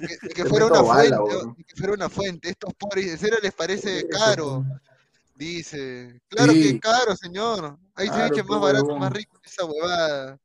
que, 0.00 0.16
ni 0.22 0.28
que 0.28 0.44
fuera 0.64 0.66
una 0.66 0.80
bala, 0.82 1.16
fuente, 1.18 1.54
ni 1.58 1.64
que 1.64 1.74
fuera 1.76 1.92
una 1.94 2.08
fuente. 2.08 2.48
Estos 2.50 2.72
pobres, 2.74 3.06
¿en 3.06 3.18
serio 3.18 3.38
les 3.42 3.52
parece 3.52 4.06
caro? 4.08 4.64
Dice. 5.34 6.20
Claro 6.28 6.52
que 6.52 6.62
Sí. 6.62 6.68
es 6.74 6.80
caro, 6.80 7.16
señor. 7.16 7.78
Hay 7.94 8.08
Claro, 8.08 8.24
ceviche 8.28 8.42
más 8.44 8.60
barato, 8.60 8.96
más 8.96 9.12
rico 9.12 9.40
que 9.40 9.48
esa 9.48 9.64
huevada. 9.64 10.38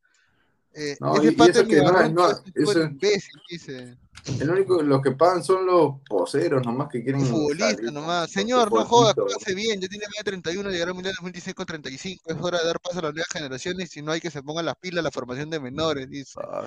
Eh, 0.74 0.97
No, 0.99 1.16
ese 1.18 1.28
eso 1.30 1.45
de 1.45 1.64
mi 1.66 1.70
que 1.70 1.76
no 1.78 1.84
es- 1.86 1.91
barranco 1.91 2.22
no, 2.22 2.30
es 2.32 2.38
un 2.39 2.43
tipo 2.51 2.72
eso- 2.72 2.80
de 2.80 2.86
imbécil, 2.86 3.41
dice. 3.49 3.97
El 4.39 4.49
único, 4.49 4.82
los 4.82 5.01
que 5.01 5.11
pagan 5.11 5.43
son 5.43 5.66
los 5.66 5.95
poseros 6.07 6.66
nomás 6.66 6.88
que 6.89 7.03
quieren. 7.03 7.22
Un 7.22 7.28
futbolista 7.28 7.72
salir 7.72 7.86
con- 7.86 7.93
nomás. 7.95 8.32
Señor, 8.32 8.72
no 8.72 8.86
joda, 8.86 9.14
follito. 9.14 9.26
póngase 9.26 9.53
bien. 9.55 9.82
Ya 9.82 9.88
tiene 9.89 10.05
media 10.07 10.24
31, 10.24 10.70
llegará 10.70 10.91
al 10.91 10.95
Mundial 10.95 11.14
2016 11.16 11.53
con 11.55 11.66
35. 11.66 12.24
Es 12.32 12.38
hora 12.41 12.59
de 12.59 12.66
dar 12.66 12.80
paso 12.80 12.99
a 12.99 13.01
las 13.01 13.14
nuevas 13.14 13.28
generaciones. 13.34 13.89
Si 13.89 14.01
no 14.01 14.11
hay 14.14 14.22
que 14.22 14.32
se 14.32 14.41
pongan 14.41 14.66
las 14.66 14.78
pilas 14.78 14.99
a 14.99 15.03
la 15.03 15.11
formación 15.11 15.49
de 15.49 15.59
menores, 15.59 16.09
dice. 16.09 16.39
Ah, 16.41 16.64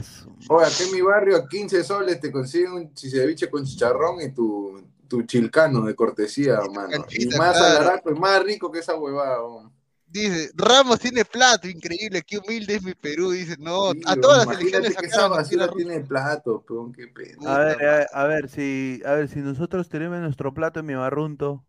Oye, 0.51 0.67
aquí 0.67 0.83
en 0.83 0.93
mi 0.93 1.01
barrio 1.01 1.37
a 1.37 1.49
15 1.49 1.83
soles 1.83 2.21
te 2.21 2.31
consiguen 2.31 2.73
un 2.73 2.93
ceviche 2.95 3.49
con 3.49 3.65
chicharrón 3.65 4.21
y 4.21 4.33
tu, 4.33 4.83
tu 5.09 5.23
chilcano 5.23 5.81
de 5.87 5.95
cortesía, 5.95 6.59
mano. 6.75 6.89
Y 6.89 6.93
canchita, 6.93 7.39
más 7.39 7.57
claro. 7.57 7.79
alaraco 7.79 8.11
y 8.11 8.15
más 8.19 8.43
rico 8.43 8.71
que 8.71 8.81
esa 8.81 8.95
huevada. 8.97 9.43
weón. 9.43 9.73
Dice, 10.09 10.51
Ramos 10.55 11.01
tiene 11.01 11.25
plato, 11.25 11.69
increíble, 11.69 12.23
qué 12.23 12.39
humilde 12.39 12.77
es 12.77 12.83
mi 12.83 12.95
Perú. 12.95 13.33
Dice, 13.33 13.57
no, 13.59 13.93
Sí, 13.93 14.03
a 14.07 14.17
todas 14.17 14.47
las 14.47 14.57
elecciones 14.59 14.97
que 14.97 15.07
esa 15.07 15.29
basura 15.29 15.69
tiene 15.69 16.01
plato, 16.01 16.63
peón, 16.67 16.93
qué 16.93 17.09
pedo. 17.09 17.47
A 17.49 17.59
ver, 17.59 17.77
a 17.85 17.97
ver, 17.99 18.07
a 18.13 18.25
ver 18.25 18.49
si, 18.49 19.03
a 19.05 19.13
ver 19.13 19.29
si 19.29 19.41
nosotros 19.41 19.89
tenemos 19.89 20.19
nuestro 20.21 20.55
plato 20.55 20.81
en 20.81 20.87
mi 20.87 20.95
barrunto. 20.95 21.65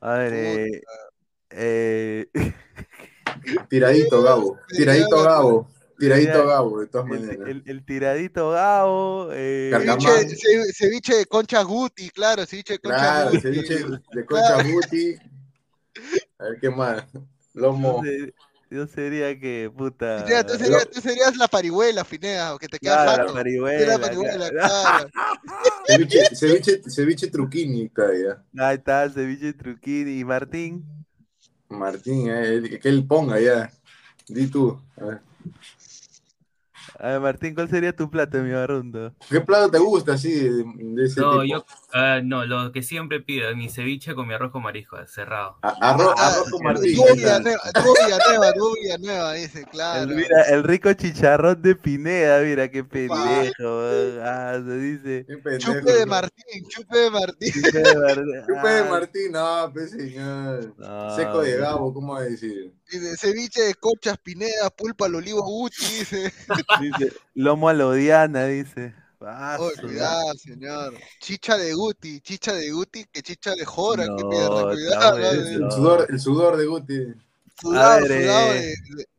A 0.00 0.14
ver, 0.18 0.32
eh, 0.34 0.80
eh, 1.50 2.26
Tiradito, 3.68 4.22
Gabo. 4.22 4.58
Tiradito, 4.68 5.22
Gabo. 5.22 5.70
Tiradito, 5.98 6.46
Gabo, 6.46 6.80
de 6.80 6.86
todas 6.88 7.06
maneras. 7.06 7.48
el- 7.48 7.62
el 7.66 7.84
tiradito 7.84 8.50
Gabo, 8.50 9.28
eh. 9.32 9.70
Ceviche, 9.72 10.36
ce- 10.36 10.72
ceviche 10.72 11.14
de 11.16 11.26
concha 11.26 11.62
Guti, 11.62 12.10
claro, 12.10 12.44
ceviche 12.46 12.74
de 12.74 12.78
concha 12.80 12.98
Claro, 12.98 13.30
Guti. 13.30 13.40
ceviche 13.40 13.84
de 14.12 14.24
concha 14.26 14.62
buti. 14.62 15.16
A 16.38 16.44
ver 16.44 16.58
qué 16.60 16.70
más. 16.70 17.04
Lomo. 17.54 18.02
yo, 18.04 18.10
se- 18.10 18.34
yo 18.70 18.86
sería 18.86 19.38
que, 19.38 19.70
puta, 19.74 20.24
tú, 20.46 20.54
serías, 20.58 20.90
tú 20.90 21.00
serías 21.00 21.36
la 21.36 21.46
parihuela, 21.48 22.04
Finea, 22.04 22.56
que 22.60 22.68
te 22.68 22.78
queda 22.78 23.04
claro, 23.04 23.10
la 23.10 23.16
fato. 23.16 23.32
Tú 23.32 23.38
eres 23.38 23.44
parihuela, 23.44 23.92
la 23.94 24.00
parihuela, 24.00 24.50
claro. 24.50 25.10
claro. 25.10 25.10
Ceviche, 25.86 26.34
ceviche, 26.34 26.82
ceviche 26.88 27.26
truquini, 27.28 27.90
ya. 27.96 28.42
Ahí 28.66 28.76
está, 28.76 29.08
ceviche 29.10 29.52
truquini 29.52 30.18
y 30.20 30.24
Martín. 30.24 30.84
Martín, 31.68 32.28
eh, 32.28 32.54
el- 32.54 32.80
que 32.80 32.88
él 32.88 33.06
ponga 33.06 33.38
ya. 33.40 33.70
Di 34.28 34.46
tú. 34.46 34.80
A 34.96 35.04
ver. 35.04 35.20
A 37.04 37.08
ver, 37.08 37.20
Martín, 37.20 37.54
¿cuál 37.54 37.68
sería 37.68 37.94
tu 37.94 38.08
plato 38.10 38.38
mi 38.38 38.50
barrunto? 38.52 39.12
¿Qué 39.28 39.38
plato 39.42 39.70
te 39.70 39.78
gusta 39.78 40.14
así 40.14 40.32
de, 40.32 40.64
de 40.74 41.04
ese 41.04 41.20
No, 41.20 41.42
tipo? 41.42 41.44
yo, 41.44 41.66
ah, 41.92 42.20
no, 42.24 42.46
lo 42.46 42.72
que 42.72 42.82
siempre 42.82 43.20
pido, 43.20 43.54
mi 43.54 43.68
ceviche 43.68 44.14
con 44.14 44.26
mi 44.26 44.32
arroz 44.32 44.50
con 44.50 44.62
marisco, 44.62 44.96
cerrado. 45.06 45.58
A- 45.60 45.76
Arroz, 45.82 46.14
arroz 46.16 46.50
con 46.50 46.62
Martín. 46.62 46.98
Villanueva, 47.14 47.60
tuvo 47.74 47.92
Villanueva, 48.06 48.52
tuvo 48.54 48.74
Villanueva, 48.80 49.32
dice, 49.34 49.64
claro. 49.70 50.10
El, 50.10 50.16
mira, 50.16 50.42
el 50.48 50.62
rico 50.64 50.90
chicharrón 50.94 51.60
de 51.60 51.74
Pineda, 51.76 52.40
mira 52.40 52.70
qué 52.70 52.82
pendejo. 52.82 53.82
Ah, 54.22 54.58
se 54.64 54.78
dice. 54.78 55.26
Qué 55.28 55.36
pendejo, 55.36 55.72
Chupe 55.80 55.92
de. 55.92 56.06
Martín, 56.06 56.68
chupe 56.70 56.98
de 56.98 57.10
Martín. 57.10 57.52
Chupe 57.52 57.78
de 57.80 57.96
Mar- 57.96 58.24
Chupe 58.46 58.68
de 58.70 58.78
Ah, 58.80 58.86
Martín, 58.90 59.32
no, 59.32 59.70
pues 59.74 59.90
señor. 59.90 60.74
no, 60.78 61.16
Seco 61.16 61.42
de. 61.42 61.58
Gabo, 61.58 61.92
¿cómo 61.92 62.14
va 62.14 62.20
a 62.20 62.22
decir? 62.22 62.72
Dice, 62.90 63.16
ceviche 63.16 63.62
de 63.62 63.74
conchas 63.74 64.18
Pineda, 64.18 64.70
pulpa 64.76 65.06
al 65.06 65.14
olivo 65.16 65.42
Guti, 65.42 65.76
dice. 65.84 66.32
Dice, 66.80 67.12
lomo 67.34 67.68
a 67.68 67.72
la 67.74 67.86
Odiana, 67.86 68.46
dice. 68.46 68.94
Ah, 69.26 69.56
Oh, 69.58 69.70
su- 69.70 69.80
cuidado, 69.86 70.34
señor. 70.34 70.94
Chicha 71.20 71.56
de 71.56 71.72
Guti, 71.72 72.20
chicha 72.20 72.52
de 72.52 72.70
Guti, 72.70 73.06
que 73.10 73.22
chicha 73.22 73.54
de 73.54 73.64
Jora, 73.64 74.04
No, 74.06 74.16
está 74.16 74.22
cuidado. 74.72 75.30
El 75.30 75.70
sudor, 75.72 76.06
el 76.10 76.20
sudor 76.20 76.56
de 76.58 76.66
Guti. 76.66 77.14
Sudado, 77.58 78.02
ver, 78.06 78.22
sudado 78.22 78.52
eh. 78.52 78.60
de, 78.60 78.66
de, 78.66 78.74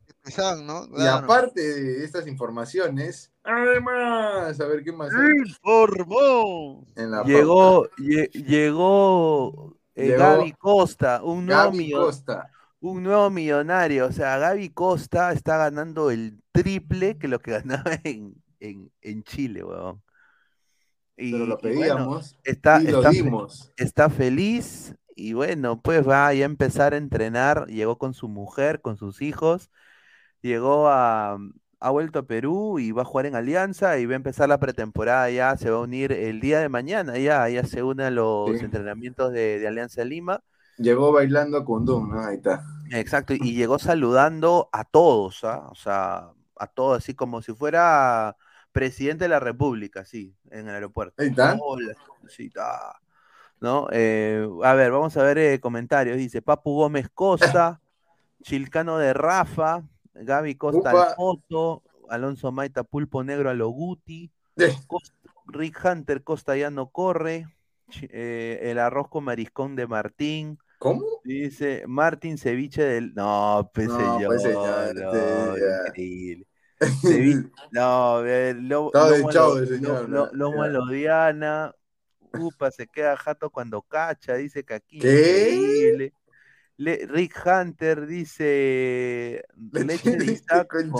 de 0.06 0.14
Pesán, 0.22 0.66
¿no? 0.66 0.86
Y 0.96 1.06
aparte 1.06 1.60
de 1.60 2.04
estas 2.04 2.26
informaciones, 2.28 3.32
además, 3.42 4.60
a 4.60 4.66
ver 4.66 4.84
qué 4.84 4.92
más. 4.92 5.10
Informó. 5.46 6.84
En 6.96 7.10
la 7.10 7.22
Llegó, 7.24 7.88
lle- 7.98 8.30
llegó, 8.32 9.76
eh, 9.94 10.06
Llegó 10.08 10.18
Gaby 10.18 10.52
Costa, 10.52 11.20
un 11.22 11.46
Gaby 11.46 11.78
millo- 11.78 12.04
Costa. 12.06 12.50
Un 12.92 13.02
nuevo 13.02 13.30
millonario. 13.30 14.06
O 14.06 14.12
sea, 14.12 14.38
Gaby 14.38 14.70
Costa 14.70 15.32
está 15.32 15.56
ganando 15.58 16.10
el 16.10 16.42
triple 16.52 17.18
que 17.18 17.28
lo 17.28 17.40
que 17.40 17.52
ganaba 17.52 17.90
en, 18.04 18.34
en, 18.60 18.90
en 19.02 19.22
Chile, 19.24 19.64
weón. 19.64 20.02
Y, 21.16 21.32
Pero 21.32 21.46
lo 21.46 21.58
y 21.62 21.70
bueno, 21.70 22.04
pedíamos 22.04 22.36
está, 22.44 22.82
y 22.82 22.88
lo 22.88 22.98
está, 22.98 23.10
fe- 23.12 23.16
dimos. 23.22 23.72
está 23.76 24.10
feliz 24.10 24.94
y 25.14 25.32
bueno, 25.32 25.80
pues 25.80 26.06
va 26.06 26.28
a 26.28 26.34
empezar 26.34 26.92
a 26.92 26.98
entrenar, 26.98 27.66
llegó 27.68 27.96
con 27.98 28.12
su 28.12 28.28
mujer, 28.28 28.82
con 28.82 28.98
sus 28.98 29.22
hijos, 29.22 29.70
llegó 30.42 30.88
a, 30.88 31.38
ha 31.80 31.90
vuelto 31.90 32.20
a 32.20 32.26
Perú 32.26 32.78
y 32.78 32.92
va 32.92 33.02
a 33.02 33.04
jugar 33.06 33.26
en 33.26 33.34
Alianza 33.36 33.98
y 33.98 34.06
va 34.06 34.12
a 34.14 34.16
empezar 34.16 34.48
la 34.48 34.60
pretemporada 34.60 35.30
ya, 35.30 35.56
se 35.56 35.70
va 35.70 35.78
a 35.78 35.80
unir 35.80 36.12
el 36.12 36.40
día 36.40 36.60
de 36.60 36.68
mañana, 36.68 37.18
ya, 37.18 37.48
ya 37.48 37.64
se 37.64 37.82
une 37.82 38.04
a 38.04 38.10
los 38.10 38.60
entrenamientos 38.62 39.32
de, 39.32 39.66
Alianza 39.66 40.04
Lima. 40.04 40.42
Llegó 40.78 41.12
bailando 41.12 41.64
con 41.64 41.84
Doom, 41.84 42.10
¿no? 42.10 42.20
Ahí 42.20 42.36
está. 42.36 42.64
Exacto, 42.90 43.34
y 43.34 43.54
llegó 43.54 43.78
saludando 43.78 44.68
a 44.72 44.84
todos, 44.84 45.42
¿ah? 45.44 45.68
O 45.70 45.74
sea, 45.74 46.30
a 46.56 46.66
todos, 46.66 46.98
así 46.98 47.14
como 47.14 47.42
si 47.42 47.52
fuera 47.52 48.36
presidente 48.72 49.24
de 49.24 49.28
la 49.30 49.40
República, 49.40 50.04
sí, 50.04 50.34
en 50.50 50.68
el 50.68 50.74
aeropuerto. 50.74 51.22
Ahí 51.22 51.28
está. 51.28 51.58
sí, 52.28 52.46
está. 52.46 53.00
¿No? 53.58 53.88
Eh, 53.90 54.46
a 54.62 54.74
ver, 54.74 54.92
vamos 54.92 55.16
a 55.16 55.22
ver 55.22 55.38
eh, 55.38 55.60
comentarios. 55.60 56.18
Dice 56.18 56.42
Papu 56.42 56.74
Gómez 56.74 57.08
Costa, 57.12 57.80
Chilcano 58.42 58.98
de 58.98 59.14
Rafa, 59.14 59.82
Gaby 60.12 60.56
Costa 60.56 60.90
Alfonso, 60.90 61.82
Alonso 62.10 62.52
Maita 62.52 62.84
Pulpo 62.84 63.24
Negro 63.24 63.50
a 63.50 63.54
Loguti, 63.54 64.30
Rick 65.46 65.84
Hunter 65.84 66.22
Costa 66.22 66.56
ya 66.56 66.70
no 66.70 66.90
corre, 66.90 67.48
eh, 68.02 68.60
el 68.62 68.78
arroz 68.78 69.08
con 69.08 69.24
mariscón 69.24 69.76
de 69.76 69.86
Martín. 69.86 70.58
¿Cómo? 70.78 71.02
Dice 71.24 71.84
Martín 71.86 72.38
Ceviche 72.38 72.82
del. 72.82 73.14
No, 73.14 73.70
pues 73.72 73.88
no, 73.88 73.98
señor. 73.98 74.26
Pues 74.26 74.42
señor 74.42 74.94
no, 74.94 75.56
increíble. 75.86 76.46
Ceviche, 77.00 77.50
no, 77.72 78.22
lo, 78.22 78.90
lo, 80.32 80.68
lo, 80.68 80.86
Diana. 80.86 81.74
Upa, 82.38 82.70
se 82.70 82.86
queda 82.86 83.16
jato 83.16 83.50
cuando 83.50 83.82
cacha, 83.82 84.34
dice 84.34 84.64
que 84.64 84.74
aquí. 84.74 84.98
¿Qué? 84.98 85.54
Increíble. 85.54 86.12
Rick 86.78 87.42
Hunter 87.46 88.06
dice 88.06 89.42
leche 89.72 90.16
de 90.16 90.24
Isaac 90.26 90.68
con 90.68 90.92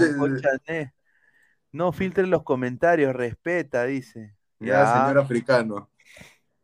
No 1.72 1.93
filtre 1.93 2.27
los 2.27 2.43
comentarios, 2.43 3.14
respeta, 3.14 3.85
dice. 3.85 4.35
Ya, 4.59 5.03
señor 5.03 5.18
africano. 5.18 5.91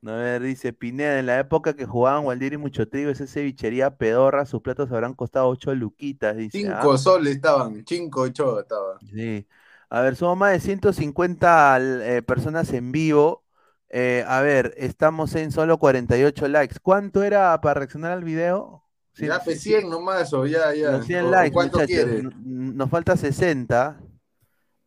A 0.04 0.12
ver, 0.12 0.42
dice 0.42 0.72
Pineda, 0.72 1.20
en 1.20 1.26
la 1.26 1.38
época 1.38 1.74
que 1.74 1.86
jugaban 1.86 2.24
Waldir 2.24 2.54
y 2.54 2.56
Mucho 2.56 2.88
Trigo, 2.88 3.10
esa 3.10 3.26
cevichería 3.26 3.96
pedorra, 3.96 4.46
sus 4.46 4.60
platos 4.60 4.90
habrán 4.90 5.14
costado 5.14 5.48
8 5.48 5.76
luquitas, 5.76 6.36
dice. 6.36 6.58
5 6.58 6.74
¿ah? 6.74 6.98
soles 6.98 7.36
estaban, 7.36 7.84
5, 7.86 8.20
8 8.20 8.60
estaban. 8.60 8.98
Sí. 9.12 9.46
A 9.88 10.00
ver, 10.00 10.16
somos 10.16 10.36
más 10.36 10.52
de 10.52 10.60
150 10.60 11.78
eh, 11.80 12.22
personas 12.22 12.72
en 12.72 12.90
vivo. 12.90 13.44
Eh, 13.90 14.24
a 14.26 14.40
ver, 14.40 14.74
estamos 14.76 15.34
en 15.36 15.52
solo 15.52 15.78
48 15.78 16.48
likes. 16.48 16.76
¿Cuánto 16.82 17.22
era 17.22 17.60
para 17.60 17.80
reaccionar 17.80 18.12
al 18.12 18.24
video? 18.24 18.82
ya, 19.14 19.38
fue 19.38 19.54
100 19.54 19.88
nomás, 19.88 20.32
o 20.32 20.46
ya, 20.46 20.74
ya. 20.74 21.00
100 21.02 21.30
likes, 21.30 21.52
¿Cuánto 21.52 21.78
quieres? 21.80 22.24
Nos 22.42 22.90
falta 22.90 23.16
60. 23.16 24.00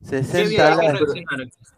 60 0.06 0.76
likes. 0.76 1.06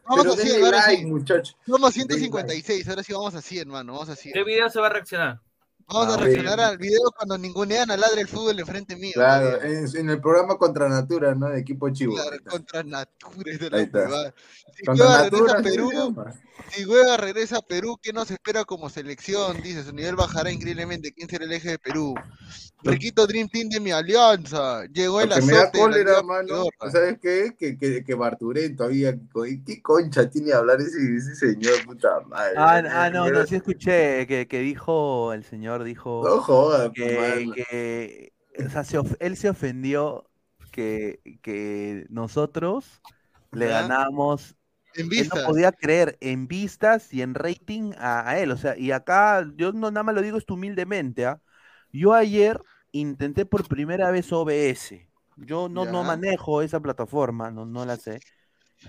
Vamos 0.06 0.28
a 0.28 0.42
100, 0.42 0.66
ahora 0.66 0.82
sí. 0.84 1.06
muchachos. 1.06 1.58
Somos 1.66 1.94
156, 1.94 2.88
ahora 2.88 3.04
sí 3.04 3.14
vamos 3.14 3.36
a 3.36 3.42
100, 3.42 3.68
mano, 3.68 3.94
vamos 3.94 4.10
a 4.10 4.16
100. 4.16 4.34
¿Qué 4.34 4.44
video 4.44 4.70
se 4.70 4.80
va 4.80 4.88
a 4.88 4.90
reaccionar? 4.90 5.42
Vamos 5.90 6.14
a, 6.14 6.18
reaccionar 6.18 6.60
al 6.60 6.78
video 6.78 7.00
cuando 7.16 7.38
ningunean 7.38 7.90
a 7.90 7.96
Ladre 7.96 8.20
el 8.20 8.28
Fútbol 8.28 8.60
enfrente 8.60 8.98
mío. 8.98 9.14
Claro, 9.14 9.62
en, 9.62 10.10
el 10.10 10.20
programa 10.20 10.58
Contra 10.58 10.90
Natura, 10.90 11.34
¿no? 11.34 11.48
De 11.48 11.62
equipo 11.62 11.90
chivo. 11.90 12.16
Claro, 12.16 12.38
Contra 12.46 12.84
Natura. 12.84 13.58
De 13.58 13.70
la 13.70 13.78
Ahí 13.78 13.84
está. 13.84 14.34
Si 14.76 14.84
Contra 14.84 15.24
Natura, 15.24 15.62
Perú, 15.62 15.90
si 16.72 16.86
Hueva 16.86 17.16
regresa 17.16 17.60
a 17.60 17.62
Perú, 17.62 17.98
¿qué 18.02 18.12
nos 18.12 18.30
espera 18.30 18.66
como 18.66 18.90
selección? 18.90 19.62
Dice, 19.62 19.86
su 19.86 19.94
nivel 19.94 20.18
bajará 20.18 20.52
increíblemente. 20.52 21.14
¿Quién 21.14 21.30
será 21.30 21.46
el 21.46 21.54
eje 21.54 21.70
de 21.70 21.80
Perú? 21.80 22.16
Riquito 22.84 23.26
Dream 23.26 23.50
Team 23.50 23.70
de 23.70 23.80
mi 23.80 23.92
alianza. 23.92 24.86
Llegó 24.86 25.22
el 25.22 25.32
azote. 25.32 25.48
Me 25.48 25.58
da 25.58 25.72
cólera, 25.72 26.22
mano. 26.24 26.66
¿Sabes 26.92 27.18
qué? 27.20 27.56
Que, 27.58 27.78
que, 27.78 28.04
que 28.04 28.14
Barturén 28.14 28.76
todavía. 28.76 29.18
¿Qué 29.66 29.82
concha 29.82 30.30
tiene 30.30 30.54
hablar 30.54 30.80
ese, 30.80 31.16
ese 31.16 31.36
señor? 31.36 31.86
Puta 31.86 32.20
madre. 32.28 32.54
Ah, 32.58 32.84
ah 32.90 33.10
no, 33.10 33.30
no, 33.30 33.46
sí 33.46 33.56
escuché 33.56 34.28
que, 34.28 34.48
que 34.48 34.60
dijo, 34.60 35.34
el 35.34 35.44
señor 35.44 35.84
dijo. 35.84 36.22
No 36.24 36.42
jodas, 36.42 36.92
que, 36.94 37.52
que, 37.56 38.34
o 38.66 38.70
sea, 38.70 38.84
se 38.84 39.00
él 39.20 39.38
se 39.38 39.50
ofendió 39.50 40.30
que, 40.72 41.20
que 41.42 42.06
nosotros 42.10 43.02
le 43.52 43.68
ganamos 43.68 44.56
en 44.94 45.10
vistas. 45.10 45.42
no 45.42 45.48
podía 45.48 45.72
creer 45.72 46.18
en 46.22 46.48
vistas 46.48 47.14
y 47.14 47.22
en 47.22 47.34
rating 47.34 47.94
a, 47.98 48.38
él. 48.38 48.52
O 48.52 48.58
sea, 48.58 48.78
y 48.78 48.92
acá 48.92 49.46
yo 49.56 49.72
no 49.72 49.92
nada 49.92 50.04
más 50.04 50.16
lo 50.16 50.22
digo 50.22 50.38
esto 50.38 50.54
humildemente. 50.54 51.26
¿ah? 51.26 51.42
Yo 51.98 52.14
ayer 52.14 52.62
intenté 52.92 53.46
por 53.46 53.68
primera 53.68 54.12
vez 54.12 54.32
OBS. 54.32 55.08
Yo 55.38 55.70
no, 55.70 55.86
no 55.86 56.04
manejo 56.04 56.62
esa 56.62 56.80
plataforma, 56.80 57.52
no, 57.52 57.66
no 57.66 57.86
la 57.86 57.98
sé. 57.98 58.20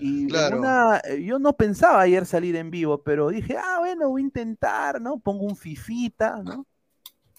Y 0.00 0.28
eh, 0.34 1.24
yo 1.24 1.38
no 1.38 1.54
pensaba 1.54 2.02
ayer 2.02 2.26
salir 2.26 2.56
en 2.56 2.70
vivo, 2.70 3.02
pero 3.02 3.28
dije, 3.30 3.56
ah, 3.56 3.78
bueno, 3.80 4.08
voy 4.10 4.22
a 4.22 4.24
intentar, 4.24 5.00
¿no? 5.00 5.18
Pongo 5.18 5.44
un 5.44 5.56
fifita, 5.56 6.42
¿no? 6.42 6.66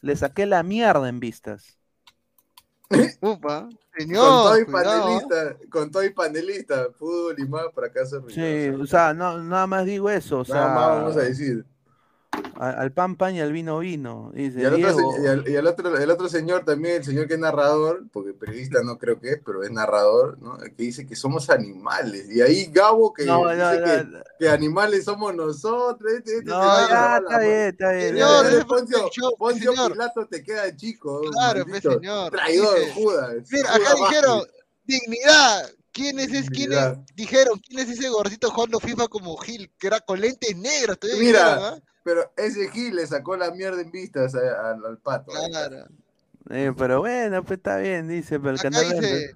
Le 0.02 0.16
saqué 0.16 0.46
la 0.46 0.64
mierda 0.64 1.08
en 1.08 1.20
vistas. 1.20 1.78
Upa, 3.22 3.70
señor. 3.96 4.26
Con 4.26 4.44
todo 4.44 4.60
y 4.60 4.66
panelista, 4.66 5.58
con 5.70 5.92
todo 5.92 6.04
y 6.04 6.10
panelista, 6.10 6.88
fútbol 6.98 7.36
y 7.38 7.48
más 7.48 7.66
para 7.76 7.88
acá 7.88 8.02
Sí, 8.06 8.70
o 8.70 8.86
sea, 8.88 9.14
no, 9.14 9.44
nada 9.44 9.68
más 9.68 9.86
digo 9.86 10.10
eso. 10.10 10.40
O 10.40 10.46
sea, 10.46 10.56
nada 10.56 10.76
más 10.76 10.88
vamos 10.90 11.18
a 11.18 11.22
decir. 11.22 11.66
Al, 12.60 12.92
pan 12.92 13.16
pan 13.16 13.36
y 13.36 13.40
al 13.40 13.54
vino 13.54 13.80
vino. 13.80 14.32
Dice, 14.34 14.62
y, 14.62 14.66
al 14.66 14.74
otro, 14.74 15.14
y, 15.48 15.56
al, 15.56 15.66
otro, 15.66 15.98
el 15.98 16.12
otro 16.12 16.28
señor 16.28 16.66
también, 16.66 16.98
el 16.98 17.04
señor 17.06 17.26
que 17.26 17.36
es 17.36 17.40
narrador, 17.40 18.04
porque 18.12 18.34
periodista 18.34 18.84
no 18.84 18.98
creo 18.98 19.18
que 19.18 19.30
es, 19.32 19.42
pero 19.46 19.64
es 19.64 19.72
narrador, 19.72 20.38
¿no? 20.42 20.58
que 20.58 20.74
dice 20.76 21.08
que 21.08 21.16
somos 21.16 21.50
animales. 21.50 22.30
Y 22.30 22.42
ahí 22.42 22.70
Gabo 22.70 23.14
que 23.14 23.24
dice 23.24 23.34
que, 23.86 24.24
que, 24.40 24.50
animales 24.50 25.06
somos 25.06 25.34
nosotros. 25.34 26.12
Este, 26.12 26.40
este, 26.40 26.50
no, 26.50 26.90
ya, 26.90 27.18
está 27.20 27.40
bien, 27.40 27.52
está 27.54 27.92
bien. 27.94 28.10
Señor, 28.10 28.46
ese 28.46 28.66
Poncio, 28.66 29.10
Poncio 29.38 29.72
Pilato 29.88 30.28
te 30.28 30.44
queda 30.44 30.76
chico. 30.76 31.22
Claro, 31.32 31.66
pues, 31.66 31.82
señor. 31.82 32.32
Traidor, 32.32 32.78
Judas. 32.94 33.36
Mira, 33.50 33.74
acá 33.74 33.94
dijeron, 33.96 34.44
dignidad. 34.84 35.79
¿Quién 35.92 36.20
es, 36.20 36.34
es 36.34 36.50
quién 36.50 36.72
es? 36.72 36.98
Dijeron, 37.16 37.60
¿quién 37.60 37.80
es 37.80 37.90
ese 37.90 38.10
gordito 38.10 38.50
jugando 38.52 38.80
FIFA 38.80 39.08
como 39.08 39.36
Gil? 39.38 39.72
Que 39.78 39.88
era 39.88 40.00
con 40.00 40.20
lentes 40.22 40.56
negros. 40.56 40.98
Mira, 41.18 41.70
¿ah? 41.70 41.80
pero 42.04 42.32
ese 42.38 42.70
Gil 42.70 42.96
le 42.96 43.08
sacó 43.08 43.36
la 43.36 43.52
mierda 43.52 43.82
en 43.82 43.92
vistas 43.92 44.36
al, 44.36 44.98
pato. 45.00 45.32
Claro. 45.32 45.88
Eh, 46.52 46.74
pero 46.78 47.00
bueno, 47.00 47.44
pues 47.44 47.58
está 47.58 47.78
bien, 47.78 48.08
dice, 48.08 48.40
pero 48.40 48.52
el 48.52 48.60
canal 48.60 48.90
dice, 48.90 49.36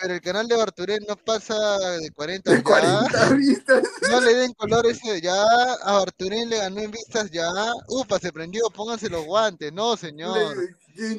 pero 0.00 0.14
el 0.14 0.20
canal 0.20 0.48
de 0.48 0.56
Barturén 0.56 1.04
no 1.08 1.16
pasa 1.16 1.78
de 1.98 2.10
40 2.10 2.52
de 2.52 2.62
40 2.62 3.30
vistas. 3.34 3.82
No 4.10 4.20
le 4.20 4.34
den 4.34 4.52
color 4.54 4.86
ese 4.86 5.20
ya. 5.20 5.42
A 5.82 5.98
Barturén 5.98 6.50
le 6.50 6.58
ganó 6.58 6.80
en 6.80 6.90
vistas 6.90 7.30
ya. 7.30 7.48
Upa, 7.88 8.18
se 8.18 8.32
prendió, 8.32 8.68
pónganse 8.70 9.08
los 9.08 9.24
guantes. 9.24 9.72
No, 9.72 9.96
señor. 9.96 10.56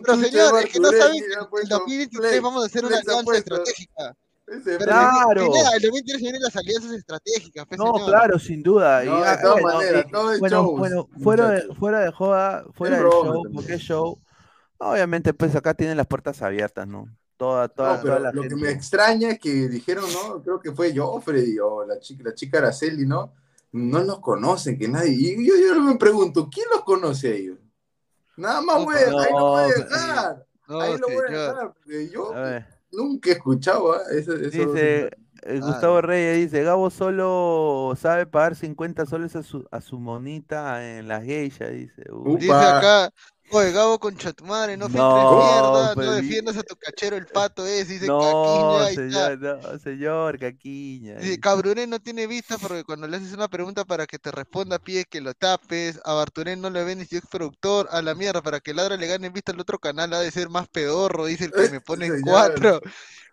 pero 0.04 0.20
señor, 0.20 0.64
es 0.64 0.72
que 0.72 0.80
no 0.80 0.92
saben 0.92 1.22
que 1.22 1.62
en 1.62 1.70
2023 1.70 2.42
vamos 2.42 2.64
a 2.64 2.66
hacer 2.68 2.86
una 2.86 2.98
alianza 2.98 3.38
estratégica. 3.38 4.16
Claro. 4.80 5.42
El 5.42 5.82
2023 5.82 6.22
vienen 6.22 6.42
las 6.42 6.56
alianzas 6.56 6.92
estratégicas. 6.92 7.66
Pues, 7.68 7.80
no, 7.80 7.94
claro, 8.06 8.40
sin 8.40 8.62
duda. 8.62 9.04
No, 9.04 9.24
de 9.24 9.38
todas 9.38 9.62
maneras, 9.62 10.06
todo 10.12 10.34
el 10.34 10.40
bueno, 10.40 10.56
show. 10.56 10.78
Bueno, 10.78 11.10
fuera 11.22 11.50
de, 11.50 11.76
fuera 11.76 12.00
de 12.00 12.12
joda, 12.12 12.66
fuera 12.74 12.98
del 12.98 13.08
show, 13.08 13.44
porque 13.54 13.74
es 13.74 13.82
show. 13.82 14.20
Obviamente, 14.78 15.34
pues 15.34 15.56
acá 15.56 15.74
tienen 15.74 15.98
las 15.98 16.08
puertas 16.08 16.42
abiertas, 16.42 16.88
¿no? 16.88 17.08
Toda, 17.38 17.68
toda, 17.68 18.02
no, 18.02 18.20
la 18.20 18.32
lo 18.32 18.44
que 18.44 18.56
me 18.56 18.70
extraña 18.70 19.32
es 19.32 19.40
que 19.40 19.68
dijeron, 19.68 20.06
¿no? 20.14 20.42
Creo 20.42 20.60
que 20.60 20.72
fue 20.72 20.96
Joffrey 20.96 21.58
o 21.60 21.86
la 21.86 22.00
chica, 22.00 22.24
la 22.26 22.34
chica 22.34 22.60
Araceli, 22.60 23.06
¿no? 23.06 23.34
No 23.74 24.00
los 24.04 24.20
conocen, 24.20 24.78
que 24.78 24.88
nadie. 24.88 25.12
Y 25.12 25.48
yo, 25.48 25.54
yo 25.58 25.82
me 25.82 25.98
pregunto, 25.98 26.50
¿quién 26.50 26.68
los 26.74 26.84
conoce 26.84 27.28
a 27.28 27.36
ellos? 27.36 27.58
Nada 28.38 28.62
más 28.62 28.84
voy, 28.84 28.96
a, 28.96 29.00
ahí 29.00 29.32
lo 29.32 29.46
voy 29.48 29.62
a 29.62 29.68
dejar. 29.68 30.48
ahí 30.68 30.98
lo 30.98 31.08
voy 31.08 31.26
a 31.28 31.32
dejar. 31.32 31.74
Porque 31.74 32.10
yo 32.10 32.34
nunca 32.96 33.30
he 33.30 33.34
escuchado 33.34 33.96
¿eh? 33.96 34.20
eso, 34.20 34.34
eso, 34.34 34.50
Dice. 34.50 35.10
Eh, 35.48 35.60
Gustavo 35.60 36.02
Reyes 36.02 36.38
dice, 36.38 36.64
Gabo 36.64 36.90
solo 36.90 37.94
sabe 37.98 38.26
pagar 38.26 38.56
50 38.56 39.06
soles 39.06 39.36
a 39.36 39.44
su, 39.44 39.64
a 39.70 39.80
su 39.80 40.00
monita 40.00 40.98
en 40.98 41.08
la 41.08 41.22
geisha, 41.22 41.68
dice. 41.68 42.04
Dice 42.40 42.52
acá, 42.52 43.12
Oye, 43.52 43.72
Gabo 43.72 44.00
con 44.00 44.18
madre, 44.44 44.76
no 44.76 44.90
no, 44.90 44.94
mierda, 44.94 45.90
no 45.90 45.94
pues, 45.94 46.16
defiendas 46.16 46.58
a 46.58 46.64
tu 46.64 46.76
cachero 46.76 47.16
el 47.16 47.28
pato 47.28 47.66
ese, 47.66 47.94
dice 47.94 48.08
no, 48.08 48.20
Caquiña. 48.20 49.12
Señor, 49.12 49.40
no, 49.40 49.80
señor, 49.80 50.40
Caquiña. 50.40 51.16
Dice, 51.20 51.40
Cabrurén 51.40 51.90
no 51.90 52.00
tiene 52.00 52.28
vista 52.28 52.58
porque 52.58 52.84
cuando 52.84 53.08
le 53.08 53.18
haces 53.18 53.34
una 53.34 53.48
pregunta 53.48 53.86
para 53.86 54.08
que 54.08 54.18
te 54.18 54.32
responda 54.32 54.80
pide 54.80 55.06
que 55.06 55.22
lo 55.22 55.34
tapes, 55.34 56.00
a 56.04 56.14
Barturén 56.14 56.60
no 56.60 56.70
le 56.70 56.84
ven 56.84 56.98
ni 57.00 57.06
si 57.06 57.18
es 57.18 57.26
productor, 57.30 57.88
a 57.92 58.02
la 58.02 58.16
mierda, 58.16 58.42
para 58.42 58.60
que 58.60 58.74
Ladra 58.74 58.98
le 58.98 59.08
gane 59.08 59.30
vista 59.30 59.52
al 59.52 59.60
otro 59.60 59.78
canal 59.78 60.14
ha 60.14 60.20
de 60.20 60.32
ser 60.32 60.50
más 60.50 60.68
pedorro, 60.68 61.26
dice 61.26 61.46
el 61.46 61.52
que 61.52 61.70
me 61.70 61.82
pone 61.82 62.10
cuatro. 62.22 62.82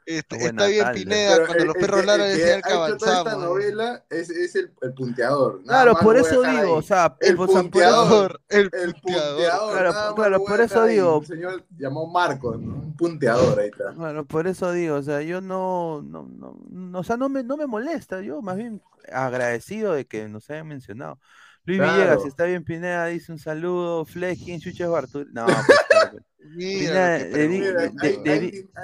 Está, 0.05 0.67
bien 0.67 0.85
Pineda, 0.93 1.47
cuando 1.47 1.65
los 1.65 1.75
perros 1.77 2.05
ladran 2.05 2.29
decían 2.29 2.63
que 2.63 2.73
avanzamos. 2.73 3.27
Esta 3.27 3.37
novela 3.37 4.05
es, 4.11 4.31
es 4.31 4.55
el, 4.57 4.73
el, 4.83 4.95
punteador. 4.95 5.63
claro, 5.63 5.95
por 5.95 6.17
eso 6.17 6.43
digo, 6.43 6.75
o 6.75 6.83
sea, 6.83 7.17
el, 7.21 7.37
punteador. 7.37 8.41
El, 8.49 8.71
punteador. 8.71 9.73
Claro, 9.73 10.15
claro 10.15 10.45
por 10.45 10.61
eso 10.61 10.85
digo. 10.85 11.19
Un 11.19 11.27
señor 11.27 11.65
llamó 11.77 12.07
Marco, 12.07 12.57
¿no? 12.57 12.75
un 12.75 12.97
punteador 12.97 13.59
ahí 13.61 13.69
está. 13.69 13.93
Bueno, 13.93 14.25
por 14.25 14.47
eso 14.47 14.73
digo, 14.73 14.97
o 14.97 15.03
sea, 15.03 15.23
yo 15.23 15.41
no, 15.41 16.03
no, 16.03 16.29
no, 16.71 16.99
o 16.99 17.05
sea, 17.05 17.17
no 17.17 17.29
me, 17.29 17.43
no 17.43 17.57
me 17.57 17.67
molesta, 17.67 18.21
yo 18.21 18.43
más 18.43 18.57
bien 18.57 18.83
agradecido 19.11 19.93
de 19.93 20.07
que 20.07 20.29
nos 20.29 20.51
hayan 20.51 20.69
mencionado. 20.69 21.19
Luis 21.65 21.81
Villegas, 21.81 22.25
está 22.25 22.45
bien 22.45 22.65
Pineda, 22.65 23.07
dice 23.07 23.31
un 23.31 23.39
saludo. 23.39 24.05
Flex, 24.05 24.43
¿quién 24.43 24.61
chucha 24.61 24.85
es 24.85 24.91
Bartul? 24.91 25.33
No, 25.33 25.47
pues, 25.47 26.23
Mira, 26.45 27.19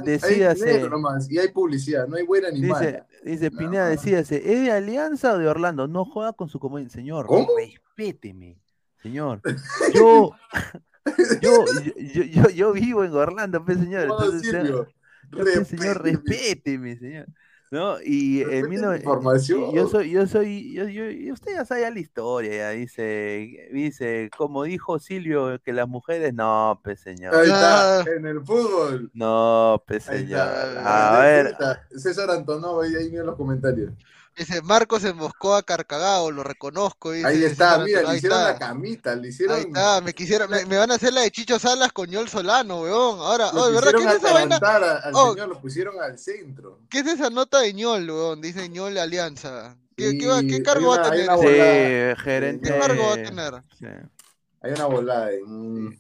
decídase. 0.05 0.89
y 1.29 1.39
hay 1.39 1.49
publicidad, 1.49 2.07
no 2.07 2.17
hay 2.17 2.25
buena 2.25 2.51
ni 2.51 2.61
dice, 2.61 2.71
mala. 2.73 3.07
Dice 3.25 3.51
Pineda, 3.51 3.89
decídase, 3.89 4.37
¿es 4.37 4.61
de 4.63 4.73
Alianza 4.73 5.35
o 5.35 5.39
de 5.39 5.49
Orlando? 5.49 5.89
No 5.89 6.05
juega 6.05 6.33
con 6.33 6.49
su 6.49 6.59
comodín. 6.59 6.89
Señor, 6.89 7.27
¿Cómo? 7.27 7.49
respéteme. 7.57 8.59
Señor, 9.03 9.41
yo, 9.95 10.33
yo, 11.43 11.65
yo, 11.97 12.23
yo, 12.25 12.51
yo, 12.51 12.73
vivo 12.73 13.05
en 13.05 13.13
Orlando, 13.13 13.65
pues, 13.65 13.79
señor. 13.79 14.03
Entonces, 14.03 14.43
Silvio, 14.43 14.89
señor, 15.65 16.03
respéteme, 16.03 16.97
señor. 16.97 17.27
¿No? 17.71 18.01
Y 18.03 18.43
en 18.43 18.73
información. 18.73 19.73
yo 19.75 19.89
soy, 19.89 20.11
yo 20.11 20.27
soy, 20.27 20.73
yo, 20.73 20.89
yo, 20.89 21.33
usted 21.33 21.53
ya 21.53 21.65
sabe 21.65 21.91
la 21.91 21.99
historia, 21.99 22.51
ya 22.51 22.71
dice, 22.71 23.69
dice, 23.73 24.31
como 24.37 24.65
dijo 24.65 24.99
Silvio, 24.99 25.61
que 25.63 25.73
las 25.73 25.89
mujeres, 25.89 26.35
no, 26.35 26.81
pues 26.83 27.01
señor. 27.01 27.35
Ahí 27.35 27.47
está, 27.47 28.05
en 28.17 28.27
el 28.27 28.41
fútbol. 28.45 29.11
No, 29.15 29.83
pues 29.87 30.05
señor. 30.05 30.41
A 30.41 31.21
ver. 31.21 31.57
César 31.97 32.31
Antonov, 32.31 32.81
ahí, 32.81 32.95
ahí 32.95 33.17
en 33.17 33.27
los 33.27 33.37
comentarios. 33.37 33.93
Dice, 34.39 34.63
Marcos 34.63 35.03
en 35.03 35.17
Moscova 35.17 35.65
carcagado, 35.65 36.31
lo 36.31 36.45
reconozco. 36.45 37.11
ahí 37.11 37.43
está, 37.43 37.79
mira, 37.79 38.03
le 38.03 38.19
hicieron 38.19 38.45
la 38.45 38.57
camita, 38.57 39.17
le 39.17 39.29
hicieron. 39.29 39.57
Ahí 39.57 39.65
está, 39.67 40.01
me 40.01 40.15
quisieron, 40.15 40.49
me, 40.49 40.77
van 40.77 40.93
a 40.93 40.95
hacer 40.95 41.13
la 41.13 41.23
de 41.23 41.31
Chicho 41.33 41.59
Salas 41.59 41.93
con 41.93 42.09
Yol 42.09 42.29
Solano, 42.29 42.83
weón. 42.83 43.19
Ahora, 43.19 43.51
lo 43.53 43.65
oh, 43.65 43.73
¿verdad 43.73 43.91
que 43.91 44.05
es 44.05 44.15
esa 44.15 44.33
vaina? 44.33 44.57
al 44.57 45.13
oh, 45.13 45.33
señor, 45.33 45.49
lo 45.49 45.61
pusieron 45.61 46.01
al 46.01 46.17
centro. 46.21 46.79
¿Qué 46.89 47.01
es 47.01 47.09
esa 47.09 47.31
nota 47.31 47.59
de 47.59 47.75
Ñol, 47.75 48.09
weón? 48.09 48.41
Dice 48.41 48.69
Ñol 48.69 48.97
Alianza. 48.97 49.77
¿Qué, 49.97 50.17
qué, 50.17 50.47
qué 50.49 50.63
cargo 50.63 50.93
una, 50.93 51.03
va 51.03 51.09
a 51.09 51.11
tener? 51.11 52.15
Sí, 52.17 52.23
gerente. 52.23 52.71
¿Qué 52.71 52.79
cargo 52.79 53.07
va 53.07 53.15
a 53.15 53.17
tener? 53.17 53.55
Sí. 53.77 53.87
Hay 54.61 54.71
una 54.71 54.87
volada. 54.87 55.31
Mm. 55.45 55.99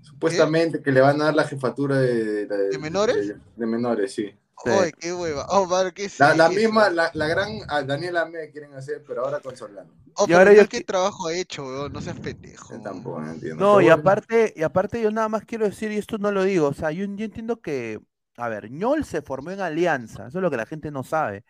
Supuestamente 0.00 0.82
que 0.82 0.90
le 0.90 1.00
van 1.00 1.22
a 1.22 1.26
dar 1.26 1.34
la 1.36 1.44
jefatura 1.44 1.98
de, 1.98 2.46
de, 2.46 2.68
¿De 2.70 2.78
menores. 2.78 3.28
De, 3.28 3.36
de 3.54 3.66
menores, 3.66 4.12
sí. 4.12 4.34
Ay, 4.64 4.92
qué 4.98 5.12
hueva. 5.12 5.46
Oh, 5.50 5.66
madre, 5.66 5.92
qué 5.92 6.10
la, 6.18 6.34
la 6.34 6.48
misma, 6.48 6.88
la, 6.90 7.10
la 7.14 7.26
gran 7.26 7.60
a 7.68 7.82
Daniela 7.82 8.24
me 8.24 8.50
quieren 8.50 8.74
hacer, 8.74 9.04
pero 9.06 9.24
ahora 9.24 9.40
con 9.40 9.56
Solano. 9.56 9.92
Oh, 10.14 10.26
y 10.26 10.32
ahora 10.32 10.54
yo 10.54 10.66
qué 10.68 10.80
trabajo 10.80 11.28
ha 11.28 11.34
hecho, 11.34 11.64
weón, 11.64 11.92
no 11.92 12.00
seas 12.00 12.18
pendejo. 12.18 12.74
Yo 12.74 12.80
tampoco 12.80 13.20
no 13.20 13.32
entiendo. 13.32 13.62
No, 13.62 13.80
y 13.80 13.90
aparte, 13.90 14.54
y 14.56 14.62
aparte 14.62 15.00
yo 15.02 15.10
nada 15.10 15.28
más 15.28 15.44
quiero 15.44 15.66
decir, 15.66 15.92
y 15.92 15.98
esto 15.98 16.16
no 16.18 16.32
lo 16.32 16.42
digo, 16.44 16.68
o 16.68 16.74
sea, 16.74 16.90
yo, 16.90 17.04
yo 17.04 17.24
entiendo 17.24 17.60
que, 17.60 18.00
a 18.38 18.48
ver, 18.48 18.70
Ñol 18.70 19.04
se 19.04 19.20
formó 19.20 19.50
en 19.50 19.60
Alianza, 19.60 20.28
eso 20.28 20.38
es 20.38 20.42
lo 20.42 20.50
que 20.50 20.56
la 20.56 20.66
gente 20.66 20.90
no 20.90 21.02
sabe. 21.02 21.44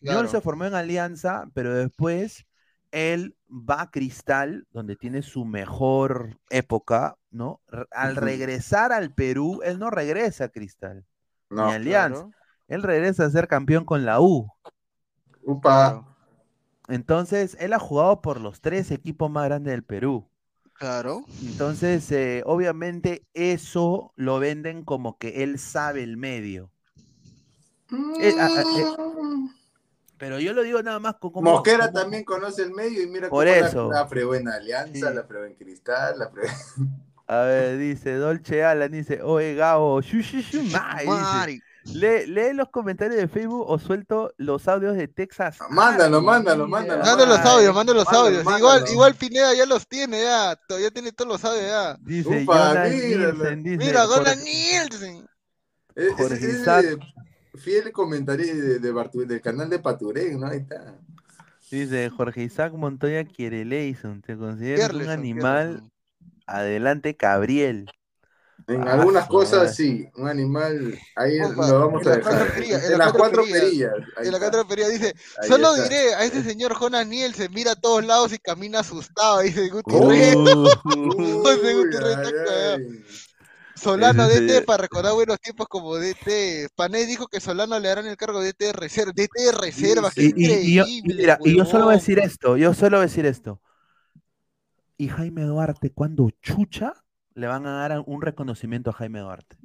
Claro. 0.00 0.20
Ñol 0.20 0.28
se 0.28 0.40
formó 0.40 0.64
en 0.64 0.74
Alianza, 0.74 1.46
pero 1.54 1.74
después 1.74 2.44
él 2.90 3.36
va 3.48 3.82
a 3.82 3.90
Cristal, 3.90 4.66
donde 4.70 4.96
tiene 4.96 5.22
su 5.22 5.44
mejor 5.44 6.38
época, 6.50 7.16
¿no? 7.30 7.60
Al 7.90 8.16
regresar 8.16 8.92
al 8.92 9.14
Perú, 9.14 9.60
él 9.62 9.78
no 9.78 9.90
regresa 9.90 10.44
a 10.44 10.48
Cristal, 10.48 11.04
no, 11.50 11.66
ni 11.66 11.72
a 11.72 11.76
Alianza. 11.76 12.22
Claro. 12.22 12.37
Él 12.68 12.82
regresa 12.82 13.24
a 13.24 13.30
ser 13.30 13.48
campeón 13.48 13.84
con 13.84 14.04
la 14.04 14.20
U. 14.20 14.50
Upa. 15.42 16.04
Entonces, 16.88 17.56
él 17.60 17.72
ha 17.72 17.78
jugado 17.78 18.20
por 18.22 18.40
los 18.40 18.60
tres 18.60 18.90
equipos 18.90 19.30
más 19.30 19.44
grandes 19.46 19.72
del 19.72 19.82
Perú. 19.82 20.28
Claro. 20.74 21.24
Entonces, 21.42 22.10
eh, 22.12 22.42
obviamente, 22.46 23.26
eso 23.34 24.12
lo 24.16 24.38
venden 24.38 24.84
como 24.84 25.18
que 25.18 25.42
él 25.42 25.58
sabe 25.58 26.02
el 26.02 26.16
medio. 26.16 26.70
Eh, 28.20 28.34
ah, 28.38 28.62
eh, 28.62 28.84
pero 30.18 30.38
yo 30.38 30.52
lo 30.52 30.62
digo 30.62 30.82
nada 30.82 30.98
más 30.98 31.14
con 31.16 31.32
como. 31.32 31.50
Mosquera 31.50 31.86
como... 31.86 32.00
también 32.00 32.24
conoce 32.24 32.62
el 32.62 32.72
medio 32.72 33.02
y 33.02 33.06
mira 33.06 33.28
por 33.28 33.46
cómo 33.46 33.66
eso. 33.66 33.90
la, 33.90 34.00
la 34.00 34.06
fregó 34.06 34.34
en 34.34 34.48
Alianza, 34.48 35.08
sí. 35.08 35.14
la 35.14 35.24
fregó 35.24 35.44
en 35.44 35.54
Cristal, 35.54 36.18
la 36.18 36.30
fregó. 36.30 36.48
A 37.26 37.40
ver, 37.42 37.78
dice 37.78 38.14
Dolce 38.14 38.64
Alan, 38.64 38.90
dice, 38.90 39.22
oye 39.22 39.54
Gabo, 39.54 40.00
shu, 40.00 40.20
shu, 40.20 40.40
shu, 40.40 40.60
dice, 40.60 41.62
Lee, 41.92 42.26
lee, 42.26 42.52
los 42.52 42.68
comentarios 42.68 43.16
de 43.16 43.28
Facebook 43.28 43.64
o 43.68 43.78
suelto 43.78 44.32
los 44.36 44.68
audios 44.68 44.96
de 44.96 45.08
Texas. 45.08 45.58
Mándalo, 45.70 46.20
mándalo, 46.20 46.68
mándalo. 46.68 47.04
Manda 47.04 47.26
los 47.26 47.38
audios, 47.40 47.74
manda 47.74 47.94
los 47.94 48.08
audios. 48.08 48.44
Mándalo. 48.44 48.58
Igual, 48.58 48.92
igual 48.92 49.14
Pineda 49.14 49.54
ya 49.54 49.66
los 49.66 49.86
tiene, 49.86 50.22
ya. 50.22 50.56
Todavía 50.68 50.90
tiene 50.90 51.12
todos 51.12 51.32
los 51.32 51.44
audios 51.44 51.66
ya. 51.66 51.96
Dice, 52.00 52.42
Upa, 52.42 52.88
Nielsen, 52.88 53.62
dice 53.62 53.76
Mira, 53.78 54.04
Gona 54.04 54.34
Nielsen. 54.34 55.26
Es, 55.94 56.20
es, 56.20 56.42
es 56.42 56.98
fiel 57.58 57.90
comentario 57.92 58.46
de, 58.46 58.78
de 58.78 58.92
Bartu, 58.92 59.26
del 59.26 59.40
canal 59.40 59.68
de 59.68 59.78
Paturén, 59.78 60.38
¿no? 60.38 60.46
Ahí 60.46 60.58
está. 60.58 60.94
Dice 61.70 62.08
Jorge 62.10 62.42
Isaac 62.44 62.72
Montoya 62.72 63.24
quiere 63.24 63.64
Leison. 63.64 64.22
¿Te 64.22 64.36
consideras 64.36 64.92
un 64.92 65.08
animal? 65.08 65.66
Pierleson. 65.66 65.92
Adelante, 66.46 67.16
Gabriel. 67.18 67.90
En 68.66 68.86
ah, 68.86 68.94
algunas 68.94 69.26
cosas 69.28 69.74
sí, 69.74 70.06
un 70.16 70.28
animal, 70.28 70.98
ahí 71.16 71.40
Opa, 71.40 71.68
lo 71.68 71.80
vamos 71.80 72.06
a 72.06 72.16
dejar. 72.16 72.52
Perillas, 72.52 72.84
en, 72.84 72.92
en, 72.92 72.98
las 72.98 73.12
cuatro 73.12 73.44
perillas. 73.44 73.92
En 74.18 74.30
las 74.30 74.40
cuatro 74.40 74.68
perillas 74.68 74.90
dice, 74.90 75.14
ahí 75.40 75.48
solo 75.48 75.74
está. 75.74 75.88
diré 75.88 76.14
a 76.14 76.24
ese 76.24 76.42
señor 76.42 76.74
Jonas 76.74 77.06
Nielsen, 77.06 77.52
mira 77.52 77.72
a 77.72 77.76
todos 77.76 78.04
lados 78.04 78.32
y 78.32 78.38
camina 78.38 78.80
asustado, 78.80 79.40
dice 79.40 79.68
Gutiérrez. 79.68 80.34
Solano 83.78 84.28
DT 84.28 84.64
para 84.64 84.82
recordar 84.82 85.14
buenos 85.14 85.40
tiempos 85.40 85.68
como 85.68 85.96
DT. 85.96 86.68
Pané 86.74 87.06
dijo 87.06 87.28
que 87.28 87.40
Solano 87.40 87.78
le 87.78 87.88
darán 87.88 88.06
el 88.06 88.16
cargo 88.16 88.40
de 88.40 88.52
DT 88.52 88.64
de 88.64 88.72
reserva. 88.72 89.12
DT 89.12 89.44
de 89.44 89.52
reserva, 89.52 90.10
sí, 90.10 90.32
y, 90.36 90.52
y, 90.52 90.74
yo, 90.74 90.84
mira, 91.04 91.38
y 91.44 91.56
yo 91.56 91.64
solo 91.64 91.84
voy 91.84 91.94
a 91.94 91.98
decir 91.98 92.18
esto, 92.18 92.56
yo 92.56 92.74
solo 92.74 92.98
voy 92.98 93.04
a 93.04 93.08
decir 93.08 93.24
esto. 93.24 93.60
Y 94.96 95.08
Jaime 95.08 95.42
Duarte, 95.42 95.90
cuando 95.90 96.30
chucha, 96.42 96.92
le 97.38 97.46
van 97.46 97.66
a 97.66 97.72
dar 97.72 98.02
un 98.04 98.20
reconocimiento 98.20 98.90
a 98.90 98.94
Jaime 98.94 99.20
Duarte. 99.20 99.56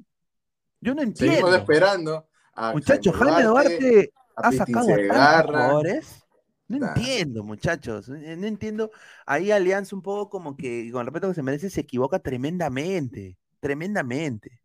Yo 0.79 0.93
no 0.93 1.01
entiendo. 1.01 1.35
Seguimos 1.35 1.55
esperando. 1.55 2.27
Muchachos, 2.73 3.15
Jaime 3.15 3.43
Duarte, 3.43 3.79
Duarte 3.79 4.13
ha 4.35 4.51
sacado 4.51 4.87
a 5.11 5.43
jugadores. 5.43 6.23
No 6.67 6.77
nah. 6.77 6.93
entiendo, 6.93 7.43
muchachos. 7.43 8.09
No 8.09 8.47
entiendo. 8.47 8.91
Ahí 9.25 9.51
Alianza 9.51 9.95
un 9.95 10.03
poco 10.03 10.29
como 10.29 10.55
que, 10.55 10.89
con 10.91 11.01
el 11.01 11.07
respeto 11.07 11.29
que 11.29 11.33
se 11.33 11.41
merece, 11.41 11.69
se 11.71 11.81
equivoca 11.81 12.19
tremendamente. 12.19 13.37
Tremendamente. 13.59 14.61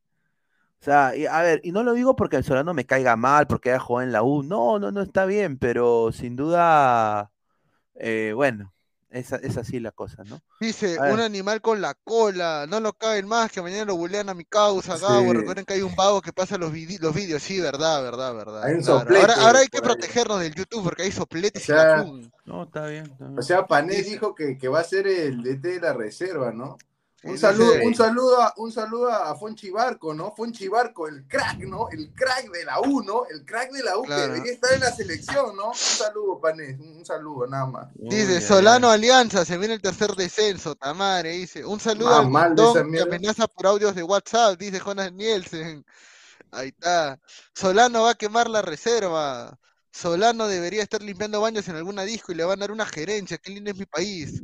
O 0.81 0.85
sea, 0.85 1.17
y, 1.17 1.25
a 1.25 1.41
ver, 1.41 1.61
y 1.65 1.73
no 1.73 1.83
lo 1.83 1.95
digo 1.95 2.15
porque 2.15 2.37
el 2.37 2.45
Solano 2.45 2.75
me 2.75 2.85
caiga 2.85 3.17
mal, 3.17 3.47
porque 3.47 3.71
haya 3.71 3.81
jugado 3.81 4.07
en 4.07 4.13
la 4.13 4.23
U. 4.23 4.43
No, 4.43 4.79
no, 4.79 4.93
no 4.93 5.01
está 5.01 5.25
bien, 5.25 5.59
pero 5.59 6.13
sin 6.13 6.37
duda, 6.37 7.33
eh, 7.95 8.33
bueno, 8.35 8.75
es, 9.11 9.33
es, 9.33 9.57
así 9.57 9.81
la 9.81 9.91
cosa, 9.91 10.23
¿no? 10.25 10.41
Dice, 10.61 10.99
un 10.99 11.21
animal 11.21 11.63
con 11.63 11.81
la 11.81 11.95
cola, 11.95 12.67
no 12.69 12.79
lo 12.81 12.93
caben 12.93 13.27
más, 13.27 13.51
que 13.51 13.63
mañana 13.63 13.87
lo 13.87 13.97
bulean 13.97 14.29
a 14.29 14.35
mi 14.35 14.45
causa, 14.45 14.99
Gabo. 14.99 15.31
Sí. 15.31 15.33
Recuerden 15.33 15.65
que 15.65 15.75
hay 15.75 15.83
un 15.83 15.97
vago 15.97 16.21
que 16.21 16.33
pasa 16.33 16.59
los, 16.59 16.73
los 16.73 17.15
vídeos, 17.15 17.43
sí, 17.43 17.59
verdad, 17.61 18.03
verdad, 18.03 18.35
verdad. 18.35 18.65
Hay 18.65 18.75
un 18.75 18.83
claro. 18.83 19.01
soplete, 19.01 19.21
ahora, 19.21 19.35
ahora, 19.47 19.59
hay 19.61 19.69
que 19.69 19.81
protegernos 19.81 20.41
del 20.41 20.55
YouTube 20.55 20.85
porque 20.85 21.05
hay 21.05 21.13
sopletes 21.13 21.63
o 21.63 21.67
sea, 21.67 22.05
y 22.05 22.31
No, 22.45 22.65
está 22.65 22.87
bien, 22.87 23.05
está 23.05 23.27
bien. 23.27 23.39
O 23.39 23.43
sea, 23.43 23.67
Pané 23.67 24.03
dijo 24.03 24.35
que, 24.35 24.59
que 24.59 24.69
va 24.69 24.81
a 24.81 24.85
ser 24.85 25.07
el 25.07 25.43
DT 25.43 25.63
de 25.63 25.81
la 25.81 25.95
reserva, 25.95 26.53
¿no? 26.53 26.77
Un 27.25 27.37
saludo, 27.37 27.73
un 27.83 27.95
saludo, 27.97 28.41
a, 28.41 28.55
un 28.59 28.71
saludo 28.71 29.11
a 29.11 29.35
Fonchi 29.37 29.71
Barco, 29.71 30.15
¿no? 30.15 30.33
Fonchi 30.37 30.69
Barco, 30.69 31.09
el 31.09 31.27
crack, 31.27 31.59
¿no? 31.61 31.89
El 31.91 32.13
crack 32.15 32.49
de 32.53 32.65
la 32.65 32.81
U, 32.81 33.03
¿no? 33.03 33.27
El 33.27 33.45
crack 33.45 33.73
de 33.73 33.83
la 33.83 33.99
U 33.99 34.05
claro. 34.05 34.23
que 34.23 34.29
debería 34.29 34.53
estar 34.53 34.73
en 34.73 34.81
la 34.81 34.93
selección, 34.93 35.57
¿no? 35.57 35.71
Un 35.71 35.75
saludo, 35.75 36.41
Panés, 36.41 36.79
un 36.79 37.05
saludo, 37.05 37.49
nada 37.49 37.67
más. 37.67 37.89
Dice, 37.95 38.41
Solano 38.41 38.89
Alianza, 38.89 39.45
se 39.45 39.59
viene 39.59 39.75
el 39.75 39.83
tercer 39.83 40.13
descenso, 40.13 40.77
Tamare, 40.77 41.31
dice. 41.31 41.65
Un 41.65 41.81
saludo 41.81 42.23
más 42.29 42.45
al 42.45 42.55
Don 42.55 42.93
que 42.93 43.01
amenaza 43.01 43.49
por 43.49 43.67
audios 43.67 43.97
de 43.97 44.05
WhatsApp, 44.05 44.57
dice 44.57 44.79
Jonas 44.79 45.13
Nielsen. 45.13 45.85
Ahí 46.53 46.69
está. 46.69 47.19
Solano 47.53 48.03
va 48.03 48.11
a 48.11 48.15
quemar 48.15 48.49
la 48.49 48.63
reserva. 48.63 49.59
Solano 49.91 50.47
debería 50.47 50.85
estar 50.85 51.03
limpiando 51.03 51.41
baños 51.41 51.67
en 51.67 51.75
alguna 51.75 52.05
disco 52.05 52.31
y 52.31 52.37
le 52.37 52.45
van 52.45 52.61
a 52.61 52.61
dar 52.61 52.71
una 52.71 52.87
gerencia. 52.87 53.39
Qué 53.39 53.51
lindo 53.51 53.71
es 53.73 53.77
mi 53.77 53.87
país. 53.87 54.41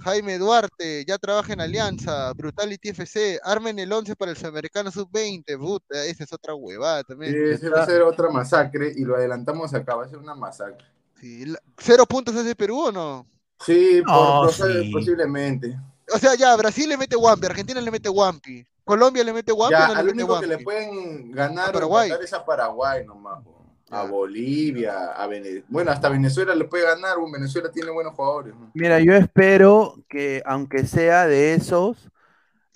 Jaime 0.00 0.38
Duarte, 0.38 1.04
ya 1.06 1.18
trabaja 1.18 1.52
en 1.52 1.60
Alianza, 1.60 2.32
Brutality 2.32 2.90
FC, 2.90 3.40
armen 3.42 3.78
el 3.78 3.92
11 3.92 4.16
para 4.16 4.30
el 4.30 4.36
Sudamericano 4.36 4.90
Sub-20, 4.90 5.58
puta, 5.58 6.04
esa 6.04 6.24
es 6.24 6.32
otra 6.32 6.54
huevada 6.54 7.04
también. 7.04 7.32
Sí, 7.32 7.38
ese 7.54 7.68
va 7.68 7.82
a 7.82 7.86
ser 7.86 8.02
otra 8.02 8.30
masacre 8.30 8.92
y 8.94 9.04
lo 9.04 9.16
adelantamos 9.16 9.74
acá, 9.74 9.96
va 9.96 10.04
a 10.04 10.08
ser 10.08 10.18
una 10.18 10.34
masacre. 10.34 10.86
Sí, 11.20 11.52
¿Cero 11.76 12.06
puntos 12.06 12.34
hace 12.36 12.54
Perú 12.54 12.86
o 12.86 12.92
no? 12.92 13.26
Sí, 13.64 14.02
por, 14.06 14.52
sí. 14.52 14.90
posiblemente. 14.92 15.76
O 16.12 16.18
sea, 16.18 16.34
ya, 16.36 16.54
Brasil 16.56 16.88
le 16.88 16.96
mete 16.96 17.16
Wampi, 17.16 17.46
Argentina 17.46 17.80
le 17.80 17.90
mete 17.90 18.08
Wampi. 18.08 18.64
Colombia 18.88 19.22
le 19.22 19.34
mete 19.34 19.52
Guapi. 19.52 19.72
Ya, 19.72 19.86
al 19.88 20.08
único 20.08 20.40
que 20.40 20.46
le 20.46 20.58
pueden 20.60 21.30
ganar 21.32 21.72
Paraguay. 21.72 22.10
es 22.22 22.32
a 22.32 22.42
Paraguay 22.42 23.04
nomás. 23.04 23.44
A 23.90 24.04
Bolivia, 24.04 25.12
a 25.12 25.26
Venezuela. 25.26 25.64
Bueno, 25.68 25.90
hasta 25.90 26.08
Venezuela 26.08 26.54
le 26.54 26.64
puede 26.64 26.84
ganar. 26.84 27.16
Venezuela 27.32 27.70
tiene 27.70 27.90
buenos 27.90 28.14
jugadores. 28.14 28.54
Mira, 28.74 29.00
yo 29.00 29.14
espero 29.14 29.94
que, 30.08 30.42
aunque 30.44 30.86
sea 30.86 31.26
de 31.26 31.54
esos, 31.54 32.10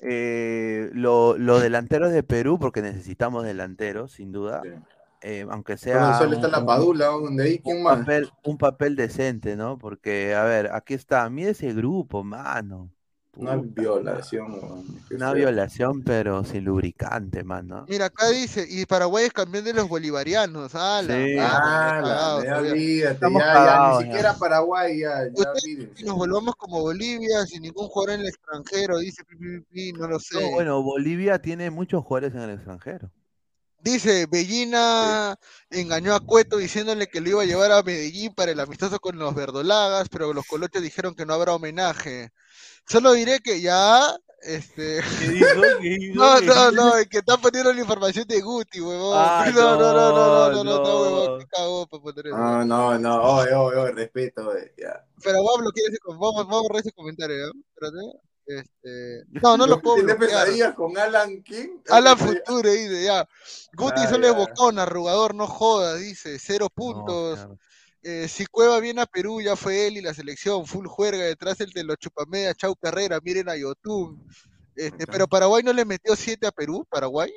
eh, 0.02 0.90
los 0.94 1.62
delanteros 1.62 2.12
de 2.12 2.22
Perú, 2.22 2.58
porque 2.58 2.82
necesitamos 2.82 3.44
delanteros, 3.44 4.12
sin 4.12 4.32
duda. 4.32 4.62
Eh, 5.20 5.46
aunque 5.48 5.76
sea. 5.76 6.18
está 6.20 6.48
la 6.48 6.66
Padula, 6.66 7.06
donde 7.06 7.44
hay, 7.44 7.58
¿quién 7.60 7.76
un 7.76 7.82
más? 7.84 8.00
Papel, 8.00 8.30
un 8.42 8.58
papel 8.58 8.96
decente, 8.96 9.54
¿no? 9.54 9.78
Porque, 9.78 10.34
a 10.34 10.42
ver, 10.42 10.70
aquí 10.72 10.94
está, 10.94 11.28
mira 11.30 11.50
ese 11.50 11.72
grupo, 11.72 12.24
mano. 12.24 12.90
Una 13.34 13.56
violación. 13.56 14.84
Una 15.10 15.32
violación, 15.32 16.02
pero 16.02 16.44
sin 16.44 16.64
lubricante, 16.64 17.42
mano. 17.42 17.86
Mira, 17.88 18.06
acá 18.06 18.28
dice, 18.28 18.66
y 18.68 18.84
Paraguay 18.84 19.24
es 19.24 19.32
campeón 19.32 19.64
de 19.64 19.72
los 19.72 19.88
bolivarianos. 19.88 20.72
Ah, 20.74 21.02
sí. 21.06 21.36
ah, 21.40 22.40
ya, 22.44 22.62
ya, 22.62 22.62
ni 22.62 24.04
siquiera 24.04 24.34
Paraguay, 24.34 25.00
ya, 25.00 25.28
ya 25.34 26.04
Nos 26.04 26.16
volvamos 26.16 26.56
como 26.56 26.82
Bolivia, 26.82 27.46
sin 27.46 27.62
ningún 27.62 27.88
jugador 27.88 28.16
en 28.16 28.20
el 28.20 28.28
extranjero, 28.28 28.98
dice 28.98 29.22
no 29.96 30.08
lo 30.08 30.18
sé. 30.18 30.50
bueno, 30.52 30.82
Bolivia 30.82 31.40
tiene 31.40 31.70
muchos 31.70 32.04
jugadores 32.04 32.34
en 32.34 32.42
el 32.42 32.50
extranjero. 32.50 33.10
Dice, 33.82 34.26
Bellina 34.30 35.36
engañó 35.68 36.14
a 36.14 36.20
Cueto 36.20 36.56
diciéndole 36.58 37.08
que 37.08 37.20
lo 37.20 37.30
iba 37.30 37.42
a 37.42 37.46
llevar 37.46 37.72
a 37.72 37.82
Medellín 37.82 38.32
para 38.32 38.52
el 38.52 38.60
amistoso 38.60 39.00
con 39.00 39.18
los 39.18 39.34
verdolagas, 39.34 40.08
pero 40.08 40.32
los 40.32 40.46
coloches 40.46 40.80
dijeron 40.80 41.16
que 41.16 41.26
no 41.26 41.34
habrá 41.34 41.54
homenaje. 41.54 42.30
Solo 42.86 43.12
diré 43.12 43.40
que 43.40 43.60
ya, 43.60 44.16
este... 44.42 45.00
no, 46.14 46.40
no, 46.42 46.70
no, 46.70 46.96
es 46.96 47.08
que 47.08 47.18
están 47.18 47.40
poniendo 47.40 47.72
la 47.72 47.80
información 47.80 48.24
de 48.28 48.40
Guti, 48.40 48.80
huevón. 48.80 49.16
Ah, 49.18 49.50
no, 49.52 49.76
no, 49.76 49.92
no, 49.92 50.12
no, 50.12 50.50
no, 50.52 50.64
no, 50.64 50.74
no, 50.84 51.02
huevón, 51.02 51.40
qué 51.40 51.46
cagó 51.46 51.86
para 51.88 52.02
poner 52.04 52.26
eso. 52.28 52.36
No, 52.36 52.64
no, 52.64 52.98
no, 53.00 53.20
oye, 53.20 53.52
oye, 53.52 53.78
oye, 53.78 53.92
respeto, 53.94 54.48
ya. 54.78 55.04
Pero 55.24 55.38
vamos 55.38 55.58
a 55.58 55.62
bloquear 55.62 55.90
ese, 55.90 55.98
vamos, 56.06 56.34
vamos 56.36 56.54
a 56.56 56.62
borrar 56.62 56.80
ese 56.82 56.92
comentario, 56.92 57.36
¿no? 57.46 57.52
Espérate. 57.74 58.31
Este... 58.46 59.24
No, 59.42 59.56
no 59.56 59.66
lo 59.66 59.80
puedo 59.80 59.96
¿Tienes 59.96 60.16
pesadillas 60.16 60.74
con 60.74 60.96
Alan 60.98 61.42
King? 61.42 61.78
Alan 61.90 62.18
Future, 62.18 62.70
dice, 62.70 63.04
ya. 63.04 63.28
Guti 63.74 64.02
ah, 64.02 64.10
solo 64.10 64.26
es 64.26 64.34
bocón, 64.34 64.78
arrugador, 64.78 65.34
no 65.34 65.46
joda, 65.46 65.96
dice. 65.96 66.38
Cero 66.38 66.68
puntos. 66.74 67.46
Eh, 68.02 68.26
si 68.28 68.46
Cueva 68.46 68.80
viene 68.80 69.00
a 69.00 69.06
Perú, 69.06 69.40
ya 69.40 69.54
fue 69.54 69.86
él 69.86 69.96
y 69.96 70.00
la 70.00 70.12
selección, 70.12 70.66
full 70.66 70.86
juerga 70.86 71.22
detrás 71.22 71.60
el 71.60 71.70
de 71.70 71.84
los 71.84 71.98
chupamedia, 71.98 72.52
chau 72.54 72.74
carrera, 72.74 73.20
miren 73.22 73.48
a 73.48 73.56
YouTube. 73.56 74.18
Este, 74.74 75.06
pero 75.06 75.28
Paraguay 75.28 75.62
no 75.62 75.72
le 75.72 75.84
metió 75.84 76.16
7 76.16 76.46
a 76.46 76.50
Perú, 76.50 76.84
Paraguay. 76.90 77.32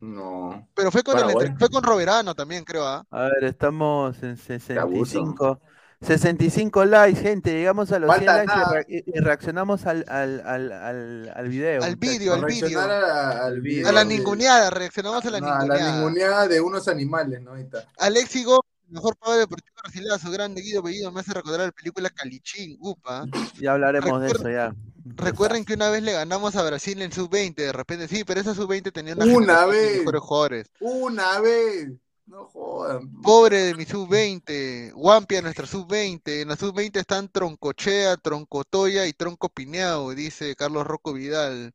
No. 0.00 0.68
Pero 0.74 0.90
fue 0.90 1.02
con, 1.02 1.18
el, 1.18 1.56
fue 1.58 1.70
con 1.70 1.82
Roberano 1.82 2.34
también, 2.34 2.62
creo. 2.64 2.86
¿ah? 2.86 3.06
A 3.10 3.22
ver, 3.22 3.44
estamos 3.44 4.22
en 4.22 4.36
65. 4.36 5.60
65 6.04 6.84
likes, 6.84 7.20
gente. 7.20 7.52
Llegamos 7.52 7.90
a 7.92 7.98
los 7.98 8.14
100 8.14 8.26
likes 8.26 8.86
y, 8.88 9.18
reaccionamos 9.20 9.86
al, 9.86 10.04
al, 10.08 10.40
al, 10.46 11.32
al, 11.34 11.48
video. 11.48 11.82
Al 11.82 11.96
video, 11.96 12.34
al 12.34 12.44
video. 12.44 12.80
A, 12.80 13.92
la 13.92 14.04
ninguneada, 14.04 14.70
reaccionamos 14.70 15.24
a 15.24 15.30
la 15.30 15.40
ninguneada. 15.40 15.74
A 15.74 15.78
la 15.78 15.96
ninguneada 15.96 16.48
de 16.48 16.60
unos 16.60 16.88
animales, 16.88 17.40
¿no? 17.42 17.52
Alexi 17.98 18.44
Gómez, 18.44 18.70
mejor 18.88 19.16
pago 19.16 19.36
deportivo 19.36 19.74
Garcilaso, 19.82 20.30
grande 20.30 20.62
Guido 20.62 20.82
Bellido, 20.82 21.12
me 21.12 21.20
hace 21.20 21.34
recordar 21.34 21.60
la 21.60 21.72
película 21.72 22.08
Calichín, 22.10 22.78
upa. 22.80 23.26
Ya 23.60 23.72
hablaremos 23.72 24.20
de 24.22 24.28
eso 24.28 24.48
ya. 24.48 24.74
Recuerden 25.04 25.66
que 25.66 25.74
una 25.74 25.90
vez 25.90 26.02
le 26.02 26.12
ganamos 26.12 26.56
a 26.56 26.62
Brasil 26.62 27.02
en 27.02 27.12
sub-20, 27.12 27.54
de 27.54 27.72
repente 27.72 28.08
sí, 28.08 28.24
pero 28.24 28.40
esa 28.40 28.54
sub-20 28.54 28.90
tenía 28.92 29.14
una, 29.14 29.26
una 29.26 29.66
vez, 29.66 29.98
mejores 29.98 30.20
jugadores. 30.22 30.70
Una 30.80 31.40
vez. 31.40 31.90
No 32.26 32.46
jodan. 32.46 33.20
Pobre 33.22 33.62
de 33.62 33.74
mi 33.74 33.84
sub-20. 33.84 34.92
Wampia, 34.94 35.42
nuestra 35.42 35.66
sub-20. 35.66 36.42
En 36.42 36.48
la 36.48 36.56
sub-20 36.56 36.96
están 36.96 37.28
Troncochea, 37.28 38.16
Troncotoya 38.16 39.06
y 39.06 39.12
Tronco 39.12 39.48
Pineao, 39.48 40.14
dice 40.14 40.56
Carlos 40.56 40.86
Rocco 40.86 41.12
Vidal. 41.12 41.72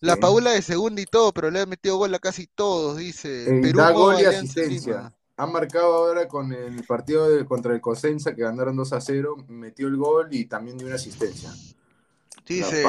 La 0.00 0.16
Paula 0.16 0.52
de 0.52 0.62
segunda 0.62 1.00
y 1.00 1.06
todo, 1.06 1.32
pero 1.32 1.50
le 1.50 1.60
ha 1.60 1.66
metido 1.66 1.96
gol 1.96 2.14
a 2.14 2.18
casi 2.20 2.46
todos, 2.46 2.98
dice. 2.98 3.46
Perú 3.62 3.78
da 3.78 3.90
gol 3.90 4.20
y 4.20 4.24
asistencia. 4.24 5.12
Ha 5.36 5.46
marcado 5.46 5.94
ahora 5.94 6.28
con 6.28 6.52
el 6.52 6.84
partido 6.84 7.28
de, 7.28 7.44
contra 7.44 7.72
el 7.72 7.80
Cosenza, 7.80 8.34
que 8.34 8.42
ganaron 8.42 8.76
2 8.76 8.92
a 8.92 9.00
0, 9.00 9.36
metió 9.48 9.88
el 9.88 9.96
gol 9.96 10.28
y 10.30 10.44
también 10.44 10.76
dio 10.78 10.86
una 10.86 10.96
asistencia. 10.96 11.52
Dice, 12.46 12.82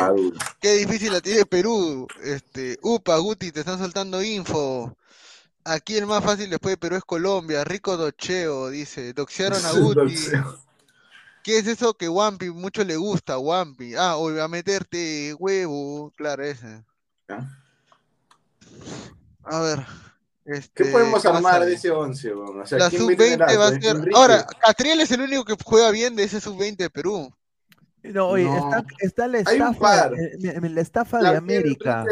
qué 0.59 0.73
difícil 0.75 1.11
la 1.11 1.21
tiene 1.21 1.45
Perú. 1.45 2.07
Este, 2.23 2.79
upa, 2.81 3.17
Guti, 3.17 3.51
te 3.51 3.59
están 3.59 3.77
soltando 3.77 4.23
info. 4.23 4.95
Aquí 5.69 5.97
el 5.97 6.07
más 6.07 6.23
fácil 6.23 6.49
después 6.49 6.73
de 6.73 6.77
Perú 6.77 6.95
es 6.95 7.03
Colombia. 7.03 7.63
Rico 7.63 7.95
docheo, 7.95 8.69
dice. 8.69 9.13
Doxearon 9.13 9.63
a 9.63 9.71
Guti. 9.79 10.15
¿Qué 11.43 11.59
es 11.59 11.67
eso 11.67 11.93
que 11.93 12.09
Wampi 12.09 12.49
mucho 12.49 12.83
le 12.83 12.97
gusta? 12.97 13.37
Wampi. 13.37 13.93
Ah, 13.95 14.17
hoy 14.17 14.39
a 14.39 14.47
meterte 14.47 15.35
huevo. 15.35 16.11
Claro, 16.17 16.43
ese. 16.43 16.83
A 19.43 19.59
ver. 19.59 19.85
Este, 20.45 20.85
¿Qué 20.85 20.91
podemos 20.91 21.23
armar 21.27 21.63
de 21.63 21.73
ese 21.73 21.91
11? 21.91 22.29
la 22.71 22.89
sub-20 22.89 23.59
va 23.59 23.67
a 23.67 23.79
ser. 23.79 24.09
Ahora, 24.15 24.47
Catriel 24.47 24.99
es 25.01 25.11
el 25.11 25.21
único 25.21 25.45
que 25.45 25.55
juega 25.63 25.91
bien 25.91 26.15
de 26.15 26.23
ese 26.23 26.41
sub-20 26.41 26.77
de 26.77 26.89
Perú. 26.89 27.31
No, 28.03 28.29
oye, 28.29 28.45
Está, 28.45 28.85
está, 28.99 29.27
la 29.27 29.39
estafa, 29.39 30.11
la 30.11 30.81
estafa 30.81 31.19
de 31.19 31.37
América. 31.37 32.05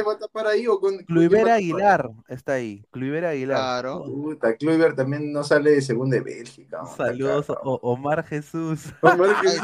Cluiver 1.06 1.50
Aguilar 1.50 2.12
está 2.28 2.54
ahí. 2.54 2.86
Cluiver 2.92 3.26
Aguilar. 3.26 3.58
Claro. 3.58 4.04
Puta, 4.04 4.56
Cluiver 4.56 4.96
también 4.96 5.32
no 5.32 5.44
sale 5.44 5.72
de 5.72 5.82
segunda 5.82 6.18
de 6.18 6.24
Bélgica. 6.24 6.82
Saludos, 6.98 7.48
Omar 7.64 8.24
Jesús. 8.26 8.94
Omar 9.02 9.36
Jesús. 9.36 9.62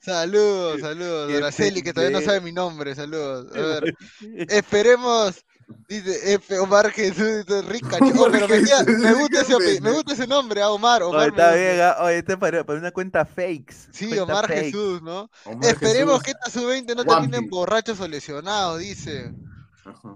Saludos, 0.00 0.80
saludos. 0.80 1.34
Araceli, 1.34 1.82
que 1.82 1.92
todavía 1.92 2.18
no 2.18 2.24
sabe 2.24 2.40
mi 2.40 2.52
nombre. 2.52 2.94
Saludos. 2.94 3.48
A 3.56 3.60
ver, 3.60 3.94
esperemos 4.48 5.44
Dice 5.88 6.34
F. 6.34 6.58
Omar 6.58 6.90
Jesús, 6.90 7.44
rica, 7.66 7.98
chico, 7.98 8.28
pero 8.30 8.46
me, 8.46 8.60
me, 8.60 9.14
gusta 9.14 9.40
ese, 9.40 9.80
me 9.80 9.90
gusta 9.92 10.12
ese 10.12 10.26
nombre, 10.26 10.62
a 10.62 10.70
Omar. 10.70 11.02
Omar 11.02 11.20
oye, 11.20 11.28
está 11.28 11.54
bien, 11.54 11.80
ah, 11.80 11.96
oye, 12.02 12.18
este 12.18 12.36
para, 12.36 12.64
para, 12.64 12.78
una 12.78 12.92
cuenta 12.92 13.24
fakes. 13.24 13.74
Sí, 13.90 14.16
Omar 14.18 14.46
Jesús, 14.46 15.02
¿no? 15.02 15.28
Esperemos 15.62 16.22
que 16.22 16.32
esta 16.32 16.50
sub-20 16.50 16.94
no 16.94 17.04
te 17.04 17.16
tienen 17.20 17.48
borrachos 17.48 18.00
o 18.00 18.06
lesionados, 18.06 18.78
dice. 18.78 19.34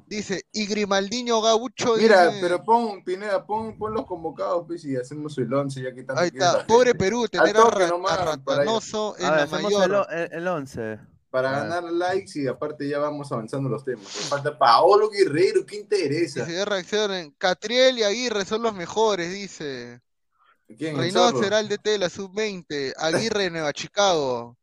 Dice, 0.06 0.46
y 0.52 0.66
Grimaldiño 0.66 1.40
Gaucho. 1.40 1.96
Mira, 1.96 2.30
pero 2.40 2.62
pon, 2.62 3.04
Pineda, 3.04 3.46
pon, 3.46 3.78
pon 3.78 3.94
los 3.94 4.06
convocados, 4.06 4.64
pues, 4.66 4.84
y 4.84 4.96
hacemos 4.96 5.38
el 5.38 5.52
11, 5.52 5.82
ya 5.82 5.94
que 5.94 6.04
Ahí 6.16 6.28
está, 6.32 6.66
pobre 6.66 6.94
Perú, 6.94 7.28
tener 7.28 7.56
a, 7.56 7.70
Ratanoso 7.70 9.16
en 9.18 9.26
la 9.26 9.46
mayor. 9.46 10.06
El 10.10 10.46
11 10.46 11.09
para 11.30 11.52
ganar 11.52 11.84
likes 11.84 12.40
y 12.40 12.46
aparte 12.46 12.88
ya 12.88 12.98
vamos 12.98 13.30
avanzando 13.30 13.68
los 13.68 13.84
temas. 13.84 14.06
falta 14.06 14.58
Paolo 14.58 15.08
Guerrero, 15.08 15.64
¿qué 15.64 15.76
interesa? 15.76 16.44
Reaccionen, 16.64 17.32
Catriel 17.38 17.98
y 17.98 18.02
Aguirre 18.02 18.44
son 18.44 18.62
los 18.62 18.74
mejores, 18.74 19.32
dice. 19.32 20.00
¿Quién? 20.76 20.96
Reynoso 20.96 21.42
será 21.42 21.60
el 21.60 21.68
DT 21.68 21.90
de 21.90 21.98
la 21.98 22.10
sub-20. 22.10 22.94
Aguirre 22.96 23.44
de 23.44 23.50
Nueva 23.50 23.72
Chicago. 23.72 24.56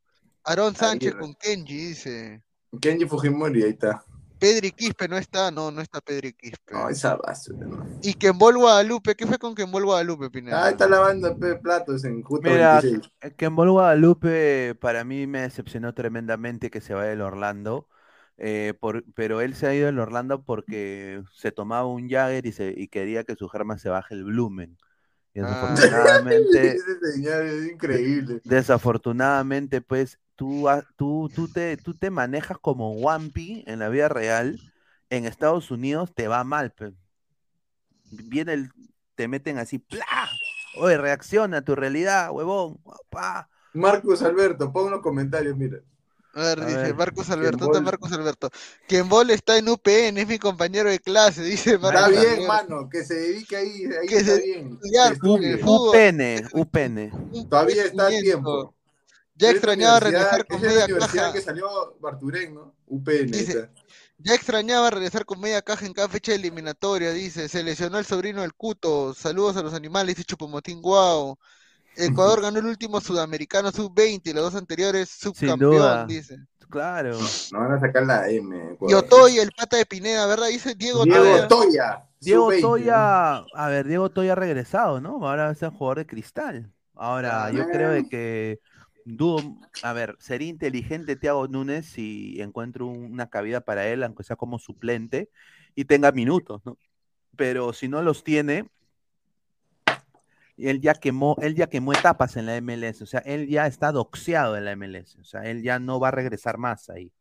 Aarón 0.44 0.76
Sánchez 0.76 1.16
con 1.16 1.34
Kenji, 1.36 1.88
dice. 1.88 2.44
Kenji 2.80 3.06
Fujimori, 3.06 3.64
ahí 3.64 3.72
está. 3.72 4.04
Pedri 4.40 4.72
Quispe 4.72 5.08
no 5.08 5.18
está, 5.18 5.52
no, 5.52 5.72
no 5.72 5.82
está 5.82 6.02
Pedri 6.02 6.34
Quispe. 6.34 6.74
No, 6.74 6.90
esa 6.90 7.16
basura, 7.16 7.66
no. 7.66 7.86
Y 8.02 8.14
Kembol 8.14 8.58
Guadalupe, 8.58 9.16
¿qué 9.16 9.26
fue 9.26 9.38
con 9.38 9.56
Kembol 9.56 9.86
Guadalupe, 9.86 10.30
Pineda? 10.30 10.66
Ah, 10.66 10.70
está 10.70 10.88
lavando 10.88 11.36
platos 11.62 12.06
en 12.06 12.22
Justo 12.22 12.50
Mira, 12.50 12.82
26. 12.82 13.36
Kembol 13.36 13.72
Guadalupe 13.72 14.76
para 14.80 15.04
mí 15.04 15.28
me 15.28 15.42
decepcionó 15.42 15.94
tremendamente 15.94 16.70
que 16.70 16.82
se 16.82 16.94
vaya 16.94 17.10
del 17.10 17.22
Orlando. 17.22 17.88
Eh, 18.40 18.76
por, 18.80 19.04
pero 19.16 19.42
él 19.42 19.56
se 19.56 19.66
ha 19.66 19.74
ido 19.74 19.88
del 19.88 19.98
Orlando 19.98 20.44
porque 20.44 21.24
se 21.34 21.52
tomaba 21.52 21.88
un 21.88 22.08
Jagger 22.08 22.46
y, 22.46 22.52
se, 22.52 22.74
y 22.78 22.88
quería 22.88 23.24
que 23.24 23.36
su 23.36 23.50
germa 23.50 23.80
se 23.80 23.90
baje 23.90 24.14
el 24.14 24.24
volumen. 24.24 24.78
Y 25.38 25.40
ah. 25.40 25.76
desafortunadamente, 25.76 26.68
Ese 26.76 27.12
señor 27.14 27.46
es 27.46 27.72
increíble. 27.72 28.42
Desafortunadamente, 28.44 29.82
pues, 29.82 30.20
tú, 30.36 30.68
tú, 30.96 31.30
tú, 31.34 31.48
te, 31.48 31.78
tú 31.78 31.94
te 31.94 32.10
manejas 32.10 32.58
como 32.60 32.94
Wampi 32.94 33.64
en 33.68 33.78
la 33.78 33.90
vida 33.90 34.10
real, 34.10 34.60
en 35.12 35.26
Estados 35.26 35.70
Unidos 35.70 36.12
te 36.16 36.28
va 36.28 36.44
mal. 36.44 36.72
Pues. 36.72 36.94
Viene 38.10 38.54
el, 38.54 38.72
te 39.14 39.28
meten 39.28 39.60
así, 39.60 39.78
¡plá! 39.78 40.28
Oye, 40.80 40.98
reacciona 40.98 41.58
a 41.58 41.62
tu 41.62 41.76
realidad, 41.76 42.32
huevón. 42.32 42.80
Pa. 43.12 43.48
Marcos 43.74 44.24
Alberto, 44.24 44.74
pon 44.74 44.88
unos 44.88 45.02
comentarios, 45.02 45.56
mira. 45.56 45.78
A 46.38 46.42
ver, 46.42 46.66
dice 46.68 46.94
Marcos 46.94 47.32
Alberto, 47.32 47.66
está 47.66 47.82
Marcos 47.82 48.12
Alberto. 48.12 48.52
Bol 49.06 49.32
está 49.32 49.58
en 49.58 49.70
UPN, 49.70 50.20
es 50.20 50.28
mi 50.28 50.38
compañero 50.38 50.88
de 50.88 51.00
clase, 51.00 51.42
dice 51.42 51.80
Marcos 51.80 52.12
Está 52.12 52.36
bien, 52.36 52.48
mano, 52.48 52.88
que 52.88 53.04
se 53.04 53.16
dedique 53.16 53.56
ahí, 53.56 53.86
ahí 53.86 54.08
que 54.08 54.18
está 54.18 54.36
se 54.36 54.42
bien. 54.44 54.80
UPN, 55.66 56.48
UPN. 56.54 57.50
Todavía 57.50 57.86
está 57.86 58.10
el 58.10 58.22
tiempo. 58.22 58.76
Ya 59.34 59.50
extrañaba 59.50 60.00
regresar 60.00 60.46
con 60.46 60.62
media 60.62 60.78
la 60.78 60.86
universidad 60.86 61.34
que 61.34 61.42
salió 61.42 61.98
Barturén, 62.00 62.54
¿no? 62.54 62.76
UPN. 62.86 63.32
Dice, 63.32 63.72
Ya 64.20 64.36
extrañaba 64.36 64.92
regresar 64.92 65.26
con 65.26 65.40
media 65.40 65.64
caja 65.64 65.88
en 65.88 65.94
cada 65.94 66.08
fecha 66.08 66.36
eliminatoria, 66.36 67.14
dice. 67.14 67.50
Se 67.50 67.64
lesionó 67.64 67.98
el 67.98 68.06
sobrino 68.06 68.42
del 68.42 68.54
Cuto. 68.54 69.16
Saludos 69.16 69.58
a 69.58 69.64
los 69.64 69.74
animales, 69.74 70.16
dice 70.16 70.26
Chupomotín 70.26 70.84
Guau. 70.84 71.40
Ecuador 71.98 72.42
ganó 72.42 72.60
el 72.60 72.66
último 72.66 73.02
sudamericano 73.02 73.72
sub-20 73.72 74.22
y 74.26 74.34
los 74.34 74.44
dos 74.44 74.56
anteriores 74.56 75.10
subcampeón, 75.10 76.08
dice. 76.08 76.38
Claro. 76.70 77.18
No 77.52 77.60
van 77.60 77.72
a 77.74 77.80
sacar 77.80 78.06
la 78.06 78.30
M. 78.30 78.78
Y 78.88 78.94
Otoya, 78.94 79.42
el 79.42 79.52
pata 79.52 79.78
de 79.78 79.86
Pineda, 79.86 80.28
¿verdad? 80.28 80.48
Dice 80.48 80.76
Diego, 80.76 81.06
Diego 81.06 81.48
Toya. 81.48 82.04
Diego 82.20 82.52
Toya, 82.60 83.38
a 83.38 83.68
ver, 83.70 83.88
Diego 83.88 84.10
Toya 84.10 84.34
ha 84.34 84.36
regresado, 84.36 85.00
¿no? 85.00 85.28
Ahora 85.28 85.52
es 85.52 85.62
un 85.62 85.72
jugador 85.72 86.00
de 86.00 86.08
cristal. 86.08 86.72
Ahora, 86.94 87.52
yo 87.52 87.68
creo 87.68 87.92
de 87.92 88.10
que 88.10 88.60
dudo, 89.06 89.58
a 89.84 89.94
ver, 89.94 90.18
sería 90.20 90.50
inteligente 90.50 91.16
Thiago 91.16 91.48
Núñez 91.48 91.86
si 91.86 92.42
encuentro 92.42 92.88
una 92.88 93.30
cabida 93.30 93.62
para 93.62 93.88
él, 93.88 94.04
aunque 94.04 94.24
sea 94.24 94.36
como 94.36 94.60
suplente, 94.60 95.30
y 95.76 95.86
tenga 95.86 96.12
minutos, 96.12 96.62
¿no? 96.66 96.78
Pero 97.36 97.72
si 97.72 97.88
no 97.88 98.02
los 98.02 98.24
tiene, 98.24 98.70
él 100.58 100.82
ya 100.82 100.96
quemó, 100.96 101.36
él 101.42 101.56
ya 101.56 101.68
quemó 101.68 101.94
etapas 101.94 102.36
en 102.36 102.48
la 102.48 102.60
MLS, 102.62 103.02
o 103.02 103.06
sea, 103.06 103.20
él 103.22 103.48
ya 103.48 103.68
está 103.68 103.92
doxeado 103.92 104.58
en 104.58 104.66
la 104.66 104.76
MLS, 104.76 105.18
o 105.20 105.24
sea, 105.24 105.44
él 105.44 105.62
ya 105.62 105.80
no 105.80 106.00
va 106.00 106.10
a 106.10 106.12
regresar 106.12 106.58
más 106.58 106.90
ahí. 106.90 107.12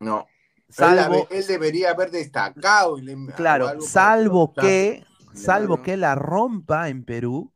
No. 0.00 0.26
Salvo, 0.68 1.28
él, 1.30 1.46
debería 1.46 1.90
haber 1.90 2.10
destacado. 2.10 2.96
claro, 3.36 3.80
salvo 3.80 4.52
que, 4.54 5.04
salvo 5.34 5.82
que 5.82 5.96
la 5.96 6.14
rompa 6.14 6.88
en 6.88 7.04
Perú 7.04 7.52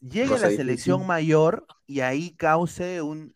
llegue 0.00 0.34
a 0.34 0.38
la 0.38 0.50
selección 0.50 1.06
mayor 1.06 1.66
y 1.86 2.00
ahí 2.00 2.30
cause 2.36 3.02
un 3.02 3.34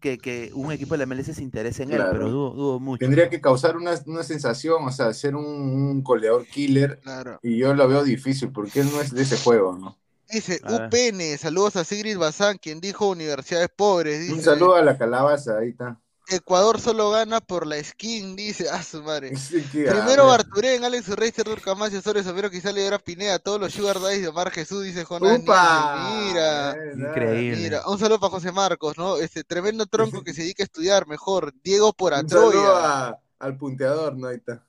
que, 0.00 0.50
un 0.54 0.70
equipo 0.70 0.96
de 0.96 0.98
la 0.98 1.06
MLS 1.06 1.34
se 1.34 1.42
interese 1.42 1.82
en 1.82 1.92
él, 1.92 2.02
pero 2.12 2.28
dudo, 2.28 2.78
mucho. 2.78 3.00
Tendría 3.00 3.28
que 3.28 3.40
causar 3.40 3.76
una, 3.76 3.96
sensación, 4.22 4.84
o 4.84 4.90
sea, 4.92 5.12
ser 5.14 5.34
un, 5.34 5.46
un 5.46 6.02
coleador 6.02 6.46
killer. 6.46 7.00
Y 7.42 7.58
yo 7.58 7.74
lo 7.74 7.88
veo 7.88 8.04
difícil 8.04 8.52
porque 8.52 8.80
él 8.80 8.90
no 8.92 9.00
es 9.00 9.12
de 9.12 9.22
ese 9.22 9.38
juego, 9.38 9.76
¿no? 9.76 9.98
Dice 10.30 10.60
UPN, 10.62 11.38
saludos 11.38 11.76
a 11.76 11.84
Sigrid 11.84 12.18
Bazán, 12.18 12.58
quien 12.58 12.80
dijo 12.80 13.08
universidades 13.08 13.70
pobres. 13.74 14.30
un 14.30 14.42
saludo 14.42 14.76
a 14.76 14.82
la 14.82 14.98
calabaza, 14.98 15.58
ahí 15.58 15.70
está. 15.70 15.98
Ecuador 16.30 16.78
solo 16.78 17.10
gana 17.10 17.40
por 17.40 17.66
la 17.66 17.82
skin, 17.82 18.36
dice. 18.36 18.66
Ah, 18.70 18.82
su 18.82 19.02
madre. 19.02 19.32
Primero 19.72 20.26
Barturén, 20.26 20.84
Alex 20.84 21.08
Rey, 21.08 21.30
Cerdur 21.30 21.62
Camacho, 21.62 22.02
Soros, 22.02 22.24
Somero, 22.24 22.50
quizá 22.50 22.70
le 22.70 22.82
diera 22.82 22.98
Pineda, 22.98 23.38
todos 23.38 23.58
los 23.58 23.72
Sugar 23.72 23.98
Daddy 23.98 24.20
de 24.20 24.28
Omar 24.28 24.50
Jesús, 24.50 24.84
dice 24.84 25.04
Jonás. 25.04 25.40
Mira. 25.40 26.76
Increíble. 26.94 27.62
Mira, 27.62 27.88
un 27.88 27.98
saludo 27.98 28.20
para 28.20 28.32
José 28.32 28.52
Marcos, 28.52 28.98
¿no? 28.98 29.16
Este 29.16 29.42
tremendo 29.42 29.86
tronco 29.86 30.22
que 30.24 30.34
se 30.34 30.42
dedica 30.42 30.62
a 30.62 30.66
estudiar 30.66 31.06
mejor. 31.06 31.54
Diego 31.62 31.94
por 31.94 32.12
Un 32.12 32.28
saludo 32.28 33.16
al 33.38 33.56
punteador, 33.56 34.16
¿no? 34.16 34.28
Ahí 34.28 34.36
está. 34.36 34.67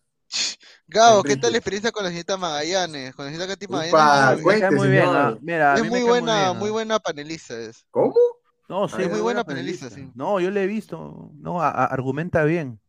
Gabo, 0.90 1.22
¿qué 1.22 1.38
tal 1.38 1.52
la 1.52 1.60
experiencia 1.60 1.92
con 1.92 2.04
la 2.04 2.10
señorita 2.10 2.36
Magallanes? 2.36 3.14
Con 3.14 3.26
la 3.26 3.32
señorita 3.32 3.54
Katy 3.54 3.68
Magallanes. 3.68 4.72
muy 4.74 4.88
bien, 4.88 5.06
ah, 5.08 5.38
mira, 5.40 5.76
es 5.76 5.88
muy 5.88 6.02
buena, 6.02 6.54
muy 6.54 6.72
buena 6.72 6.98
panelista 7.00 7.58
es. 7.60 7.86
¿Cómo? 7.92 8.16
No, 8.68 8.88
sí, 8.88 9.02
es 9.02 9.10
muy 9.10 9.22
buena 9.22 9.44
panelista, 9.44 9.90
sí. 9.90 10.12
No, 10.16 10.40
yo 10.40 10.50
le 10.50 10.64
he 10.64 10.68
visto. 10.68 11.32
No, 11.36 11.62
argumenta 11.62 12.44
bien. 12.44 12.80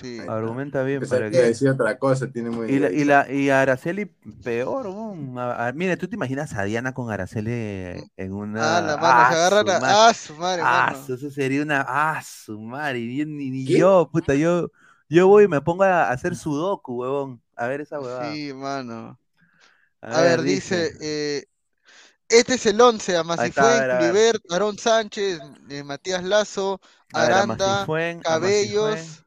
Sí. 0.00 0.20
Argumenta 0.28 0.82
bien. 0.82 1.02
Para 1.08 1.30
que 1.30 1.38
decir 1.38 1.68
otra 1.68 1.98
cosa, 1.98 2.28
tiene 2.28 2.50
muy 2.50 2.68
y, 2.68 2.78
la, 2.80 2.90
y, 2.90 3.04
la, 3.04 3.30
y 3.30 3.50
Araceli 3.50 4.06
peor. 4.42 4.88
mire, 5.74 5.96
¿tú 5.96 6.08
te 6.08 6.16
imaginas 6.16 6.52
a 6.54 6.64
Diana 6.64 6.94
con 6.94 7.10
Araceli 7.10 8.10
en 8.16 8.32
una. 8.32 8.78
Ah, 8.78 8.80
la 8.80 8.96
mano, 8.96 9.28
se 9.28 9.34
agarran 9.36 9.68
a. 9.68 10.08
Ah, 10.08 10.14
su 10.14 10.34
madre, 10.34 10.62
ah, 10.64 10.96
Eso 11.08 11.30
sería 11.30 11.62
una. 11.62 11.84
Ah, 11.86 12.20
su 12.24 12.60
madre. 12.60 12.98
Ni, 13.00 13.24
ni 13.24 13.64
yo, 13.64 14.08
puta, 14.12 14.34
yo, 14.34 14.68
yo 15.14 15.28
voy 15.28 15.44
y 15.44 15.48
me 15.48 15.60
pongo 15.60 15.84
a 15.84 16.10
hacer 16.10 16.36
sudoku, 16.36 17.00
huevón. 17.00 17.40
A 17.56 17.66
ver 17.68 17.80
esa 17.80 18.00
huevada. 18.00 18.32
Sí, 18.32 18.52
mano. 18.52 19.18
A, 20.00 20.20
ver, 20.20 20.42
dice, 20.42 20.92
eh, 21.00 21.46
este 22.28 22.54
es 22.54 22.66
el 22.66 22.80
11, 22.80 23.16
Amacifuen, 23.16 23.98
Cliver, 23.98 24.40
Aarón 24.50 24.76
Sánchez, 24.76 25.40
eh, 25.70 25.82
Matías 25.82 26.22
Lazo, 26.22 26.80
Aranda, 27.12 27.86
Cabellos. 28.22 29.24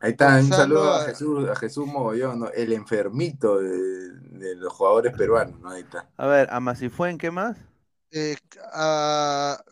Ahí 0.00 0.12
está, 0.12 0.36
un 0.36 0.48
saludo 0.48 0.94
a 0.94 1.04
Jesús, 1.04 1.48
a 1.48 1.56
Jesús 1.56 1.86
Mogollón, 1.86 2.48
el 2.54 2.72
enfermito 2.72 3.58
de, 3.58 4.56
los 4.56 4.72
jugadores 4.72 5.12
peruanos, 5.16 5.60
¿no? 5.60 5.70
Ahí 5.70 5.82
está. 5.82 6.08
A 6.16 6.26
ver, 6.26 6.48
a 6.50 6.60
Macifuen, 6.60 7.18
¿qué 7.18 7.30
más? 7.30 7.56
Eh, 8.10 8.36
a 8.72 9.62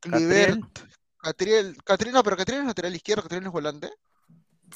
Cliver, 0.00 0.60
Catriel, 1.18 1.76
Catriel, 1.84 2.14
no, 2.14 2.22
pero 2.22 2.36
Catriel 2.36 2.60
es 2.60 2.66
lateral 2.66 2.94
izquierdo, 2.94 3.22
Catriel 3.22 3.46
es 3.46 3.52
volante. 3.52 3.90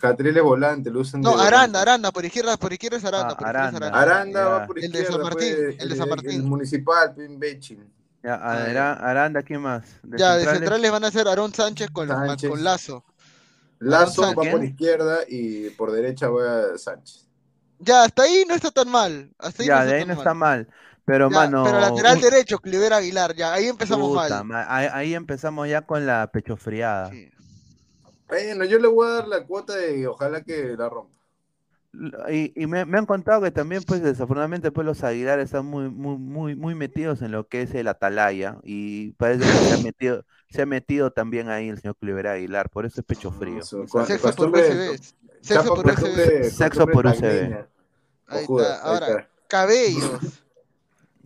Catriel 0.01 0.37
es 0.37 0.43
volante, 0.43 0.91
lo 0.91 1.01
usan 1.01 1.21
No, 1.21 1.39
Aranda, 1.39 1.83
Aranda, 1.83 2.11
por 2.11 2.25
izquierda, 2.25 2.57
por 2.57 2.73
izquierda 2.73 2.97
es 2.97 3.05
Aranda. 3.05 3.37
Ah, 3.39 3.49
Aranda. 3.49 3.89
Aranda, 3.89 4.49
va 4.49 4.67
por 4.67 4.79
izquierda. 4.79 4.99
El 4.99 5.05
de 5.05 5.13
San 5.13 5.23
Martín, 5.23 5.55
pues, 5.57 5.79
el 5.79 5.89
de 5.89 5.97
San 5.97 6.09
Martín. 6.09 6.31
El, 6.31 6.43
municipal, 6.43 7.15
Pimbechin. 7.15 7.93
Ya, 8.23 8.35
ah, 8.35 8.93
Aranda, 8.95 9.43
¿quién 9.43 9.63
más? 9.63 9.85
ya, 10.03 10.37
de 10.37 10.45
centrales 10.45 10.91
van 10.91 11.05
a 11.05 11.11
ser 11.11 11.29
Aarón 11.29 11.55
Sánchez 11.55 11.91
con, 11.91 12.09
con 12.09 12.65
Lazo. 12.65 13.05
Lazo 13.79 14.23
va 14.23 14.35
por 14.35 14.65
izquierda 14.65 15.21
y 15.29 15.71
por 15.71 15.93
derecha 15.93 16.29
va 16.29 16.75
a 16.75 16.79
Sánchez. 16.79 17.27
Ya, 17.79 18.05
hasta 18.05 18.23
ahí 18.25 18.45
no 18.47 18.55
está 18.55 18.71
tan 18.71 18.91
mal. 18.91 19.31
Hasta 19.39 19.63
ahí 19.63 19.69
ya, 19.69 19.81
no 19.81 19.87
de 19.87 19.95
ahí 19.95 20.05
no 20.05 20.13
está 20.13 20.35
mal. 20.35 20.69
Pero, 21.07 21.31
mano. 21.31 21.65
Pero 21.65 21.81
lateral 21.81 22.21
derecho, 22.21 22.59
Cliver 22.59 22.93
Aguilar, 22.93 23.35
ya, 23.35 23.55
ahí 23.55 23.67
empezamos 23.67 24.15
mal. 24.15 24.67
Ahí, 24.69 25.15
empezamos 25.15 25.69
ya 25.69 25.83
con 25.83 26.07
la 26.07 26.31
pechofriada. 26.31 27.11
Sí. 27.11 27.31
Bueno, 28.31 28.65
yo 28.65 28.79
le 28.79 28.89
voy 28.89 29.07
a 29.07 29.11
dar 29.11 29.29
la 29.29 29.45
cuota 29.45 29.75
y 29.91 30.07
ojalá 30.07 30.43
que 30.43 30.77
la 30.77 30.89
rompa. 30.89 31.21
Y, 32.31 32.67
me, 32.67 32.81
han 32.81 33.07
contado 33.07 33.43
que 33.43 33.51
también, 33.51 33.83
pues, 33.83 34.01
desafortunadamente, 34.01 34.71
pues 34.71 34.87
los 34.87 35.03
Aguilar 35.03 35.41
están 35.41 35.67
muy, 35.67 35.91
muy, 35.91 36.17
muy, 36.17 36.55
muy 36.55 36.75
metidos 36.77 37.21
en 37.21 37.33
lo 37.33 37.49
que 37.49 37.63
es 37.63 37.75
el 37.75 37.89
Atalaya. 37.89 38.59
Y 38.63 39.13
parece 39.13 39.45
que 39.45 39.51
se 39.51 39.75
ha 39.75 39.79
metido, 39.79 40.25
se 40.49 40.63
ha 40.63 40.67
metido 40.67 41.11
también 41.11 41.49
ahí 41.49 41.69
el 41.69 41.81
señor 41.81 41.97
Cliver 41.97 42.29
Aguilar, 42.29 42.71
por 42.71 42.87
eso 42.87 43.01
es 43.01 43.07
pecho 43.07 43.33
frío. 43.33 43.63
Sexo 43.65 44.35
por 44.37 44.51
USB. 44.51 45.01
Sexo 45.41 45.75
por 45.75 45.87
USB. 45.87 46.45
Sexo 46.45 46.87
por 46.87 47.07
USB. 47.07 47.67
Ahí 48.29 48.45
está. 48.45 48.83
Ahora, 48.83 49.29
cabellos. 49.49 50.21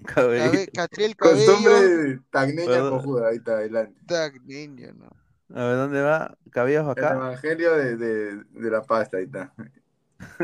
Cabello. 0.05 0.61
Catriel 0.75 1.17
Cabello. 1.17 1.47
Costumbre 1.47 2.21
tagneña 2.31 2.91
cojuda, 2.91 3.29
ahí 3.29 3.37
está, 3.37 3.53
adelante. 3.53 3.99
Tagneña, 4.07 4.93
no. 4.93 5.09
A 5.55 5.65
ver, 5.67 5.77
¿dónde 5.77 6.03
va? 6.03 6.37
¿Cabellos 6.51 6.89
acá? 6.89 7.11
El 7.11 7.17
evangelio 7.17 7.77
de, 7.77 7.97
de, 7.97 8.45
de, 8.45 8.71
la 8.71 8.83
pasta, 8.83 9.19
ahí 9.19 9.25
está. 9.25 9.55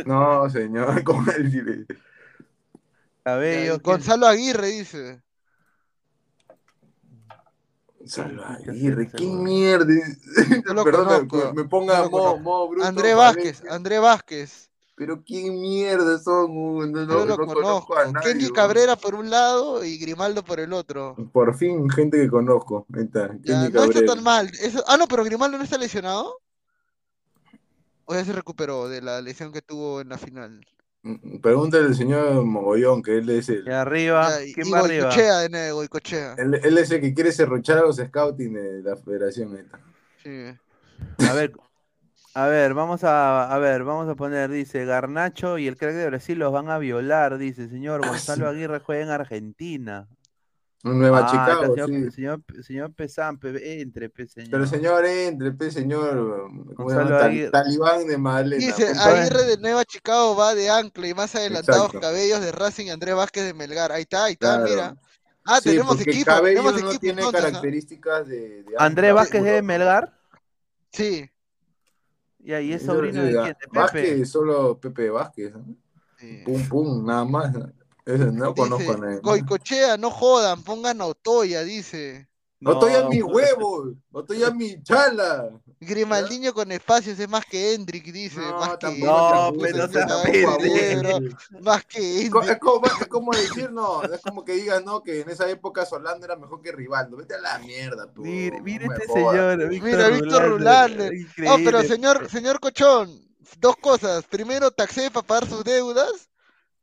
No, 0.06 0.48
señor, 0.48 1.02
¿cómo 1.04 1.28
él 1.32 1.86
Cabello. 3.24 3.80
Gonzalo 3.80 4.28
Aguirre 4.28 4.68
dice. 4.68 5.20
Gonzalo 7.98 8.44
Aguirre, 8.44 9.10
qué 9.10 9.24
mierda. 9.26 9.86
Perdón, 10.84 11.28
me 11.56 11.64
ponga 11.64 12.08
modo, 12.08 12.38
modo 12.38 12.68
bruto. 12.68 12.86
André 12.86 13.12
Vázquez, 13.14 13.64
André 13.68 13.98
Vázquez. 13.98 14.69
Pero 15.00 15.24
quién 15.24 15.58
mierda 15.58 16.18
son, 16.18 16.92
no, 16.92 17.06
no, 17.06 17.24
lo 17.24 17.38
conozco. 17.38 17.94
Kenji 18.22 18.50
Cabrera 18.50 18.96
por 18.96 19.14
un 19.14 19.30
lado 19.30 19.82
y 19.82 19.96
Grimaldo 19.96 20.44
por 20.44 20.60
el 20.60 20.74
otro. 20.74 21.16
Por 21.32 21.56
fin, 21.56 21.88
gente 21.88 22.18
que 22.18 22.28
conozco. 22.28 22.84
Ahí 22.94 23.04
está, 23.04 23.28
no 23.72 23.84
está 23.84 24.04
tan 24.04 24.22
mal. 24.22 24.52
Ah, 24.86 24.98
no, 24.98 25.08
pero 25.08 25.24
Grimaldo 25.24 25.56
no 25.56 25.64
está 25.64 25.78
lesionado. 25.78 26.36
¿O 28.04 28.12
ya 28.12 28.26
se 28.26 28.34
recuperó 28.34 28.90
de 28.90 29.00
la 29.00 29.22
lesión 29.22 29.52
que 29.52 29.62
tuvo 29.62 30.02
en 30.02 30.10
la 30.10 30.18
final? 30.18 30.66
Mm, 31.00 31.12
mm, 31.12 31.40
pregúntale 31.40 31.86
al 31.86 31.94
señor 31.94 32.44
Mogollón, 32.44 33.02
que 33.02 33.16
él 33.16 33.30
es 33.30 33.48
el. 33.48 33.66
Y 33.66 33.70
arriba, 33.70 34.30
¿quién 34.54 34.70
va 34.70 34.80
arriba? 34.80 35.08
Cochea 35.08 35.38
de 35.38 35.48
nuevo, 35.48 35.82
Cochea. 35.88 36.34
Él, 36.36 36.60
él, 36.62 36.76
es 36.76 36.90
el 36.90 37.00
que 37.00 37.14
quiere 37.14 37.32
serruchar 37.32 37.78
a 37.78 37.82
los 37.86 37.96
scouting 37.96 38.52
de 38.52 38.82
la 38.82 38.96
federación. 38.96 39.56
Está. 39.56 39.80
Sí. 40.22 41.26
A 41.26 41.32
ver, 41.32 41.54
a 42.34 42.46
ver, 42.46 42.74
vamos 42.74 43.04
a, 43.04 43.52
a 43.52 43.58
ver, 43.58 43.84
vamos 43.84 44.08
a 44.08 44.14
poner, 44.14 44.50
dice, 44.50 44.84
Garnacho 44.84 45.58
y 45.58 45.66
el 45.66 45.76
crack 45.76 45.94
de 45.94 46.06
Brasil 46.06 46.38
los 46.38 46.52
van 46.52 46.70
a 46.70 46.78
violar, 46.78 47.38
dice, 47.38 47.68
señor 47.68 48.00
ah, 48.04 48.08
Gonzalo 48.08 48.48
Aguirre 48.48 48.80
juega 48.80 49.02
en 49.02 49.10
Argentina. 49.10 50.08
Nueva 50.82 51.26
ah, 51.26 51.30
Chicago, 51.30 51.74
señor, 51.74 51.88
sí. 51.88 52.10
señor, 52.10 52.42
señor 52.62 52.94
Pesán, 52.94 53.38
entre, 53.42 54.08
pe, 54.08 54.26
señor. 54.26 54.50
Pero 54.50 54.66
señor, 54.66 55.04
entre, 55.04 55.52
pe, 55.52 55.70
señor. 55.70 56.48
Gonzalo 56.74 57.50
Talibán 57.50 58.06
de 58.06 58.16
Madeleine. 58.16 58.64
Dice, 58.64 58.88
Aguirre 58.98 59.44
de 59.44 59.58
Nueva 59.58 59.84
Chicago 59.84 60.34
va 60.36 60.54
de 60.54 60.70
ancla 60.70 61.08
y 61.08 61.12
más 61.12 61.34
adelantados 61.34 61.92
cabellos 61.92 62.40
de 62.40 62.52
Racing 62.52 62.86
y 62.86 62.90
Andrés 62.90 63.14
Vázquez 63.14 63.44
de 63.44 63.52
Melgar. 63.52 63.92
Ahí 63.92 64.02
está, 64.02 64.24
ahí 64.24 64.32
está, 64.32 64.58
mira. 64.60 64.96
Ah, 65.44 65.60
tenemos 65.60 66.00
equipo. 66.00 66.26
Cabello 66.26 66.62
tenemos 66.62 66.94
no 66.94 66.98
tiene 66.98 67.30
características 67.30 68.28
de, 68.28 68.62
de 68.62 68.74
Andrés 68.78 69.12
Vázquez 69.12 69.42
de 69.42 69.62
Melgar. 69.62 70.18
Sí. 70.92 71.28
Y 72.42 72.52
ahí 72.52 72.72
es 72.72 72.82
sobrino 72.82 73.22
de, 73.22 73.32
quién, 73.32 73.44
de 73.44 73.54
Pepe. 73.54 73.78
Vázquez, 73.78 74.30
solo 74.30 74.78
Pepe 74.78 75.10
Vázquez. 75.10 75.52
Pum, 76.44 76.68
pum, 76.68 77.06
nada 77.06 77.24
más. 77.24 77.52
no 78.06 78.54
conozco 78.54 78.92
a 78.92 78.96
nadie. 78.96 79.20
Goicochea, 79.22 79.96
no 79.96 80.10
jodan, 80.10 80.62
pongan 80.62 81.00
a 81.00 81.06
Otoya, 81.06 81.62
dice. 81.62 82.28
No, 82.60 82.72
estoy 82.72 82.92
a 82.94 83.08
mi 83.08 83.22
huevo, 83.22 83.94
no 84.10 84.20
estoy 84.20 84.42
a 84.42 84.50
mi 84.50 84.82
chala. 84.82 85.48
Grimaldiño 85.82 86.52
con 86.52 86.70
espacios 86.72 87.18
es 87.18 87.26
más 87.26 87.46
que 87.46 87.72
Hendrik, 87.72 88.04
dice. 88.12 88.38
más 88.38 88.76
que 88.76 88.98
no, 88.98 89.50
pero 89.58 89.88
Más 91.62 91.84
que 91.86 92.20
Hendrik. 92.20 92.50
Es 92.50 92.58
como, 92.58 92.86
es 92.86 93.06
como, 93.08 93.32
decir, 93.32 93.72
no, 93.72 94.02
es 94.02 94.20
como 94.20 94.44
que 94.44 94.52
digas, 94.52 94.84
no, 94.84 95.02
que 95.02 95.20
en 95.20 95.30
esa 95.30 95.48
época 95.48 95.86
Solano 95.86 96.22
era 96.22 96.36
mejor 96.36 96.60
que 96.60 96.70
Rivaldo. 96.70 97.16
Vete 97.16 97.34
a 97.34 97.40
la 97.40 97.58
mierda, 97.60 98.12
tú. 98.12 98.20
Mira, 98.20 98.60
mira 98.60 98.86
este 98.92 99.06
señor, 99.10 99.56
Mira, 99.82 100.08
Víctor 100.08 100.48
Rulander. 100.50 101.12
No, 101.38 101.56
pero 101.64 101.82
señor, 101.82 102.28
señor 102.28 102.60
Cochón, 102.60 103.18
dos 103.58 103.76
cosas. 103.76 104.24
Primero, 104.24 104.70
taxé 104.70 105.10
para 105.10 105.26
pagar 105.26 105.48
sus 105.48 105.64
deudas. 105.64 106.28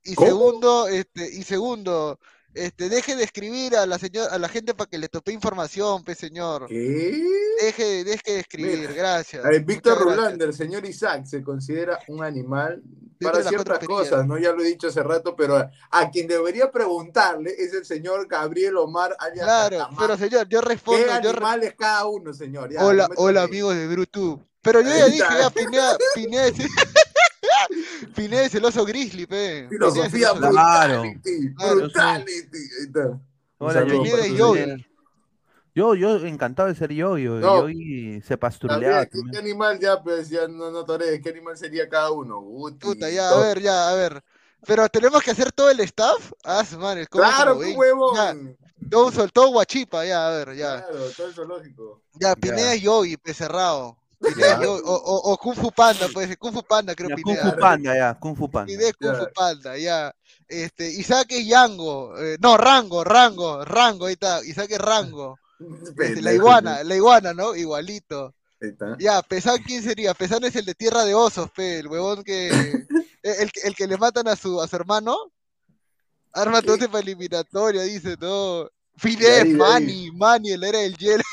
Y 0.04 0.16
segundo, 0.16 0.88
este, 0.88 1.30
y 1.36 1.44
segundo, 1.44 2.20
este, 2.58 2.90
deje 2.90 3.16
de 3.16 3.24
escribir 3.24 3.76
a 3.76 3.86
la 3.86 4.00
señora, 4.00 4.34
a 4.34 4.38
la 4.40 4.50
gente 4.50 4.74
para 4.74 4.90
que 4.90 4.98
le 4.98 5.08
tope 5.08 5.32
información, 5.32 6.04
pe 6.04 6.16
señor. 6.16 6.68
¿Qué? 6.68 7.24
Deje, 7.62 8.04
deje 8.04 8.32
de 8.34 8.40
escribir, 8.40 8.94
gracias. 8.94 9.44
Víctor 9.66 10.00
Rulander, 10.00 10.54
señor 10.54 10.86
Isaac, 10.86 11.26
se 11.26 11.44
considera 11.44 12.00
un 12.08 12.24
animal 12.24 12.82
para 13.22 13.44
ciertas 13.44 13.80
cosas, 13.80 14.26
¿no? 14.28 14.38
Ya 14.38 14.52
lo 14.52 14.62
he 14.62 14.68
dicho 14.68 14.88
hace 14.88 15.04
rato, 15.04 15.36
pero 15.36 15.70
a, 15.92 16.12
quien 16.12 16.28
debería 16.28 16.72
preguntarle 16.72 17.54
es 17.58 17.74
el 17.74 17.86
señor 17.86 18.28
Gabriel 18.28 18.78
Omar 18.78 19.16
Claro, 19.34 19.90
pero 19.98 20.18
señor, 20.18 20.48
yo 20.48 20.62
respondo. 20.62 21.06
¿Qué 21.06 21.12
animales 21.12 21.76
cada 21.78 22.06
uno, 22.08 22.34
señor? 22.34 22.70
hola, 22.80 23.10
hola 23.16 23.44
amigos 23.44 23.76
de 23.76 23.88
Bluetooth. 23.88 24.40
Pero 24.62 24.82
yo 24.82 24.90
ya 24.90 25.06
dije, 25.06 25.20
ya, 25.20 25.50
Pineda, 25.50 25.98
Pineda, 26.14 26.48
Pineda 28.16 28.44
es 28.44 28.56
el 28.56 28.66
oso 28.66 28.86
grizzly, 28.86 29.26
pe. 29.26 29.68
Filosofía 29.70 30.34
brutality, 30.34 31.50
brutality. 31.50 32.58
Hola, 33.60 33.86
yo, 33.86 34.56
yo, 35.74 35.96
yo 35.96 36.26
encantado 36.26 36.70
de 36.70 36.76
ser 36.76 36.92
yo, 36.92 37.18
yo, 37.18 37.40
no. 37.40 37.68
se 38.24 38.38
pastruleaba. 38.38 39.06
¿Qué, 39.06 39.20
¿Qué, 39.32 39.38
animal 39.38 39.80
ya, 39.80 40.02
pues, 40.02 40.30
ya 40.30 40.48
no, 40.48 40.72
no 40.72 40.86
toré, 40.86 41.22
qué 41.22 41.30
animal 41.30 41.58
sería 41.58 41.88
cada 41.88 42.12
uno? 42.12 42.40
Guti, 42.40 42.80
Puta, 42.80 43.10
ya, 43.10 43.30
a 43.30 43.40
ver, 43.40 43.62
ya, 43.62 43.90
a 43.90 43.94
ver. 43.94 44.24
Pero 44.66 44.90
tenemos 44.90 45.22
que 45.22 45.32
hacer 45.32 45.52
todo 45.52 45.70
el 45.70 45.80
staff. 45.82 46.32
Ah, 46.44 46.64
man, 46.80 47.06
¿cómo 47.10 47.24
Claro, 47.24 47.60
qué 47.60 47.76
huevón. 47.76 48.58
Todo 48.90 49.12
soltó 49.12 49.50
guachipa, 49.50 50.06
ya, 50.06 50.28
a 50.28 50.32
ver, 50.32 50.56
ya. 50.56 50.84
Claro, 50.84 51.10
todo 51.16 51.28
el 51.28 51.34
zoológico. 51.34 52.02
Ya, 52.14 52.36
Pineda 52.36 52.76
y 52.76 52.82
Yogi, 52.82 53.18
pe 53.18 53.34
o, 54.66 54.76
o, 54.76 55.32
o, 55.32 55.38
Kung 55.38 55.56
Fu 55.56 55.72
Panda, 55.72 56.08
puede 56.10 56.28
ser 56.28 56.38
Kung 56.38 56.54
Fu 56.54 56.64
Panda, 56.64 56.96
creo 56.96 57.16
que 57.16 57.22
Kung 57.22 57.38
Fu 57.38 57.56
Panda, 57.56 57.96
ya, 57.96 58.14
Kung 58.20 58.36
Fu 58.36 58.50
Panda. 58.50 58.68
Pineda 58.68 58.94
Kung 58.94 59.16
Fu 59.16 59.34
Panda, 59.34 59.78
ya. 59.78 60.14
Este, 60.48 60.90
Isaac 60.90 61.28
es 61.30 61.46
Yango, 61.46 62.18
eh, 62.18 62.38
no, 62.40 62.58
Rango, 62.58 63.04
Rango, 63.04 63.66
Rango, 63.66 64.06
ahí 64.06 64.14
está, 64.14 64.44
Isaac 64.44 64.72
es 64.72 64.80
Rango. 64.80 65.38
Este, 66.00 66.22
la 66.22 66.34
iguana, 66.34 66.84
la 66.84 66.96
iguana, 66.96 67.34
¿no? 67.34 67.56
Igualito. 67.56 68.36
Ya, 69.00 69.22
Pesan, 69.22 69.62
¿quién 69.64 69.84
sería? 69.84 70.14
Pesan 70.14 70.44
es 70.44 70.56
el 70.56 70.66
de 70.66 70.76
Tierra 70.76 71.04
de 71.04 71.14
Osos, 71.14 71.50
pe, 71.52 71.80
el 71.80 71.88
huevón 71.88 72.24
que. 72.24 72.50
el, 73.24 73.52
el, 73.64 73.76
que 73.76 73.88
le 73.88 73.98
matan 73.98 74.28
a 74.28 74.36
su, 74.36 74.62
a 74.62 74.68
su 74.68 74.76
hermano. 74.76 75.16
Arma 76.34 76.62
todo 76.62 76.78
para 76.88 77.00
eliminatoria, 77.00 77.84
dice, 77.84 78.16
no. 78.20 78.70
Fidesz, 78.98 79.48
Manny, 79.48 80.12
Manny, 80.12 80.52
el 80.52 80.64
era 80.64 80.82
el 80.82 80.98
hielo. 80.98 81.24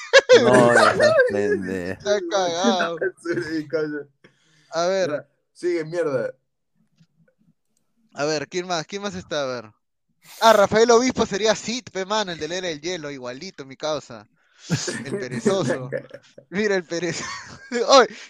No, 0.43 0.73
Está 1.39 2.21
cagado. 2.31 2.99
A 4.71 4.87
ver. 4.87 5.27
Sigue, 5.53 5.85
mierda. 5.85 6.35
A 8.15 8.25
ver, 8.25 8.49
¿quién 8.49 8.67
más? 8.67 8.87
¿Quién 8.87 9.03
más 9.03 9.15
está? 9.15 9.43
A 9.43 9.47
ver. 9.47 9.73
Ah, 10.41 10.53
Rafael 10.53 10.91
Obispo 10.91 11.27
sería 11.27 11.55
Sid, 11.55 11.85
pe 11.93 12.05
man, 12.05 12.29
el 12.29 12.39
del 12.39 12.53
era 12.53 12.69
el 12.69 12.81
hielo, 12.81 13.11
igualito, 13.11 13.65
mi 13.65 13.77
causa. 13.77 14.27
El 15.05 15.19
perezoso. 15.19 15.91
Mira 16.51 16.77
el 16.77 16.85
perezoso. 16.85 17.29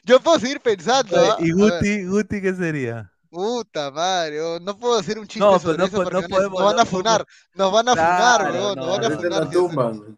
yo 0.05 0.21
puedo 0.21 0.39
seguir 0.41 0.61
pensando. 0.61 1.17
¿ah? 1.17 1.37
¿Y 1.39 1.53
Guti, 1.53 2.05
Guti 2.07 2.43
qué 2.43 2.55
sería? 2.55 3.14
Puta 3.35 3.91
madre, 3.91 4.41
oh, 4.41 4.61
no 4.61 4.79
puedo 4.79 4.97
hacer 4.97 5.19
un 5.19 5.27
chiste 5.27 5.41
no, 5.41 5.59
sobre 5.59 5.79
no, 5.79 5.87
eso 5.87 5.97
porque 5.97 6.15
no 6.15 6.29
podemos, 6.29 6.61
nos 6.61 6.73
van 6.73 6.79
a 6.79 6.85
funar, 6.85 7.27
nos 7.57 7.73
van 7.73 7.89
a 7.89 7.93
funar, 7.93 8.53
weón, 8.53 8.77
nos 8.77 8.87
van 8.87 9.05
a 9.05 9.19
funar. 9.19 10.17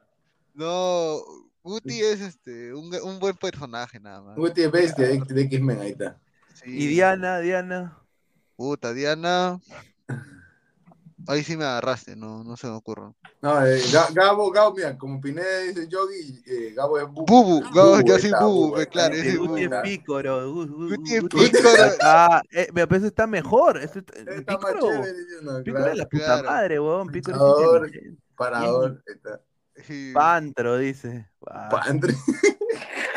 No, 0.52 1.22
Guti 1.62 1.98
es 2.02 2.20
este 2.20 2.74
un, 2.74 2.94
un, 2.94 3.18
buen 3.18 3.34
personaje 3.34 3.98
nada 3.98 4.20
más. 4.20 4.36
Guti 4.36 4.64
es 4.64 4.70
bestia 4.70 5.09
de, 5.09 5.43
X-Men, 5.44 5.80
ahí 5.80 5.93
está. 5.93 6.18
Y 6.66 6.88
Diana, 6.88 7.38
Diana. 7.38 7.98
Puta, 8.55 8.93
Diana. 8.93 9.62
Ahí 11.28 11.42
sí 11.42 11.56
me 11.56 11.64
agarraste, 11.64 12.14
no, 12.14 12.44
no 12.44 12.56
se 12.56 12.68
me 12.68 12.74
ocurre. 12.74 13.12
No, 13.42 13.66
eh, 13.66 13.82
Gabo, 14.12 14.50
Gabo, 14.50 14.74
mira, 14.74 14.96
como 14.96 15.20
Pineda 15.20 15.60
dice 15.60 15.88
Yogi, 15.88 16.42
eh, 16.46 16.72
Gabo 16.74 16.98
es 16.98 17.06
Bubu. 17.06 17.26
Bubu, 17.26 17.72
Gabo, 17.72 18.00
yo 18.00 18.18
soy 18.18 18.30
Bubu, 18.40 18.76
claro. 18.90 19.14
Es 19.14 19.36
Guti 19.36 19.64
es 19.64 19.70
Pícoro. 19.82 20.52
Guti 20.52 21.16
es 21.16 21.24
Pícoro. 21.24 21.68
Ah, 22.02 22.40
eh, 22.52 22.68
pero 22.72 22.96
eso 22.96 23.06
está 23.06 23.26
mejor. 23.26 23.78
Eso 23.78 23.98
está, 23.98 24.18
está 24.18 24.56
Pícoro, 24.56 24.80
chévere, 24.80 25.12
no, 25.42 25.62
Pícoro 25.62 25.78
claro, 25.78 25.92
es 25.92 25.98
la 25.98 26.08
puta 26.08 26.24
claro. 26.24 26.50
madre, 26.50 26.80
weón. 26.80 27.08
Pícoro 27.08 27.38
parador, 27.38 27.90
es 27.94 28.12
parador. 28.36 29.02
Pantro, 30.14 30.78
dice. 30.78 31.28
Pantro. 31.70 32.12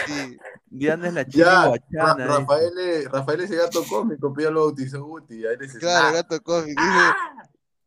Sí. 0.08 0.38
Diana 0.72 1.08
es 1.08 1.14
la 1.14 1.26
chica 1.26 1.68
guachana. 1.68 2.28
Ra 2.28 2.40
Rafael, 2.40 3.10
Rafael 3.12 3.42
es 3.42 3.52
el 3.52 3.58
gato 3.58 3.84
cómico, 3.90 4.32
pero 4.34 4.50
ya 4.50 4.54
lo 4.54 4.66
bautizó 4.66 5.04
Guti. 5.04 5.46
Ahí 5.46 5.58
claro, 5.80 6.10
el 6.10 6.14
gato 6.14 6.42
cómico. 6.42 6.82
Dice, 6.82 7.14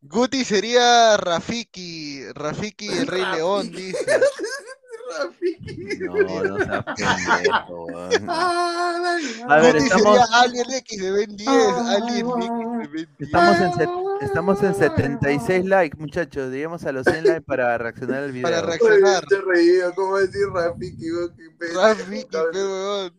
Guti 0.05 0.43
sería 0.43 1.15
Rafiki, 1.15 2.25
Rafiki 2.33 2.89
el 2.89 3.07
Rey 3.07 3.23
León, 3.35 3.71
dice. 3.71 4.05
Rafiki. 5.17 5.99
No, 5.99 6.43
no 6.43 6.57
seas 6.57 6.83
pendejo, 6.83 7.87
A 9.49 9.59
ver, 9.61 9.75
Guti 9.75 9.85
estamos... 9.85 10.17
sería 10.17 10.41
Alien 10.41 10.73
X 10.73 11.01
de 11.01 11.11
Ben 11.11 11.37
10, 11.37 11.49
Alien 11.49 12.27
X 12.27 12.35
de 12.37 12.87
Ben 12.87 13.09
10. 13.17 13.29
Estamos 13.29 13.61
en, 13.61 13.73
set... 13.73 13.89
estamos 14.21 14.63
en 14.63 14.75
76 14.75 15.65
likes, 15.65 15.97
muchachos. 15.97 16.51
Llegamos 16.51 16.83
a 16.83 16.91
los 16.91 17.05
100 17.05 17.23
likes 17.23 17.41
para 17.41 17.77
reaccionar 17.77 18.23
al 18.23 18.33
video. 18.33 18.43
Para 18.43 18.61
reaccionar. 18.61 19.23
Oye, 19.25 19.41
reído, 19.41 19.95
¿cómo 19.95 20.17
decir 20.17 20.47
Rafiki? 20.53 21.11
Rafiki, 21.73 22.35
weón. 22.35 23.13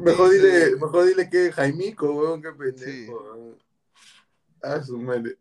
Mejor 0.00 0.30
dile, 0.30 0.76
mejor 0.76 1.06
dile 1.06 1.30
que 1.30 1.46
es 1.46 1.54
Jaimico, 1.54 2.12
weón, 2.12 2.42
qué 2.42 2.52
pendejo. 2.52 3.56
Sí. 3.56 3.62
Ah, 4.64 4.80
su 4.82 4.96
madre. 4.96 5.36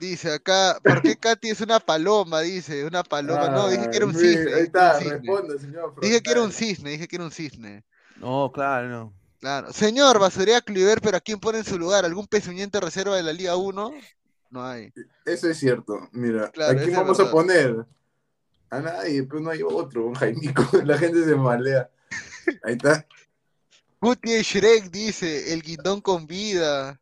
Dice 0.00 0.32
acá, 0.32 0.78
¿por 0.82 1.02
qué 1.02 1.14
Katy 1.20 1.50
es 1.50 1.60
una 1.60 1.78
paloma? 1.78 2.40
Dice, 2.40 2.86
una 2.86 3.02
paloma. 3.02 3.50
no, 3.50 3.68
dije 3.68 3.90
que 3.90 3.96
era 3.98 4.06
un 4.06 4.14
cisne. 4.14 4.54
Ahí 4.54 4.62
está, 4.62 4.98
responde, 4.98 5.58
señor. 5.58 5.94
Dije 6.00 6.22
que 6.22 6.30
era 6.30 6.42
un 6.42 6.52
cisne, 6.52 6.90
dije 6.92 7.06
que 7.06 7.16
era 7.16 7.24
un 7.26 7.30
cisne. 7.30 7.84
No, 8.16 8.50
claro, 8.50 8.88
no. 8.88 9.14
Claro. 9.40 9.72
Señor, 9.72 10.18
basuría 10.18 10.60
Cliver, 10.60 11.00
pero 11.00 11.16
¿a 11.16 11.20
quién 11.20 11.38
pone 11.38 11.58
en 11.58 11.64
su 11.64 11.78
lugar? 11.78 12.04
¿Algún 12.04 12.26
pezuñente 12.26 12.80
reserva 12.80 13.16
de 13.16 13.22
la 13.22 13.32
Liga 13.32 13.56
1? 13.56 13.92
No 14.50 14.64
hay. 14.64 14.92
Eso 15.24 15.48
es 15.48 15.58
cierto. 15.58 16.08
Mira, 16.12 16.46
¿a 16.46 16.74
quién 16.74 16.92
vamos 16.94 17.20
a 17.20 17.30
poner? 17.30 17.86
A 18.70 18.80
nadie, 18.80 19.22
pero 19.24 19.40
no 19.40 19.50
hay 19.50 19.62
otro, 19.62 20.06
un 20.06 20.14
Jaimico. 20.14 20.62
La 20.84 20.96
gente 20.96 21.24
se 21.24 21.34
malea. 21.34 21.90
Ahí 22.62 22.74
está. 22.74 23.06
Guti 24.00 24.42
Shrek 24.42 24.90
dice, 24.90 25.52
el 25.52 25.62
guindón 25.62 26.00
con 26.00 26.26
vida. 26.26 27.00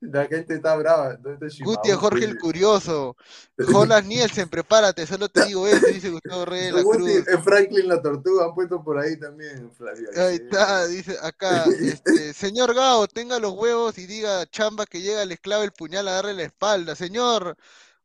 La 0.00 0.26
gente 0.26 0.54
está 0.54 0.76
brava. 0.76 1.16
Guti 1.60 1.90
Jorge 1.92 2.24
el 2.24 2.38
Curioso. 2.38 3.16
Jonas 3.58 4.04
Nielsen, 4.04 4.48
prepárate, 4.48 5.06
solo 5.06 5.28
te 5.28 5.44
digo 5.46 5.66
eso, 5.66 5.86
dice 5.86 6.10
Gustavo 6.10 6.44
Reyes 6.44 6.74
de 6.74 6.82
la 6.82 6.82
Cruz. 6.82 7.44
Franklin 7.44 7.88
la 7.88 8.02
Tortuga 8.02 8.46
han 8.46 8.54
puesto 8.54 8.82
por 8.82 8.98
ahí 8.98 9.18
también, 9.18 9.70
Flavia. 9.72 10.08
Ahí 10.16 10.34
está, 10.34 10.86
dice 10.86 11.16
acá, 11.22 11.64
este, 11.80 12.32
señor 12.34 12.74
Gao, 12.74 13.06
tenga 13.06 13.38
los 13.38 13.52
huevos 13.52 13.96
y 13.98 14.06
diga 14.06 14.44
chamba 14.46 14.84
que 14.86 15.00
llega, 15.00 15.24
les 15.24 15.38
clava 15.38 15.64
el 15.64 15.72
puñal 15.72 16.08
a 16.08 16.12
darle 16.12 16.34
la 16.34 16.42
espalda. 16.42 16.96
Señor, 16.96 17.56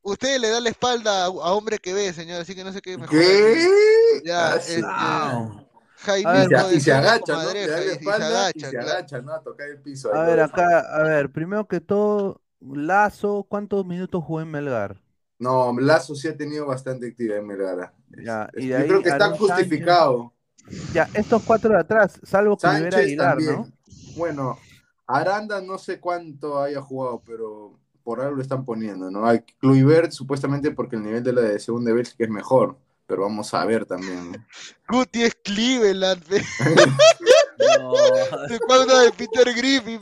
usted 0.02 0.40
le 0.40 0.50
da 0.50 0.60
la 0.60 0.70
espalda 0.70 1.26
a, 1.26 1.30
hombre 1.30 1.80
que 1.80 1.94
ve, 1.94 2.14
señor, 2.14 2.42
así 2.42 2.56
que 2.56 2.64
no 2.64 2.72
sé 2.72 2.82
qué 2.82 2.98
mejor. 2.98 3.18
¿Qué? 3.18 3.68
Ya, 4.24 4.56
este, 4.56 4.82
Jaime 5.98 6.48
y, 6.74 6.80
se 6.80 6.94
agacha, 6.94 7.34
¿no? 7.34 7.46
Da 7.46 7.54
la 7.54 7.92
espalda 7.92 8.52
y 8.54 8.60
se 8.60 8.78
agacha, 8.78 9.22
¿no? 9.22 9.34
A 9.34 9.42
tocar 9.42 9.68
el 9.68 9.82
piso. 9.82 10.14
A 10.14 10.26
ver, 10.26 10.40
acá, 10.40 10.80
a 10.80 11.04
ver, 11.04 11.32
primero 11.32 11.68
que 11.68 11.82
todo, 11.82 12.42
Lazo, 12.62 13.46
¿cuántos 13.50 13.86
minutos 13.86 14.24
jugó 14.24 14.42
en 14.42 14.52
Melgar? 14.52 15.02
No, 15.40 15.74
Lazo 15.80 16.14
sí 16.16 16.28
ha 16.28 16.38
tenido 16.38 16.68
bastante 16.68 17.08
actividad 17.08 17.40
en 17.40 17.48
Melgar. 17.48 17.94
Ya, 18.24 18.48
y 18.56 18.68
Yo 18.68 18.78
ahí, 18.78 18.88
creo 18.88 19.02
que 19.02 19.10
está 19.10 19.32
justificado. 19.32 20.34
Ya, 20.94 21.10
estos 21.14 21.42
cuatro 21.44 21.72
de 21.72 21.80
atrás, 21.80 22.20
salvo 22.24 22.58
que 22.58 22.68
hubiera 22.68 23.00
Aguilar, 23.00 23.42
¿no? 23.42 23.68
Bueno, 24.16 24.58
Aranda 25.08 25.62
no 25.62 25.78
sé 25.78 26.00
cuánto 26.00 26.62
haya 26.62 26.82
jugado, 26.82 27.24
pero 27.26 27.80
por 28.04 28.22
algo 28.22 28.36
lo 28.36 28.42
están 28.42 28.66
poniendo, 28.66 29.10
¿no? 29.10 29.26
Hay 29.26 29.40
Kluivert 29.60 30.12
supuestamente 30.12 30.72
porque 30.72 30.96
el 30.96 31.04
nivel 31.04 31.24
de 31.24 31.34
la 31.34 31.42
de 31.42 31.60
segunda 31.60 31.92
Bélgica 31.92 32.24
es 32.24 32.30
mejor 32.30 32.78
pero 33.08 33.24
vamos 33.24 33.54
a 33.54 33.66
ver 33.66 33.86
también. 33.86 34.46
Guti 34.90 35.24
es 35.24 35.36
Cleveland, 35.44 36.24
no. 37.80 37.94
Se 38.48 38.56
acuerda 38.56 39.02
de 39.02 39.12
Peter 39.14 39.54
Griffin. 39.54 40.00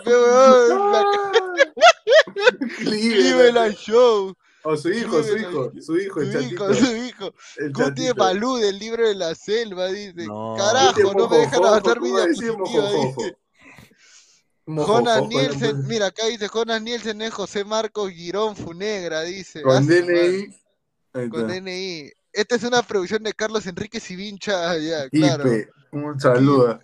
Cleveland 2.77 3.75
Show. 3.75 4.33
O 4.63 4.75
su 4.75 4.89
hijo, 4.89 5.21
su 5.21 5.37
hijo, 5.37 5.71
su 5.79 5.95
hijo, 5.97 6.21
el 6.21 6.31
Su 6.33 6.39
hijo, 6.39 6.73
su 6.73 6.95
hijo. 6.95 7.33
El 7.57 7.71
Guti 7.71 7.83
chatito. 7.83 8.15
Balú 8.15 8.55
del 8.57 8.79
libro 8.79 9.07
de 9.07 9.13
la 9.13 9.35
selva, 9.35 9.87
dice. 9.87 10.25
No. 10.25 10.55
Carajo, 10.57 11.13
no 11.13 11.29
me 11.29 11.37
dejan 11.37 11.63
avanzar 11.63 12.01
mi 12.01 12.09
¿cómo 12.09 12.19
decimos 12.21 12.71
diapositiva, 12.71 13.05
dice. 13.05 13.37
Jonas 14.67 15.27
Nielsen, 15.27 15.87
mira, 15.87 16.07
acá 16.07 16.25
dice 16.25 16.47
Jonas 16.47 16.81
Nielsen 16.81 17.21
es 17.21 17.31
José 17.31 17.63
Marcos 17.63 18.09
Girón 18.09 18.55
Funegra, 18.55 19.21
dice. 19.21 19.61
Con 19.61 19.77
Ah, 19.77 19.81
DNI. 19.81 21.29
Con. 21.29 21.47
DNI. 21.47 22.11
Esta 22.35 22.55
es 22.55 22.63
una 22.63 22.81
producción 22.83 23.23
de 23.23 23.33
Carlos 23.33 23.65
Enrique 23.65 23.99
Sivincha, 23.99 24.77
ya, 24.77 25.09
claro. 25.09 25.47
Ipe, 25.47 25.69
un 25.91 26.19
saludo. 26.19 26.79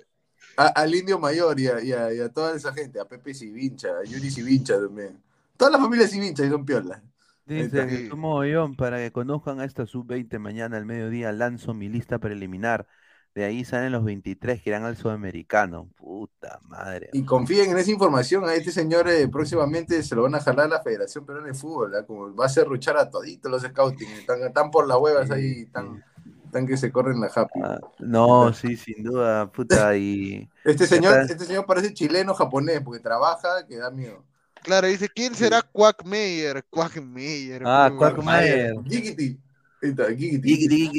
A- 0.57 0.67
al 0.67 0.95
indio 0.95 1.19
mayor 1.19 1.59
y 1.59 1.67
a, 1.67 1.81
y 1.81 1.91
a- 1.91 2.13
y 2.13 2.19
a 2.19 2.29
toda 2.29 2.55
esa 2.55 2.73
gente, 2.73 2.99
a 2.99 3.05
Pepe 3.05 3.33
Sivincha, 3.33 3.89
a 3.99 4.03
Yuri 4.03 4.31
Sivincha 4.31 4.75
también. 4.79 5.21
Toda 5.57 5.71
la 5.71 5.77
familia 5.79 6.07
Sivincha 6.07 6.45
y 6.45 6.49
son 6.49 6.65
piolas. 6.65 7.01
Dice 7.45 7.85
que 7.87 8.09
como 8.09 8.35
Ollón, 8.35 8.75
para 8.75 8.97
que 8.99 9.11
conozcan 9.11 9.59
a 9.59 9.65
esta 9.65 9.85
sub-20 9.85 10.39
mañana 10.39 10.77
al 10.77 10.85
mediodía, 10.85 11.31
lanzo 11.33 11.73
mi 11.73 11.89
lista 11.89 12.19
preliminar. 12.19 12.87
De 13.33 13.45
ahí 13.45 13.63
salen 13.63 13.93
los 13.93 14.03
23 14.03 14.61
que 14.61 14.69
irán 14.71 14.83
al 14.83 14.97
sudamericano. 14.97 15.87
Puta 15.95 16.59
madre. 16.67 17.09
Y 17.13 17.23
confíen 17.23 17.71
en 17.71 17.77
esa 17.77 17.89
información, 17.91 18.43
a 18.43 18.53
este 18.55 18.71
señor 18.71 19.07
eh, 19.07 19.27
próximamente 19.29 20.03
se 20.03 20.15
lo 20.15 20.23
van 20.23 20.35
a 20.35 20.41
jalar 20.41 20.65
a 20.65 20.69
la 20.69 20.81
Federación 20.83 21.25
Peruana 21.25 21.47
de 21.47 21.53
Fútbol, 21.53 21.95
¿ah? 21.95 22.05
como 22.05 22.35
va 22.35 22.43
a 22.43 22.47
hacer 22.47 22.67
ruchar 22.67 22.97
a 22.97 23.09
toditos 23.09 23.49
los 23.49 23.61
scouting, 23.63 24.09
están, 24.11 24.41
están 24.43 24.69
por 24.69 24.85
las 24.85 24.97
huevas 24.97 25.31
ahí, 25.31 25.61
están, 25.61 26.03
están 26.43 26.67
que 26.67 26.75
se 26.75 26.91
corren 26.91 27.21
la 27.21 27.27
happy. 27.33 27.59
Ah, 27.63 27.79
No, 27.99 28.51
sí, 28.51 28.75
sin 28.75 29.01
duda, 29.03 29.49
puta. 29.49 29.95
Y 29.95 30.49
Este 30.65 30.85
señor, 30.85 31.21
está- 31.21 31.33
este 31.33 31.45
señor 31.45 31.65
parece 31.65 31.93
chileno 31.93 32.33
japonés, 32.33 32.81
porque 32.81 32.99
trabaja 32.99 33.65
que 33.65 33.77
da 33.77 33.91
miedo. 33.91 34.25
Claro, 34.61 34.87
dice, 34.87 35.07
¿quién 35.07 35.33
será 35.35 35.61
Quackmeyer? 35.61 36.65
Quackmeyer. 36.69 37.63
Ah, 37.65 37.91
Quackmeyer. 37.97 38.75
Gigiti. 38.83 39.39
Ahí 39.81 39.89
está, 39.89 40.05
Gigiti. 40.13 40.91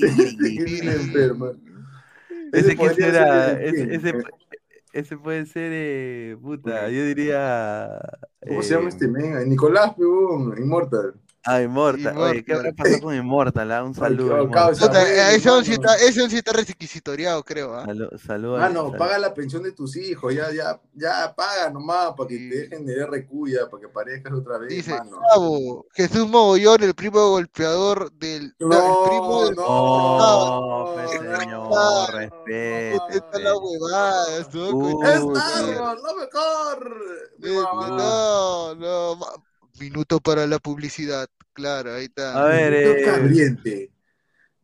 Ese 2.52 2.76
que 2.76 2.90
será, 2.90 3.52
ese, 3.60 3.72
Pin. 3.72 3.92
ese, 3.92 4.14
ese 4.92 5.16
puede 5.16 5.46
ser, 5.46 5.70
eh, 5.72 6.36
puta, 6.40 6.88
yo 6.88 7.04
diría. 7.04 8.00
¿Cómo 8.46 8.62
se 8.62 8.74
llama 8.74 8.86
eh, 8.86 8.88
este 8.88 9.08
men? 9.08 9.48
Nicolás, 9.48 9.94
peón, 9.94 10.54
Inmortal. 10.58 11.14
Ah, 11.46 11.62
Immortal. 11.62 12.18
Oye, 12.18 12.44
¿qué 12.44 12.52
habrá 12.52 12.70
pasado 12.72 13.00
con 13.00 13.14
Immortal? 13.14 13.72
ah? 13.72 13.82
Un 13.82 13.94
saludo. 14.28 14.44
oh, 14.44 14.70
ese 14.70 15.64
sí 15.64 15.72
está, 15.72 15.96
ese 15.96 16.28
sí 16.28 16.36
está 16.36 16.52
requisitoriado, 16.52 17.42
creo. 17.42 17.74
¿ah? 17.74 17.86
Salu- 17.86 18.18
Saludo. 18.18 18.58
Mano, 18.58 18.88
sal- 18.90 18.98
paga 18.98 19.18
la 19.18 19.32
pensión 19.32 19.62
de 19.62 19.72
tus 19.72 19.96
hijos, 19.96 20.34
ya, 20.34 20.52
ya, 20.52 20.78
ya 20.94 21.34
paga 21.34 21.70
nomás 21.70 22.12
para 22.16 22.28
que 22.28 22.36
te 22.36 22.56
dejen 22.56 22.84
de 22.84 22.94
RQ 23.06 23.30
ya, 23.48 23.70
para 23.70 23.80
que 23.80 23.88
parezcas 23.88 24.32
otra 24.34 24.58
vez, 24.58 24.68
Dice, 24.68 24.90
mano. 24.90 25.84
Jesús 25.94 26.28
Mogollón, 26.28 26.82
el 26.82 26.94
primo 26.94 27.30
golpeador 27.30 28.12
del. 28.12 28.54
No, 28.58 29.04
el 29.04 29.08
primo 29.08 29.44
del. 29.46 29.56
No, 29.56 30.92
pues, 30.94 31.06
no, 31.06 31.18
señor, 31.38 31.46
no. 31.48 32.06
respete. 32.08 32.94
Esta 33.16 33.30
es 33.38 33.42
la 33.42 33.56
huevada, 33.56 34.26
¿no? 34.52 34.70
Uh, 34.76 35.02
¡Es 35.04 35.20
Eh, 37.42 37.62
mamá. 37.62 37.88
No, 37.88 38.74
no. 38.74 39.49
Minuto 39.80 40.20
para 40.20 40.46
la 40.46 40.58
publicidad. 40.60 41.26
Claro, 41.52 41.94
ahí 41.94 42.04
está. 42.04 42.42
A 42.42 42.44
ver, 42.46 42.72
eh. 42.72 43.88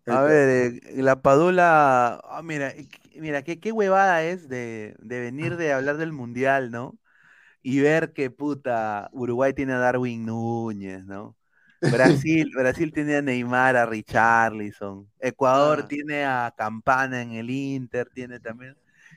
A 0.09 0.23
ver, 0.23 0.81
eh, 0.85 1.03
la 1.03 1.21
Padula, 1.21 2.21
ah, 2.25 2.43
mira, 2.43 2.73
mira, 3.17 3.43
qué, 3.43 3.59
qué 3.59 3.73
huevada 3.73 4.23
es 4.23 4.49
de, 4.49 4.95
de 5.01 5.21
venir 5.21 5.57
de 5.57 5.73
hablar 5.73 5.97
del 5.97 6.13
Mundial, 6.13 6.71
¿no? 6.71 6.97
Y 7.63 7.81
ver 7.81 8.13
que 8.15 8.31
puta, 8.31 9.11
Uruguay 9.13 9.55
tiene 9.55 9.75
a 9.75 9.79
Darwin 9.79 10.27
Núñez, 10.27 11.05
¿no? 11.07 11.37
Brasil, 11.87 12.51
Brasil 12.57 12.93
tiene 12.93 13.17
a 13.17 13.23
Neymar, 13.23 13.77
a 13.77 13.87
Richarlison, 13.87 15.11
Ecuador 15.21 15.85
Ah. 15.85 15.89
tiene 15.89 16.25
a 16.25 16.55
Campana 16.57 17.23
en 17.23 17.33
el 17.33 17.51
Inter, 17.51 18.09
tiene 18.15 18.41
también, 18.41 18.77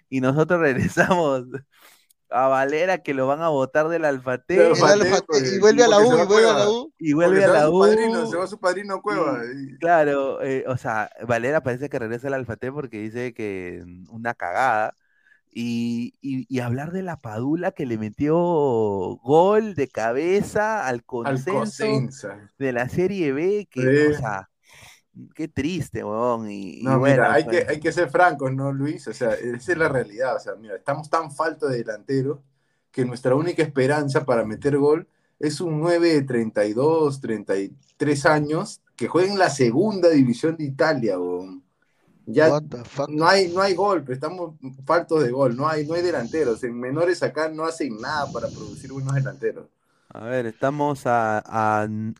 y 0.09 0.21
nosotros 0.21 0.59
regresamos 0.61 1.45
a 2.31 2.47
Valera 2.47 2.99
que 2.99 3.13
lo 3.13 3.27
van 3.27 3.41
a 3.41 3.49
votar 3.49 3.87
del 3.89 4.05
Alfate 4.05 4.55
y 4.55 5.59
vuelve 5.59 5.83
a 5.83 5.87
la 5.87 5.99
U, 5.99 6.11
va 6.11 6.23
y 6.23 6.25
vuelve 6.27 6.49
a 6.49 6.53
la 6.53 6.69
U. 6.69 6.93
y 6.99 7.13
vuelve 7.13 7.43
a 7.43 7.47
va 7.47 7.53
la 7.53 7.65
su 7.65 7.75
U. 7.75 7.79
padrino, 7.81 8.25
se 8.27 8.37
va 8.37 8.47
su 8.47 8.59
padrino 8.59 9.01
Cueva. 9.01 9.39
y- 9.45 9.77
Claro, 9.79 10.41
eh, 10.41 10.63
o 10.67 10.77
sea, 10.77 11.09
Valera 11.27 11.61
parece 11.63 11.89
que 11.89 11.99
regresa 11.99 12.27
al 12.27 12.35
Alfate 12.35 12.71
porque 12.71 12.99
dice 12.99 13.33
que 13.33 13.83
una 14.09 14.33
cagada. 14.33 14.93
Y, 15.51 16.13
y- 16.21 16.45
y 16.47 16.59
hablar 16.59 16.91
de 16.91 17.01
la 17.01 17.19
Padula 17.19 17.71
que 17.71 17.87
le 17.87 17.97
metió 17.97 18.35
gol 18.37 19.73
de 19.73 19.87
cabeza 19.87 20.85
al 20.85 20.95
Al 20.97 21.03
consenso 21.05 22.29
de 22.59 22.71
la 22.71 22.87
Serie 22.87 23.31
B, 23.33 23.67
que, 23.71 23.81
Sí. 23.81 24.13
o 24.13 24.17
sea, 24.19 24.49
qué 25.35 25.47
triste, 25.47 26.03
weón. 26.03 26.49
Y, 26.49 26.79
y 26.81 26.83
No, 26.83 26.97
bueno, 26.99 27.23
mira, 27.23 27.33
hay 27.33 27.43
pues, 27.43 27.65
que, 27.65 27.71
hay 27.71 27.79
que 27.79 27.91
ser 27.91 28.09
francos, 28.09 28.53
¿no, 28.53 28.71
Luis? 28.71 29.07
O 29.07 29.13
sea, 29.13 29.33
esa 29.33 29.71
es 29.71 29.77
la 29.77 29.89
realidad. 29.89 30.35
O 30.35 30.39
sea, 30.39 30.55
mira, 30.55 30.75
estamos 30.75 31.09
tan 31.09 31.31
faltos 31.31 31.71
de 31.71 31.77
delanteros 31.79 32.39
que 32.91 33.05
nuestra 33.05 33.35
única 33.35 33.61
esperanza 33.63 34.25
para 34.25 34.45
meter 34.45 34.77
gol 34.77 35.07
es 35.39 35.61
un 35.61 35.79
9 35.79 36.13
de 36.13 36.21
32, 36.23 37.21
33 37.21 38.25
años 38.25 38.81
que 38.95 39.07
juega 39.07 39.31
en 39.31 39.37
la 39.39 39.49
segunda 39.49 40.09
división 40.09 40.55
de 40.57 40.65
Italia, 40.65 41.19
weón. 41.19 41.63
Ya 42.25 42.49
What 42.49 42.63
the 42.69 42.83
fuck? 42.85 43.09
no 43.09 43.27
hay, 43.27 43.49
no 43.49 43.61
hay 43.61 43.73
gol, 43.75 44.01
pero 44.03 44.13
estamos 44.13 44.55
faltos 44.85 45.23
de 45.23 45.31
gol, 45.31 45.55
no 45.55 45.67
hay, 45.67 45.85
no 45.87 45.95
hay 45.95 46.01
delanteros. 46.03 46.63
En 46.63 46.79
menores 46.79 47.23
acá 47.23 47.49
no 47.49 47.65
hacen 47.65 47.99
nada 47.99 48.31
para 48.31 48.47
producir 48.49 48.91
buenos 48.91 49.15
delanteros. 49.15 49.67
a 50.09 50.23
ver, 50.25 50.45
estamos 50.45 51.05
a, 51.05 51.41
a 51.81 51.85
n- 51.85 52.13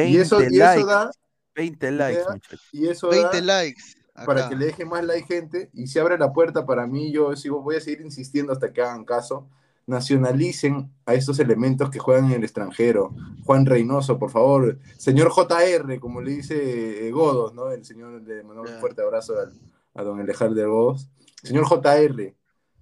Y 0.00 0.16
20 0.16 0.18
eso, 0.18 0.46
y 0.48 0.58
likes. 0.58 0.80
eso 0.80 0.86
da, 0.86 1.10
20 1.54 1.90
likes, 1.92 2.22
muchachos. 2.28 2.68
y 2.72 2.88
eso 2.88 3.08
20 3.08 3.28
da 3.36 3.40
likes. 3.42 3.82
para 4.26 4.48
que 4.48 4.56
le 4.56 4.66
deje 4.66 4.84
más 4.84 5.04
like 5.04 5.26
gente 5.26 5.70
y 5.72 5.86
se 5.86 6.00
abre 6.00 6.18
la 6.18 6.32
puerta 6.32 6.64
para 6.66 6.86
mí, 6.86 7.12
yo 7.12 7.34
sigo, 7.36 7.62
voy 7.62 7.76
a 7.76 7.80
seguir 7.80 8.00
insistiendo 8.02 8.52
hasta 8.52 8.72
que 8.72 8.82
hagan 8.82 9.04
caso, 9.04 9.48
nacionalicen 9.86 10.90
a 11.06 11.14
estos 11.14 11.38
elementos 11.38 11.90
que 11.90 11.98
juegan 11.98 12.26
en 12.26 12.32
el 12.32 12.44
extranjero. 12.44 13.14
Juan 13.44 13.66
Reynoso, 13.66 14.18
por 14.18 14.30
favor, 14.30 14.78
señor 14.96 15.30
JR, 15.30 15.98
como 16.00 16.20
le 16.20 16.32
dice 16.32 17.06
eh, 17.06 17.10
Godos, 17.10 17.54
¿no? 17.54 17.70
El 17.70 17.84
señor, 17.84 18.22
le 18.22 18.42
mandamos 18.42 18.70
un 18.72 18.80
fuerte 18.80 19.02
abrazo 19.02 19.38
al- 19.38 19.52
a 19.94 20.02
don 20.02 20.20
Alejandro 20.20 20.72
Godos. 20.72 21.08
Señor 21.42 21.64
JR, 21.66 22.34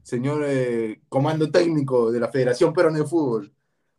señor 0.02 0.42
eh, 0.46 1.00
comando 1.08 1.50
técnico 1.50 2.10
de 2.12 2.20
la 2.20 2.28
Federación 2.28 2.72
Peruana 2.72 2.98
de 2.98 3.04
Fútbol, 3.06 3.52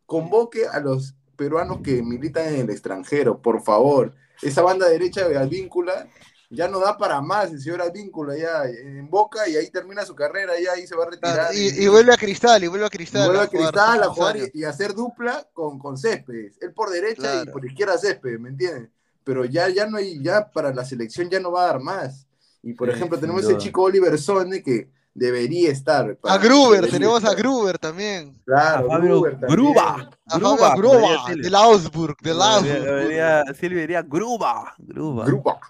convoque 0.06 0.66
a 0.66 0.78
los 0.80 1.14
peruanos 1.36 1.78
que 1.82 2.02
militan 2.02 2.48
en 2.54 2.60
el 2.60 2.70
extranjero, 2.70 3.40
por 3.42 3.62
favor. 3.62 4.14
Esa 4.42 4.62
banda 4.62 4.88
derecha 4.88 5.28
de 5.28 5.36
Advíncula 5.38 6.08
ya 6.50 6.68
no 6.68 6.80
da 6.80 6.98
para 6.98 7.20
más, 7.22 7.50
el 7.50 7.60
señor 7.60 7.80
Advíncula 7.80 8.36
ya 8.36 8.64
en 8.66 9.08
Boca 9.08 9.48
y 9.48 9.56
ahí 9.56 9.70
termina 9.70 10.04
su 10.04 10.14
carrera, 10.14 10.52
ya 10.62 10.72
ahí 10.72 10.86
se 10.86 10.94
va 10.94 11.04
a 11.04 11.10
retirar. 11.10 11.34
Claro, 11.34 11.54
y, 11.54 11.84
y 11.84 11.88
vuelve 11.88 12.12
a 12.12 12.16
Cristal, 12.18 12.62
y 12.62 12.66
vuelve 12.66 12.84
a 12.84 12.88
y 12.88 12.90
Cristal. 12.90 13.26
vuelve 13.26 13.42
a 13.44 13.48
Cristal 13.48 14.02
a 14.02 14.08
jugar 14.08 14.36
y, 14.36 14.50
y 14.60 14.64
hacer 14.64 14.92
dupla 14.94 15.48
con, 15.54 15.78
con 15.78 15.96
Céspedes. 15.96 16.58
Él 16.60 16.74
por 16.74 16.90
derecha 16.90 17.42
y 17.42 17.46
por 17.46 17.64
izquierda 17.64 17.96
Céspedes, 17.96 18.38
¿me 18.38 18.50
entiendes? 18.50 18.90
Pero 19.24 19.44
ya, 19.46 19.68
ya 19.70 19.86
no 19.86 19.96
hay, 19.96 20.22
ya 20.22 20.50
para 20.50 20.74
la 20.74 20.84
selección 20.84 21.30
ya 21.30 21.40
no 21.40 21.52
va 21.52 21.62
a 21.64 21.66
dar 21.68 21.80
más. 21.80 22.26
Y 22.62 22.74
por 22.74 22.88
Sí, 22.88 22.96
ejemplo, 22.96 23.18
tenemos 23.18 23.44
ese 23.44 23.56
chico 23.56 23.82
Oliver 23.84 24.18
Sone 24.18 24.62
que 24.62 24.90
debería 25.14 25.70
estar. 25.70 26.16
para- 26.16 26.34
A 26.34 26.38
Gruber, 26.38 26.88
tenemos 26.90 27.22
a 27.24 27.28
estar. 27.28 27.36
Gruber 27.36 27.78
también. 27.78 28.40
Claro, 28.44 28.86
A 28.86 28.96
Fabio 28.96 29.10
Gruber 29.20 29.32
también. 29.32 29.50
Gruba. 29.52 30.10
A 30.26 30.38
Gruba, 30.76 31.26
Silvio. 31.26 31.42
del 31.44 31.54
Augsburg, 31.54 32.16
del 32.22 32.40
Augsburg. 32.42 32.82
debería- 32.82 33.44
Silvio 33.58 33.80
diría 33.80 34.02
Gruba. 34.02 34.74
Gruba. 34.78 35.24
Gruba. 35.26 35.60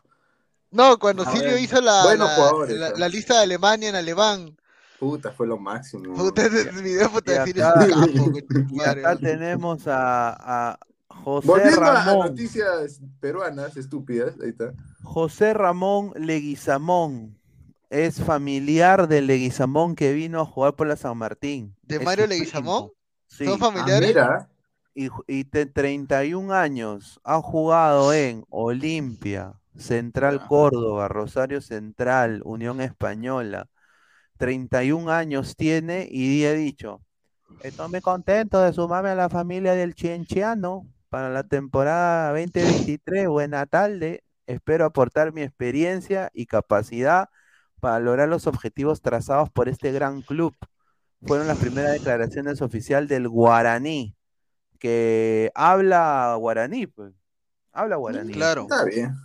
No, 0.70 0.98
cuando 0.98 1.22
A 1.24 1.30
Silvio 1.32 1.50
ver, 1.52 1.60
hizo 1.60 1.80
la, 1.80 2.02
buenos 2.04 2.30
la, 2.70 2.74
la- 2.90 2.98
la 2.98 3.08
lista 3.08 3.34
de 3.34 3.40
Alemania 3.42 3.90
en 3.90 3.96
alemán. 3.96 4.56
Puta, 4.98 5.32
fue 5.32 5.46
lo 5.48 5.58
máximo. 5.58 6.14
Puta, 6.14 6.46
ese 6.46 6.70
video, 6.80 7.10
puta, 7.10 7.44
decir, 7.44 7.62
acá- 7.62 7.84
es 7.84 7.92
un 7.96 8.32
capo, 8.32 8.66
Y 8.70 8.80
acá 8.86 9.16
tenemos 9.16 9.86
a, 9.88 10.70
a 10.70 10.78
José 11.08 11.46
Volviendo 11.48 11.82
a 11.82 12.04
Ramón. 12.04 12.28
noticias 12.28 13.00
peruanas 13.20 13.76
estúpidas, 13.76 14.34
ahí 14.42 14.50
está. 14.50 14.72
José 15.02 15.52
Ramón 15.54 16.12
Leguizamón. 16.16 17.36
Es 17.92 18.20
familiar 18.24 19.06
del 19.06 19.28
Leguizamón 19.28 19.94
que 19.94 20.12
vino 20.14 20.40
a 20.40 20.44
jugar 20.46 20.74
por 20.74 20.88
la 20.88 20.96
San 20.96 21.16
Martín. 21.18 21.76
¿De 21.82 21.98
Es 21.98 22.04
Mario 22.04 22.26
Leguizamón? 22.26 22.90
Sí. 23.28 23.44
¿Son 23.44 23.58
Ah, 23.58 23.58
familiares? 23.58 24.08
mira, 24.08 24.48
Y, 24.94 25.08
y 25.26 25.44
de 25.44 25.66
31 25.66 26.52
años. 26.52 27.20
Ha 27.24 27.40
jugado 27.42 28.12
en 28.14 28.44
Olimpia, 28.50 29.60
Central. 29.76 30.46
Córdoba, 30.46 31.08
Rosario 31.08 31.60
Central, 31.62 32.42
Unión 32.44 32.80
Española. 32.80 33.68
31 34.38 35.10
años 35.10 35.56
tiene 35.56 36.08
y 36.10 36.44
he 36.44 36.54
dicho, 36.54 37.02
estoy 37.62 37.88
muy 37.90 38.00
contento 38.02 38.60
de 38.60 38.72
sumarme 38.72 39.10
a 39.10 39.14
la 39.16 39.28
familia 39.30 39.74
del 39.74 39.94
Cienciano 39.94 40.88
para 41.10 41.30
la 41.30 41.44
temporada 41.44 42.30
2023. 42.30 43.28
Buena 43.28 43.66
tarde. 43.66 44.24
Espero 44.46 44.84
aportar 44.86 45.32
mi 45.32 45.42
experiencia 45.42 46.30
y 46.34 46.46
capacidad 46.46 47.28
para 47.82 47.98
lograr 47.98 48.28
los 48.28 48.46
objetivos 48.46 49.02
trazados 49.02 49.50
por 49.50 49.68
este 49.68 49.90
gran 49.90 50.22
club. 50.22 50.54
Fueron 51.26 51.48
las 51.48 51.58
primeras 51.58 51.90
declaraciones 51.90 52.62
oficiales 52.62 53.08
del 53.08 53.28
Guaraní, 53.28 54.14
que 54.78 55.50
habla 55.56 56.36
guaraní, 56.38 56.86
pues. 56.86 57.12
Habla 57.72 57.96
guaraní. 57.96 58.34
Claro. 58.34 58.62
Está 58.70 58.84
bien. 58.84 59.16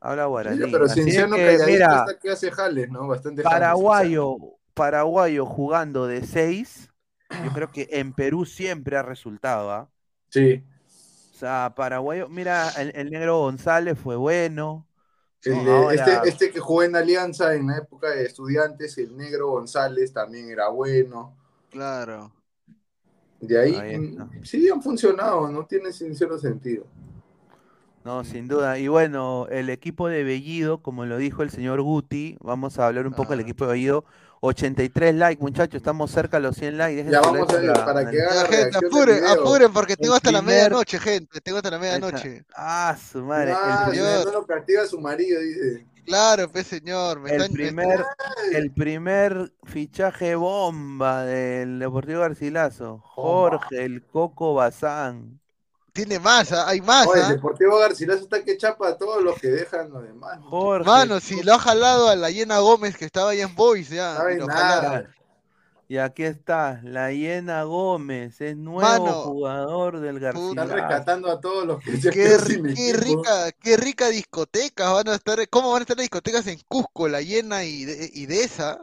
Habla 0.00 0.24
guaraní. 0.24 0.72
pero 0.72 0.88
Cienciano 0.88 1.36
que, 1.36 1.58
mira, 1.66 2.06
que 2.22 2.30
hace 2.30 2.50
jales, 2.50 2.90
¿no? 2.90 3.06
Bastante 3.06 3.42
paraguayo, 3.42 4.38
paraguayo 4.72 5.44
jugando 5.44 6.06
de 6.06 6.26
seis, 6.26 6.90
yo 7.44 7.52
creo 7.52 7.70
que 7.70 7.86
en 7.90 8.14
Perú 8.14 8.46
siempre 8.46 8.96
ha 8.96 9.02
resultado, 9.02 9.70
¿ah? 9.70 9.90
Sí. 10.30 10.64
O 11.34 11.38
sea, 11.38 11.74
paraguayo, 11.76 12.30
mira, 12.30 12.70
el, 12.78 13.10
negro 13.10 13.40
González 13.40 13.98
fue 13.98 14.16
bueno. 14.16 14.86
Este, 15.42 16.28
este 16.28 16.50
que 16.50 16.60
jugó 16.60 16.82
en 16.82 16.96
Alianza 16.96 17.54
en 17.54 17.68
la 17.68 17.78
época 17.78 18.10
de 18.10 18.26
estudiantes, 18.26 18.98
el 18.98 19.16
negro 19.16 19.48
González 19.50 20.12
también 20.12 20.50
era 20.50 20.68
bueno. 20.68 21.34
Claro. 21.70 22.32
De 23.40 23.58
ahí, 23.58 23.98
mm, 23.98 24.44
sí 24.44 24.68
han 24.68 24.82
funcionado, 24.82 25.48
no 25.50 25.64
tiene 25.64 25.92
sincero 25.92 26.38
sentido. 26.38 26.86
No, 28.04 28.24
sin 28.24 28.48
duda. 28.48 28.78
Y 28.78 28.88
bueno, 28.88 29.46
el 29.50 29.68
equipo 29.68 30.08
de 30.08 30.24
Bellido, 30.24 30.78
como 30.78 31.04
lo 31.04 31.18
dijo 31.18 31.42
el 31.42 31.50
señor 31.50 31.82
Guti, 31.82 32.36
vamos 32.40 32.78
a 32.78 32.86
hablar 32.86 33.06
un 33.06 33.12
poco 33.12 33.30
del 33.30 33.40
ah. 33.40 33.42
equipo 33.42 33.66
de 33.66 33.72
Bellido. 33.72 34.04
83 34.40 35.14
likes, 35.14 35.42
muchachos, 35.42 35.76
estamos 35.76 36.10
cerca 36.10 36.38
de 36.38 36.44
los 36.44 36.56
100 36.56 36.78
likes. 36.78 37.10
Ya 37.10 37.20
vamos 37.20 37.48
a 37.50 37.56
ver, 37.58 37.72
para 37.72 38.10
que 38.10 38.22
haga 38.22 38.46
gente, 38.46 38.78
apuren, 38.78 39.26
apuren, 39.26 39.72
porque 39.72 39.96
tengo 39.96 40.14
hasta 40.14 40.32
la 40.32 40.40
medianoche, 40.40 40.98
gente, 40.98 41.40
tengo 41.40 41.58
hasta 41.58 41.70
la 41.70 41.78
medianoche. 41.78 42.44
Ah, 42.56 42.96
su 43.12 43.22
madre. 43.22 43.52
Ah, 43.54 43.84
el 43.88 43.94
señor... 43.94 44.24
no 44.26 44.32
lo 44.32 44.46
castiga 44.46 44.86
su 44.86 44.98
marido, 44.98 45.40
dice. 45.40 45.86
Claro, 46.06 46.50
pues 46.50 46.66
señor. 46.66 47.20
Me 47.20 47.36
el, 47.36 47.50
primer, 47.50 48.04
el 48.52 48.70
primer 48.72 49.52
fichaje 49.64 50.34
bomba 50.34 51.24
del 51.24 51.78
Deportivo 51.78 52.20
Garcilaso, 52.20 52.98
Jorge, 53.04 53.84
el 53.84 54.02
Coco 54.02 54.54
Bazán. 54.54 55.39
Tiene 56.00 56.18
más, 56.18 56.50
¿ah? 56.52 56.66
hay 56.66 56.80
más. 56.80 57.06
El 57.14 57.22
¿ah? 57.22 57.28
Deportivo 57.28 57.78
Garcilaso 57.78 58.22
está 58.22 58.42
que 58.42 58.56
chapa 58.56 58.88
a 58.88 58.96
todos 58.96 59.22
los 59.22 59.38
que 59.38 59.48
dejan 59.48 59.90
los 59.90 60.02
demás. 60.02 60.38
Jorge, 60.44 60.88
Mano, 60.88 61.20
si 61.20 61.42
lo 61.42 61.52
ha 61.52 61.58
jalado 61.58 62.08
a 62.08 62.16
la 62.16 62.30
Hiena 62.30 62.58
Gómez 62.60 62.96
que 62.96 63.04
estaba 63.04 63.30
ahí 63.30 63.42
en 63.42 63.54
Boys, 63.54 63.90
ya. 63.90 64.18
Y 65.88 65.98
aquí 65.98 66.22
está, 66.22 66.80
la 66.84 67.12
Hiena 67.12 67.64
Gómez, 67.64 68.40
es 68.40 68.56
nuevo 68.56 69.12
jugador 69.24 70.00
del 70.00 70.20
Garcilaso. 70.20 70.52
Están 70.52 70.70
rescatando 70.70 71.30
a 71.30 71.38
todos 71.38 71.66
los 71.66 71.82
que 71.84 72.00
se 72.00 72.08
qué, 72.08 72.38
qué 72.74 72.92
rica, 72.94 73.52
qué 73.60 73.76
rica 73.76 74.08
discoteca 74.08 74.92
van 74.92 75.08
a 75.08 75.16
estar. 75.16 75.46
¿Cómo 75.50 75.70
van 75.70 75.80
a 75.80 75.82
estar 75.82 75.98
las 75.98 76.04
discotecas 76.04 76.46
en 76.46 76.60
Cusco? 76.66 77.08
La 77.08 77.20
Hiena 77.20 77.64
y, 77.64 77.84
de, 77.84 78.42
esa. 78.42 78.82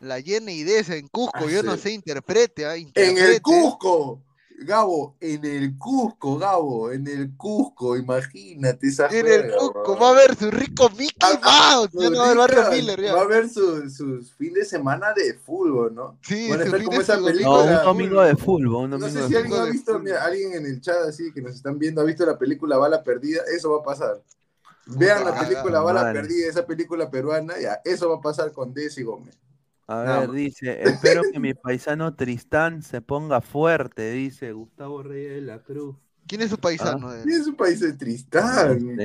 La 0.00 0.18
Hiena 0.18 0.50
y 0.50 0.62
de 0.62 0.78
esa 0.78 0.94
en 0.94 1.08
Cusco, 1.08 1.44
ah, 1.44 1.50
yo 1.50 1.62
no 1.62 1.76
sé, 1.76 1.90
interprete, 1.90 2.64
¿ah? 2.64 2.74
En 2.76 3.18
el 3.18 3.42
Cusco. 3.42 4.22
Gabo, 4.58 5.16
en 5.20 5.44
el 5.44 5.76
Cusco, 5.76 6.38
Gabo, 6.38 6.90
en 6.90 7.06
el 7.06 7.36
Cusco, 7.36 7.96
imagínate 7.96 8.86
esa 8.86 9.08
En 9.08 9.26
el 9.26 9.52
Cusco, 9.52 9.98
va 9.98 10.10
a 10.10 10.14
ver 10.14 10.34
su 10.34 10.50
rico 10.50 10.88
Mickey 10.90 11.16
ah, 11.20 11.40
ah, 11.42 11.86
Mouse, 11.92 12.10
va, 12.12 12.30
a 12.30 12.46
ver 12.46 12.70
Miller, 12.70 13.00
ya. 13.00 13.14
va 13.14 13.22
a 13.22 13.26
ver 13.26 13.50
sus 13.50 13.94
su 13.94 14.22
fin 14.38 14.54
de 14.54 14.64
semana 14.64 15.12
de 15.12 15.34
fútbol, 15.34 15.94
¿no? 15.94 16.18
Sí, 16.22 16.50
estar 16.50 16.82
como 16.82 17.00
esa 17.00 17.22
película. 17.22 17.44
No, 17.44 17.78
un 17.78 17.84
domingo 17.84 18.22
de 18.22 18.36
fútbol. 18.36 18.90
no 18.90 18.98
sé 19.08 19.28
si 19.28 19.36
alguien 19.36 19.60
ha 19.60 19.64
visto, 19.66 19.98
mira, 19.98 20.24
alguien 20.24 20.54
en 20.54 20.66
el 20.66 20.80
chat 20.80 20.96
así 21.06 21.32
que 21.32 21.42
nos 21.42 21.54
están 21.54 21.78
viendo, 21.78 22.00
ha 22.00 22.04
visto 22.04 22.24
la 22.24 22.38
película 22.38 22.78
Bala 22.78 23.02
Perdida, 23.02 23.42
eso 23.54 23.70
va 23.70 23.78
a 23.78 23.82
pasar. 23.82 24.22
Vean 24.86 25.24
la 25.24 25.38
película 25.38 25.80
Bala 25.80 26.12
Perdida, 26.12 26.48
esa 26.48 26.66
película 26.66 27.10
peruana, 27.10 27.58
ya, 27.60 27.80
eso 27.84 28.08
va 28.08 28.16
a 28.16 28.20
pasar 28.20 28.52
con 28.52 28.72
Desi 28.72 29.02
Gómez. 29.02 29.36
A 29.88 30.20
ver, 30.20 30.30
dice, 30.32 30.82
espero 30.82 31.22
que 31.32 31.38
mi 31.38 31.54
paisano 31.54 32.14
Tristán 32.14 32.82
se 32.82 33.00
ponga 33.00 33.40
fuerte, 33.40 34.10
dice 34.12 34.52
Gustavo 34.52 35.02
Reyes 35.02 35.34
de 35.34 35.40
la 35.42 35.62
Cruz. 35.62 35.96
¿Quién 36.26 36.42
es 36.42 36.50
su 36.50 36.58
paisano? 36.58 37.08
Ah. 37.08 37.20
¿Quién 37.22 37.38
es 37.38 37.44
su 37.44 37.54
paisano 37.54 37.96
Tristán? 37.96 38.96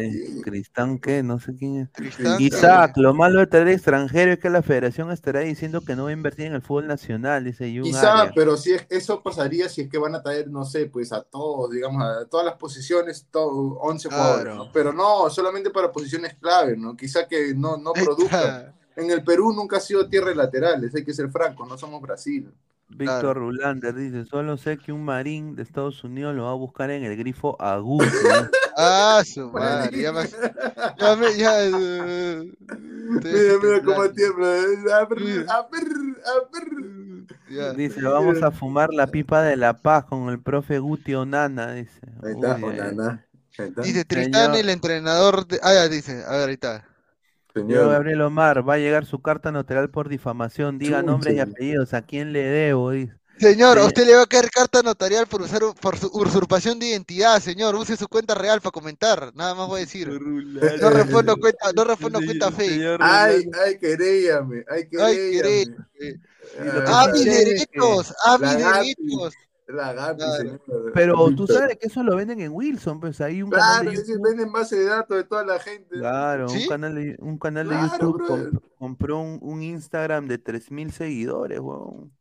Tristán, 0.43 0.97
¿qué? 0.97 1.21
No 1.21 1.39
sé 1.39 1.53
quién 1.55 1.81
es. 1.81 1.91
Tristán, 1.91 2.41
Isaac, 2.41 2.93
lo 2.95 3.13
malo 3.13 3.41
de 3.41 3.45
tener 3.45 3.67
extranjero 3.67 4.31
es 4.31 4.39
que 4.39 4.49
la 4.49 4.63
federación 4.63 5.11
estará 5.11 5.41
diciendo 5.41 5.81
que 5.81 5.95
no 5.95 6.05
va 6.05 6.09
a 6.09 6.13
invertir 6.13 6.47
en 6.47 6.53
el 6.53 6.63
fútbol 6.63 6.87
nacional, 6.87 7.43
dice 7.43 7.67
Isaac, 7.67 8.31
pero 8.33 8.57
si 8.57 8.73
es, 8.73 8.87
eso 8.89 9.21
pasaría 9.21 9.69
si 9.69 9.81
es 9.81 9.89
que 9.89 9.99
van 9.99 10.15
a 10.15 10.23
traer, 10.23 10.49
no 10.49 10.65
sé, 10.65 10.87
pues 10.87 11.13
a 11.13 11.21
todos, 11.21 11.69
digamos, 11.69 12.01
a 12.01 12.25
todas 12.25 12.43
las 12.43 12.55
posiciones, 12.55 13.27
todo, 13.29 13.77
11 13.81 14.09
jugadores, 14.09 14.55
Pero 14.73 14.91
no, 14.91 15.29
solamente 15.29 15.69
para 15.69 15.91
posiciones 15.91 16.33
clave, 16.33 16.75
¿no? 16.75 16.97
Quizá 16.97 17.27
que 17.27 17.53
no, 17.53 17.77
no 17.77 17.93
produzcan 17.93 18.80
en 18.95 19.11
el 19.11 19.23
Perú 19.23 19.53
nunca 19.53 19.77
ha 19.77 19.81
sido 19.81 20.07
tierra 20.07 20.33
laterales, 20.33 20.93
hay 20.95 21.03
que 21.03 21.13
ser 21.13 21.29
franco, 21.29 21.65
no 21.65 21.77
somos 21.77 22.01
Brasil. 22.01 22.51
Víctor 22.97 23.37
Rulander 23.37 23.95
dice, 23.95 24.25
solo 24.25 24.57
sé 24.57 24.77
que 24.77 24.91
un 24.91 25.03
marín 25.03 25.55
de 25.55 25.63
Estados 25.63 26.03
Unidos 26.03 26.35
lo 26.35 26.45
va 26.45 26.51
a 26.51 26.55
buscar 26.55 26.91
en 26.91 27.03
el 27.03 27.15
grifo 27.15 27.55
Agus. 27.61 28.05
ah, 28.77 29.21
su 29.25 29.49
madre, 29.51 30.01
ya 30.01 30.11
me... 30.11 30.27
Ya 30.97 31.15
me... 31.15 31.37
Ya, 31.37 31.51
uh, 31.69 32.45
mira, 33.23 33.53
mira 33.61 33.81
cómo 33.83 34.09
tiembla. 34.09 34.47
A 34.47 35.05
ver, 35.05 35.45
a 35.49 35.67
ver, 35.69 35.87
a 36.25 36.41
ver. 36.51 37.75
Dice, 37.75 38.01
vamos 38.01 38.41
a 38.41 38.51
fumar 38.51 38.93
la 38.93 39.07
pipa 39.07 39.41
de 39.41 39.57
la 39.57 39.73
paz 39.73 40.05
con 40.05 40.29
el 40.29 40.39
profe 40.41 40.79
Guti 40.79 41.15
Onana, 41.15 41.73
dice. 41.73 41.99
Ahí 42.23 42.33
está, 42.33 42.55
Onana. 42.55 43.25
Dice, 43.83 44.05
Tristán, 44.05 44.55
el 44.55 44.69
entrenador 44.69 45.45
de... 45.47 45.59
Ah, 45.61 45.73
ya, 45.73 45.87
dice, 45.89 46.23
a 46.25 46.37
ver, 46.37 46.49
ahí 46.49 46.53
está. 46.53 46.85
Señor 47.53 47.89
Gabriel 47.89 48.21
Omar, 48.21 48.67
va 48.67 48.75
a 48.75 48.77
llegar 48.77 49.05
su 49.05 49.21
carta 49.21 49.51
notarial 49.51 49.89
por 49.89 50.09
difamación. 50.09 50.77
Diga 50.77 51.01
nombres 51.01 51.35
y 51.35 51.39
apellidos. 51.39 51.93
¿A 51.93 52.01
quién 52.01 52.33
le 52.33 52.41
debo? 52.41 52.91
Señor, 53.37 53.79
a 53.79 53.85
usted 53.85 54.05
le 54.05 54.15
va 54.15 54.21
a 54.21 54.27
caer 54.27 54.51
carta 54.51 54.83
notarial 54.83 55.25
por 55.25 55.41
usar 55.41 55.61
por 55.81 55.97
su 55.97 56.07
usurpación 56.13 56.77
de 56.77 56.89
identidad, 56.89 57.39
señor. 57.39 57.75
Use 57.75 57.97
su 57.97 58.07
cuenta 58.07 58.35
real 58.35 58.61
para 58.61 58.71
comentar. 58.71 59.31
Nada 59.33 59.55
más 59.55 59.67
voy 59.67 59.77
a 59.77 59.85
decir. 59.85 60.09
No 60.09 60.89
respondo 60.91 61.35
cuenta, 61.37 61.71
no 61.75 61.83
respondo 61.83 62.19
cuenta 62.23 62.51
fake. 62.51 62.97
Ay, 62.99 63.49
ay, 63.65 63.77
queréame. 63.79 64.63
Ay, 64.69 64.87
queréame. 64.87 65.75
Ah, 66.85 67.07
mis 67.11 67.25
derechos. 67.25 68.13
Ah, 68.25 68.37
mis 68.39 68.57
derechos. 68.57 69.33
Pero 70.93 71.33
tú 71.35 71.47
sabes 71.47 71.77
que 71.77 71.87
eso 71.87 72.03
lo 72.03 72.15
venden 72.15 72.41
en 72.41 72.51
Wilson, 72.51 72.99
pues 72.99 73.21
ahí 73.21 73.41
un 73.41 73.49
canal 73.49 73.85
de 73.85 73.95
YouTube. 73.95 74.21
venden 74.23 74.51
base 74.51 74.77
de 74.77 74.85
datos 74.85 75.17
de 75.17 75.23
toda 75.23 75.45
la 75.45 75.59
gente. 75.59 75.97
Claro, 75.97 76.47
un 76.51 76.67
canal 76.67 76.95
de, 76.95 77.15
un 77.19 77.37
canal 77.37 77.69
de 77.69 77.75
YouTube 77.75 78.61
compró 78.77 79.19
un, 79.19 79.61
Instagram 79.61 80.27
de 80.27 80.37
3000 80.37 80.91
seguidores, 80.91 81.59
weón. 81.59 82.11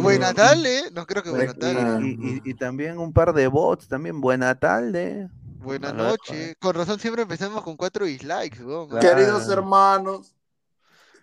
buena 0.00 0.34
tarde, 0.34 0.90
no 0.92 1.06
creo 1.06 1.22
que 1.22 1.30
buena 1.30 1.54
tarde. 1.54 2.16
Y, 2.44 2.54
también 2.54 2.98
un 2.98 3.12
par 3.12 3.32
de 3.32 3.46
bots, 3.46 3.88
también 3.88 4.20
buena 4.20 4.58
tarde. 4.58 5.28
Buena 5.58 5.92
noche. 5.92 6.54
Con 6.60 6.74
razón 6.74 7.00
siempre 7.00 7.22
empezamos 7.22 7.62
con 7.62 7.76
cuatro 7.76 8.04
dislikes, 8.04 8.62
weón. 8.62 8.88
Queridos 9.00 9.48
hermanos, 9.48 10.34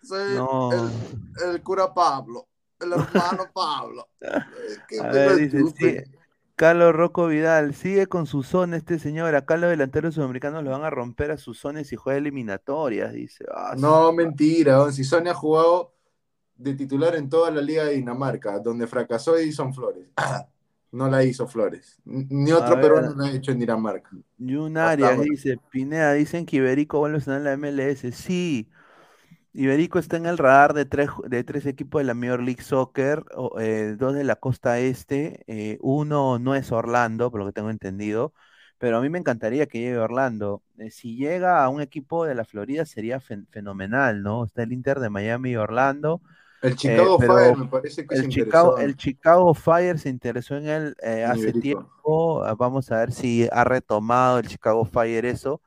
soy 0.01 0.37
el 1.45 1.61
cura 1.61 1.93
Pablo 1.93 2.47
el 2.83 2.93
hermano 2.93 3.49
Pablo. 3.53 4.07
Carlos 6.55 6.93
Rocco 6.93 7.27
Vidal, 7.27 7.73
sigue 7.73 8.07
con 8.07 8.27
su 8.27 8.43
zona 8.43 8.77
este 8.77 8.99
señor. 8.99 9.35
Acá 9.35 9.57
los 9.57 9.71
delanteros 9.71 10.15
sudamericanos 10.15 10.63
lo 10.63 10.69
van 10.69 10.83
a 10.83 10.91
romper 10.91 11.31
a 11.31 11.37
sus 11.37 11.57
zonas 11.57 11.91
y 11.91 11.95
juega 11.95 12.19
eliminatorias, 12.19 13.11
dice. 13.11 13.45
Ah, 13.53 13.73
no, 13.77 14.13
mentira. 14.13 14.91
Si 14.91 15.03
Sonia 15.03 15.31
ha 15.31 15.35
jugado 15.35 15.93
de 16.55 16.75
titular 16.75 17.15
en 17.15 17.29
toda 17.29 17.49
la 17.49 17.61
Liga 17.61 17.85
de 17.85 17.95
Dinamarca, 17.95 18.59
donde 18.59 18.87
fracasó 18.87 19.35
Edison 19.35 19.73
Flores. 19.73 20.07
no 20.91 21.09
la 21.09 21.23
hizo 21.23 21.47
Flores. 21.47 21.99
Ni 22.05 22.51
otro 22.51 22.79
peruano 22.79 23.15
lo 23.15 23.23
ha 23.23 23.31
hecho 23.31 23.51
en 23.51 23.59
Dinamarca. 23.59 24.11
Y 24.37 24.55
un 24.55 24.77
área 24.77 25.17
dice, 25.17 25.57
Pineda, 25.71 26.13
dicen 26.13 26.45
que 26.45 26.57
Iberico 26.57 26.99
vuelve 26.99 27.19
a 27.25 27.35
en 27.35 27.43
la 27.43 27.57
MLS. 27.57 28.15
Sí, 28.15 28.69
Iberico 29.55 29.99
está 29.99 30.17
en 30.17 30.25
el 30.25 30.39
radar 30.39 30.73
de 30.73 30.85
tres, 30.85 31.09
de 31.27 31.43
tres 31.43 31.67
equipos 31.67 32.01
de 32.01 32.05
la 32.05 32.15
Major 32.15 32.41
League 32.41 32.63
Soccer, 32.63 33.23
eh, 33.59 33.95
dos 33.99 34.15
de 34.15 34.23
la 34.23 34.35
costa 34.35 34.79
este, 34.79 35.43
eh, 35.45 35.77
uno 35.81 36.39
no 36.39 36.55
es 36.55 36.71
Orlando, 36.71 37.29
por 37.29 37.39
lo 37.39 37.45
que 37.45 37.53
tengo 37.53 37.69
entendido, 37.69 38.33
pero 38.79 38.97
a 38.97 39.01
mí 39.01 39.09
me 39.09 39.19
encantaría 39.19 39.67
que 39.67 39.79
llegue 39.79 39.99
Orlando. 39.99 40.63
Eh, 40.79 40.89
si 40.89 41.17
llega 41.17 41.63
a 41.63 41.69
un 41.69 41.81
equipo 41.81 42.25
de 42.25 42.33
la 42.33 42.45
Florida 42.45 42.85
sería 42.85 43.19
fenomenal, 43.19 44.23
¿no? 44.23 44.43
Está 44.43 44.63
el 44.63 44.73
Inter 44.73 44.99
de 44.99 45.11
Miami 45.11 45.51
y 45.51 45.55
Orlando. 45.55 46.21
El 46.63 46.75
Chicago 46.75 47.19
Fire 47.19 47.55
me 47.55 47.67
parece 47.67 48.07
que 48.07 48.15
el 48.15 48.21
se 48.23 48.29
Chicago, 48.29 48.77
El 48.79 48.95
Chicago 48.95 49.53
Fire 49.53 49.99
se 49.99 50.09
interesó 50.09 50.57
en 50.57 50.67
él 50.67 50.95
hace 51.27 51.53
tiempo. 51.53 52.41
Vamos 52.57 52.91
a 52.91 52.99
ver 52.99 53.11
si 53.11 53.47
ha 53.51 53.63
retomado 53.65 54.39
el 54.39 54.47
Chicago 54.47 54.83
Fire 54.83 55.25
eso 55.25 55.61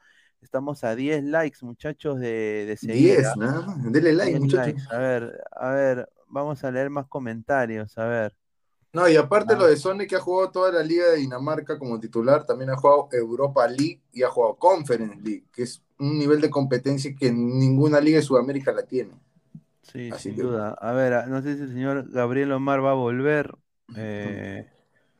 Estamos 0.47 0.85
a 0.85 0.95
10 0.95 1.25
likes, 1.25 1.59
muchachos, 1.63 2.21
de, 2.21 2.67
de 2.67 2.77
seguir. 2.77 3.17
10, 3.17 3.37
nada 3.37 3.63
más. 3.63 3.93
Denle 3.93 4.13
like, 4.13 4.39
muchachos. 4.39 4.81
A 4.93 4.99
ver, 4.99 5.43
a 5.51 5.71
ver, 5.71 6.09
vamos 6.29 6.63
a 6.63 6.71
leer 6.71 6.89
más 6.89 7.09
comentarios, 7.09 7.99
a 7.99 8.07
ver. 8.07 8.37
No, 8.93 9.09
y 9.09 9.17
aparte 9.17 9.55
ah. 9.55 9.57
lo 9.57 9.67
de 9.67 9.77
Sony 9.77 10.07
que 10.09 10.15
ha 10.15 10.21
jugado 10.21 10.53
toda 10.53 10.71
la 10.71 10.85
Liga 10.85 11.09
de 11.09 11.17
Dinamarca 11.17 11.77
como 11.81 11.99
titular, 11.99 12.47
también 12.47 12.71
ha 12.71 12.77
jugado 12.77 13.09
Europa 13.11 13.67
League 13.67 14.01
y 14.13 14.23
ha 14.23 14.29
jugado 14.29 14.55
Conference 14.55 15.17
League, 15.21 15.47
que 15.53 15.65
es 15.65 15.83
un 15.99 16.17
nivel 16.17 16.41
de 16.41 16.49
competencia 16.49 17.13
que 17.19 17.33
ninguna 17.33 18.01
liga 18.01 18.19
de 18.19 18.23
Sudamérica 18.23 18.71
la 18.71 18.85
tiene. 18.85 19.15
Sí, 19.83 20.11
sin 20.17 20.37
duda. 20.37 20.77
A 20.81 20.93
ver, 20.93 21.27
no 21.27 21.43
sé 21.43 21.57
si 21.57 21.63
el 21.63 21.71
señor 21.71 22.09
Gabriel 22.09 22.53
Omar 22.53 22.85
va 22.85 22.93
a 22.93 22.95
volver. 22.95 23.53
Eh, 23.97 24.65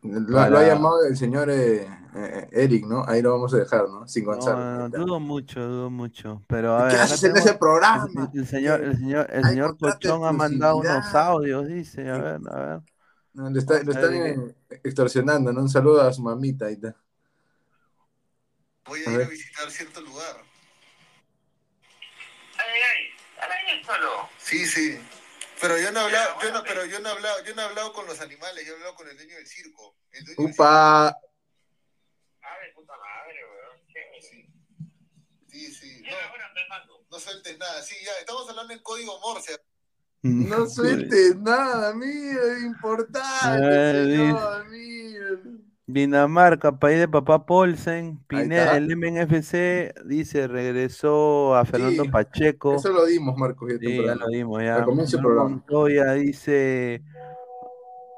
Lo, 0.07 0.39
ha 0.39 0.67
llamado 0.67 1.05
el 1.05 1.17
señor 1.17 1.51
eh, 1.51 1.87
eh, 2.15 2.49
Eric, 2.53 2.87
¿no? 2.87 3.05
Ahí 3.07 3.21
lo 3.21 3.33
vamos 3.33 3.53
a 3.55 3.59
dejar, 3.59 3.89
¿no? 3.89 4.07
Sin 4.07 4.25
Gonzalo. 4.25 4.89
No, 4.89 4.89
dudo 4.89 5.21
mucho, 5.21 5.61
dudo 5.61 5.91
mucho. 5.91 6.43
Pero 6.47 6.77
a 6.77 6.89
¿Qué 6.89 6.97
haces 6.97 7.23
en 7.25 7.37
ese 7.37 7.55
programa? 7.55 8.09
El, 8.33 8.47
señor, 8.47 8.83
el 8.83 8.97
señor, 8.97 9.29
el 9.31 9.45
señor 9.45 9.77
Cochón 9.79 10.25
ha 10.25 10.33
mandado 10.33 10.79
unos 10.79 11.15
audios, 11.15 11.67
dice. 11.69 12.09
A 12.09 12.19
ver, 12.19 12.41
a 12.51 12.61
ver. 12.61 12.81
No, 13.35 13.51
le, 13.51 13.59
está, 13.59 13.77
están 13.79 14.55
extorsionando, 14.83 15.53
¿no? 15.53 15.61
Un 15.61 15.69
saludo 15.69 16.01
a 16.01 16.13
su 16.13 16.23
mamita 16.23 16.67
ahí 16.67 16.75
está. 16.75 16.97
Voy 18.87 19.01
a, 19.07 19.11
ir 19.11 19.23
a 19.23 19.29
visitar 19.29 19.71
cierto 19.71 20.01
lugar. 20.01 20.37
Ay, 22.57 22.81
ay, 22.91 23.85
solo. 23.85 24.29
Sí, 24.39 24.65
sí. 24.65 24.99
Pero 25.61 25.79
yo 25.79 25.91
no 25.93 26.01
he 26.01 26.05
hablado, 26.05 26.41
yo 26.43 26.53
no, 26.53 26.63
pero 26.65 26.85
yo 26.85 27.01
no 27.01 27.09
he 27.09 27.13
hablado, 27.13 27.45
yo 27.45 27.55
no 27.55 27.63
he 27.63 27.65
hablado 27.65 27.93
con 27.93 28.07
los 28.07 28.21
animales, 28.21 28.67
yo 28.67 28.73
he 28.73 28.77
hablado 28.77 28.95
con 28.95 29.09
el 29.09 29.17
dueño 29.17 29.37
del 29.37 29.47
circo. 29.47 29.97
El 30.13 30.25
dueño 30.25 30.51
Upa. 30.51 31.17
Del 32.63 32.75
puta 32.75 32.95
madre, 32.97 33.45
weón. 33.45 33.81
Sí, 35.49 35.69
sí. 35.73 35.73
sí. 35.73 36.03
No, 36.03 36.97
no 37.11 37.21
sueltes 37.21 37.59
nada. 37.59 37.83
Sí, 37.83 37.97
ya, 38.05 38.13
estamos 38.21 38.49
hablando 38.49 38.73
en 38.73 38.83
código 38.83 39.19
Morse. 39.21 39.59
No 40.23 40.67
sueltes 40.69 41.37
nada, 41.37 41.95
mío, 41.95 42.59
importante, 42.59 43.93
señor, 44.17 44.69
mío. 44.69 45.66
Dinamarca, 45.89 46.81
país 46.81 46.99
de 46.99 47.07
papá 47.07 47.47
Polsen, 47.47 48.19
Pineda, 48.27 48.77
el 48.77 48.97
MNFC 48.97 49.95
dice 50.05 50.49
regresó 50.49 51.55
a 51.55 51.65
Fernando 51.65 52.05
Pacheco. 52.11 52.75
Eso 52.75 52.93
lo 52.93 53.07
dimos, 53.07 53.37
Marcos. 53.37 53.71
Ya, 53.73 53.79
sí, 53.79 54.05
ya 54.05 54.17
lo 54.17 54.27
dimos, 54.27 54.63
ya. 54.65 54.85
Montoya 54.85 56.15
dice 56.15 57.05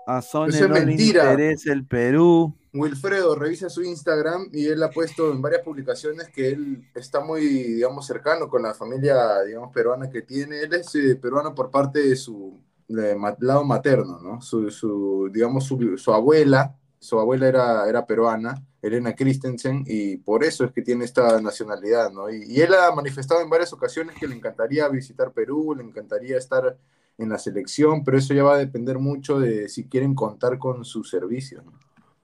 a 0.07 0.23
Sony 0.23 0.49
no 0.67 0.69
le 0.69 0.93
interesa 0.95 1.71
el 1.71 1.85
Perú. 1.85 2.57
Wilfredo 2.73 3.35
revisa 3.35 3.69
su 3.69 3.83
Instagram 3.83 4.49
y 4.51 4.67
él 4.67 4.83
ha 4.83 4.89
puesto 4.89 5.31
en 5.31 5.43
varias 5.43 5.61
publicaciones 5.61 6.31
que 6.31 6.49
él 6.49 6.89
está 6.95 7.21
muy, 7.21 7.43
digamos, 7.43 8.07
cercano 8.07 8.49
con 8.49 8.63
la 8.63 8.73
familia, 8.73 9.43
digamos, 9.43 9.71
peruana 9.75 10.09
que 10.09 10.23
tiene. 10.23 10.61
Él 10.61 10.73
es 10.73 10.95
eh, 10.95 11.17
peruano 11.17 11.55
por 11.55 11.71
parte 11.71 12.01
de 12.01 12.17
su 12.17 12.59
lado 12.89 13.65
materno, 13.65 14.19
¿no? 14.23 14.41
Su, 14.41 14.71
su 14.71 15.29
digamos, 15.31 15.65
su, 15.65 15.99
su 15.99 16.15
abuela 16.15 16.78
su 17.01 17.19
abuela 17.19 17.49
era, 17.49 17.89
era 17.89 18.07
peruana, 18.07 18.63
Elena 18.83 19.15
Christensen, 19.15 19.85
y 19.87 20.19
por 20.19 20.45
eso 20.45 20.65
es 20.65 20.73
que 20.73 20.83
tiene 20.83 21.05
esta 21.05 21.41
nacionalidad, 21.41 22.11
¿no? 22.11 22.31
Y, 22.31 22.61
él 22.61 22.75
ha 22.75 22.95
manifestado 22.95 23.41
en 23.41 23.51
varias 23.51 23.73
ocasiones 23.73 24.17
que 24.17 24.29
le 24.29 24.35
encantaría 24.35 24.89
visitar 24.89 25.33
Perú, 25.33 25.75
le 25.77 25.85
encantaría 25.85 26.39
estar 26.39 26.77
en 27.19 27.29
la 27.29 27.39
selección, 27.39 28.05
pero 28.05 28.19
eso 28.19 28.35
ya 28.35 28.45
va 28.45 28.55
a 28.55 28.59
depender 28.59 28.99
mucho 28.99 29.41
de 29.41 29.69
si 29.69 29.89
quieren 29.89 30.15
contar 30.15 30.59
con 30.59 30.85
su 30.85 31.03
servicio, 31.05 31.63
¿no? 31.63 31.73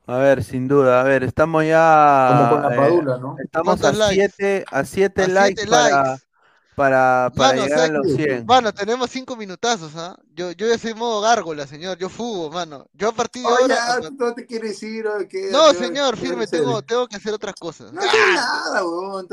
A 0.06 0.18
ver, 0.18 0.44
sin 0.44 0.68
duda, 0.68 1.01
a 1.01 1.05
ver, 1.05 1.24
estamos 1.24 1.64
ya... 1.64 2.28
Como 2.28 2.51
con 2.51 2.62
la 2.62 2.76
Padula, 2.76 3.18
¿no? 3.18 3.36
Estamos 3.38 3.82
a 3.82 3.94
siete, 4.10 4.64
a 4.70 4.84
siete 4.84 5.28
likes, 5.28 5.66
para, 5.66 6.18
para, 6.74 7.30
para 7.34 7.62
llegar 7.64 7.80
a 7.80 7.88
los 7.88 8.14
100. 8.14 8.46
Mano, 8.46 8.72
tenemos 8.72 9.10
cinco 9.10 9.36
minutazos, 9.36 9.94
¿ah? 9.96 10.18
Yo, 10.34 10.52
yo 10.52 10.66
ya 10.66 10.78
soy 10.78 10.94
modo 10.94 11.20
gárgola, 11.20 11.66
señor. 11.66 11.96
Yo 11.98 12.09
fugo, 12.09 12.51
mano. 12.51 12.86
Yo 12.92 13.10
a 13.10 13.12
partir 13.12 13.42
de 13.42 13.48
ahora. 13.48 13.76
Ya, 14.01 14.10
no 14.10 14.34
te 14.34 14.46
quieres 14.46 14.82
ir 14.82 15.06
o 15.06 15.26
qué. 15.28 15.51
No, 15.51 15.72
señor, 15.72 16.16
firme, 16.16 16.46
tengo, 16.46 16.82
tengo 16.82 17.06
que 17.06 17.16
hacer 17.16 17.32
otras 17.32 17.55
cosas. 17.55 17.92
No 17.92 18.01
nada, 18.01 18.84
weón. 18.84 19.28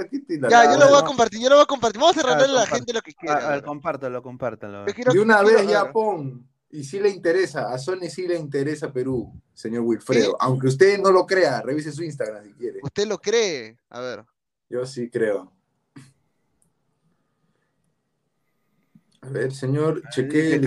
Ya, 0.49 0.72
yo 0.72 0.80
lo 0.80 0.89
voy 0.89 0.99
a 0.99 1.05
compartir, 1.05 1.41
yo 1.41 1.49
lo 1.49 1.55
voy 1.55 1.63
a 1.63 1.68
compartir. 1.68 1.99
Vamos 1.99 2.18
a 2.18 2.22
cerrarle 2.22 2.45
a 2.45 2.47
la 2.47 2.68
gente 2.68 2.93
lo 2.93 3.01
que 3.01 3.13
quiera. 3.13 3.47
A, 3.47 3.51
ver, 3.51 3.63
compártelo, 3.63 4.22
compártelo. 4.22 4.85
De 4.85 5.19
una 5.19 5.41
vez 5.41 5.68
ya 5.68 5.91
pon. 5.91 6.47
Y 6.73 6.85
si 6.85 7.01
le 7.01 7.09
interesa, 7.09 7.73
a 7.73 7.77
Sony 7.77 8.09
sí 8.09 8.26
le 8.26 8.38
interesa 8.38 8.93
Perú, 8.93 9.34
señor 9.53 9.81
Wilfredo. 9.81 10.38
Aunque 10.39 10.68
usted 10.68 10.99
no 10.99 11.11
lo 11.11 11.26
crea, 11.26 11.61
revise 11.61 11.91
su 11.91 12.01
Instagram 12.01 12.45
si 12.45 12.53
quiere. 12.53 12.80
¿Usted 12.81 13.07
lo 13.07 13.18
cree? 13.18 13.77
A 13.89 13.99
ver. 13.99 14.23
Yo 14.69 14.85
sí 14.85 15.09
creo. 15.09 15.51
A 19.23 19.30
ver, 19.30 19.53
señor, 19.53 20.02
cheque 20.10 20.60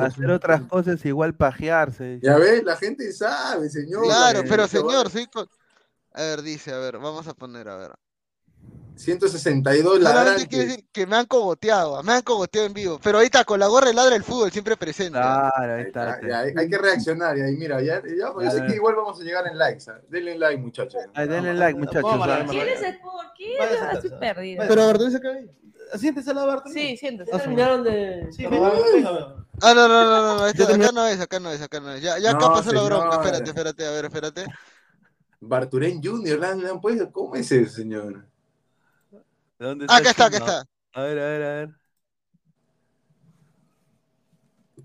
hacer 0.00 0.30
otras 0.30 0.62
cosas 0.62 1.04
igual 1.06 1.34
pajearse. 1.34 2.20
Ya 2.22 2.36
ves, 2.36 2.62
la 2.62 2.76
gente 2.76 3.10
sabe, 3.12 3.70
señor. 3.70 4.04
Claro, 4.04 4.42
pero 4.46 4.68
señor, 4.68 5.10
sí. 5.10 5.26
A 6.12 6.22
ver, 6.22 6.42
dice, 6.42 6.72
a 6.72 6.78
ver, 6.78 6.98
vamos 6.98 7.26
a 7.26 7.34
poner, 7.34 7.68
a 7.68 7.76
ver. 7.76 7.92
162 8.96 10.00
ladrantes. 10.00 10.46
quiere 10.46 10.66
decir 10.66 10.86
que 10.90 11.06
me 11.06 11.16
han 11.16 11.26
cogoteado, 11.26 12.02
me 12.02 12.14
han 12.14 12.22
cogoteado 12.22 12.66
en 12.66 12.72
vivo. 12.72 12.98
Pero 13.02 13.18
ahí 13.18 13.26
está, 13.26 13.44
con 13.44 13.60
la 13.60 13.66
gorra 13.66 13.92
ladra 13.92 14.16
el 14.16 14.24
fútbol, 14.24 14.50
siempre 14.50 14.76
presente. 14.76 15.18
Claro, 15.18 15.74
ahí 15.74 15.82
está. 15.82 16.18
hay, 16.56 16.68
que 16.68 16.78
reaccionar, 16.78 17.36
y 17.36 17.42
ahí 17.42 17.56
mira, 17.56 17.80
ya, 17.82 18.02
ya 18.02 18.32
yo 18.32 18.50
sé 18.50 18.64
que 18.66 18.74
igual 18.74 18.94
vamos 18.96 19.20
a 19.20 19.24
llegar 19.24 19.46
en 19.46 19.58
likes. 19.58 19.84
¿eh? 19.90 19.94
Denle 20.08 20.38
like, 20.38 20.60
muchachos. 20.60 21.02
denle 21.14 21.54
like, 21.54 21.78
muchachos. 21.78 22.10
¿Quién 22.48 22.68
es 22.68 22.82
el 22.82 22.98
fútbol? 22.98 23.26
¿Quién? 23.36 23.62
Estoy 23.92 24.10
perdido. 24.18 24.64
Pero 24.66 24.82
a 24.82 24.86
ver, 24.86 24.98
¿dónde 24.98 25.16
se 25.16 25.20
cae? 25.20 25.50
Siéntese 25.94 26.34
la 26.34 26.44
Bartoli. 26.44 26.74
Sí, 26.74 26.96
siéntese. 26.96 27.30
terminaron 27.30 27.84
de. 27.84 28.28
Sí, 28.32 28.44
Ah, 29.62 29.72
no, 29.74 29.88
no, 29.88 30.04
no, 30.04 30.38
no, 30.38 30.46
este, 30.46 30.64
acá 30.64 30.92
no 30.92 31.06
es, 31.06 31.18
acá 31.18 31.40
no 31.40 31.50
es, 31.50 31.62
acá 31.62 31.80
no 31.80 31.92
es. 31.92 32.02
Ya, 32.02 32.18
ya 32.18 32.32
acá 32.32 32.48
pasó 32.48 32.72
la 32.72 32.82
bronca, 32.82 33.16
espérate, 33.16 33.48
espérate, 33.48 33.86
a 33.86 33.90
ver, 33.90 34.04
espérate. 34.04 34.44
Barturén 35.40 36.02
Junior, 36.02 36.38
¿le 36.38 36.68
han 36.68 36.80
puesto? 36.80 37.10
¿Cómo 37.10 37.36
es 37.36 37.50
ese 37.50 37.70
señor? 37.70 38.26
¿Dónde 39.58 39.86
está 39.86 39.96
acá 39.96 40.10
está, 40.10 40.26
acá 40.26 40.36
está. 40.38 40.64
A 40.94 41.02
ver, 41.02 41.18
a 41.18 41.24
ver, 41.24 41.42
a 41.42 41.54
ver. 41.54 41.70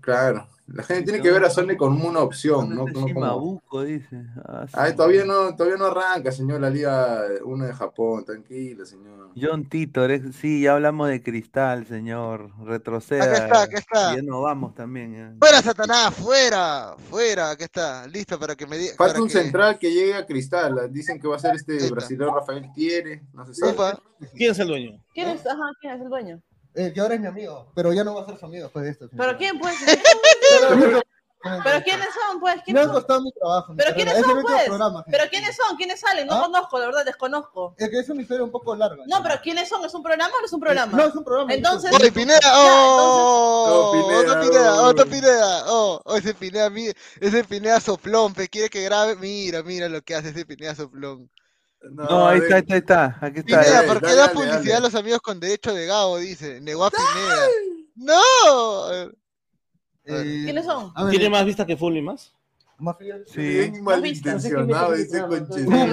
Claro. 0.00 0.48
La 0.72 0.82
gente 0.82 1.04
tiene 1.04 1.22
que 1.22 1.30
ver 1.30 1.44
a 1.44 1.50
Sony 1.50 1.76
como 1.76 2.08
una 2.08 2.20
opción, 2.20 2.74
¿no? 2.74 2.86
Como, 2.92 3.60
como... 3.68 3.82
dice. 3.82 4.24
Ah, 4.72 4.92
todavía, 4.94 5.24
no, 5.24 5.54
todavía 5.54 5.76
no 5.76 5.86
arranca, 5.86 6.32
señor, 6.32 6.60
la 6.60 6.70
Liga 6.70 7.22
1 7.44 7.66
de 7.66 7.74
Japón, 7.74 8.24
tranquilo, 8.24 8.86
señor. 8.86 9.30
John 9.40 9.68
Titor, 9.68 10.10
sí, 10.32 10.62
ya 10.62 10.74
hablamos 10.74 11.08
de 11.08 11.22
cristal, 11.22 11.86
señor. 11.86 12.50
Retroceda. 12.64 13.24
Acá 13.24 13.44
está, 13.44 13.62
acá 13.62 13.78
está. 13.78 14.16
Ya 14.16 14.22
no 14.22 14.42
vamos 14.42 14.74
también. 14.74 15.36
Fuera, 15.38 15.62
Satanás, 15.62 16.14
fuera, 16.14 16.94
fuera, 17.10 17.50
acá 17.50 17.64
está, 17.64 18.06
listo 18.06 18.38
para 18.38 18.54
que 18.54 18.66
me 18.66 18.78
diga. 18.78 18.94
Falta 18.96 19.20
un 19.20 19.30
central 19.30 19.78
que 19.78 19.92
llegue 19.92 20.14
a 20.14 20.26
cristal. 20.26 20.92
Dicen 20.92 21.20
que 21.20 21.28
va 21.28 21.36
a 21.36 21.38
ser 21.38 21.54
este 21.56 21.90
brasileño 21.90 22.34
Rafael 22.34 22.70
Tiere, 22.74 23.22
no 23.32 23.46
se 23.46 23.54
sabe. 23.54 23.98
¿Quién 24.34 24.52
es 24.52 24.58
el 24.58 24.68
dueño? 24.68 25.02
¿Quién 25.12 25.28
es, 25.28 25.46
ajá, 25.46 25.70
¿quién 25.80 25.94
es 25.94 26.00
el 26.00 26.08
dueño? 26.08 26.42
Eh, 26.74 26.90
que 26.94 27.00
ahora 27.00 27.14
es 27.14 27.20
mi 27.20 27.26
amigo, 27.26 27.70
pero 27.74 27.92
ya 27.92 28.02
no 28.02 28.14
va 28.14 28.22
a 28.22 28.26
ser 28.26 28.38
su 28.38 28.46
amigo 28.46 28.64
después 28.64 28.84
de 28.84 28.90
esto. 28.92 29.08
¿Pero 29.14 29.36
quién 29.36 29.58
puede 29.58 29.74
ser? 29.76 29.98
¿Pero 31.42 31.82
quiénes 31.82 32.08
son, 32.14 32.40
pues? 32.40 32.62
¿Quiénes 32.64 32.84
me 32.84 32.90
ha 32.90 32.94
costado 32.94 33.20
mi 33.20 33.32
trabajo. 33.32 33.74
¿Pero 33.76 33.94
quiénes 33.94 34.14
son, 34.14 34.42
pues? 34.42 34.62
¿Pero 35.10 35.24
quiénes 35.28 35.56
son? 35.56 35.76
¿Quiénes 35.76 36.00
salen? 36.00 36.26
No 36.26 36.34
¿Ah? 36.34 36.42
conozco, 36.42 36.78
la 36.78 36.86
verdad, 36.86 37.04
desconozco. 37.04 37.74
Es 37.78 37.90
que 37.90 37.98
es 37.98 38.08
una 38.08 38.22
historia 38.22 38.44
un 38.44 38.52
poco 38.52 38.76
larga. 38.76 39.02
No, 39.06 39.22
pero 39.22 39.40
¿quiénes 39.42 39.68
son? 39.68 39.84
¿Es 39.84 39.92
un 39.94 40.02
programa 40.02 40.32
o 40.36 40.40
no 40.40 40.46
es 40.46 40.52
un 40.52 40.60
programa? 40.60 40.96
No, 40.96 41.04
es 41.04 41.14
un 41.14 41.24
programa. 41.24 41.52
Entonces... 41.52 41.90
¡Oh, 41.92 42.12
Pineda! 42.12 42.40
¡Oh! 42.54 43.92
¡Otro 44.20 44.40
Pineda! 44.40 44.82
¡Otro 44.82 45.06
Pineda! 45.06 45.64
¡Oh! 45.66 46.00
oh 46.04 46.16
ese 46.16 46.34
Pineda, 46.34 46.70
ese 47.20 47.44
Pineda 47.44 47.80
soplón, 47.80 48.34
pe, 48.34 48.48
quiere 48.48 48.68
que 48.68 48.84
grabe. 48.84 49.16
Mira, 49.16 49.62
mira 49.62 49.88
lo 49.88 50.00
que 50.02 50.14
hace 50.14 50.28
ese 50.28 50.46
Pineda 50.46 50.76
soplón. 50.76 51.28
No, 51.90 52.28
ahí 52.28 52.38
está, 52.38 52.54
ahí 52.56 52.60
está, 52.60 52.74
ahí 52.74 52.78
está. 52.78 53.18
Aquí 53.20 53.40
está. 53.40 53.60
Pineda, 53.60 53.82
¿por 53.86 54.00
qué 54.00 54.14
da 54.14 54.32
publicidad 54.32 54.76
a 54.76 54.80
los 54.80 54.94
amigos 54.94 55.20
con 55.20 55.40
derecho 55.40 55.74
de 55.74 55.86
Gabo? 55.86 56.18
Dice. 56.18 56.60
Negó 56.60 56.84
a 56.84 56.90
Pineda. 56.90 57.46
¡No! 57.96 59.12
Eh, 60.04 60.42
¿Quiénes 60.44 60.64
son? 60.64 60.92
¿Tiene 61.10 61.30
más 61.30 61.44
vista 61.44 61.64
que 61.66 61.76
Fully 61.76 62.02
más? 62.02 62.32
Más 62.78 62.96
Sí, 63.26 63.40
bien 63.40 63.84
malintencionado 63.84 64.94
ese 64.94 65.20
conche. 65.22 65.60
No, 65.60 65.86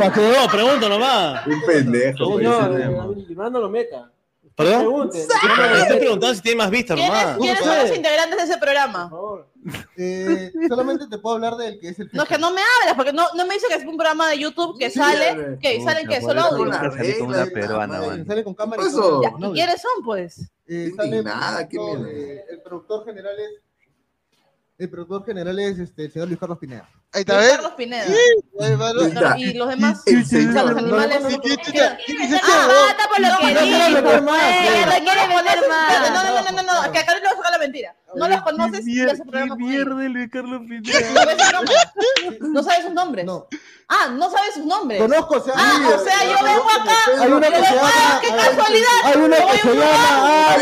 pregunto 0.52 0.90
nomás. 0.90 1.46
Un 1.46 1.62
pendejo. 1.66 2.40
No, 2.42 3.50
no 3.50 3.60
lo 3.60 3.70
meta. 3.70 4.12
¿Perdón? 4.56 5.10
Estoy 5.14 6.00
preguntando 6.00 6.36
si 6.36 6.42
tiene 6.42 6.58
más 6.58 6.70
vista 6.70 6.94
nomás. 6.96 7.38
¿Quiénes 7.38 7.60
son 7.60 7.78
los 7.78 7.96
integrantes 7.96 8.38
de 8.40 8.44
ese 8.44 8.58
programa? 8.58 9.10
Por 9.10 9.20
favor. 9.20 9.48
Eh, 9.96 10.52
solamente 10.68 11.08
te 11.08 11.18
puedo 11.18 11.36
hablar 11.36 11.56
del 11.56 11.80
que 11.80 11.90
es 11.90 12.00
el. 12.00 12.10
No, 12.12 12.24
es 12.24 12.30
que 12.30 12.38
no 12.38 12.52
me 12.52 12.62
hables, 12.62 12.96
porque 12.96 13.14
no, 13.14 13.26
no 13.36 13.46
me 13.46 13.54
dice 13.54 13.68
que 13.70 13.76
es 13.76 13.86
un 13.86 13.96
programa 13.96 14.30
de 14.30 14.40
YouTube 14.40 14.78
que 14.78 14.90
sale. 14.90 15.58
que 15.62 15.82
¿Salen 15.82 16.08
que 16.08 16.22
solo 16.22 16.42
audio? 16.42 16.74
Sale 16.74 18.44
con 18.44 18.54
cámara 18.54 18.84
y 18.84 19.54
¿Quiénes 19.54 19.82
son, 19.82 20.04
pues? 20.04 20.50
Eh, 20.68 20.92
sale 20.96 21.24
nada, 21.24 21.68
¿qué 21.68 21.78
eh, 21.78 22.46
El 22.50 22.62
productor 22.62 23.06
general 23.06 23.36
es 23.40 23.62
el 24.80 24.90
productor 24.90 25.26
general 25.26 25.60
es 25.60 25.78
este, 25.78 26.06
el 26.06 26.12
señor 26.14 26.30
Luis 26.30 26.40
Carlos 26.40 26.58
Pineda. 26.58 26.90
Ahí 27.12 27.20
está, 27.22 27.38
¿ves? 27.38 27.52
Carlos 27.52 27.74
Pineda. 27.76 28.06
Y 29.38 29.54
los 29.54 29.70
demás, 29.70 30.02
el 30.06 30.26
señor. 30.26 30.70
los 30.72 30.78
animales. 30.78 31.22
Mata 31.22 31.38
por 33.10 33.20
lo 33.20 33.38
que 33.40 33.48
dijo. 33.62 34.02
No. 34.02 34.04
No, 34.12 34.22
no, 36.24 36.42
no, 36.42 36.52
no, 36.52 36.64
no, 36.64 36.72
que 36.94 37.00
a 37.00 37.06
Carlos 37.06 37.22
le 37.22 37.28
va 37.28 37.34
a 37.34 37.36
sacar 37.36 37.52
la 37.52 37.58
mentira. 37.60 37.94
No 38.16 38.28
los 38.30 38.42
conoces 38.42 38.88
y 38.88 39.02
ese 39.02 39.18
programa. 39.24 39.56
mierda 39.58 39.96
Luis 39.96 40.30
Carlos 40.32 40.62
Pineda? 40.68 41.00
¿No 42.40 42.64
sabes 42.64 42.86
sus 42.86 42.94
nombres? 42.94 43.26
No. 43.26 43.48
Ah, 43.90 44.08
no 44.14 44.30
sabes 44.32 44.54
sus 44.54 44.66
nombres. 44.66 45.02
Conozco, 45.02 45.36
o 45.36 45.42
sea, 45.44 45.54
Ah, 45.58 45.90
o 45.94 46.00
sea, 46.04 46.24
yo 46.24 46.36
vengo 46.46 46.70
acá. 46.70 46.96
Hay 47.22 47.32
una 47.32 47.48
que 47.50 47.56
se 47.56 47.62
llama. 47.76 48.22
¡Qué 48.22 48.30
casualidad! 48.30 48.88
Hay 49.04 49.18
una 49.18 49.36
que 49.38 49.58
se 49.58 49.74
llama. 49.76 50.56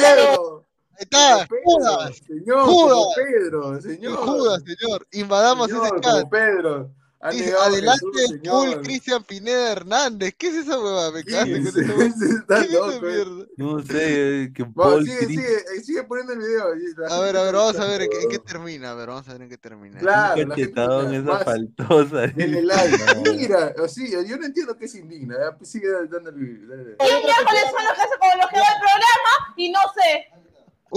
Está, 1.00 1.48
Judas. 1.64 2.18
Señor, 2.26 2.66
Judas. 2.66 3.08
Pedro, 3.16 3.82
señor. 3.82 4.16
Judas, 4.18 4.64
señor. 4.66 5.08
Invadamos 5.12 5.68
señor, 5.68 5.86
ese 5.88 6.00
chat. 6.02 6.30
Pedro. 6.30 6.92
Dice, 7.32 7.52
adelante 7.52 8.06
el 8.14 8.28
señor. 8.28 8.82
Cristian 8.84 9.24
Pineda 9.24 9.72
Hernández. 9.72 10.36
¿Qué 10.38 10.50
es 10.50 10.56
esa 10.56 10.80
huevada? 10.80 11.12
Me 11.12 11.24
cagaste 11.24 11.58
con 11.64 11.68
esa 11.68 11.80
huevada. 11.80 12.14
¿Qué 12.48 12.76
eh. 12.76 13.02
mierda? 13.02 13.46
No 13.58 13.80
sé, 13.82 14.52
que 14.54 14.64
Vamos, 14.64 14.76
Paul 14.76 15.06
sigue, 15.06 15.26
sigue, 15.26 15.56
eh, 15.56 15.82
sigue 15.84 16.04
poniendo 16.04 16.34
el 16.34 16.40
video. 16.40 16.66
A 17.10 17.20
ver, 17.22 17.38
a 17.38 17.44
ver, 17.44 17.56
vamos 17.56 17.80
a 17.80 17.86
ver 17.88 18.04
en 18.04 18.10
qué, 18.12 18.22
en 18.22 18.30
qué 18.30 18.40
termina. 18.40 18.92
A 18.92 18.94
ver, 18.94 19.08
vamos 19.10 19.28
a 19.28 19.34
ver 19.34 19.42
en 19.42 19.50
qué 19.50 19.58
termina. 19.58 20.00
Claro, 20.00 20.42
Un 20.44 20.50
cachetadón 20.50 21.14
esa 21.16 21.24
más- 21.24 21.44
faltosa. 21.44 22.28
Denle 22.28 22.62
like. 22.62 22.98
Mira, 23.36 23.74
o 23.82 23.88
sí, 23.88 24.12
yo 24.12 24.38
no 24.38 24.46
entiendo 24.46 24.78
qué 24.78 24.86
es 24.86 24.96
indigna. 24.96 25.56
pues 25.58 25.72
Sigue 25.72 25.90
dándole. 25.90 26.20
dándole. 26.68 26.96
¿Quién 26.98 27.24
miércoles 27.24 27.64
son 27.72 27.84
los 27.84 27.94
que 27.96 28.02
hacen 28.02 28.20
con 28.20 28.40
los 28.40 28.50
que 28.50 28.60
va 28.60 28.68
el 28.68 28.80
programa? 28.80 29.54
Y 29.58 29.72
no 29.72 29.80
sé. 29.96 30.28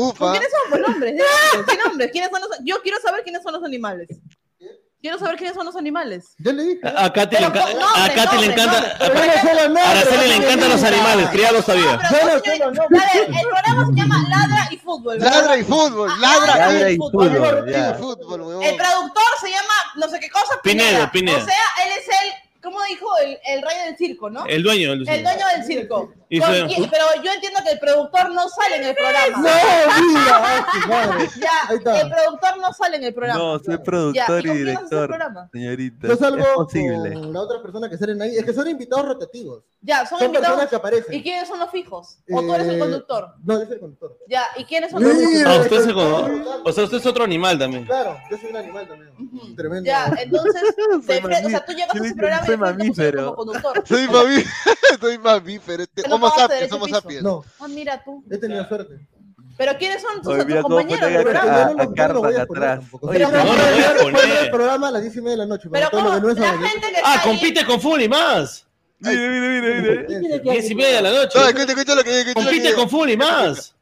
Ufa. 0.00 0.30
¿Quiénes 0.32 0.50
son? 0.50 0.70
Pues 0.70 0.82
nombres. 0.88 1.12
¿eh? 1.14 1.64
¿Qué 1.68 1.76
nombres? 1.84 2.10
¿Quiénes 2.12 2.30
son 2.30 2.40
los... 2.40 2.50
Yo 2.64 2.80
quiero 2.82 2.98
saber 3.00 3.22
quiénes 3.22 3.42
son 3.42 3.52
los 3.52 3.64
animales. 3.64 4.08
Quiero 5.02 5.18
saber 5.18 5.36
quiénes 5.36 5.54
son 5.54 5.64
los 5.64 5.76
animales. 5.76 6.34
Yo 6.38 6.52
le 6.52 6.62
dije. 6.62 6.80
A 6.84 7.10
Katy 7.10 7.36
le, 7.36 7.46
enca- 7.46 7.52
Pero, 7.52 7.66
a 7.66 7.96
nombre, 7.96 8.14
Katy 8.14 8.36
le 8.38 8.46
encanta. 8.52 8.80
nombre. 8.80 8.90
a- 8.92 9.42
Pero 9.42 9.68
no 9.70 9.74
los 9.80 9.88
Araceli 9.88 10.28
le 10.28 10.38
no 10.38 10.44
encantan 10.44 10.68
los 10.68 10.82
animales, 10.82 11.28
que 11.30 11.38
ya 11.38 11.52
lo 11.52 11.62
sabía. 11.62 11.98
Pero, 12.10 12.26
no 12.26 12.34
los 12.34 12.46
a 12.46 12.68
nombres. 12.68 13.02
ver, 13.14 13.24
el 13.24 13.48
programa 13.48 13.86
se 13.86 13.92
llama 13.94 14.28
Ladra 14.28 14.68
y 14.70 14.76
Fútbol. 14.76 15.18
¿verdad? 15.18 15.32
Ladra 15.40 15.56
y 15.58 15.64
fútbol, 15.64 16.10
ladra, 16.20 16.56
Ladra 16.56 16.90
y 16.90 16.94
y 16.94 16.96
fútbol. 16.98 17.30
fútbol, 17.30 17.70
ya. 17.70 17.88
El 18.68 18.76
productor 18.76 19.22
se 19.40 19.48
llama 19.50 19.74
no 19.96 20.08
sé 20.10 20.20
qué 20.20 20.28
cosa. 20.30 20.60
Pinedo, 20.62 21.10
Pinedo. 21.10 21.38
O 21.38 21.44
sea, 21.46 21.54
él 21.86 21.92
es 21.98 22.06
el, 22.06 22.60
¿cómo 22.62 22.78
dijo? 22.86 23.06
El, 23.24 23.38
el 23.46 23.62
rey 23.62 23.76
del 23.86 23.96
circo, 23.96 24.28
¿no? 24.28 24.44
El 24.44 24.62
dueño. 24.62 24.92
El, 24.92 25.08
El 25.08 25.22
dueño 25.22 25.46
del 25.56 25.64
circo. 25.64 26.12
Y 26.32 26.40
pero 26.40 27.04
yo 27.24 27.32
entiendo 27.32 27.58
que 27.64 27.72
el 27.72 27.78
productor 27.80 28.30
no 28.32 28.48
sale 28.48 28.76
en 28.76 28.84
el 28.84 28.94
programa. 28.94 29.36
No, 29.36 30.12
mira, 30.12 30.40
madre. 30.88 31.28
Ya, 31.40 31.74
el 31.74 32.08
productor 32.10 32.58
no 32.60 32.72
sale 32.72 32.96
en 32.98 33.04
el 33.04 33.14
programa. 33.14 33.38
No, 33.40 33.58
soy 33.58 33.76
Ya, 33.76 33.82
productor 33.82 34.46
¿y 34.46 34.50
y 34.50 34.52
director. 34.58 35.08
programa? 35.08 35.48
Señorita, 35.52 36.06
Yo 36.06 36.12
es 36.14 36.18
salgo 36.20 36.44
posible. 36.54 37.14
con 37.14 37.32
la 37.32 37.40
otra 37.40 37.60
persona 37.60 37.90
que 37.90 37.98
salen 37.98 38.22
ahí. 38.22 38.36
Es 38.36 38.44
que 38.44 38.52
son 38.52 38.68
invitados 38.68 39.06
rotativos. 39.06 39.64
Ya, 39.82 40.06
son, 40.06 40.18
Son 40.18 40.26
invitados. 40.26 40.48
personas 40.48 40.70
que 40.70 40.76
aparecen. 40.76 41.14
¿Y 41.14 41.22
quiénes 41.22 41.48
son 41.48 41.58
los 41.58 41.70
fijos? 41.70 42.18
¿O 42.30 42.40
tú 42.42 42.54
eres 42.54 42.68
el 42.68 42.74
Eh, 42.76 42.78
conductor? 42.78 43.34
No, 43.42 43.58
yo 43.58 43.64
soy 43.64 43.74
el 43.74 43.80
conductor. 43.80 44.18
Ya, 44.28 44.44
¿y 44.56 44.64
quiénes 44.64 44.90
son 44.92 45.02
los 45.02 45.12
fijos? 45.12 45.42
Ah, 45.46 45.60
usted 45.62 45.96
O 46.64 46.72
sea, 46.72 46.84
usted 46.84 46.98
es 46.98 47.06
otro 47.06 47.24
animal 47.24 47.58
también. 47.58 47.86
Claro, 47.86 48.16
yo 48.30 48.36
soy 48.38 48.50
un 48.50 48.56
animal 48.56 48.86
también. 48.86 49.56
Tremendo. 49.56 49.86
Ya, 49.86 50.12
entonces, 50.18 50.62
te 51.06 51.46
o 51.46 51.48
sea, 51.50 51.64
tú 51.64 51.72
llegas 51.72 51.94
a 51.94 51.98
ese 52.04 52.14
programa 52.14 52.42
y 52.44 52.46
soy 52.46 52.56
pusieron 52.56 52.60
mamífero. 52.60 53.34
como 53.34 53.52
conductor. 53.52 53.82
Soy 53.88 54.06
mamí, 54.06 54.44
soy 55.00 55.18
mamífero. 55.18 55.82
Este, 55.82 56.02
No 56.20 56.30
pagaste 56.30 56.68
sapiens, 56.68 56.84
piso. 56.84 57.00
sapiens. 57.00 57.22
No, 57.22 57.44
Ah, 57.58 57.68
mira 57.68 58.02
tú. 58.04 58.22
he 58.30 58.38
tenido 58.38 58.66
suerte. 58.68 58.94
¿Pero 59.56 59.76
quiénes 59.76 60.00
son 60.00 60.22
tus, 60.22 60.28
Hoy 60.32 60.38
tus 60.38 60.62
cómo 60.62 60.76
compañeros 60.76 61.02
a- 61.02 61.06
a- 61.06 61.10
Yo 61.12 62.14
no 62.14 62.22
no 62.22 62.38
a 62.38 62.42
atrás. 62.42 62.80
Oye, 62.92 63.12
Pero 63.18 63.30
no, 63.30 63.44
no 63.44 63.50
a 63.52 63.54
del 63.94 63.98
poner. 64.12 64.50
programa 64.50 64.88
a 64.88 64.90
las 64.92 65.02
10 65.02 65.16
y 65.16 65.20
media 65.20 65.30
de 65.32 65.36
la 65.36 65.46
noche. 65.46 65.68
Pero 65.70 65.90
que 65.90 65.96
no 65.96 66.30
es 66.30 66.38
la 66.38 66.58
gente 66.58 66.86
que 66.92 67.00
Ah, 67.04 67.20
compite 67.22 67.66
con 67.66 67.80
Full 67.80 68.00
y 68.00 68.08
más. 68.08 68.66
Mira, 69.00 69.12
mira. 69.20 69.96
Competencia. 69.96 70.38
Diez 70.38 70.70
y 70.70 70.74
media 70.74 70.96
de 70.96 71.02
la 71.02 71.10
noche. 71.12 71.38
No, 71.38 71.46
escucha, 71.48 71.72
escucha 71.72 71.94
lo 71.94 72.04
que 72.04 72.32
Compite 72.34 72.74
con 72.74 72.88
Full 72.90 73.08
y 73.10 73.16
más. 73.16 73.74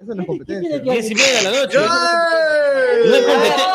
Eso 0.00 0.14
no 0.14 0.20
es 0.22 0.26
competencia. 0.26 0.78
Diez 0.80 1.10
y 1.10 1.14
media 1.14 1.36
de 1.38 1.42
la 1.42 1.50
noche. 1.62 1.78
No 1.78 3.14
es 3.14 3.26
competencia. 3.26 3.71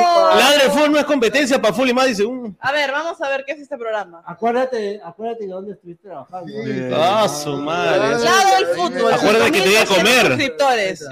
Ladre 0.00 0.70
Full 0.70 0.90
no 0.90 0.98
es 0.98 1.04
competencia 1.04 1.60
para 1.60 1.74
Full 1.74 1.88
y 1.88 1.94
más. 1.94 2.06
Dice, 2.06 2.24
uh, 2.24 2.54
A 2.60 2.72
ver, 2.72 2.90
vamos 2.92 3.20
a 3.20 3.28
ver 3.28 3.44
qué 3.46 3.52
es 3.52 3.60
este 3.60 3.76
programa. 3.76 4.22
Acuérdate, 4.26 5.00
acuérdate 5.04 5.44
de 5.46 5.50
dónde 5.52 5.72
estuviste 5.72 6.08
trabajando. 6.08 6.52
ah, 6.94 7.28
su 7.28 7.52
madre. 7.56 8.18
Lado 8.24 8.54
del 8.56 8.66
fútbol. 8.76 9.12
Acuérdate 9.12 9.52
que 9.52 9.60
te 9.62 9.68
iba 9.70 9.80
a 9.80 9.84
1200 9.84 9.96
comer. 9.96 10.26
suscriptores. 10.26 11.04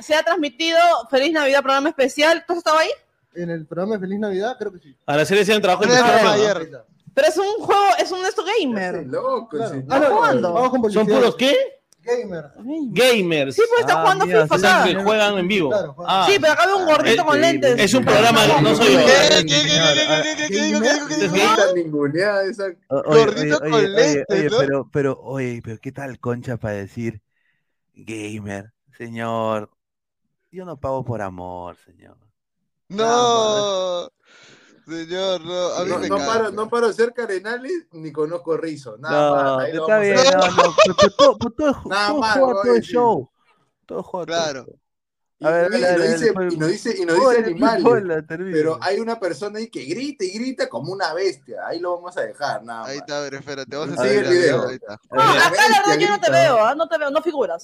Se 0.00 0.14
ha 0.14 0.22
transmitido 0.22 0.78
Feliz 1.10 1.32
Navidad, 1.32 1.62
programa 1.62 1.88
especial. 1.88 2.44
¿Tú 2.46 2.52
has 2.52 2.58
estado 2.58 2.78
ahí? 2.78 2.90
En 3.34 3.50
el 3.50 3.66
programa 3.66 3.94
de 3.94 4.00
Feliz 4.00 4.18
Navidad, 4.20 4.56
creo 4.58 4.72
que 4.72 4.78
sí. 4.78 4.96
Araceli 5.06 5.40
decía 5.40 5.56
un 5.56 5.62
trabajo 5.62 5.84
en 5.84 5.90
Una 5.90 6.00
vez 6.02 6.10
investigación. 6.22 6.56
ayer. 6.62 6.82
Pero 7.14 7.28
es 7.28 7.36
un 7.38 7.64
juego, 7.64 7.82
es 7.98 8.10
un 8.12 8.26
esto 8.26 8.44
gamer. 8.60 9.06
loco, 9.06 9.48
Claro. 9.48 9.74
ese- 9.74 9.84
Ah, 9.88 9.98
no, 10.00 10.06
jugando? 10.16 10.52
Vamos 10.52 10.70
con 10.70 10.90
¿Son 10.92 11.06
puros 11.06 11.36
qué? 11.36 11.56
Gamer. 12.04 12.44
Gamers. 12.92 13.54
Sí, 13.54 13.62
pues 13.68 13.80
está 13.80 13.94
Ah, 13.94 14.00
jugando 14.02 14.26
mira, 14.26 14.42
FIFA 14.42 14.54
O 14.54 14.58
sea, 14.58 14.82
acá. 14.82 14.88
que 14.92 15.02
juegan 15.02 15.38
en 15.38 15.48
vivo. 15.48 15.70
Claro, 15.70 15.94
juegan. 15.94 16.14
Ah, 16.14 16.26
Sí, 16.28 16.38
pero 16.40 16.52
acá 16.52 16.66
veo 16.66 16.76
un 16.78 16.86
gordito 16.86 17.22
Eh, 17.22 17.24
con 17.24 17.40
lentes. 17.40 17.78
es 17.80 17.94
un 17.94 18.04
programa, 18.04 18.40
no 18.60 18.74
soy 18.76 18.92
yo. 18.92 18.98
¿Qué, 19.00 19.06
qué, 19.06 19.44
qué, 19.46 19.46
qué, 19.46 19.46
qué, 19.46 20.36
qué, 20.36 20.36
qué, 20.36 20.48
qué 20.48 20.64
digo, 20.64 20.80
qué 20.80 21.16
digo, 21.16 22.06
Este 22.06 22.78
Gordito 22.90 23.60
con 23.60 23.92
lentes, 23.94 24.24
pero, 24.28 24.88
pero, 24.92 25.20
oye, 25.22 25.60
pero 25.64 25.78
qué 25.80 25.92
tal 25.92 26.18
concha 26.18 26.56
para 26.56 26.74
decir 26.74 27.22
gamer, 27.94 28.72
señor. 28.96 29.70
Yo 30.50 30.64
no 30.64 30.78
pago 30.78 31.04
por 31.04 31.22
amor, 31.22 31.76
señor. 31.84 32.16
No, 32.88 34.08
señor, 34.86 35.40
no, 35.42 35.68
a 35.74 35.84
mí 35.84 35.90
No, 35.90 35.98
me 35.98 36.08
no 36.08 36.16
paro, 36.18 36.50
no 36.50 36.68
paro 36.68 36.88
de 36.88 36.94
ser 36.94 37.12
Carenales 37.12 37.86
ni 37.92 38.12
conozco 38.12 38.56
Rizo. 38.56 38.96
Nada 38.98 39.28
No, 39.30 39.34
más. 39.56 39.64
ahí 39.66 39.72
lo 39.72 39.82
está 39.82 39.96
a 39.96 39.98
bien, 40.00 40.18
hacer. 40.18 40.34
no, 40.36 40.46
no, 40.46 40.74
pero, 40.84 40.96
pero 41.00 41.10
todo, 41.16 41.38
pero 41.38 41.50
todo, 41.52 41.70
es- 41.70 41.76
Nada 41.86 42.08
todo 42.08 42.18
más, 42.20 42.32
juega 42.38 42.46
voy 42.46 42.54
todo 42.62 42.62
a 42.62 42.74
el 42.74 42.80
decir. 42.80 42.94
show. 42.94 43.30
Todo 43.86 44.02
juega 44.02 44.26
todo 44.26 44.36
el 44.36 44.52
Claro. 44.52 44.66
A 45.42 45.50
ver, 45.50 45.66
y 45.74 45.80
nos 45.80 46.02
dice, 46.20 46.32
y 46.32 46.56
nos 46.56 46.68
dice, 46.70 46.96
y 46.96 47.04
nos 47.04 47.16
dice 47.18 47.42
termina. 47.42 48.56
Pero 48.56 48.78
hay 48.80 48.98
una 49.00 49.18
persona 49.20 49.58
ahí 49.58 49.68
que 49.68 49.84
grita 49.84 50.24
y 50.24 50.30
grita 50.30 50.68
como 50.70 50.92
una 50.92 51.12
bestia. 51.12 51.66
Ahí 51.66 51.80
lo 51.80 51.96
vamos 51.96 52.16
a 52.16 52.22
dejar, 52.22 52.62
nada 52.62 52.86
Ahí 52.86 52.98
está, 52.98 53.18
a 53.18 53.20
ver, 53.22 53.34
espérate, 53.34 53.76
vamos 53.76 53.98
a 53.98 54.02
Sigue 54.02 54.14
seguir 54.14 54.26
el 54.26 54.32
video. 54.38 54.68
Ahí 54.68 54.74
está. 54.76 54.98
No, 55.10 55.20
acá 55.22 55.68
la 55.68 55.78
verdad 55.86 55.98
yo 55.98 56.08
no 56.08 56.20
te 56.20 56.30
veo, 56.30 56.64
¿ah? 56.64 56.74
no 56.74 56.88
te 56.88 56.96
veo, 56.98 57.10
no 57.10 57.20
figuras. 57.20 57.62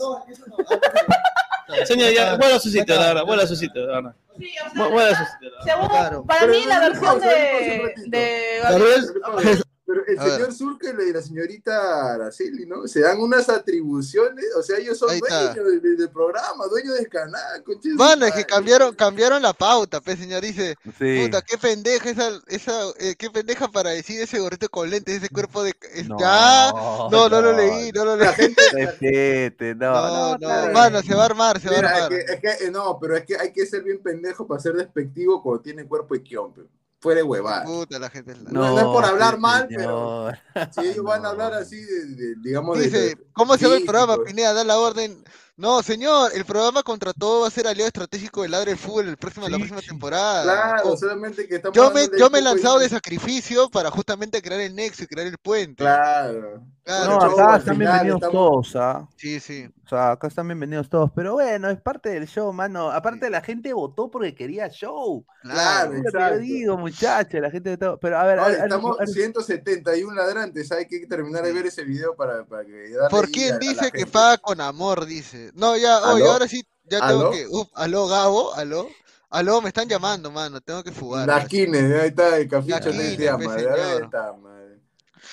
Señor, 1.87 2.13
ya, 2.13 2.37
vuelva 2.37 2.57
a 2.57 2.61
su 2.61 2.69
sitio, 2.69 2.95
la 2.97 3.07
verdad, 3.07 3.25
vuelva 3.25 3.45
a 3.45 3.47
su 3.47 3.57
sitio, 3.57 3.87
la 3.87 3.95
verdad. 3.95 4.15
Sí, 4.39 4.53
o 4.65 4.71
sea, 4.99 5.29
según- 5.65 5.89
Claro. 5.89 6.25
para 6.25 6.41
Pero 6.41 6.53
mí 6.53 6.65
la 6.67 6.81
versión 6.81 7.21
de, 7.21 8.61
Gabriel, 8.63 9.65
Pero 9.91 10.07
el 10.07 10.19
A 10.21 10.23
ver. 10.25 10.33
señor 10.35 10.55
Zulka 10.55 10.89
y 10.89 11.13
la 11.13 11.21
señorita 11.21 12.15
Araceli, 12.15 12.65
¿no? 12.65 12.87
Se 12.87 13.01
dan 13.01 13.19
unas 13.21 13.49
atribuciones, 13.49 14.45
o 14.57 14.63
sea, 14.63 14.79
ellos 14.79 14.97
son 14.97 15.09
dueños 15.19 15.55
del, 15.83 15.97
del 15.97 16.11
programa, 16.11 16.67
dueños 16.71 16.95
del 16.95 17.09
canal, 17.09 17.65
Mano, 17.97 18.27
es 18.27 18.33
que 18.33 18.45
cambiaron, 18.45 18.95
cambiaron 18.95 19.43
la 19.43 19.53
pauta, 19.53 20.01
pues 20.01 20.21
señor, 20.21 20.43
dice, 20.43 20.77
Sí. 20.97 21.25
puta, 21.25 21.43
qué 21.43 21.59
pendeja 21.59 22.09
esa, 22.09 22.31
esa 22.47 22.73
eh, 23.01 23.17
qué 23.19 23.31
pendeja 23.31 23.67
para 23.67 23.91
decir 23.91 24.21
ese 24.21 24.39
gorrito 24.39 24.69
con 24.69 24.89
lentes, 24.89 25.17
ese 25.17 25.29
cuerpo 25.29 25.65
de 25.65 25.75
es- 25.93 26.09
No, 26.09 26.17
ya, 26.21 26.71
no, 27.11 27.29
no 27.29 27.41
lo 27.43 27.53
leí, 27.53 27.91
no 27.91 28.05
lo 28.05 28.17
leí. 28.17 28.29
Respete, 28.73 29.75
no, 29.75 29.93
No, 29.93 30.39
no, 30.39 30.67
no, 30.67 30.73
mano, 30.73 31.03
se 31.03 31.15
va 31.17 31.23
a 31.23 31.27
armar, 31.27 31.61
se 31.61 31.69
va 31.69 31.75
a 31.75 31.77
Mira, 31.79 31.91
es 31.97 32.03
armar. 32.03 32.11
que, 32.41 32.49
es 32.49 32.59
que, 32.61 32.71
no, 32.71 32.97
pero 33.01 33.17
es 33.17 33.25
que 33.25 33.37
hay 33.37 33.53
que 33.53 33.67
ser 33.67 33.83
bien 33.83 34.01
pendejo 34.01 34.47
para 34.47 34.61
ser 34.61 34.75
despectivo 34.75 35.43
cuando 35.43 35.63
tiene 35.63 35.85
cuerpo 35.89 36.15
de 36.15 36.23
quión, 36.23 36.53
pe. 36.55 36.63
Fuera 37.01 37.19
de 37.19 37.23
huevada. 37.25 37.65
Puta, 37.65 37.99
la 37.99 38.11
gente 38.11 38.33
es 38.33 38.43
la- 38.43 38.51
No, 38.51 38.71
no 38.71 38.79
es 38.79 38.85
por 38.85 39.05
hablar 39.05 39.35
sí, 39.35 39.41
mal, 39.41 39.69
señor. 39.69 40.39
Si 40.75 40.81
ellos 40.87 41.05
van 41.05 41.25
a 41.25 41.31
hablar 41.31 41.55
así, 41.55 41.81
de, 41.81 42.05
de- 42.07 42.35
digamos, 42.43 42.79
Dice, 42.79 42.99
de- 43.01 43.19
¿cómo 43.33 43.57
se 43.57 43.65
llama 43.65 43.77
el 43.77 43.85
programa? 43.85 44.13
físicos. 44.15 44.27
Pineda, 44.31 44.53
da 44.53 44.65
la 44.65 44.79
orden. 44.79 45.25
No, 45.57 45.83
señor, 45.83 46.31
el 46.35 46.47
programa 46.47 46.83
contra 46.83 47.13
todo 47.13 47.43
va 47.43 47.49
a 47.49 47.51
ser 47.51 47.67
aliado 47.67 47.87
estratégico 47.89 48.41
del 48.43 48.53
Ladre 48.53 48.71
del 48.71 48.79
Fútbol 48.79 49.09
el 49.09 49.19
próximo, 49.19 49.47
la 49.47 49.59
próxima 49.59 49.81
sí. 49.83 49.89
temporada. 49.89 50.43
Claro, 50.43 50.83
Oh, 50.91 50.97
solamente 50.97 51.47
que 51.47 51.57
estamos 51.57 51.77
yo 51.77 51.91
me, 51.91 52.09
yo 52.19 52.31
me 52.31 52.39
he 52.39 52.43
lanzado 52.43 52.79
de 52.79 52.85
de- 52.85 52.89
sacrificio 52.91 53.69
para 53.69 53.91
justamente 53.91 54.41
crear 54.41 54.61
el 54.63 54.75
nexo 54.75 55.03
y 55.05 55.07
crear 55.07 55.27
el 55.27 55.37
puente. 55.37 55.83
Claro. 55.85 56.63
Claro, 56.91 57.11
No, 57.11 57.17
acá 57.23 57.57
están 57.59 57.77
final 57.77 57.79
bienvenidos 57.79 58.17
estamos- 58.17 58.33
todos, 58.33 58.77
¿ah? 58.77 59.09
Sí, 59.17 59.39
sí. 59.39 59.69
O 59.85 59.89
sea, 59.89 60.11
acá 60.13 60.27
están 60.27 60.49
bienvenidos 60.49 60.89
todos, 60.89 61.11
pero 61.15 61.35
bueno, 61.35 61.71
es 61.71 61.81
parte 61.81 62.09
del 62.09 62.27
show, 62.27 62.53
mano. 62.53 62.91
Aparte 62.91 63.31
la 63.31 63.41
gente 63.43 63.73
votó 63.73 64.11
porque 64.11 64.35
quería 64.35 64.69
show. 64.71 65.25
Claro, 65.43 65.93
Es 65.93 65.99
lo 65.99 66.05
que 66.05 66.13
yo 66.13 66.19
exacto. 66.19 66.39
digo, 66.41 66.77
muchachos, 66.79 67.41
la 67.41 67.51
gente 67.51 67.71
votó. 67.77 67.99
Pero 68.01 68.19
a 68.19 68.25
ver, 68.25 68.39
a 68.41 68.47
ver, 68.47 68.55
a 68.55 68.59
ver, 68.59 68.65
estamos 68.65 68.97
a 68.97 69.05
ver, 69.05 69.09
171 69.09 70.15
ladrantes, 70.17 70.73
hay 70.73 70.87
que 70.89 71.07
terminar 71.07 71.45
de 71.45 71.53
ver 71.53 71.67
ese 71.67 71.85
video 71.85 72.17
para, 72.17 72.45
para 72.45 72.65
que 72.65 72.91
darle 72.91 73.09
¿Por 73.09 73.31
quién 73.31 73.59
dice 73.61 73.93
que 73.93 74.07
paga 74.07 74.39
con 74.39 74.61
amor? 74.61 75.07
Dice. 75.07 75.53
No, 75.55 75.77
ya, 75.77 75.99
oye, 76.13 76.25
ahora 76.25 76.49
sí, 76.49 76.67
ya 76.85 77.07
tengo 77.07 77.31
que. 77.31 77.47
Uf, 77.49 77.69
aló, 77.75 78.09
Gabo, 78.09 78.53
aló. 78.55 78.89
Aló, 79.33 79.63
me 79.63 79.69
están 79.69 79.89
llamando, 79.89 80.33
mano, 80.33 80.61
tengo 80.61 80.83
que 80.83 80.91
fugar. 80.91 81.25
Nasquines, 81.25 81.85
ahí 82.03 82.09
está, 82.09 82.37
el 82.37 82.49
caficho 82.49 82.93
se 82.93 83.17
llama, 83.17 83.45
pues, 83.45 83.57
ahí 83.59 83.63
señor. 83.63 84.03
está, 84.03 84.33
madre. 84.33 84.50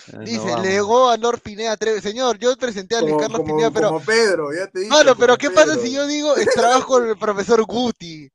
Eh, 0.08 0.18
Dice, 0.24 0.46
no 0.46 0.52
vamos. 0.52 0.62
legó 0.62 1.10
a 1.10 1.18
Nor 1.18 1.42
Pineda 1.42 1.78
Treves. 1.78 2.04
Señor, 2.04 2.38
yo 2.40 2.56
presenté 2.58 2.96
a 2.96 3.02
Luis 3.02 3.16
Como, 3.16 3.18
Carlos 3.18 3.42
como, 3.42 3.44
Pineda, 3.44 3.72
pero. 3.72 3.94
como 3.94 4.04
Pedro, 4.06 4.54
ya 4.54 4.68
te 4.68 4.80
dije. 4.82 4.92
Mano, 4.92 5.16
pero 5.18 5.38
¿qué 5.38 5.52
pasa 5.52 5.76
Pedro. 5.76 5.82
si 5.82 5.92
yo 5.94 6.08
digo 6.08 6.36
el 6.36 6.48
trabajo 6.54 6.88
con 6.88 7.08
el 7.10 7.18
profesor 7.18 7.64
Guti? 7.66 8.30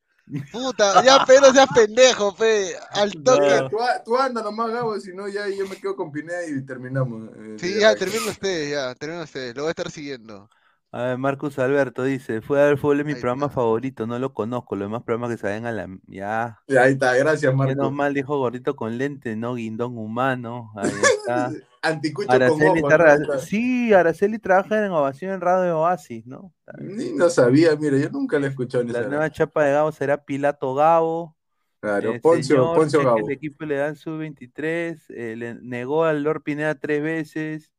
Puta, 0.50 1.02
ya 1.04 1.24
pero 1.26 1.52
seas 1.52 1.68
pendejo, 1.74 2.34
fe. 2.34 2.76
Al 2.90 3.18
toque. 3.22 3.62
Tú, 3.70 3.76
tú 4.04 4.16
anda 4.18 4.42
nomás, 4.42 4.70
Gabo, 4.70 4.98
si 5.00 5.12
no, 5.14 5.28
ya 5.28 5.48
yo 5.48 5.66
me 5.66 5.76
quedo 5.76 5.96
con 5.96 6.10
Pineda 6.12 6.44
y 6.46 6.64
terminamos. 6.64 7.30
eh, 7.36 7.58
Sí, 7.58 7.78
ya, 7.78 7.90
aquí. 7.90 7.98
terminen 7.98 8.28
ustedes, 8.28 8.70
ya, 8.72 8.94
terminen 8.94 9.22
ustedes. 9.24 9.54
Lo 9.56 9.62
voy 9.62 9.68
a 9.68 9.70
estar 9.72 9.90
siguiendo. 9.90 10.50
A 10.94 11.04
ver, 11.04 11.18
Marcus 11.18 11.58
Alberto 11.58 12.04
dice, 12.04 12.42
fue 12.42 12.60
a 12.62 12.66
ver 12.66 12.76
fútbol 12.78 13.00
es 13.00 13.06
mi 13.06 13.14
Ahí 13.14 13.20
programa 13.20 13.46
está. 13.46 13.48
favorito, 13.48 14.06
no 14.06 14.18
lo 14.18 14.34
conozco, 14.34 14.76
los 14.76 14.86
demás 14.88 15.02
programas 15.02 15.30
que 15.30 15.38
se 15.38 15.46
ven 15.46 15.64
a 15.64 15.72
la... 15.72 15.88
Ya, 16.06 16.62
Ahí 16.68 16.92
está, 16.92 17.14
gracias, 17.16 17.54
menos 17.54 17.56
Marco. 17.56 17.90
mal 17.90 18.12
dijo 18.14 18.36
gordito 18.38 18.76
con 18.76 18.98
lente, 18.98 19.34
no 19.36 19.54
guindón 19.54 19.96
humano, 19.96 20.70
ahí 20.76 20.90
está. 21.18 21.50
Anticucho 21.82 22.28
con 22.28 22.42
Araceli, 22.42 22.82
¿no? 22.82 23.38
sí, 23.38 23.92
Araceli 23.92 24.38
trabaja 24.38 24.84
en 24.84 24.92
Ovación 24.92 25.32
en 25.32 25.40
Radio 25.40 25.80
Oasis, 25.80 26.26
¿no? 26.26 26.52
Ni 26.78 27.12
no 27.12 27.28
sabía, 27.30 27.74
mira, 27.76 27.96
yo 27.98 28.10
nunca 28.10 28.38
le 28.38 28.46
he 28.46 28.50
escuchado 28.50 28.84
en 28.84 28.92
La 28.92 29.02
nueva 29.02 29.30
chapa 29.30 29.64
de 29.64 29.72
Gabo 29.72 29.92
será 29.92 30.24
Pilato 30.24 30.74
Gabo. 30.74 31.36
Claro, 31.80 32.12
El 32.12 32.20
Poncio, 32.20 32.56
señor 32.56 32.76
Poncio 32.76 33.02
Gabo. 33.02 33.18
El 33.26 33.30
equipo 33.32 33.64
le 33.64 33.76
dan 33.76 33.96
su 33.96 34.16
23, 34.16 35.10
eh, 35.10 35.34
le 35.36 35.54
negó 35.54 36.04
al 36.04 36.22
Lord 36.22 36.42
Pineda 36.42 36.74
tres 36.76 37.02
veces. 37.02 37.72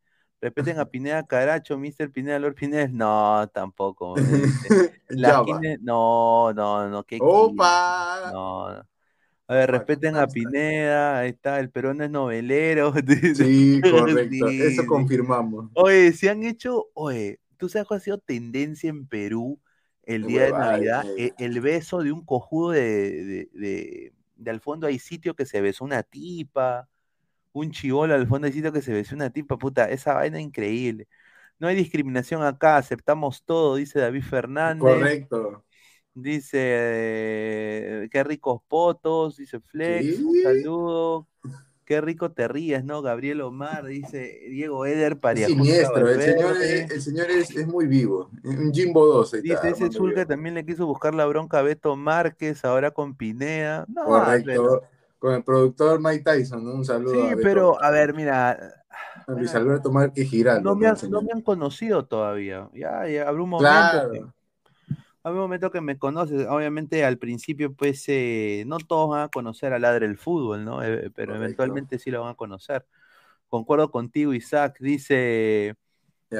Respeten 0.44 0.78
a 0.78 0.86
Pineda 0.92 1.24
Caracho, 1.26 1.78
Mr. 1.78 2.12
Pineda, 2.12 2.38
Lord 2.38 2.56
Pineda. 2.56 2.88
No, 2.90 3.48
tampoco. 3.54 4.18
la 5.10 5.30
Java. 5.30 5.46
Gine- 5.46 5.80
no, 5.82 6.52
no, 6.54 6.90
no, 6.90 7.04
qué 7.06 7.18
¡Opa! 7.22 8.30
no, 8.34 8.74
no. 8.74 8.88
A 9.48 9.56
ver, 9.56 9.72
respeten 9.72 10.16
a 10.18 10.28
Pineda, 10.28 11.20
ahí 11.20 11.30
está, 11.30 11.60
el 11.60 11.70
peruano 11.70 12.04
es 12.04 12.10
novelero. 12.12 12.94
Sí, 13.36 13.82
correcto. 13.90 14.48
Sí, 14.50 14.62
Eso 14.62 14.86
confirmamos. 14.86 15.70
Oye, 15.76 16.12
se 16.12 16.30
han 16.30 16.44
hecho, 16.44 16.88
oye, 16.94 17.40
¿tú 17.58 17.70
sabes 17.70 17.88
cuál 17.88 18.00
ha 18.00 18.04
sido 18.04 18.18
tendencia 18.18 18.90
en 18.90 19.08
Perú 19.08 19.60
el 20.04 20.24
día 20.28 20.44
de 20.46 20.52
Navidad? 20.52 21.04
negro. 21.04 21.18
E- 21.18 21.34
El, 21.40 21.62
beso 21.62 22.00
de 22.02 22.12
un 22.12 22.26
cojudo 22.26 22.72
de, 22.72 22.82
de, 23.24 23.50
de- 23.54 24.14
de 24.36 24.52
al 24.52 24.60
fondo 24.60 24.88
hay 24.88 25.00
sitio 25.00 25.36
que 25.36 25.46
se 25.46 25.62
besó 25.62 25.86
una 25.86 26.04
tipa, 26.04 26.90
un 27.54 27.72
chivolo 27.72 28.14
al 28.16 28.28
fondo 28.28 28.48
sitio 28.50 28.72
que 28.74 28.82
se 28.82 28.94
besó 28.94 29.16
una 29.16 29.30
tipa, 29.30 29.58
puta, 29.58 29.90
esa 29.90 30.16
vaina 30.16 30.42
increíble. 30.42 31.08
No 31.60 31.68
hay 31.68 31.76
discriminación 31.76 32.44
acá, 32.44 32.78
aceptamos 32.78 33.44
todo, 33.46 33.76
dice 33.76 34.00
David 34.00 34.24
Fernández. 34.24 34.82
Correcto. 34.82 35.64
Dice, 36.16 36.60
eh, 36.62 38.10
qué 38.12 38.24
ricos 38.24 38.62
potos, 38.68 39.38
dice 39.38 39.60
Flex, 39.62 40.20
un 40.20 40.34
Sí. 40.34 40.42
saludo. 40.44 41.28
Qué 41.86 42.00
rico 42.00 42.32
te 42.32 42.48
ríes, 42.48 42.84
¿no? 42.86 43.02
Gabriel 43.02 43.42
Omar, 43.42 43.86
dice 43.86 44.40
Diego 44.50 44.86
Eder 44.86 45.14
Es 45.14 45.20
Pariajusta 45.20 45.64
siniestro. 45.64 46.10
El 46.10 46.22
señor, 46.22 46.58
es, 46.62 46.92
el 46.92 47.02
señor 47.02 47.32
es, 47.32 47.52
es 47.52 47.68
muy 47.68 47.88
vivo. 47.88 48.30
Un 48.44 48.74
Jimbo 48.74 49.06
2. 49.06 49.34
ahí 49.34 49.42
está, 49.44 49.68
Dice 49.68 49.86
ese 49.86 50.00
Viejo. 50.00 50.28
también 50.28 50.56
le 50.56 50.66
quiso 50.66 50.86
buscar 50.86 51.14
la 51.14 51.26
bronca 51.26 51.60
a 51.60 51.62
Beto 51.62 51.96
Márquez, 51.98 52.64
ahora 52.64 52.92
con 52.92 53.16
Pineda. 53.16 53.86
No. 53.90 54.06
Correcto. 54.06 54.84
Con 55.24 55.36
el 55.36 55.44
productor 55.46 56.02
Mike 56.02 56.22
Tyson, 56.26 56.66
¿no? 56.66 56.74
Un 56.74 56.84
saludo 56.84 57.14
Sí, 57.14 57.32
a 57.32 57.38
pero 57.42 57.82
a 57.82 57.92
ver, 57.92 58.14
mira, 58.14 58.52
a 59.26 59.32
Luis 59.32 59.56
Alberto 59.56 59.90
Márquez 59.90 60.30
Giraldo. 60.30 60.70
no 60.70 60.76
me, 60.76 60.94
señor. 60.98 61.14
no 61.14 61.22
me 61.22 61.32
han 61.32 61.42
conocido 61.42 62.06
todavía. 62.06 62.68
Ya, 62.74 63.08
ya 63.08 63.30
habrá 63.30 63.42
un 63.42 63.50
momento. 63.52 63.72
Claro. 63.72 64.12
que- 64.12 64.26
habrá 65.24 65.36
un 65.38 65.44
momento 65.44 65.72
que 65.72 65.80
me 65.80 65.98
conoces. 65.98 66.46
Obviamente 66.50 67.06
al 67.06 67.18
principio, 67.18 67.72
pues, 67.74 68.04
eh, 68.10 68.66
no 68.68 68.80
todos 68.80 69.12
van 69.12 69.22
a 69.22 69.28
conocer 69.30 69.72
a 69.72 69.80
Ladre 69.80 70.08
el 70.08 70.18
Fútbol, 70.18 70.66
¿no? 70.66 70.84
Eh, 70.84 71.10
pero 71.16 71.32
Correcto. 71.32 71.36
eventualmente 71.36 72.00
sí 72.00 72.12
lo 72.12 72.20
van 72.24 72.32
a 72.32 72.36
conocer. 72.36 72.86
Concuerdo 73.48 73.90
contigo, 73.92 74.34
Isaac. 74.34 74.76
Dice. 74.82 75.76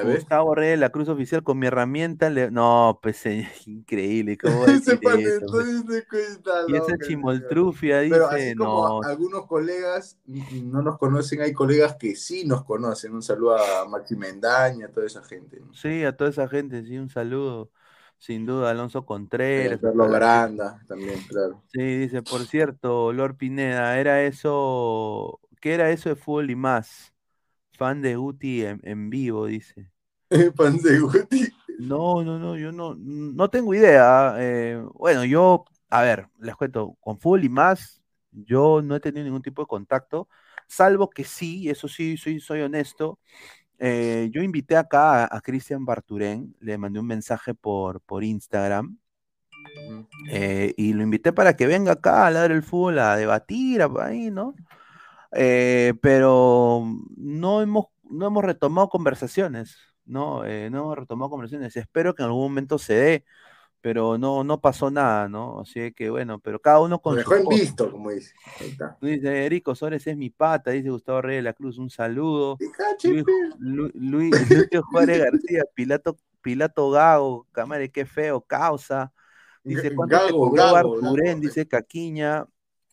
Gustavo 0.02 0.56
Reyes, 0.56 0.80
la 0.80 0.90
cruz 0.92 1.10
oficial 1.10 1.44
con 1.44 1.60
mi 1.60 1.68
herramienta. 1.68 2.30
le- 2.30 2.52
No, 2.52 3.00
pues, 3.02 3.24
increíble. 3.68 4.38
¿Cómo 4.38 4.66
Ese 4.68 4.98
pues? 4.98 5.24
dice 5.24 5.38
está 6.32 6.66
Y 6.66 6.76
esa 6.78 6.98
chimoltrufia 7.00 8.00
Pero 8.08 8.28
dice, 8.28 8.30
así 8.30 8.54
como 8.54 8.96
no, 8.96 9.02
algunos 9.02 9.46
colegas 9.48 10.18
no 10.26 10.82
nos 10.82 10.98
conocen, 10.98 11.42
hay 11.42 11.54
colegas 11.54 11.96
que 11.98 12.16
sí 12.16 12.46
nos 12.46 12.64
conocen. 12.64 13.14
Un 13.14 13.22
saludo 13.24 13.56
a 13.58 13.86
Maxi 13.88 14.16
Mendaña, 14.16 14.88
a 14.88 14.92
toda 14.92 15.08
esa 15.08 15.24
gente. 15.24 15.62
Sí, 15.72 16.04
a 16.06 16.16
toda 16.16 16.30
esa 16.30 16.48
gente, 16.48 16.84
sí, 16.84 16.98
un 16.98 17.10
saludo. 17.10 17.72
Sin 18.20 18.46
duda, 18.46 18.70
Alonso 18.72 19.06
Contreras. 19.06 19.80
Carlos 19.82 20.10
Baranda 20.10 20.80
también, 20.88 21.22
claro. 21.24 21.62
Sí, 21.74 21.80
dice, 21.98 22.22
por 22.22 22.46
cierto, 22.46 23.12
Lord 23.14 23.36
Pineda, 23.38 23.98
era 24.00 24.22
eso, 24.24 25.40
¿qué 25.60 25.74
era 25.74 25.90
eso 25.90 26.10
de 26.10 26.16
fútbol 26.16 26.52
y 26.52 26.56
más? 26.56 27.13
Fan 27.78 28.02
de 28.02 28.16
Guti 28.16 28.66
en, 28.66 28.80
en 28.84 29.10
vivo, 29.10 29.46
dice. 29.46 29.90
Pan 30.58 30.78
de 30.82 31.00
Guti. 31.00 31.54
No, 31.78 32.24
no, 32.24 32.40
no, 32.40 32.56
yo 32.58 32.72
no, 32.72 32.96
no 32.98 33.50
tengo 33.50 33.74
idea. 33.74 34.36
eh, 34.40 34.82
bueno, 34.94 35.26
yo, 35.26 35.66
a 35.90 36.02
ver, 36.04 36.28
les 36.40 36.56
cuento, 36.56 36.96
con 37.02 37.20
fútbol 37.20 37.44
y 37.44 37.50
más, 37.50 38.02
yo 38.32 38.82
no 38.82 38.96
he 38.96 39.00
tenido 39.00 39.26
ningún 39.26 39.42
tipo 39.42 39.62
de 39.64 39.68
contacto, 39.68 40.30
salvo 40.68 41.10
que 41.10 41.24
sí, 41.24 41.70
eso 41.70 41.88
sí, 41.88 42.16
soy, 42.18 42.40
soy 42.40 42.62
honesto. 42.62 43.20
eh, 43.80 44.30
yo 44.34 44.42
invité 44.44 44.78
acá 44.78 45.26
a, 45.26 45.38
a 45.38 45.42
Cristian 45.42 45.86
Barturén, 45.86 46.56
le 46.62 46.78
mandé 46.78 47.00
un 47.00 47.08
mensaje 47.08 47.54
por, 47.56 48.02
por 48.02 48.24
Instagram. 48.24 48.98
eh, 50.32 50.74
y 50.78 50.94
lo 50.94 51.04
invité 51.04 51.34
para 51.34 51.56
que 51.56 51.68
venga 51.68 51.94
acá 51.94 52.24
a 52.24 52.28
hablar 52.28 52.50
del 52.50 52.64
fútbol, 52.64 53.00
a 53.00 53.16
debatir, 53.18 53.82
a- 53.82 53.90
ahí, 54.00 54.32
¿no? 54.32 54.56
Eh, 55.36 55.94
pero 56.02 56.84
no 57.18 57.62
hemos, 57.62 57.86
no 58.04 58.28
hemos 58.28 58.44
retomado 58.44 58.90
conversaciones, 58.90 59.78
¿no? 60.06 60.46
Eh, 60.46 60.70
no 60.70 60.80
hemos 60.80 60.98
retomado 60.98 61.30
conversaciones. 61.32 61.76
Espero 61.76 62.14
que 62.14 62.24
en 62.24 62.28
algún 62.28 62.44
momento 62.44 62.78
se 62.78 62.94
dé, 62.94 63.26
pero 63.82 64.18
no, 64.18 64.44
no 64.44 64.62
pasó 64.62 64.92
nada, 64.92 65.28
¿no? 65.28 65.62
Así 65.62 65.92
que 65.94 66.10
bueno, 66.10 66.40
pero 66.40 66.60
cada 66.60 66.80
uno 66.80 67.00
con 67.00 67.16
Lo 67.16 67.20
dejó 67.20 67.36
en 67.36 67.48
visto, 67.48 67.92
como 67.92 68.12
dice. 68.12 68.34
Ahí 68.60 68.70
está. 68.70 68.98
Dice 69.02 69.46
Erico 69.46 69.76
Sores 69.76 70.06
es 70.08 70.16
mi 70.16 70.30
pata, 70.30 70.72
dice 70.72 70.90
Gustavo 70.90 71.22
Reyes 71.22 71.40
de 71.40 71.50
la 71.50 71.54
Cruz, 71.54 71.78
un 71.78 71.90
saludo. 71.90 72.58
Luis, 73.04 73.26
Lu- 73.60 73.92
Luis- 73.94 74.32
Juárez 74.92 75.20
García, 75.24 75.64
Pilato, 75.74 76.18
Pilato 76.42 76.90
Gago, 76.92 77.48
cámara, 77.52 77.88
qué 77.88 78.06
feo, 78.06 78.42
causa. 78.42 79.12
Dice, 79.64 79.96
¿cuánto 79.96 80.18
te 80.18 80.24
Gago, 80.26 80.38
cobró 80.38 80.64
Gago, 80.64 81.02
Barturén? 81.02 81.40
Dice 81.40 81.68
Caquiña. 81.68 82.46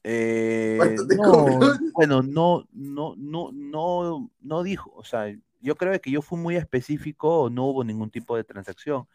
Eh, 0.03 0.77
¿Cuánto 0.79 1.07
te 1.07 1.17
no, 1.17 1.79
bueno, 1.93 2.23
no, 2.23 2.67
no, 2.73 3.15
no, 3.17 3.51
no, 3.53 4.31
no 4.41 4.63
dijo, 4.63 4.93
o 4.95 5.05
sea, 5.05 5.27
yo 5.61 5.77
creo 5.77 6.01
que 6.01 6.11
yo 6.11 6.23
fui 6.23 6.39
muy 6.39 6.57
específico, 6.57 7.51
no 7.51 7.67
hubo 7.67 7.85
ningún 7.85 8.11
tipo 8.11 8.37
de 8.37 8.45
transacción. 8.45 9.07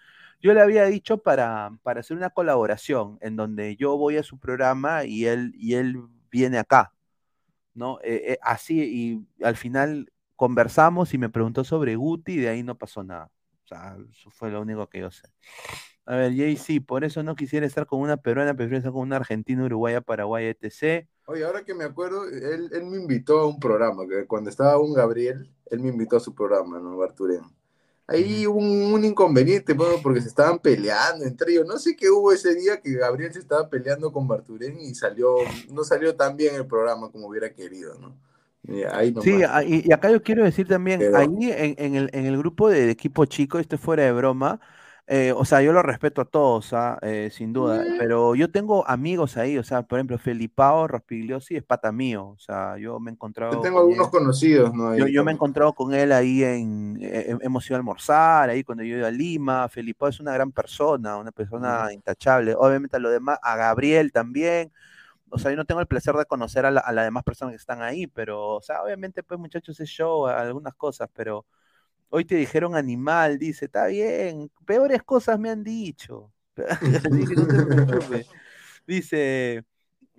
Yo 0.42 0.54
le 0.54 0.62
había 0.62 0.86
dicho 0.86 1.18
para, 1.18 1.72
para 1.82 2.02
hacer 2.02 2.16
una 2.16 2.30
colaboración 2.30 3.18
en 3.22 3.36
donde 3.36 3.76
yo 3.78 3.98
voy 3.98 4.18
a 4.18 4.24
su 4.24 4.38
programa 4.38 5.06
y 5.06 5.26
él, 5.26 5.54
y 5.58 5.74
él 5.74 6.04
viene 6.30 6.60
acá, 6.60 6.94
¿no? 7.74 8.00
Eh, 8.04 8.34
eh, 8.34 8.38
así, 8.42 8.80
y 8.80 9.44
al 9.44 9.56
final 9.56 10.12
conversamos 10.36 11.14
y 11.14 11.18
me 11.18 11.30
preguntó 11.30 11.64
sobre 11.64 11.96
Guti 11.96 12.34
y 12.34 12.38
de 12.38 12.50
ahí 12.50 12.64
no 12.64 12.78
pasó 12.78 13.04
nada. 13.04 13.32
O 13.64 13.68
sea, 13.68 13.98
eso 14.12 14.30
fue 14.30 14.52
lo 14.52 14.62
único 14.62 14.88
que 14.88 15.00
yo 15.00 15.10
sé. 15.10 15.28
A 16.06 16.16
ver, 16.16 16.36
Jay, 16.36 16.80
por 16.80 17.04
eso 17.04 17.24
no 17.24 17.36
quisiera 17.36 17.66
estar 17.66 17.86
con 17.88 18.00
una 18.00 18.18
peruana, 18.18 18.54
prefiero 18.54 18.78
estar 18.78 18.92
con 18.94 19.02
una 19.02 19.16
argentina, 19.18 19.64
uruguaya, 19.64 20.02
paraguaya, 20.02 20.50
etc. 20.50 21.08
Oye, 21.26 21.44
ahora 21.44 21.64
que 21.64 21.74
me 21.74 21.84
acuerdo, 21.84 22.26
él, 22.28 22.70
él 22.72 22.86
me 22.86 22.98
invitó 22.98 23.40
a 23.40 23.48
un 23.48 23.60
programa, 23.60 24.08
que 24.08 24.28
cuando 24.28 24.50
estaba 24.52 24.78
un 24.78 24.94
Gabriel, 24.94 25.50
él 25.72 25.80
me 25.80 25.90
invitó 25.90 26.18
a 26.18 26.20
su 26.20 26.36
programa, 26.36 26.80
¿no? 26.80 26.98
Barturén. 26.98 27.42
Ahí 28.08 28.46
hubo 28.46 28.60
un, 28.60 28.94
un 28.94 29.04
inconveniente, 29.04 29.74
bueno, 29.74 29.96
porque 30.04 30.22
se 30.22 30.28
estaban 30.28 30.60
peleando 30.60 31.26
entre 31.26 31.54
ellos. 31.54 31.66
No 31.66 31.80
sé 31.80 31.96
qué 31.96 32.08
hubo 32.12 32.32
ese 32.32 32.54
día 32.54 32.80
que 32.80 32.94
Gabriel 32.94 33.34
se 33.34 33.40
estaba 33.40 33.68
peleando 33.68 34.12
con 34.12 34.28
Barturén 34.28 34.80
y 34.80 34.94
salió, 34.94 35.38
no 35.72 35.84
salió 35.84 36.16
tan 36.16 36.38
bien 36.38 36.54
el 36.54 36.68
programa 36.68 37.10
como 37.12 37.28
hubiera 37.28 37.52
querido, 37.52 37.98
¿no? 37.98 38.16
Y 38.68 38.84
ahí. 38.84 39.14
Sí, 39.22 39.42
y, 39.68 39.90
y 39.90 39.92
acá 39.92 40.12
yo 40.12 40.22
quiero 40.22 40.44
decir 40.44 40.68
también, 40.68 41.00
Pero- 41.00 41.18
ahí 41.18 41.52
en, 41.52 41.76
en 41.80 41.96
el, 41.96 42.10
en 42.14 42.26
el 42.28 42.38
grupo 42.38 42.70
de, 42.70 42.92
equipo 42.92 43.26
chico, 43.26 43.58
esto 43.58 43.76
es 43.76 43.82
fuera 43.82 44.04
de 44.04 44.12
broma, 44.12 44.60
eh, 45.08 45.34
o 45.36 45.46
sea, 45.46 45.62
yo 45.62 45.72
lo 45.74 45.84
respeto 45.84 46.22
a 46.22 46.26
todos, 46.26 46.74
¿ah? 46.74 46.98
Eh, 47.02 47.30
sin 47.32 47.54
duda, 47.54 47.84
pero 48.00 48.34
yo 48.36 48.52
tengo 48.52 48.88
amigos 48.88 49.38
ahí, 49.38 49.58
o 49.58 49.64
sea, 49.64 49.84
por 49.84 50.00
ejemplo, 50.00 50.18
Felipao 50.18 50.88
Rospigliosi 50.88 51.56
es 51.58 51.64
pata 51.64 51.92
mío, 51.92 52.30
o 52.30 52.40
sea, 52.40 52.78
yo 52.78 53.00
me 53.00 53.12
he 53.12 53.14
encontrado 53.14 53.54
Yo 53.54 53.62
tengo 53.62 53.78
con 53.82 53.84
algunos 53.90 54.08
él. 54.08 54.12
conocidos, 54.12 54.74
¿no? 54.74 54.90
Ahí 54.90 55.00
Yo, 55.00 55.08
yo 55.08 55.24
me 55.24 55.32
he 55.32 55.34
encontrado 55.36 55.74
con 55.74 55.94
él 55.94 56.12
ahí 56.12 56.44
en, 56.44 56.98
eh, 57.02 57.38
hemos 57.42 57.66
ido 57.68 57.76
a 57.76 57.80
almorzar, 57.80 58.50
ahí 58.50 58.64
cuando 58.64 58.84
yo 58.84 58.98
iba 58.98 59.08
a 59.08 59.12
Lima, 59.12 59.70
Felipao 59.70 60.10
es 60.10 60.20
una 60.20 60.34
gran 60.34 60.52
persona, 60.52 61.18
una 61.18 61.32
persona 61.32 61.94
intachable, 61.94 62.56
obviamente 62.56 62.96
a 62.98 63.00
lo 63.00 63.10
demás, 63.12 63.38
a 63.44 63.56
Gabriel 63.58 64.12
también, 64.12 64.72
o 65.30 65.38
sea, 65.40 65.52
yo 65.52 65.58
no 65.58 65.66
tengo 65.66 65.82
el 65.82 65.88
placer 65.88 66.16
de 66.16 66.26
conocer 66.26 66.66
a, 66.66 66.72
la- 66.72 66.82
a 66.82 66.92
las 66.94 67.06
demás 67.06 67.24
personas 67.24 67.54
que 67.54 67.58
están 67.58 67.82
ahí, 67.82 68.08
pero, 68.08 68.56
o 68.56 68.62
sea, 68.62 68.84
obviamente, 68.84 69.24
pues 69.24 69.40
muchachos, 69.40 69.80
es 69.80 69.90
show, 69.90 70.28
algunas 70.28 70.76
cosas, 70.76 71.10
pero 71.14 71.46
hoy 72.16 72.26
te 72.26 72.36
dijeron 72.36 72.76
animal, 72.76 73.40
dice, 73.40 73.66
está 73.66 73.88
bien, 73.88 74.52
peores 74.66 75.04
cosas 75.04 75.40
me 75.40 75.50
han 75.50 75.64
dicho. 75.64 76.32
Así 77.06 77.26
que 77.28 77.36
no 77.36 77.48
te 77.50 77.62
preocupes. 77.64 78.28
Dice, 78.88 79.66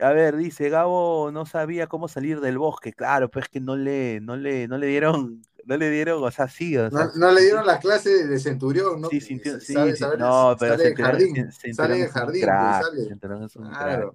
a 0.01 0.13
ver, 0.13 0.37
dice, 0.37 0.71
Gabo 0.71 1.31
no 1.33 1.47
sabía 1.47 1.87
cómo 1.89 2.09
salir 2.09 2.41
del 2.41 2.59
bosque, 2.59 2.93
claro, 2.95 3.31
pues 3.31 3.49
que 3.49 3.61
no 3.61 3.77
le, 3.77 4.21
no 4.21 4.37
le, 4.37 4.69
no 4.69 4.79
le 4.79 4.87
dieron, 4.89 5.43
no 5.67 5.77
le 5.79 5.91
dieron, 5.91 6.23
o 6.25 6.31
sea, 6.31 6.49
sí, 6.49 6.77
o 6.79 6.91
sea, 6.91 7.07
No, 7.07 7.13
no 7.15 7.31
le 7.33 7.43
dieron 7.43 7.67
la 7.67 7.79
clase 7.81 8.27
de 8.27 8.39
Centurión, 8.39 9.01
¿no? 9.01 9.09
Sí, 9.11 9.21
sí, 9.21 9.39
sabe- 9.41 9.61
sí, 9.61 9.97
sabe- 9.97 10.19
no, 10.19 10.57
pero 10.59 10.75
sale 10.75 10.85
del 10.85 10.97
jardín, 10.97 11.51
sale 11.71 11.97
del 11.99 12.09
es 12.09 12.13
jardín, 12.13 12.41
crack, 12.49 12.87
pues, 12.95 13.09
sale. 13.11 13.17
Es 13.47 13.57
un 13.57 13.69
Claro. 13.69 14.15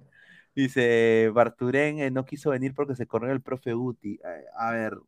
Dice, 0.54 1.30
Barturén 1.32 1.98
eh, 2.00 2.10
no 2.10 2.24
quiso 2.26 2.50
venir 2.50 2.74
porque 2.74 2.94
se 2.94 3.06
corrió 3.06 3.32
el 3.32 3.40
profe 3.40 3.72
Guti. 3.72 4.20
Eh, 4.24 4.44
A 4.54 4.72
ver, 4.72 4.98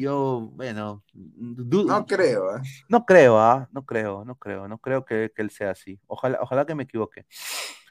yo, 0.00 0.50
bueno, 0.54 1.04
No 1.14 2.06
creo, 2.06 2.56
¿eh? 2.56 2.60
no 2.88 3.04
creo, 3.04 3.38
¿ah? 3.38 3.68
No 3.72 3.84
creo, 3.84 4.24
no 4.24 4.36
creo, 4.36 4.68
no 4.68 4.78
creo 4.78 5.04
que, 5.04 5.32
que 5.34 5.42
él 5.42 5.50
sea 5.50 5.70
así. 5.70 6.00
Ojalá, 6.06 6.38
ojalá 6.40 6.66
que 6.66 6.74
me 6.74 6.84
equivoque. 6.84 7.26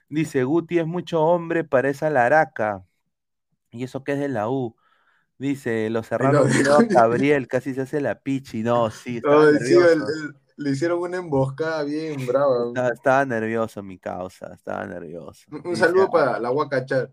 Dice, 0.09 0.43
Guti 0.43 0.79
es 0.79 0.87
mucho 0.87 1.21
hombre 1.21 1.63
para 1.63 1.89
esa 1.89 2.09
laraca. 2.09 2.83
Y 3.71 3.83
eso 3.83 4.03
que 4.03 4.13
es 4.13 4.19
de 4.19 4.29
la 4.29 4.49
U. 4.49 4.75
Dice, 5.37 5.89
lo 5.89 6.03
cerraron 6.03 6.47
dejó- 6.49 6.85
Gabriel, 6.89 7.47
casi 7.47 7.73
se 7.73 7.81
hace 7.81 8.01
la 8.01 8.19
pichi. 8.21 8.63
No, 8.63 8.89
sí, 8.91 9.21
el- 9.27 10.01
el- 10.01 10.35
le 10.57 10.71
hicieron 10.71 10.99
una 10.99 11.17
emboscada 11.17 11.83
bien 11.83 12.25
brava. 12.25 12.67
Estaba, 12.67 12.89
estaba 12.89 13.25
nervioso 13.25 13.83
mi 13.83 13.99
causa, 13.99 14.53
estaba 14.53 14.85
nervioso. 14.85 15.45
Un, 15.65 15.75
saludo 15.75 16.05
"Ah, 16.05 16.11
para 16.11 16.39
la 16.39 16.51
Huacachar. 16.51 17.11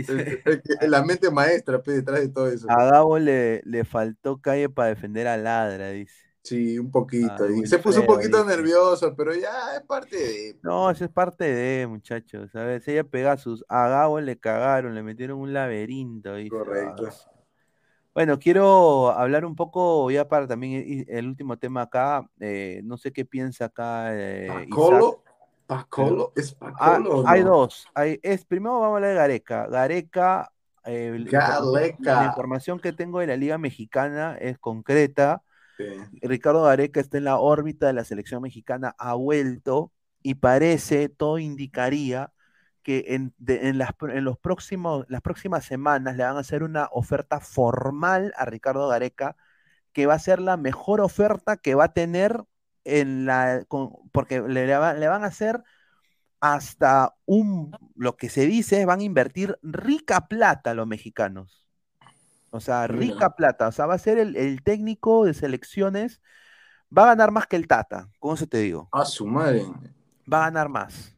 El- 0.00 0.90
la 0.90 1.02
mente 1.02 1.30
maestra, 1.30 1.82
pe, 1.82 1.92
detrás 1.92 2.20
de 2.20 2.28
todo 2.28 2.48
eso. 2.48 2.66
A 2.70 2.84
Gabo 2.84 3.18
le, 3.18 3.62
le 3.64 3.84
faltó 3.84 4.40
calle 4.40 4.68
para 4.68 4.88
defender 4.88 5.26
a 5.26 5.36
Ladra, 5.36 5.90
dice. 5.90 6.14
Sí, 6.42 6.76
un 6.78 6.90
poquito. 6.90 7.26
Ah, 7.30 7.48
y 7.62 7.66
se 7.66 7.78
puso 7.78 8.00
un 8.00 8.06
poquito 8.06 8.42
dice. 8.44 8.56
nervioso, 8.56 9.14
pero 9.16 9.34
ya 9.34 9.76
es 9.76 9.82
parte 9.82 10.16
de. 10.16 10.58
No, 10.62 10.90
eso 10.90 11.04
es 11.04 11.10
parte 11.10 11.44
de, 11.44 11.86
muchachos. 11.86 12.54
A 12.54 12.64
ver, 12.64 12.82
si 12.82 12.92
ella 12.92 13.04
pega 13.04 13.36
sus. 13.36 13.64
A 13.68 13.88
Gabo 13.88 14.20
le 14.20 14.38
cagaron, 14.38 14.94
le 14.94 15.02
metieron 15.02 15.38
un 15.38 15.52
laberinto. 15.52 16.34
dice. 16.34 16.50
Correcto. 16.50 17.08
Ah, 17.08 17.30
Bueno, 18.14 18.38
quiero 18.38 19.10
hablar 19.10 19.44
un 19.44 19.54
poco 19.56 20.10
ya 20.10 20.28
para 20.28 20.46
también 20.46 21.04
el 21.08 21.28
último 21.28 21.56
tema 21.58 21.82
acá. 21.82 22.28
eh, 22.40 22.80
no 22.84 22.96
sé 22.98 23.12
qué 23.12 23.24
piensa 23.24 23.66
acá. 23.66 24.08
eh, 24.12 24.66
Isaac. 24.68 25.04
¿Pacolo? 25.66 26.32
¿Pacolo? 26.32 26.32
¿Es 26.36 26.56
Ah, 26.60 26.98
hay 27.26 27.42
dos. 27.42 27.86
Hay, 27.94 28.20
es, 28.22 28.44
primero 28.44 28.74
vamos 28.80 28.94
a 28.94 28.96
hablar 28.96 29.10
de 29.10 29.16
Gareca. 29.16 29.66
Gareca, 29.68 30.52
eh, 30.84 31.10
la 31.12 31.18
información- 31.18 31.72
Gareca. 31.74 32.14
la 32.22 32.26
información 32.26 32.80
que 32.80 32.92
tengo 32.92 33.20
de 33.20 33.26
la 33.28 33.36
Liga 33.36 33.58
Mexicana 33.58 34.36
es 34.40 34.58
concreta. 34.58 35.42
Sí. 35.78 35.84
Ricardo 36.20 36.62
Gareca 36.64 37.00
está 37.00 37.18
en 37.18 37.24
la 37.24 37.38
órbita 37.38 37.86
de 37.86 37.94
la 37.94 38.04
selección 38.04 38.42
mexicana, 38.42 38.94
ha 38.98 39.14
vuelto 39.14 39.90
y 40.22 40.34
parece, 40.34 41.08
todo 41.08 41.38
indicaría 41.38 42.32
que 42.82 43.04
en, 43.08 43.32
de- 43.38 43.68
en 43.68 43.78
las, 43.78 43.92
pro- 43.94 44.12
en 44.12 44.24
los 44.24 44.38
próximos, 44.38 45.06
las 45.08 45.22
próximas 45.22 45.64
semanas 45.64 46.16
le 46.16 46.24
van 46.24 46.36
a 46.36 46.40
hacer 46.40 46.62
una 46.62 46.88
oferta 46.92 47.40
formal 47.40 48.32
a 48.36 48.44
Ricardo 48.44 48.88
Gareca, 48.88 49.36
que 49.92 50.06
va 50.06 50.14
a 50.14 50.18
ser 50.18 50.40
la 50.40 50.56
mejor 50.56 51.00
oferta 51.00 51.56
que 51.56 51.74
va 51.74 51.84
a 51.84 51.92
tener 51.92 52.42
en 52.84 53.26
la, 53.26 53.64
con- 53.68 53.92
porque 54.12 54.40
le, 54.40 54.66
le 54.66 54.76
va- 54.76 54.94
le 54.94 55.08
van 55.08 55.24
a 55.24 55.28
hacer 55.28 55.62
hasta 56.40 57.14
un, 57.24 57.76
lo 57.94 58.16
que 58.16 58.28
se 58.28 58.46
dice, 58.46 58.84
van 58.84 59.00
a 59.00 59.04
invertir 59.04 59.58
rica 59.62 60.26
plata 60.28 60.74
los 60.74 60.86
mexicanos. 60.86 61.68
O 62.50 62.60
sea, 62.60 62.86
Mira. 62.88 63.00
rica 63.00 63.36
plata. 63.36 63.68
O 63.68 63.72
sea, 63.72 63.86
va 63.86 63.94
a 63.94 63.98
ser 63.98 64.18
el, 64.18 64.36
el 64.36 64.62
técnico 64.62 65.24
de 65.24 65.34
selecciones, 65.34 66.20
va 66.96 67.04
a 67.04 67.06
ganar 67.06 67.30
más 67.30 67.46
que 67.46 67.56
el 67.56 67.66
Tata, 67.66 68.08
con 68.18 68.34
eso 68.34 68.46
te 68.46 68.58
digo. 68.58 68.88
A 68.92 69.04
su 69.04 69.26
madre. 69.26 69.64
Va 70.30 70.42
a 70.42 70.44
ganar 70.46 70.68
más. 70.68 71.16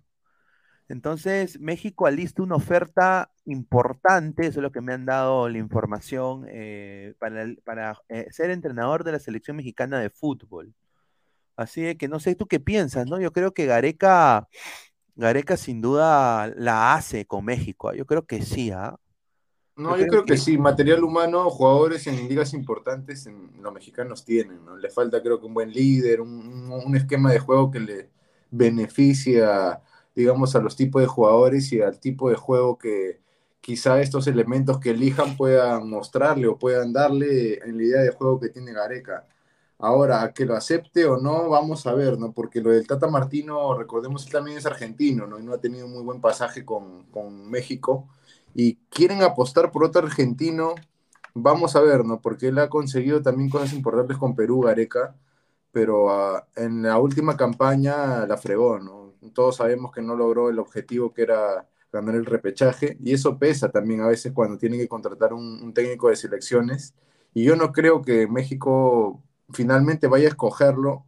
Entonces, 0.89 1.59
México 1.59 2.07
alista 2.07 2.43
una 2.43 2.57
oferta 2.57 3.31
importante, 3.47 4.47
eso 4.47 4.61
es 4.61 4.63
lo 4.63 4.71
que 4.71 4.83
me 4.83 4.93
han 4.93 5.07
dado 5.07 5.49
la 5.49 5.59
información, 5.59 6.45
eh, 6.49 7.15
para, 7.19 7.47
para 7.65 7.99
eh, 8.09 8.27
ser 8.31 8.51
entrenador 8.51 9.03
de 9.03 9.13
la 9.13 9.19
selección 9.19 9.57
mexicana 9.57 9.99
de 9.99 10.11
fútbol. 10.11 10.75
Así 11.57 11.83
de 11.83 11.97
que 11.97 12.09
no 12.09 12.21
sé 12.21 12.35
tú 12.35 12.47
qué 12.47 12.61
piensas, 12.61 13.07
¿no? 13.07 13.21
Yo 13.21 13.33
creo 13.33 13.55
que 13.55 13.67
Gareca, 13.67 14.49
Gareca 15.17 15.57
sin 15.57 15.81
duda 15.83 16.49
la 16.57 16.95
hace 16.95 17.27
con 17.27 17.45
México. 17.47 17.89
¿ah? 17.91 17.95
Yo 17.97 18.07
creo 18.07 18.27
que 18.27 18.43
sí, 18.43 18.71
¿ah? 18.73 18.97
No, 19.77 19.97
yo 19.99 20.07
creo 20.07 20.25
que 20.25 20.37
sí, 20.37 20.57
material 20.57 21.03
humano, 21.03 21.51
jugadores 21.51 22.07
en 22.07 22.29
ligas 22.29 22.55
importantes 22.55 23.27
en, 23.27 23.51
los 23.61 23.73
mexicanos 23.73 24.25
tienen, 24.25 24.65
¿no? 24.65 24.77
Le 24.77 24.89
falta 24.89 25.21
creo 25.21 25.41
que 25.41 25.47
un 25.47 25.55
buen 25.55 25.73
líder, 25.73 26.21
un, 26.21 26.71
un- 26.71 26.97
esquema 26.97 27.33
de 27.33 27.41
juego 27.41 27.73
que 27.73 27.81
le 27.81 28.11
beneficie 28.53 29.43
a, 29.45 29.83
digamos, 30.15 30.55
a 30.55 30.61
los 30.61 30.77
tipos 30.77 31.03
de 31.03 31.09
jugadores 31.09 31.73
y 31.73 31.81
al 31.81 31.99
tipo 31.99 32.31
de 32.31 32.37
juego 32.37 32.79
que 32.79 33.19
quizá 33.61 34.01
estos 34.01 34.29
elementos 34.29 34.79
que 34.79 34.91
elijan 34.91 35.37
puedan 35.37 35.91
mostrarle 35.91 36.47
o 36.47 36.57
puedan 36.59 36.93
darle 36.93 37.55
en 37.65 37.77
la 37.77 37.83
idea 37.83 38.01
de 38.03 38.11
juego 38.13 38.39
que 38.41 38.51
tiene 38.51 38.73
Gareca. 38.73 39.27
Ahora, 39.85 40.33
que 40.33 40.47
lo 40.47 40.57
acepte 40.57 41.05
o 41.05 41.19
no, 41.19 41.51
vamos 41.51 41.87
a 41.87 41.93
ver, 41.93 42.19
¿no? 42.19 42.33
Porque 42.33 42.63
lo 42.63 42.71
del 42.71 42.87
Tata 42.87 43.07
Martino, 43.07 43.77
recordemos, 43.77 44.25
él 44.25 44.33
también 44.33 44.57
es 44.57 44.65
argentino, 44.65 45.27
¿no? 45.27 45.39
Y 45.39 45.43
no 45.43 45.53
ha 45.53 45.61
tenido 45.61 45.87
muy 45.87 46.03
buen 46.03 46.23
pasaje 46.23 46.65
con, 46.65 47.05
con 47.11 47.51
México. 47.51 48.09
Y 48.55 48.77
quieren 48.89 49.23
apostar 49.23 49.71
por 49.71 49.85
otro 49.85 50.07
argentino, 50.07 50.75
vamos 51.35 51.77
a 51.77 51.83
ver, 51.83 52.03
¿no? 52.07 52.23
Porque 52.23 52.49
él 52.49 52.59
ha 52.61 52.71
conseguido 52.71 53.21
también 53.21 53.51
cosas 53.51 53.75
importantes 53.75 54.17
con 54.17 54.35
Perú, 54.35 54.63
Gareca, 54.63 55.15
pero 55.71 56.11
ah, 56.11 56.47
en 56.57 56.83
la 56.83 56.99
última 56.99 57.37
campaña 57.37 58.27
la 58.27 58.39
fregó, 58.39 58.79
¿no? 58.79 59.13
Todos 59.35 59.57
sabemos 59.57 59.93
que 59.93 60.01
no 60.01 60.17
logró 60.17 60.49
el 60.49 60.61
objetivo 60.61 61.13
que 61.13 61.23
era 61.23 61.69
ganar 61.93 62.15
el 62.15 62.25
repechaje, 62.25 62.97
y 63.03 63.13
eso 63.13 63.39
pesa 63.39 63.71
también 63.71 64.01
a 64.01 64.09
veces 64.09 64.33
cuando 64.33 64.57
tienen 64.57 64.81
que 64.81 64.89
contratar 64.89 65.35
un 65.35 65.75
técnico 65.75 66.09
de 66.09 66.17
selecciones. 66.17 66.95
Y 67.35 67.45
yo 67.45 67.55
no 67.57 67.73
creo 67.73 68.01
que 68.03 68.27
México 68.29 69.23
finalmente 69.53 70.07
vaya 70.09 70.27
a 70.27 70.31
escogerlo 70.31 71.07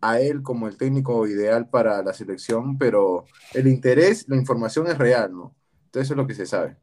a 0.00 0.20
él 0.20 0.42
como 0.42 0.68
el 0.68 0.76
técnico 0.76 1.26
ideal 1.26 1.68
para 1.70 2.02
la 2.02 2.12
selección, 2.14 2.78
pero 2.78 3.24
el 3.54 3.66
interés, 3.68 4.26
la 4.28 4.36
información 4.36 4.86
es 4.88 4.98
real, 4.98 5.32
¿no? 5.32 5.56
Entonces 5.86 6.06
eso 6.08 6.14
es 6.14 6.18
lo 6.18 6.26
que 6.26 6.34
se 6.34 6.46
sabe. 6.46 6.76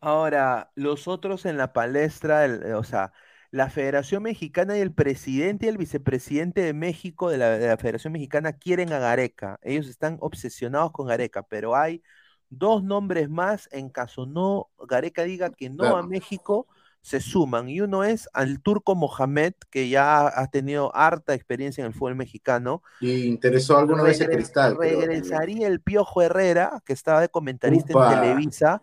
Ahora, 0.00 0.70
los 0.74 1.08
otros 1.08 1.44
en 1.46 1.56
la 1.58 1.72
palestra, 1.72 2.44
el- 2.44 2.74
o 2.74 2.84
sea, 2.84 3.12
la 3.50 3.68
Federación 3.68 4.22
Mexicana 4.22 4.76
y 4.78 4.80
el 4.80 4.94
presidente 4.94 5.66
y 5.66 5.68
el 5.68 5.76
vicepresidente 5.78 6.62
de 6.62 6.72
México, 6.72 7.28
de 7.30 7.38
la, 7.38 7.58
de 7.58 7.66
la 7.68 7.76
Federación 7.76 8.12
Mexicana, 8.12 8.52
quieren 8.54 8.92
a 8.92 8.98
Gareca. 8.98 9.58
Ellos 9.62 9.88
están 9.88 10.16
obsesionados 10.20 10.92
con 10.92 11.06
Gareca, 11.08 11.42
pero 11.42 11.76
hay 11.76 12.02
dos 12.48 12.82
nombres 12.82 13.28
más 13.28 13.68
en 13.72 13.90
caso 13.90 14.26
no 14.26 14.70
Gareca 14.88 15.22
diga 15.24 15.50
que 15.50 15.68
no 15.70 15.96
a. 15.96 16.02
México, 16.02 16.66
se 17.02 17.20
suman. 17.20 17.68
Y 17.68 17.80
uno 17.80 18.04
es 18.04 18.28
al 18.32 18.60
turco 18.62 18.94
Mohamed, 18.94 19.54
que 19.70 19.88
ya 19.88 20.26
ha 20.28 20.46
tenido 20.48 20.94
harta 20.94 21.34
experiencia 21.34 21.82
en 21.82 21.88
el 21.88 21.94
fútbol 21.94 22.14
mexicano. 22.16 22.82
Y 23.00 23.24
interesó 23.26 23.78
alguna 23.78 24.02
vez 24.02 24.20
el 24.20 24.28
Regre- 24.28 24.34
cristal. 24.36 24.72
también. 24.74 25.00
regresaría 25.00 25.66
el 25.68 25.80
Piojo 25.80 26.22
Herrera, 26.22 26.82
que 26.84 26.92
estaba 26.92 27.20
de 27.20 27.28
comentarista 27.30 27.92
Upa. 27.94 28.12
en 28.14 28.20
Televisa, 28.20 28.82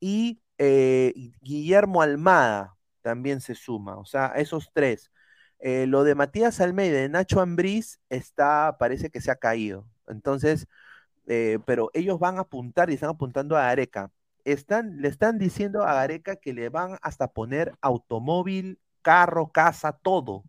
y 0.00 0.40
eh, 0.58 1.12
Guillermo 1.40 2.02
Almada 2.02 2.76
también 3.02 3.40
se 3.40 3.54
suma, 3.54 3.96
o 3.98 4.04
sea, 4.04 4.28
esos 4.36 4.70
tres. 4.72 5.10
Eh, 5.58 5.86
lo 5.86 6.04
de 6.04 6.14
Matías 6.16 6.60
Almeida 6.60 6.98
y 6.98 7.02
de 7.02 7.08
Nacho 7.08 7.40
Ambriz 7.40 8.00
está, 8.08 8.76
parece 8.78 9.10
que 9.10 9.20
se 9.20 9.30
ha 9.30 9.36
caído. 9.36 9.86
Entonces, 10.08 10.66
eh, 11.26 11.58
pero 11.66 11.90
ellos 11.94 12.18
van 12.18 12.38
a 12.38 12.42
apuntar 12.42 12.90
y 12.90 12.94
están 12.94 13.10
apuntando 13.10 13.56
a 13.56 13.62
Gareca. 13.64 14.10
Están, 14.44 15.00
le 15.00 15.08
están 15.08 15.38
diciendo 15.38 15.84
a 15.84 15.94
Gareca 15.94 16.36
que 16.36 16.52
le 16.52 16.68
van 16.68 16.98
hasta 17.02 17.28
poner 17.28 17.74
automóvil, 17.80 18.80
carro, 19.02 19.52
casa, 19.52 19.92
todo, 20.02 20.44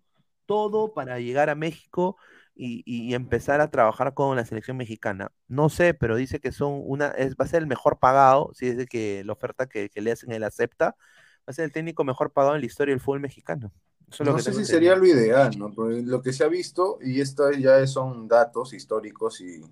todo 0.46 0.94
para 0.94 1.20
llegar 1.20 1.50
a 1.50 1.56
México 1.56 2.18
y, 2.56 2.84
y 2.86 3.14
empezar 3.14 3.62
a 3.62 3.72
trabajar 3.72 4.14
con 4.14 4.36
la 4.36 4.46
selección 4.46 4.78
mexicana. 4.78 5.32
No 5.48 5.70
sé, 5.70 5.94
pero 5.94 6.16
dice 6.16 6.40
que 6.40 6.52
son 6.52 6.82
una, 6.86 7.08
es, 7.10 7.36
va 7.36 7.46
a 7.46 7.48
ser 7.48 7.62
el 7.62 7.68
mejor 7.68 8.00
pagado, 8.00 8.52
si 8.54 8.68
es 8.68 8.78
de 8.78 8.86
que 8.86 9.24
la 9.26 9.34
oferta 9.34 9.68
que, 9.68 9.90
que 9.90 10.02
le 10.02 10.12
hacen 10.12 10.32
él 10.32 10.44
acepta, 10.44 10.96
va 11.42 11.48
a 11.48 11.54
ser 11.54 11.66
el 11.66 11.72
técnico 11.72 12.04
mejor 12.04 12.32
pagado 12.32 12.56
en 12.56 12.62
la 12.62 12.68
historia 12.68 12.94
del 12.94 13.02
fútbol 13.02 13.20
mexicano. 13.22 13.72
Eso 14.12 14.24
No 14.24 14.38
sé 14.40 14.54
si 14.54 14.66
sería 14.66 14.96
lo 14.96 15.06
ideal, 15.06 15.58
¿no? 15.58 15.74
Lo 15.76 16.22
que 16.22 16.34
se 16.34 16.44
ha 16.44 16.48
visto, 16.48 17.00
y 17.02 17.22
esto 17.22 17.52
ya 17.52 17.86
son 17.88 18.28
datos 18.28 18.74
históricos 18.74 19.42
y, 19.42 19.64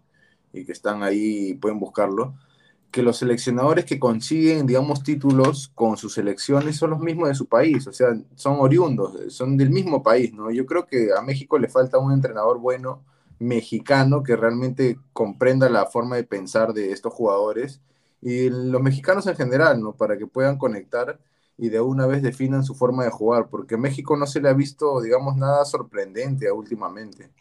y 0.53 0.65
que 0.65 0.71
están 0.71 1.03
ahí 1.03 1.53
pueden 1.55 1.79
buscarlo, 1.79 2.35
que 2.91 3.01
los 3.03 3.17
seleccionadores 3.17 3.85
que 3.85 3.99
consiguen, 3.99 4.67
digamos, 4.67 5.03
títulos 5.03 5.71
con 5.73 5.97
sus 5.97 6.13
selecciones 6.13 6.75
son 6.75 6.91
los 6.91 6.99
mismos 6.99 7.29
de 7.29 7.35
su 7.35 7.47
país, 7.47 7.87
o 7.87 7.93
sea, 7.93 8.09
son 8.35 8.57
oriundos, 8.59 9.33
son 9.33 9.57
del 9.57 9.69
mismo 9.69 10.03
país, 10.03 10.33
¿no? 10.33 10.51
Yo 10.51 10.65
creo 10.65 10.85
que 10.85 11.09
a 11.17 11.21
México 11.21 11.57
le 11.57 11.69
falta 11.69 11.97
un 11.97 12.11
entrenador 12.11 12.59
bueno 12.59 13.03
mexicano 13.39 14.21
que 14.23 14.35
realmente 14.35 14.99
comprenda 15.13 15.69
la 15.69 15.85
forma 15.85 16.17
de 16.17 16.23
pensar 16.23 16.73
de 16.73 16.91
estos 16.91 17.13
jugadores 17.13 17.81
y 18.21 18.49
los 18.49 18.81
mexicanos 18.81 19.25
en 19.27 19.35
general, 19.35 19.81
¿no? 19.81 19.93
Para 19.93 20.17
que 20.17 20.27
puedan 20.27 20.57
conectar 20.57 21.19
y 21.57 21.69
de 21.69 21.79
una 21.79 22.07
vez 22.07 22.21
definan 22.21 22.63
su 22.63 22.75
forma 22.75 23.03
de 23.03 23.11
jugar, 23.11 23.47
porque 23.49 23.77
México 23.77 24.17
no 24.17 24.25
se 24.27 24.41
le 24.41 24.49
ha 24.49 24.53
visto, 24.53 25.01
digamos, 25.01 25.37
nada 25.37 25.63
sorprendente 25.65 26.51
últimamente. 26.51 27.31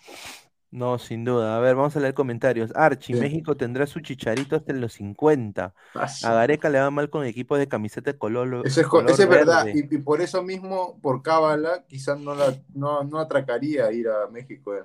No, 0.72 0.98
sin 0.98 1.24
duda. 1.24 1.56
A 1.56 1.60
ver, 1.60 1.74
vamos 1.74 1.96
a 1.96 2.00
leer 2.00 2.14
comentarios. 2.14 2.70
Archie, 2.76 3.14
Bien. 3.14 3.24
México 3.24 3.56
tendrá 3.56 3.86
su 3.88 3.98
chicharito 4.00 4.54
hasta 4.54 4.70
en 4.72 4.80
los 4.80 4.92
50. 4.92 5.74
Ah. 5.96 6.06
A 6.22 6.32
Gareca 6.34 6.68
le 6.70 6.78
va 6.78 6.90
mal 6.92 7.10
con 7.10 7.24
equipos 7.26 7.58
de 7.58 7.66
camiseta 7.66 8.12
de 8.12 8.18
color, 8.18 8.64
Eso 8.64 8.80
es, 8.80 8.86
co- 8.86 8.98
color 8.98 9.10
eso 9.10 9.22
es 9.24 9.28
verdad, 9.28 9.66
y, 9.74 9.80
y 9.80 9.98
por 9.98 10.20
eso 10.20 10.42
mismo, 10.44 10.98
por 11.00 11.22
cábala, 11.22 11.84
quizás 11.88 12.20
no, 12.20 12.36
la, 12.36 12.56
no, 12.72 13.02
no 13.02 13.18
atracaría 13.18 13.90
ir 13.90 14.08
a 14.08 14.28
México. 14.28 14.76
eh. 14.76 14.84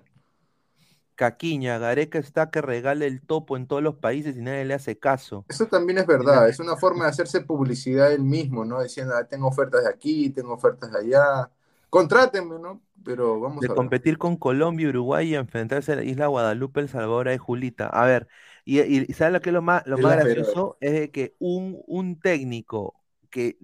Caquiña, 1.15 1.77
Gareca 1.77 2.19
está 2.19 2.49
que 2.49 2.61
regale 2.61 3.05
el 3.07 3.21
topo 3.21 3.55
en 3.55 3.67
todos 3.67 3.81
los 3.81 3.95
países 3.95 4.35
y 4.35 4.41
nadie 4.41 4.65
le 4.65 4.73
hace 4.73 4.97
caso. 4.99 5.45
Eso 5.47 5.65
también 5.67 5.99
es 5.99 6.07
verdad, 6.07 6.49
es 6.49 6.59
una 6.59 6.75
forma 6.75 7.05
de 7.05 7.11
hacerse 7.11 7.41
publicidad 7.41 8.11
él 8.11 8.23
mismo, 8.23 8.65
¿no? 8.65 8.81
Diciendo, 8.83 9.13
"Ah, 9.15 9.23
tengo 9.25 9.47
ofertas 9.47 9.83
de 9.83 9.89
aquí, 9.89 10.29
tengo 10.31 10.53
ofertas 10.53 10.91
de 10.91 10.99
allá, 10.99 11.49
contrátenme, 11.97 12.59
¿no? 12.59 12.83
Pero 13.03 13.39
vamos 13.39 13.63
De 13.63 13.69
a 13.69 13.75
ver. 13.75 13.89
competir 13.89 14.17
con 14.17 14.35
Colombia, 14.37 14.89
Uruguay 14.89 15.29
y 15.31 15.35
enfrentarse 15.35 15.93
a 15.93 15.95
la 15.97 16.03
isla 16.03 16.27
Guadalupe, 16.27 16.81
El 16.81 16.89
Salvador 16.89 17.29
y 17.31 17.37
Julita. 17.37 17.87
A 17.87 18.05
ver, 18.05 18.27
y, 18.65 18.81
y 18.81 19.13
¿sabes 19.13 19.33
lo 19.33 19.41
que 19.41 19.49
es 19.49 19.53
lo 19.53 19.61
más, 19.61 19.85
lo 19.87 19.97
Es 19.97 20.03
más 20.03 20.11
gracioso? 20.13 20.77
Es 20.81 20.93
de 20.93 21.11
que 21.11 21.35
un, 21.39 21.81
un 21.87 22.19
técnico 22.19 22.95
que 23.29 23.57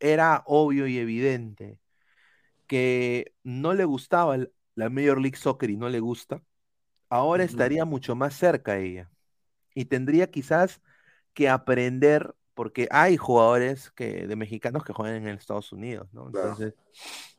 era 0.00 0.42
obvio 0.46 0.86
y 0.86 0.98
evidente 0.98 1.80
que 2.66 3.34
no 3.44 3.74
le 3.74 3.84
gustaba 3.84 4.38
la 4.76 4.90
Major 4.90 5.20
League 5.20 5.36
Soccer 5.38 5.70
y 5.70 5.76
no 5.76 5.88
le 5.90 6.00
gusta, 6.00 6.42
ahora 7.10 7.44
estaría 7.44 7.84
mucho 7.84 8.16
más 8.16 8.34
cerca 8.36 8.72
a 8.72 8.78
ella. 8.78 9.10
Y 9.74 9.86
tendría 9.86 10.30
quizás 10.30 10.82
que 11.34 11.48
aprender 11.48 12.34
porque 12.54 12.88
hay 12.90 13.16
jugadores 13.16 13.90
que, 13.92 14.26
de 14.28 14.36
mexicanos 14.36 14.84
que 14.84 14.92
juegan 14.94 15.16
en 15.28 15.36
Estados 15.36 15.72
Unidos, 15.72 16.08
¿no? 16.12 16.28
Entonces, 16.28 16.74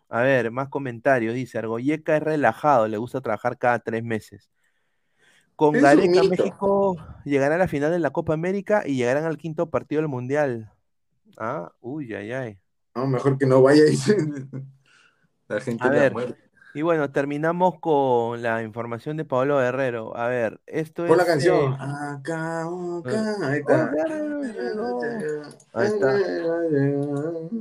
a 0.09 0.21
ver, 0.21 0.51
más 0.51 0.69
comentarios. 0.69 1.33
Dice, 1.33 1.57
Argoyeca 1.57 2.17
es 2.17 2.23
relajado, 2.23 2.87
le 2.87 2.97
gusta 2.97 3.21
trabajar 3.21 3.57
cada 3.57 3.79
tres 3.79 4.03
meses. 4.03 4.51
Con 5.55 5.75
Es 5.75 5.81
Gareca. 5.81 6.23
México 6.23 6.97
llegará 7.23 7.55
a 7.55 7.57
la 7.57 7.67
final 7.67 7.91
de 7.91 7.99
la 7.99 8.11
Copa 8.11 8.33
América 8.33 8.83
y 8.85 8.95
llegarán 8.95 9.25
al 9.25 9.37
quinto 9.37 9.69
partido 9.69 10.01
del 10.01 10.09
Mundial. 10.09 10.71
Ah, 11.37 11.71
uy, 11.81 12.13
ay, 12.13 12.31
ay. 12.31 12.59
No, 12.93 13.07
mejor 13.07 13.37
que 13.37 13.45
no 13.45 13.61
vaya 13.61 13.83
ahí. 13.83 13.97
La 15.47 15.61
gente 15.61 15.85
A 15.85 15.89
ver, 15.89 16.11
muere. 16.11 16.35
Y 16.75 16.81
bueno, 16.81 17.09
terminamos 17.09 17.79
con 17.79 18.41
la 18.41 18.61
información 18.61 19.15
de 19.17 19.25
Pablo 19.25 19.57
Guerrero. 19.59 20.15
A 20.15 20.27
ver, 20.27 20.59
esto 20.67 21.05
la 21.07 21.23
es, 21.23 21.25
canción. 21.25 21.73
eh, 21.73 21.77
Acá, 21.79 22.65
acá, 22.65 23.47
ahí 23.47 23.59
está. 23.61 23.91
Ahí 25.73 25.87
está. 25.87 26.19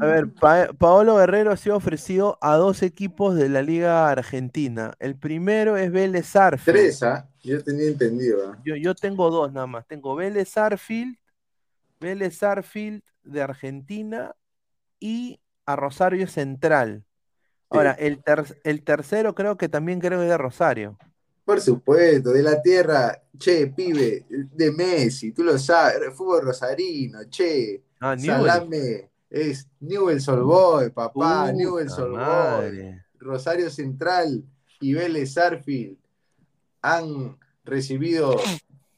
A 0.01 0.07
ver, 0.07 0.33
Pa- 0.33 0.69
Paolo 0.77 1.17
Guerrero 1.17 1.53
ha 1.53 1.57
sido 1.57 1.77
ofrecido 1.77 2.39
a 2.41 2.57
dos 2.57 2.83
equipos 2.83 3.37
de 3.37 3.49
la 3.49 3.63
Liga 3.63 4.11
Argentina. 4.11 4.95
El 4.99 5.17
primero 5.17 5.77
es 5.77 5.93
Vélez 5.93 6.27
Sarsfield. 6.27 6.79
Tres, 6.79 7.03
¿ah? 7.03 7.29
Yo 7.43 7.63
tenía 7.63 7.87
entendido. 7.89 8.51
¿ah? 8.51 8.59
Yo, 8.65 8.75
yo 8.77 8.95
tengo 8.95 9.31
dos 9.31 9.53
nada 9.53 9.67
más. 9.67 9.87
Tengo 9.87 10.17
Vélez 10.17 10.49
Sarsfield, 10.49 11.17
Vélez 12.01 12.37
Sarsfield 12.39 13.03
de 13.23 13.43
Argentina 13.43 14.35
y 14.99 15.41
a 15.67 15.77
Rosario 15.77 16.27
Central. 16.27 17.05
Ahora, 17.71 17.93
el, 17.93 18.23
ter- 18.23 18.61
el 18.65 18.83
tercero 18.83 19.35
creo 19.35 19.57
que 19.57 19.69
también 19.69 20.01
creo 20.01 20.19
que 20.21 20.25
es 20.27 20.31
de 20.31 20.39
Rosario. 20.39 20.99
Por 21.45 21.61
supuesto, 21.61 22.31
de 22.31 22.43
la 22.43 22.63
tierra, 22.63 23.21
che, 23.39 23.67
pibe, 23.67 24.25
de 24.29 24.73
Messi, 24.73 25.33
tú 25.33 25.43
lo 25.43 25.59
sabes, 25.59 26.15
fútbol 26.15 26.43
rosarino, 26.45 27.21
che, 27.29 27.83
Ah, 28.01 28.17
salame, 28.19 29.11
es 29.31 29.67
Newell's 29.81 30.29
Old 30.29 30.43
Boy, 30.45 30.91
papá, 30.91 31.51
Newell's 31.53 31.99
Old 31.99 32.19
Boy. 32.19 33.01
Rosario 33.19 33.71
Central 33.71 34.43
y 34.81 34.95
Vélez 34.95 35.33
Sarfield 35.35 35.97
han 36.83 37.39
recibido 37.65 38.37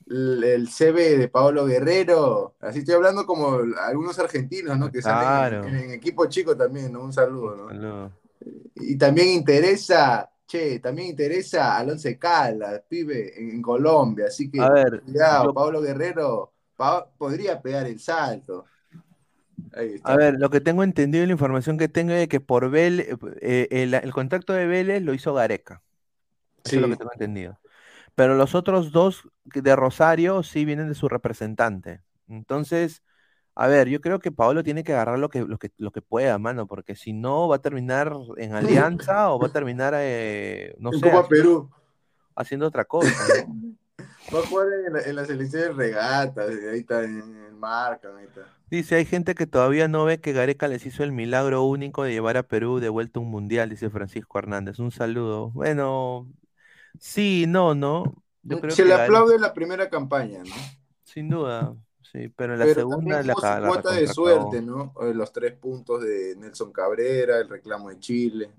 el, 0.09 0.43
el 0.44 0.68
CV 0.68 1.16
de 1.18 1.28
Paolo 1.28 1.66
Guerrero, 1.66 2.55
así 2.60 2.80
estoy 2.80 2.94
hablando 2.94 3.24
como 3.26 3.59
algunos 3.80 4.18
argentinos, 4.18 4.76
¿no? 4.78 4.90
Que 4.90 5.01
Claro. 5.01 5.62
salen 5.62 5.74
en, 5.74 5.84
en 5.84 5.90
equipo 5.93 6.26
chico 6.26 6.56
también, 6.56 6.93
¿no? 6.93 7.02
Un 7.02 7.12
saludo, 7.12 7.56
¿no? 7.56 7.68
Saludo. 7.68 8.12
Y 8.77 8.97
también 8.98 9.28
interesa, 9.31 10.31
che, 10.47 10.78
también 10.81 11.09
interesa 11.11 11.77
al 11.78 11.90
Once 11.90 12.19
Caldas, 12.19 12.82
pibe, 12.89 13.39
en, 13.40 13.51
en 13.51 13.62
Colombia. 13.62 14.27
Así 14.27 14.51
que, 14.51 14.59
A 14.61 14.69
ver, 14.70 15.03
cuidado, 15.05 15.44
yo- 15.47 15.55
Pablo 15.55 15.81
Guerrero 15.82 16.53
pa- 16.77 17.09
podría 17.16 17.61
pegar 17.61 17.86
el 17.86 17.98
salto. 18.01 18.66
A 20.05 20.16
ver, 20.16 20.35
lo 20.39 20.51
que 20.51 20.61
tengo 20.61 20.85
entendido 20.85 21.24
y 21.24 21.27
la 21.27 21.32
información 21.32 21.78
que 21.78 21.89
tengo 21.89 22.12
es 22.12 22.28
que 22.28 22.40
por 22.40 22.70
Vélez, 22.70 23.09
eh, 23.40 23.69
el, 23.70 23.94
el 23.94 24.12
contacto 24.12 24.53
de 24.53 24.66
Vélez 24.66 25.03
lo 25.03 25.15
hizo 25.15 25.35
Gareca. 25.35 25.82
Eso 26.65 26.78
es 26.78 26.82
lo 26.82 26.89
Sí. 26.89 26.90
que 26.90 26.97
tengo 26.97 27.12
entendido. 27.12 27.61
Pero 28.16 28.36
los 28.36 28.55
otros 28.55 28.93
dos 28.93 29.28
de 29.44 29.77
Rosario 29.77 30.43
sí 30.44 30.65
vienen 30.66 30.89
de 30.89 30.94
su 30.97 31.09
representante. 31.09 32.03
Entonces, 32.28 33.03
a 33.57 33.69
ver, 33.69 33.89
yo 33.89 34.01
creo 34.03 34.20
que 34.20 34.33
Paolo 34.33 34.65
tiene 34.65 34.85
que 34.85 34.93
agarrar 34.95 35.19
lo 35.20 35.31
que, 35.31 35.41
lo 35.43 35.59
que, 35.59 35.73
lo 35.78 35.93
que 35.93 36.03
pueda, 36.03 36.39
mano, 36.39 36.69
porque 36.69 36.97
si 36.97 37.15
no 37.15 37.49
va 37.49 37.57
a 37.59 37.62
terminar 37.62 38.12
en 38.39 38.55
Alianza 38.55 39.33
o 39.33 39.41
va 39.41 39.49
a 39.49 39.53
terminar, 39.53 39.95
eh, 39.99 40.77
no 40.81 40.93
En 40.93 41.01
sé, 41.01 41.01
Copa 41.01 41.20
haciendo, 41.20 41.28
Perú. 41.28 41.70
haciendo 42.37 42.66
otra 42.69 42.85
cosa, 42.87 43.28
¿no? 43.28 43.49
Va 44.35 44.41
a 44.41 44.43
jugar 44.43 44.69
en 44.87 44.93
la, 44.93 45.03
en 45.03 45.16
la 45.16 45.24
selección 45.24 45.62
de 45.62 45.73
regatas, 45.73 46.49
ahí 46.49 46.81
está, 46.81 47.05
en 47.05 47.59
marca, 47.59 48.09
ahí 48.16 48.27
está. 48.27 48.57
Dice, 48.70 48.97
hay 48.97 49.05
gente 49.05 49.35
que 49.37 49.47
todavía 49.47 49.87
no 49.87 50.05
ve 50.05 50.20
que 50.20 50.33
Gareca 50.33 50.66
les 50.69 50.85
hizo 50.87 51.05
el 51.05 51.12
milagro 51.12 51.62
único 51.65 52.03
de 52.03 52.12
llevar 52.12 52.37
a 52.37 52.43
Perú 52.43 52.81
de 52.81 52.89
vuelta 52.89 53.20
a 53.20 53.23
un 53.23 53.31
mundial, 53.31 53.70
dice 53.70 53.91
Francisco 53.91 54.39
Hernández. 54.39 54.78
Un 54.81 54.91
saludo. 54.91 55.51
Bueno, 55.53 56.28
sí, 57.01 57.47
no, 57.49 57.74
no. 57.74 58.23
Yo 58.43 58.61
creo 58.61 58.74
Se 58.74 58.83
que 58.83 58.89
le 58.89 58.95
aplaude 58.95 59.39
la 59.39 59.55
primera 59.55 59.89
campaña, 59.91 60.43
¿no? 60.45 60.55
sin 61.05 61.28
duda, 61.31 61.77
sí, 62.16 62.28
pero 62.28 62.55
en 62.55 62.59
la 62.60 62.66
Pero 62.66 62.68
segunda 62.68 63.22
la, 63.22 63.34
su 63.34 63.59
la 63.60 63.60
cuota 63.60 63.93
de 63.93 64.06
suerte, 64.09 64.60
¿no? 64.62 64.94
Eh, 65.02 65.14
Los 65.14 65.32
tres 65.32 65.55
puntos 65.55 66.02
de 66.02 66.34
Nelson 66.36 66.72
Cabrera, 66.72 67.38
el 67.40 67.48
reclamo 67.48 67.88
de 67.90 67.98
Chile. 67.98 68.52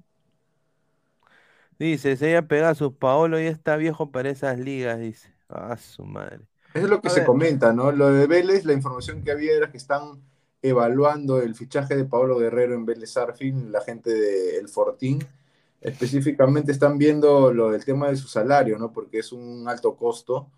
Dice, 1.79 2.17
se 2.17 2.29
ella 2.31 2.47
Pegasus, 2.47 2.93
Paolo 2.95 3.39
ya 3.39 3.49
está 3.49 3.75
viejo 3.75 4.11
para 4.11 4.29
esas 4.29 4.57
ligas, 4.59 4.99
dice. 4.99 5.33
Ah, 5.49 5.77
su 5.77 6.03
madre. 6.05 6.41
Eso 6.73 6.85
es 6.85 6.89
lo 6.91 7.01
que 7.01 7.09
A 7.09 7.11
se 7.11 7.23
ver. 7.23 7.23
comenta, 7.23 7.73
¿no? 7.73 7.91
Lo 7.91 8.11
de 8.11 8.27
Vélez, 8.27 8.65
la 8.65 8.73
información 8.73 9.23
que 9.23 9.31
había 9.31 9.53
era 9.55 9.71
que 9.71 9.77
están 9.77 10.21
evaluando 10.61 11.41
el 11.41 11.55
fichaje 11.55 11.95
de 11.95 12.05
Pablo 12.05 12.37
Guerrero 12.37 12.75
en 12.75 12.85
Vélez 12.85 13.17
Arfin, 13.17 13.71
la 13.71 13.81
gente 13.81 14.11
del 14.13 14.67
Fortín. 14.69 15.19
Específicamente 15.81 16.71
están 16.71 16.97
viendo 16.97 17.53
lo 17.53 17.71
del 17.71 17.85
tema 17.85 18.09
de 18.09 18.15
su 18.17 18.27
salario, 18.27 18.77
¿no? 18.77 18.91
Porque 18.91 19.19
es 19.19 19.31
un 19.31 19.67
alto 19.67 19.95
costo, 19.95 20.51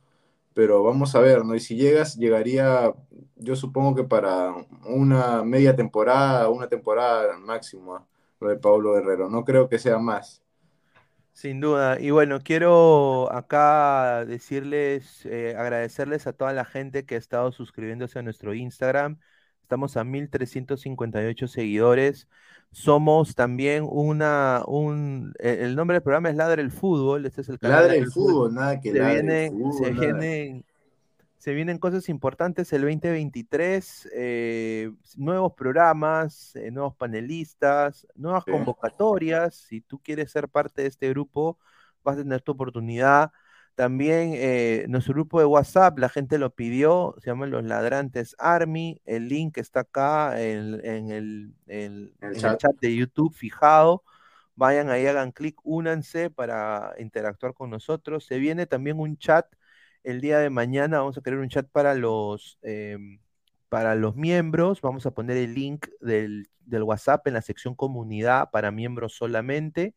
pero 0.53 0.83
vamos 0.83 1.15
a 1.15 1.19
ver, 1.19 1.45
¿no? 1.45 1.55
Y 1.55 1.59
si 1.59 1.75
llegas, 1.75 2.15
llegaría, 2.15 2.93
yo 3.35 3.55
supongo 3.55 3.95
que 3.95 4.03
para 4.03 4.53
una 4.85 5.43
media 5.43 5.75
temporada, 5.75 6.49
una 6.49 6.67
temporada 6.67 7.37
máximo, 7.37 7.95
¿ah? 7.95 8.07
lo 8.39 8.49
de 8.49 8.57
Pablo 8.57 8.93
Guerrero. 8.93 9.29
No 9.29 9.43
creo 9.45 9.69
que 9.69 9.79
sea 9.79 9.99
más. 9.99 10.43
Sin 11.31 11.61
duda. 11.61 11.99
Y 11.99 12.11
bueno, 12.11 12.41
quiero 12.41 13.31
acá 13.31 14.25
decirles, 14.25 15.25
eh, 15.25 15.55
agradecerles 15.57 16.27
a 16.27 16.33
toda 16.33 16.51
la 16.53 16.65
gente 16.65 17.05
que 17.05 17.15
ha 17.15 17.17
estado 17.17 17.51
suscribiéndose 17.53 18.19
a 18.19 18.21
nuestro 18.23 18.53
Instagram. 18.53 19.19
Estamos 19.69 19.97
a 19.97 20.03
1358 20.03 21.47
seguidores. 21.47 22.27
Somos 22.71 23.35
también 23.35 23.85
una, 23.87 24.63
un, 24.65 25.35
eh, 25.37 25.59
el 25.61 25.75
nombre 25.75 25.93
del 25.93 26.01
programa 26.01 26.31
es 26.31 26.35
Ladra 26.35 26.59
el 26.59 26.71
Fútbol. 26.71 27.27
Este 27.27 27.41
es 27.41 27.49
el 27.49 27.59
canal 27.59 27.81
Ladra 27.83 27.95
el 27.95 28.07
fútbol, 28.11 28.51
nada 28.55 28.81
que 28.81 28.91
Se 28.91 28.97
ladre 28.97 29.45
el 29.45 29.51
fútbol, 29.51 29.73
se 29.85 29.91
nada. 29.91 30.01
vienen, 30.01 30.65
se 31.37 31.53
vienen 31.53 31.77
cosas 31.77 32.09
importantes 32.09 32.73
el 32.73 32.81
2023, 32.81 34.09
eh, 34.15 34.91
nuevos 35.17 35.53
programas, 35.53 36.55
eh, 36.55 36.71
nuevos 36.71 36.95
panelistas, 36.95 38.07
nuevas 38.15 38.45
Sí. 38.45 38.51
convocatorias. 38.51 39.53
Si 39.53 39.81
tú 39.81 39.99
quieres 39.99 40.31
ser 40.31 40.49
parte 40.49 40.81
de 40.81 40.87
este 40.87 41.09
grupo, 41.09 41.59
vas 42.03 42.15
a 42.17 42.23
tener 42.23 42.41
tu 42.41 42.53
oportunidad. 42.53 43.31
También 43.79 44.33
eh, 44.35 44.85
nuestro 44.89 45.13
grupo 45.13 45.39
de 45.39 45.45
WhatsApp, 45.45 45.97
la 45.99 46.09
gente 46.09 46.37
lo 46.37 46.53
pidió, 46.53 47.15
se 47.19 47.27
llama 47.29 47.45
Los 47.47 47.63
Ladrantes 47.63 48.35
Army. 48.37 49.01
El 49.05 49.29
link 49.29 49.57
está 49.57 49.81
acá 49.81 50.41
en, 50.41 50.85
en 50.85 51.11
el, 51.11 51.53
en- 51.67 52.13
En 52.21 52.29
el 52.29 52.35
en 52.35 52.45
el 52.45 52.57
chat. 52.57 52.57
chat 52.57 52.73
de 52.81 52.93
YouTube 52.95 53.33
fijado. 53.33 54.03
Vayan 54.55 54.89
ahí, 54.89 55.07
hagan 55.07 55.31
clic, 55.31 55.57
únanse 55.63 56.29
para 56.29 56.93
interactuar 56.99 57.53
con 57.53 57.69
nosotros. 57.69 58.25
Se 58.25 58.37
viene 58.39 58.65
también 58.65 58.99
un 58.99 59.17
chat 59.17 59.45
el 60.03 60.19
día 60.21 60.39
de 60.39 60.49
mañana. 60.49 60.99
Vamos 60.99 61.17
a 61.17 61.21
crear 61.21 61.39
un 61.39 61.47
chat 61.49 61.67
para 61.71 61.93
los, 61.95 62.59
em, 62.63 63.19
para 63.69 63.95
los 63.95 64.15
miembros. 64.17 64.81
Vamos 64.81 65.05
a 65.05 65.11
poner 65.11 65.37
el 65.37 65.53
link 65.55 65.87
del, 66.01 66.49
del 66.65 66.83
WhatsApp 66.83 67.25
en 67.27 67.35
la 67.35 67.41
sección 67.41 67.75
comunidad 67.75 68.49
para 68.51 68.71
miembros 68.71 69.13
solamente. 69.15 69.95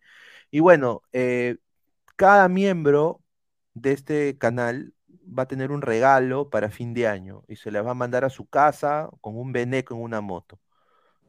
Y 0.51 0.61
bueno, 0.61 1.03
eh, 1.13 1.57
cada 2.17 2.49
miembro 2.49 3.22
de 3.75 3.93
este 3.93 4.39
canal 4.39 4.95
va 5.27 5.45
a 5.45 5.49
tener 5.49 5.71
un 5.73 5.83
regalo 5.83 6.51
para 6.51 6.71
fin 6.71 6.95
de 6.95 7.07
año 7.09 7.45
y 7.49 7.57
se 7.57 7.71
le 7.71 7.81
va 7.81 7.93
a 7.93 7.95
mandar 7.95 8.25
a 8.25 8.31
su 8.31 8.47
casa 8.49 9.09
con 9.21 9.37
un 9.39 9.53
beneco 9.53 9.95
en 9.95 10.03
una 10.03 10.21
moto. 10.21 10.59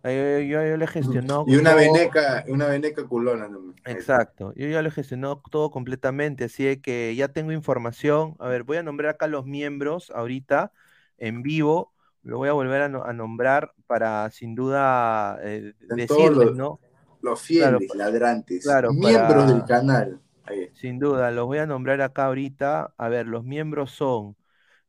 Eh, 0.04 0.48
Yo, 0.50 0.64
yo 0.66 0.78
le 0.78 0.86
he 0.86 0.88
gestionado 0.88 1.46
Y 1.46 1.56
una 1.56 1.76
todo. 1.76 1.76
veneca, 1.76 2.44
una 2.48 2.68
veneca 2.68 3.06
culona. 3.08 3.50
Exacto, 3.86 4.54
yo 4.56 4.68
ya 4.70 4.82
lo 4.82 4.88
he 4.88 4.92
gestionado 4.92 5.42
todo 5.52 5.70
completamente, 5.70 6.46
así 6.46 6.78
que 6.82 7.14
ya 7.18 7.28
tengo 7.28 7.52
información. 7.52 8.36
A 8.40 8.48
ver, 8.48 8.64
voy 8.64 8.78
a 8.78 8.84
nombrar 8.84 9.12
acá 9.16 9.28
los 9.28 9.46
miembros 9.46 10.10
ahorita 10.16 10.72
en 11.18 11.44
vivo, 11.44 11.94
lo 12.22 12.38
voy 12.38 12.48
a 12.48 12.54
volver 12.54 12.82
a, 12.84 12.88
no- 12.90 13.04
a 13.04 13.12
nombrar 13.12 13.74
para 13.86 14.30
sin 14.32 14.56
duda 14.56 15.38
eh, 15.44 15.74
decirles, 15.82 16.54
los, 16.54 16.54
¿no? 16.54 16.80
los 17.22 17.42
Claro, 17.56 17.84
fieles, 17.84 17.96
ladrantes, 17.96 18.64
claro, 18.64 18.96
miembros 18.96 19.48
para- 19.48 19.48
del 19.48 19.66
canal. 19.66 20.22
Ahí. 20.46 20.70
Sin 20.74 21.00
duda, 21.00 21.32
los 21.32 21.46
voy 21.46 21.60
a 21.60 21.66
nombrar 21.66 22.02
acá 22.02 22.26
ahorita. 22.26 22.94
A 22.98 23.10
ver, 23.10 23.28
los 23.28 23.44
miembros 23.44 23.92
son 23.92 24.36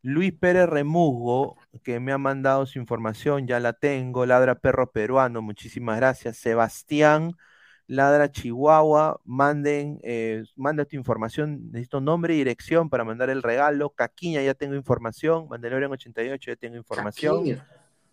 Luis 0.04 0.34
Pérez 0.34 0.68
Remusgo, 0.68 1.56
que 1.82 1.98
me 1.98 2.12
ha 2.12 2.18
mandado 2.18 2.66
su 2.66 2.78
información, 2.78 3.46
ya 3.46 3.58
la 3.58 3.72
tengo. 3.72 4.26
Ladra 4.26 4.54
Perro 4.54 4.92
Peruano, 4.92 5.40
muchísimas 5.40 5.96
gracias. 5.96 6.36
Sebastián, 6.36 7.32
Ladra 7.86 8.30
Chihuahua, 8.30 9.22
manden, 9.24 10.00
eh, 10.02 10.44
manda 10.56 10.84
tu 10.84 10.96
información. 10.96 11.70
Necesito 11.72 12.02
nombre 12.02 12.34
y 12.34 12.36
dirección 12.36 12.90
para 12.90 13.04
mandar 13.04 13.30
el 13.30 13.42
regalo. 13.42 13.88
Caquiña, 13.90 14.42
ya 14.42 14.52
tengo 14.52 14.74
información. 14.74 15.48
Mandalorian 15.48 15.92
88, 15.92 16.50
ya 16.50 16.56
tengo 16.56 16.76
información. 16.76 17.38
Caquiña. 17.38 17.66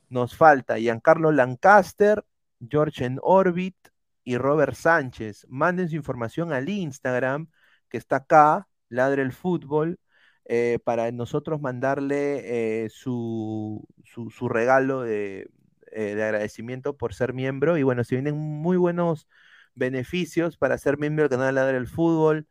Nos 0.07 0.35
falta 0.35 0.77
Giancarlo 0.77 1.33
Lancaster, 1.33 2.23
George 2.69 3.03
en 3.03 3.19
Orbit 3.21 3.75
y 4.23 4.37
Robert 4.37 4.75
Sánchez. 4.75 5.45
Manden 5.49 5.89
su 5.89 5.95
información 5.95 6.53
al 6.53 6.69
Instagram, 6.69 7.47
que 7.89 7.97
está 7.97 8.17
acá, 8.17 8.67
Ladre 8.89 9.21
el 9.23 9.31
Fútbol. 9.33 9.99
eh, 10.45 10.79
para 10.83 11.11
nosotros 11.11 11.61
mandarle 11.61 12.83
eh, 12.85 12.89
su, 12.89 13.87
su, 14.03 14.49
regalo 14.49 15.01
de, 15.01 15.49
eh, 15.91 16.15
de 16.15 16.23
agradecimiento 16.23 16.97
por 16.97 17.13
ser 17.13 17.33
miembro. 17.33 17.77
Y 17.77 17.83
bueno, 17.83 18.03
se 18.03 18.15
vienen 18.15 18.37
muy 18.37 18.77
buenos 18.77 19.27
beneficios 19.75 20.57
para 20.57 20.77
ser 20.77 20.97
miembro 20.97 21.23
del 21.23 21.29
canal 21.37 21.55
Ladra 21.55 21.77
el 21.77 21.87
Fútbol, 21.87 22.47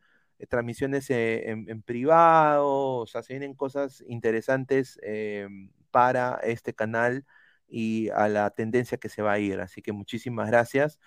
transmisiones 0.48 1.10
en, 1.10 1.82
privado, 1.82 2.66
o 2.98 3.06
sea, 3.06 3.22
se 3.22 3.34
vienen 3.34 3.54
cosas 3.54 4.02
interesantes 4.08 4.98
eh, 5.02 5.48
para 5.90 6.36
este 6.42 6.74
canal 6.74 7.26
y 7.68 8.08
a 8.10 8.28
la 8.28 8.50
tendencia 8.50 8.98
que 8.98 9.08
se 9.08 9.22
va 9.22 9.32
a 9.32 9.38
ir. 9.38 9.60
Así 9.60 9.82
que 9.82 9.92
muchísimas 9.92 10.48
gracias. 10.48 10.98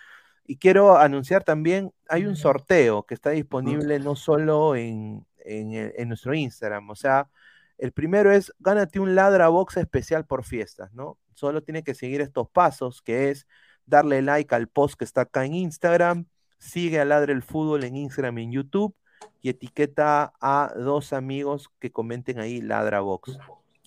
Y 0.45 0.57
quiero 0.57 0.97
anunciar 0.97 1.43
también, 1.43 1.93
hay 2.09 2.25
un 2.25 2.35
sorteo 2.35 3.03
que 3.03 3.13
está 3.13 3.29
disponible 3.29 3.99
no 3.99 4.15
solo 4.15 4.75
en, 4.75 5.25
en, 5.37 6.07
nuestro 6.07 6.33
Instagram, 6.33 6.89
o 6.89 6.95
sea, 6.95 7.29
el 7.77 7.91
primero 7.91 8.31
es, 8.31 8.53
gánate 8.59 8.99
un 8.99 9.15
Ladra 9.15 9.47
Box 9.47 9.77
especial 9.77 10.25
por 10.25 10.43
fiestas, 10.43 10.93
¿no? 10.93 11.17
Solo 11.33 11.63
tiene 11.63 11.83
que 11.83 11.95
seguir 11.95 12.21
estos 12.21 12.49
pasos, 12.49 13.01
que 13.01 13.29
es 13.29 13.47
darle 13.85 14.21
like 14.21 14.53
al 14.53 14.67
post 14.67 14.95
que 14.95 15.05
está 15.05 15.21
acá 15.21 15.45
en 15.45 15.55
Instagram, 15.55 16.25
sigue 16.59 16.99
a 16.99 17.05
Ladra 17.05 17.33
el 17.33 17.43
Fútbol 17.43 17.83
en 17.83 17.95
Instagram 17.95 18.37
y 18.37 18.43
en 18.43 18.51
YouTube, 18.51 18.95
y 19.41 19.49
etiqueta 19.49 20.33
a 20.39 20.73
dos 20.75 21.13
amigos 21.13 21.69
que 21.79 21.91
comenten 21.91 22.39
ahí 22.39 22.61
Ladra 22.61 23.01
Box. 23.01 23.37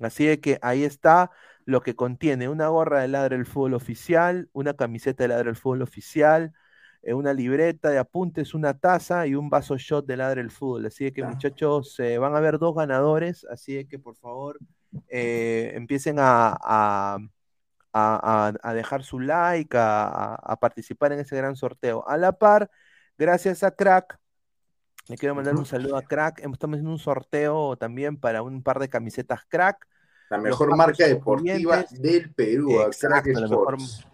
Así 0.01 0.27
de 0.27 0.41
que 0.41 0.59
ahí 0.63 0.85
está 0.85 1.31
lo 1.67 1.83
que 1.83 1.95
contiene 1.97 2.49
una 2.49 2.69
gorra 2.69 3.03
de 3.03 3.09
Ladra 3.09 3.37
el 3.37 3.45
Fútbol 3.47 3.75
oficial, 3.75 4.49
una 4.55 4.75
camiseta 4.75 5.25
de 5.25 5.29
Ladra 5.29 5.51
el 5.51 5.57
Fútbol 5.57 5.83
oficial, 5.83 6.53
eh, 7.03 7.13
una 7.15 7.35
libreta 7.35 7.91
de 7.91 7.99
apuntes, 7.99 8.55
una 8.55 8.79
taza 8.79 9.27
y 9.27 9.35
un 9.35 9.51
vaso 9.51 9.77
shot 9.77 10.07
de 10.07 10.17
Ladra 10.17 10.41
el 10.41 10.51
Fútbol. 10.51 10.87
Así 10.87 11.13
que 11.13 11.23
muchachos, 11.25 12.01
eh, 12.01 12.19
van 12.19 12.35
a 12.35 12.39
haber 12.39 12.59
dos 12.59 12.75
ganadores, 12.75 13.45
así 13.51 13.85
que 13.87 13.99
por 13.99 14.17
favor 14.17 14.59
eh, 15.09 15.73
empiecen 15.75 16.17
a, 16.21 16.57
a- 16.63 17.19
a- 17.93 18.75
dejar 18.75 19.03
su 19.05 19.21
like, 19.21 19.77
a 19.79 20.57
participar 20.61 21.13
en 21.13 21.21
ese 21.21 21.37
gran 21.37 21.57
sorteo. 21.57 22.07
A 22.09 22.17
la 22.17 22.33
par, 22.33 22.71
gracias 23.19 23.63
a 23.63 23.71
Crack, 23.73 24.19
le 25.09 25.17
quiero 25.17 25.35
mandar 25.35 25.55
un 25.57 25.67
saludo 25.67 25.97
a 25.97 26.03
Crack. 26.03 26.41
Estamos 26.41 26.75
haciendo 26.77 26.91
un 26.91 26.99
sorteo 26.99 27.77
también 27.77 28.17
para 28.19 28.43
un 28.43 28.63
par 28.63 28.79
de 28.81 28.89
camisetas 28.89 29.45
Crack. 29.49 29.87
La 30.31 30.39
mejor 30.39 30.77
marca 30.77 31.07
deportiva 31.07 31.85
del 31.91 32.33
Perú, 32.35 32.81
Exacto, 32.83 33.31
la 33.33 33.41
mejor- 33.41 33.75
Sports. 33.75 34.07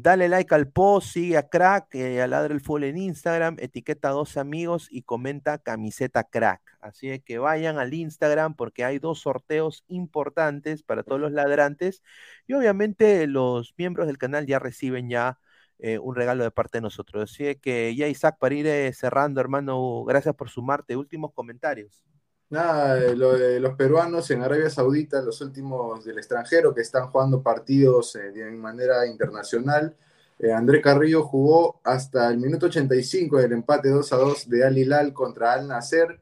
Dale 0.00 0.28
like 0.28 0.54
al 0.54 0.68
post, 0.68 1.08
sigue 1.08 1.36
a 1.36 1.48
Crack, 1.48 1.92
eh, 1.96 2.22
a 2.22 2.28
Ladra 2.28 2.54
el 2.54 2.60
Fútbol 2.60 2.84
en 2.84 2.98
Instagram, 2.98 3.56
etiqueta 3.58 4.10
a 4.10 4.12
dos 4.12 4.36
amigos 4.36 4.86
y 4.92 5.02
comenta 5.02 5.58
camiseta 5.58 6.22
Crack. 6.22 6.60
Así 6.80 7.10
es 7.10 7.20
que 7.24 7.38
vayan 7.38 7.78
al 7.78 7.92
Instagram 7.92 8.54
porque 8.54 8.84
hay 8.84 9.00
dos 9.00 9.18
sorteos 9.22 9.82
importantes 9.88 10.84
para 10.84 11.02
todos 11.02 11.20
los 11.20 11.32
ladrantes 11.32 12.04
y 12.46 12.52
obviamente 12.52 13.26
los 13.26 13.74
miembros 13.76 14.06
del 14.06 14.18
canal 14.18 14.46
ya 14.46 14.60
reciben 14.60 15.10
ya 15.10 15.40
eh, 15.80 15.98
un 15.98 16.14
regalo 16.14 16.44
de 16.44 16.52
parte 16.52 16.78
de 16.78 16.82
nosotros. 16.82 17.32
Así 17.32 17.56
que 17.56 17.92
ya 17.96 18.06
Isaac, 18.06 18.36
para 18.38 18.54
ir 18.54 18.68
eh, 18.68 18.92
cerrando, 18.92 19.40
hermano, 19.40 20.04
gracias 20.04 20.36
por 20.36 20.48
sumarte. 20.48 20.96
Últimos 20.96 21.32
comentarios. 21.32 22.04
Nada, 22.50 22.98
eh, 23.04 23.14
los 23.60 23.74
peruanos 23.74 24.30
en 24.30 24.42
Arabia 24.42 24.70
Saudita, 24.70 25.20
los 25.20 25.42
últimos 25.42 26.02
del 26.04 26.16
extranjero 26.16 26.74
que 26.74 26.80
están 26.80 27.08
jugando 27.10 27.42
partidos 27.42 28.16
eh, 28.16 28.32
de 28.32 28.50
manera 28.52 29.06
internacional. 29.06 29.94
Eh, 30.38 30.50
André 30.50 30.80
Carrillo 30.80 31.24
jugó 31.24 31.78
hasta 31.84 32.30
el 32.30 32.38
minuto 32.38 32.66
85 32.66 33.36
del 33.36 33.52
empate 33.52 33.90
2 33.90 34.12
a 34.14 34.16
2 34.16 34.48
de 34.48 34.64
Al 34.64 34.78
Hilal 34.78 35.12
contra 35.12 35.52
Al 35.52 35.68
Nasser, 35.68 36.20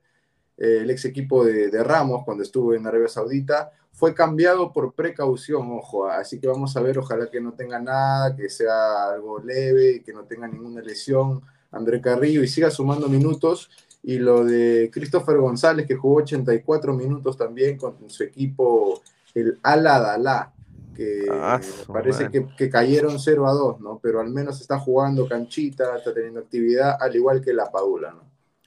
el 0.56 0.90
ex 0.90 1.04
equipo 1.04 1.44
de, 1.44 1.70
de 1.70 1.84
Ramos 1.84 2.24
cuando 2.24 2.42
estuvo 2.42 2.74
en 2.74 2.86
Arabia 2.86 3.08
Saudita. 3.08 3.70
Fue 3.92 4.12
cambiado 4.12 4.72
por 4.72 4.94
precaución, 4.94 5.70
ojo, 5.70 6.08
así 6.08 6.40
que 6.40 6.48
vamos 6.48 6.76
a 6.76 6.80
ver, 6.80 6.98
ojalá 6.98 7.30
que 7.30 7.40
no 7.40 7.52
tenga 7.52 7.78
nada, 7.78 8.34
que 8.34 8.48
sea 8.48 9.10
algo 9.10 9.38
leve, 9.38 10.02
que 10.04 10.12
no 10.12 10.24
tenga 10.24 10.48
ninguna 10.48 10.80
lesión 10.80 11.42
André 11.70 12.00
Carrillo 12.00 12.42
y 12.42 12.48
siga 12.48 12.70
sumando 12.70 13.08
minutos. 13.08 13.70
Y 14.06 14.18
lo 14.20 14.44
de 14.44 14.90
Christopher 14.92 15.38
González, 15.38 15.86
que 15.86 15.96
jugó 15.96 16.18
84 16.18 16.94
minutos 16.94 17.36
también 17.36 17.76
con 17.78 18.08
su 18.10 18.24
equipo, 18.24 19.02
el 19.34 19.58
Al 19.64 19.86
Adalá, 19.86 20.54
que 20.94 21.26
Ah, 21.28 21.60
parece 21.92 22.30
que, 22.30 22.46
que 22.56 22.70
cayeron 22.70 23.18
0 23.20 23.46
a 23.48 23.52
2, 23.52 23.80
¿no? 23.80 24.00
Pero 24.02 24.20
al 24.20 24.30
menos 24.30 24.60
está 24.60 24.78
jugando 24.78 25.28
canchita, 25.28 25.96
está 25.98 26.14
teniendo 26.14 26.40
actividad, 26.40 26.96
al 27.00 27.16
igual 27.16 27.42
que 27.42 27.52
la 27.54 27.70
Padula, 27.70 28.12
¿no? 28.12 28.24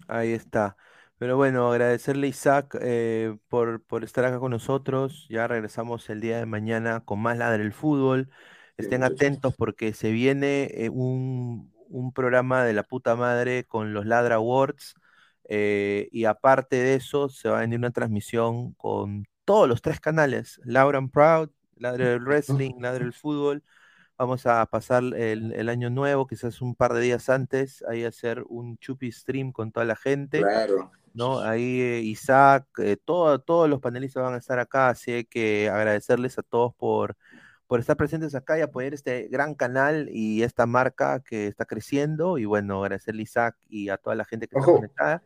Ahí 0.08 0.34
está. 0.34 0.78
Pero 1.18 1.36
bueno, 1.38 1.70
agradecerle 1.72 2.28
a 2.28 2.30
Isaac 2.30 2.78
eh, 2.82 3.38
por, 3.50 3.84
por 3.84 4.04
estar 4.04 4.26
acá 4.26 4.40
con 4.40 4.52
nosotros. 4.52 5.28
Ya 5.30 5.48
regresamos 5.48 6.10
el 6.10 6.22
día 6.22 6.38
de 6.40 6.46
mañana 6.46 7.02
con 7.06 7.20
más 7.22 7.38
Ladra 7.38 7.62
el 7.62 7.74
Fútbol. 7.74 8.30
Estén 8.78 9.04
atentos 9.04 9.54
porque 9.56 9.94
se 9.94 10.12
viene 10.12 10.70
eh, 10.74 10.90
un, 10.90 11.74
un 11.90 12.14
programa 12.14 12.64
de 12.64 12.74
la 12.74 12.84
puta 12.84 13.16
madre 13.16 13.66
con 13.66 13.94
los 13.94 14.06
Ladra 14.06 14.36
Awards. 14.36 14.96
Eh, 15.50 16.08
y 16.12 16.26
aparte 16.26 16.78
de 16.78 16.96
eso, 16.96 17.28
se 17.30 17.50
va 17.50 17.58
a 17.58 17.62
venir 17.62 17.80
una 17.80 17.92
transmisión 17.92 18.74
con 18.76 19.26
todos 19.46 19.68
los 19.68 19.82
tres 19.82 20.00
canales: 20.00 20.62
Loud 20.64 20.96
and 20.96 21.12
Proud, 21.12 21.50
Ladra 21.76 22.14
el 22.14 22.22
Wrestling, 22.22 22.76
Ladra 22.80 23.04
el 23.04 23.14
Fútbol. 23.14 23.64
Vamos 24.18 24.46
a 24.46 24.66
pasar 24.68 25.04
el, 25.16 25.54
el 25.54 25.70
año 25.70 25.90
nuevo, 25.90 26.28
quizás 26.28 26.62
un 26.62 26.76
par 26.76 26.94
de 26.94 27.02
días 27.02 27.30
antes, 27.30 27.84
ahí 27.90 28.04
hacer 28.04 28.44
un 28.50 28.78
chupi 28.78 29.12
stream 29.12 29.52
con 29.52 29.72
toda 29.72 29.86
la 29.86 29.96
gente. 29.96 30.42
Claro. 30.42 30.92
¿no? 31.14 31.40
Ahí 31.40 31.82
eh, 31.82 32.02
Isaac, 32.02 32.68
eh, 32.80 32.98
todo- 33.04 33.40
todos 33.40 33.70
los 33.70 33.80
panelistas 33.80 34.24
van 34.24 34.36
a 34.36 34.38
estar 34.38 34.60
acá, 34.60 34.90
así 34.90 35.26
que 35.26 35.70
agradecerles 35.70 36.38
a 36.38 36.44
todos 36.44 36.74
por, 36.76 37.16
por 37.70 37.80
estar 37.80 37.96
presentes 37.96 38.34
acá 38.34 38.58
y 38.58 38.62
apoyar 38.62 38.96
este 38.96 39.28
gran 39.28 39.54
canal 39.54 40.10
y 40.12 40.42
esta 40.42 40.66
marca 40.66 41.20
que 41.20 41.46
está 41.46 41.66
creciendo. 41.66 42.40
Y 42.40 42.46
bueno, 42.46 42.84
agradecerle 42.84 43.22
a 43.22 43.24
Isaac 43.24 43.56
y 43.70 43.90
a 43.90 43.98
toda 43.98 44.16
la 44.16 44.26
gente 44.26 44.48
que 44.48 44.58
está 44.58 44.68
Ojo. 44.68 44.78
conectada. 44.78 45.22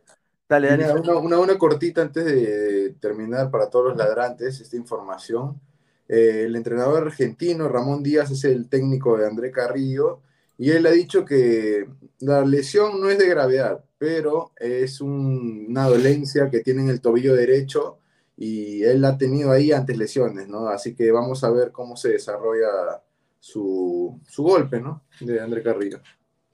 Dale, 0.46 0.68
dale. 0.68 0.84
Mira, 0.84 0.94
una, 1.00 1.16
una, 1.16 1.38
una 1.38 1.56
cortita 1.58 2.02
antes 2.02 2.22
de 2.26 2.94
terminar 3.00 3.50
para 3.50 3.70
todos 3.70 3.86
los 3.88 3.96
ladrantes 3.96 4.60
esta 4.60 4.76
información. 4.76 5.58
Eh, 6.06 6.42
el 6.44 6.54
entrenador 6.54 7.06
argentino 7.06 7.66
Ramón 7.66 8.02
Díaz 8.02 8.30
es 8.30 8.44
el 8.44 8.68
técnico 8.68 9.16
de 9.16 9.26
André 9.26 9.50
Carrillo 9.50 10.20
y 10.58 10.70
él 10.70 10.84
ha 10.86 10.90
dicho 10.90 11.24
que 11.24 11.88
la 12.20 12.44
lesión 12.44 13.00
no 13.00 13.08
es 13.08 13.16
de 13.18 13.26
gravedad, 13.26 13.82
pero 13.96 14.52
es 14.56 15.00
un- 15.00 15.64
una 15.70 15.88
dolencia 15.88 16.50
que 16.50 16.60
tiene 16.60 16.82
en 16.82 16.90
el 16.90 17.00
tobillo 17.00 17.34
derecho 17.34 18.00
y 18.36 18.82
él 18.84 19.04
ha 19.04 19.16
tenido 19.18 19.52
ahí 19.52 19.72
antes 19.72 19.96
lesiones, 19.98 20.48
¿no? 20.48 20.68
Así 20.68 20.94
que 20.94 21.12
vamos 21.12 21.44
a 21.44 21.50
ver 21.50 21.72
cómo 21.72 21.96
se 21.96 22.10
desarrolla 22.10 23.02
su, 23.40 24.20
su 24.28 24.42
golpe, 24.42 24.80
¿no? 24.80 25.04
De 25.20 25.40
André 25.40 25.62
Carrillo. 25.62 26.00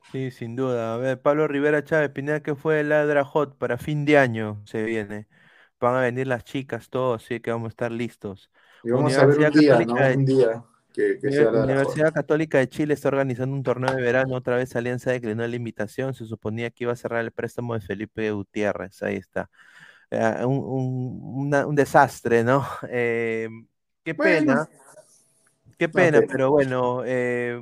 Sí, 0.02 0.30
sin 0.32 0.56
duda. 0.56 0.94
A 0.94 0.96
ver, 0.96 1.20
Pablo 1.22 1.46
Rivera 1.46 1.84
Chávez, 1.84 2.10
Pineda, 2.10 2.42
que 2.42 2.56
fue 2.56 2.80
el 2.80 2.88
Ladra 2.88 3.24
Hot 3.24 3.56
para 3.58 3.78
fin 3.78 4.04
de 4.04 4.18
año 4.18 4.60
se 4.66 4.82
viene. 4.82 5.28
Van 5.78 5.94
a 5.94 6.00
venir 6.00 6.26
las 6.26 6.42
chicas, 6.44 6.90
todos, 6.90 7.22
así 7.24 7.40
que 7.40 7.50
vamos 7.52 7.66
a 7.66 7.70
estar 7.70 7.92
listos. 7.92 8.50
Y 8.82 8.90
vamos 8.90 9.18
a 9.18 9.24
ver 9.26 9.38
un 9.40 9.50
día, 9.50 9.80
Católica 9.80 9.82
¿no? 9.82 10.08
de- 10.08 10.18
Un 10.18 10.24
día 10.24 10.64
que, 10.92 11.18
que 11.20 11.30
sea 11.32 11.50
la 11.52 11.60
Universidad 11.62 12.12
Católica 12.12 12.58
de 12.58 12.68
Chile 12.68 12.94
está 12.94 13.08
organizando 13.08 13.54
un 13.54 13.62
torneo 13.62 13.94
de 13.94 14.02
verano. 14.02 14.34
Otra 14.36 14.56
vez 14.56 14.74
Alianza 14.76 15.10
declinó 15.12 15.46
la 15.46 15.56
invitación. 15.56 16.14
Se 16.14 16.26
suponía 16.26 16.70
que 16.70 16.84
iba 16.84 16.92
a 16.92 16.96
cerrar 16.96 17.24
el 17.24 17.32
préstamo 17.32 17.74
de 17.74 17.80
Felipe 17.80 18.30
Gutiérrez. 18.32 19.02
Ahí 19.02 19.16
está. 19.16 19.50
Eh, 20.10 20.44
un, 20.44 20.58
un- 20.58 21.20
una- 21.46 21.66
un 21.66 21.74
desastre, 21.74 22.42
¿no? 22.44 22.66
Eh, 22.90 23.48
qué 24.04 24.14
Bueno. 24.14 24.40
pena. 24.46 24.68
Qué 25.78 25.88
pena, 25.88 26.20
pero 26.28 26.50
bueno, 26.50 27.02
eh, 27.06 27.58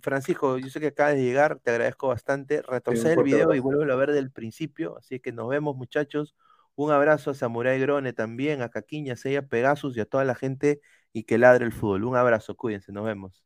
Francisco, 0.00 0.56
yo 0.56 0.68
sé 0.70 0.80
que 0.80 0.86
acabas 0.88 1.14
de 1.14 1.22
llegar, 1.22 1.58
te 1.62 1.70
agradezco 1.70 2.08
bastante. 2.08 2.62
Retrocede 2.62 3.08
el 3.10 3.14
fuerte 3.16 3.34
video 3.34 3.54
y 3.54 3.58
vuelvo 3.60 3.92
a 3.92 3.96
ver 3.96 4.12
del 4.12 4.30
principio. 4.30 4.96
Así 4.96 5.20
que 5.20 5.30
nos 5.32 5.48
vemos, 5.48 5.76
muchachos. 5.76 6.34
Un 6.74 6.90
abrazo 6.90 7.32
a 7.32 7.34
Samurai 7.34 7.78
Grone 7.78 8.14
también, 8.14 8.62
a 8.62 8.70
Caquiña, 8.70 9.14
a 9.14 9.42
Pegasus 9.42 9.94
y 9.96 10.00
a 10.00 10.06
toda 10.06 10.24
la 10.24 10.34
gente 10.34 10.80
y 11.12 11.24
que 11.24 11.36
ladre 11.36 11.66
el 11.66 11.72
fútbol. 11.72 12.04
Un 12.04 12.16
abrazo, 12.16 12.56
cuídense, 12.56 12.92
nos 12.92 13.04
vemos. 13.04 13.44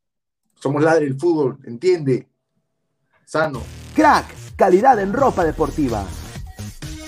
Somos 0.53 0.81
ladre 0.81 1.07
el 1.07 1.19
fútbol, 1.19 1.59
¿entiende? 1.65 2.29
Sano. 3.25 3.61
Crack, 3.93 4.55
calidad 4.55 4.97
en 4.99 5.11
ropa 5.11 5.43
deportiva. 5.43 6.05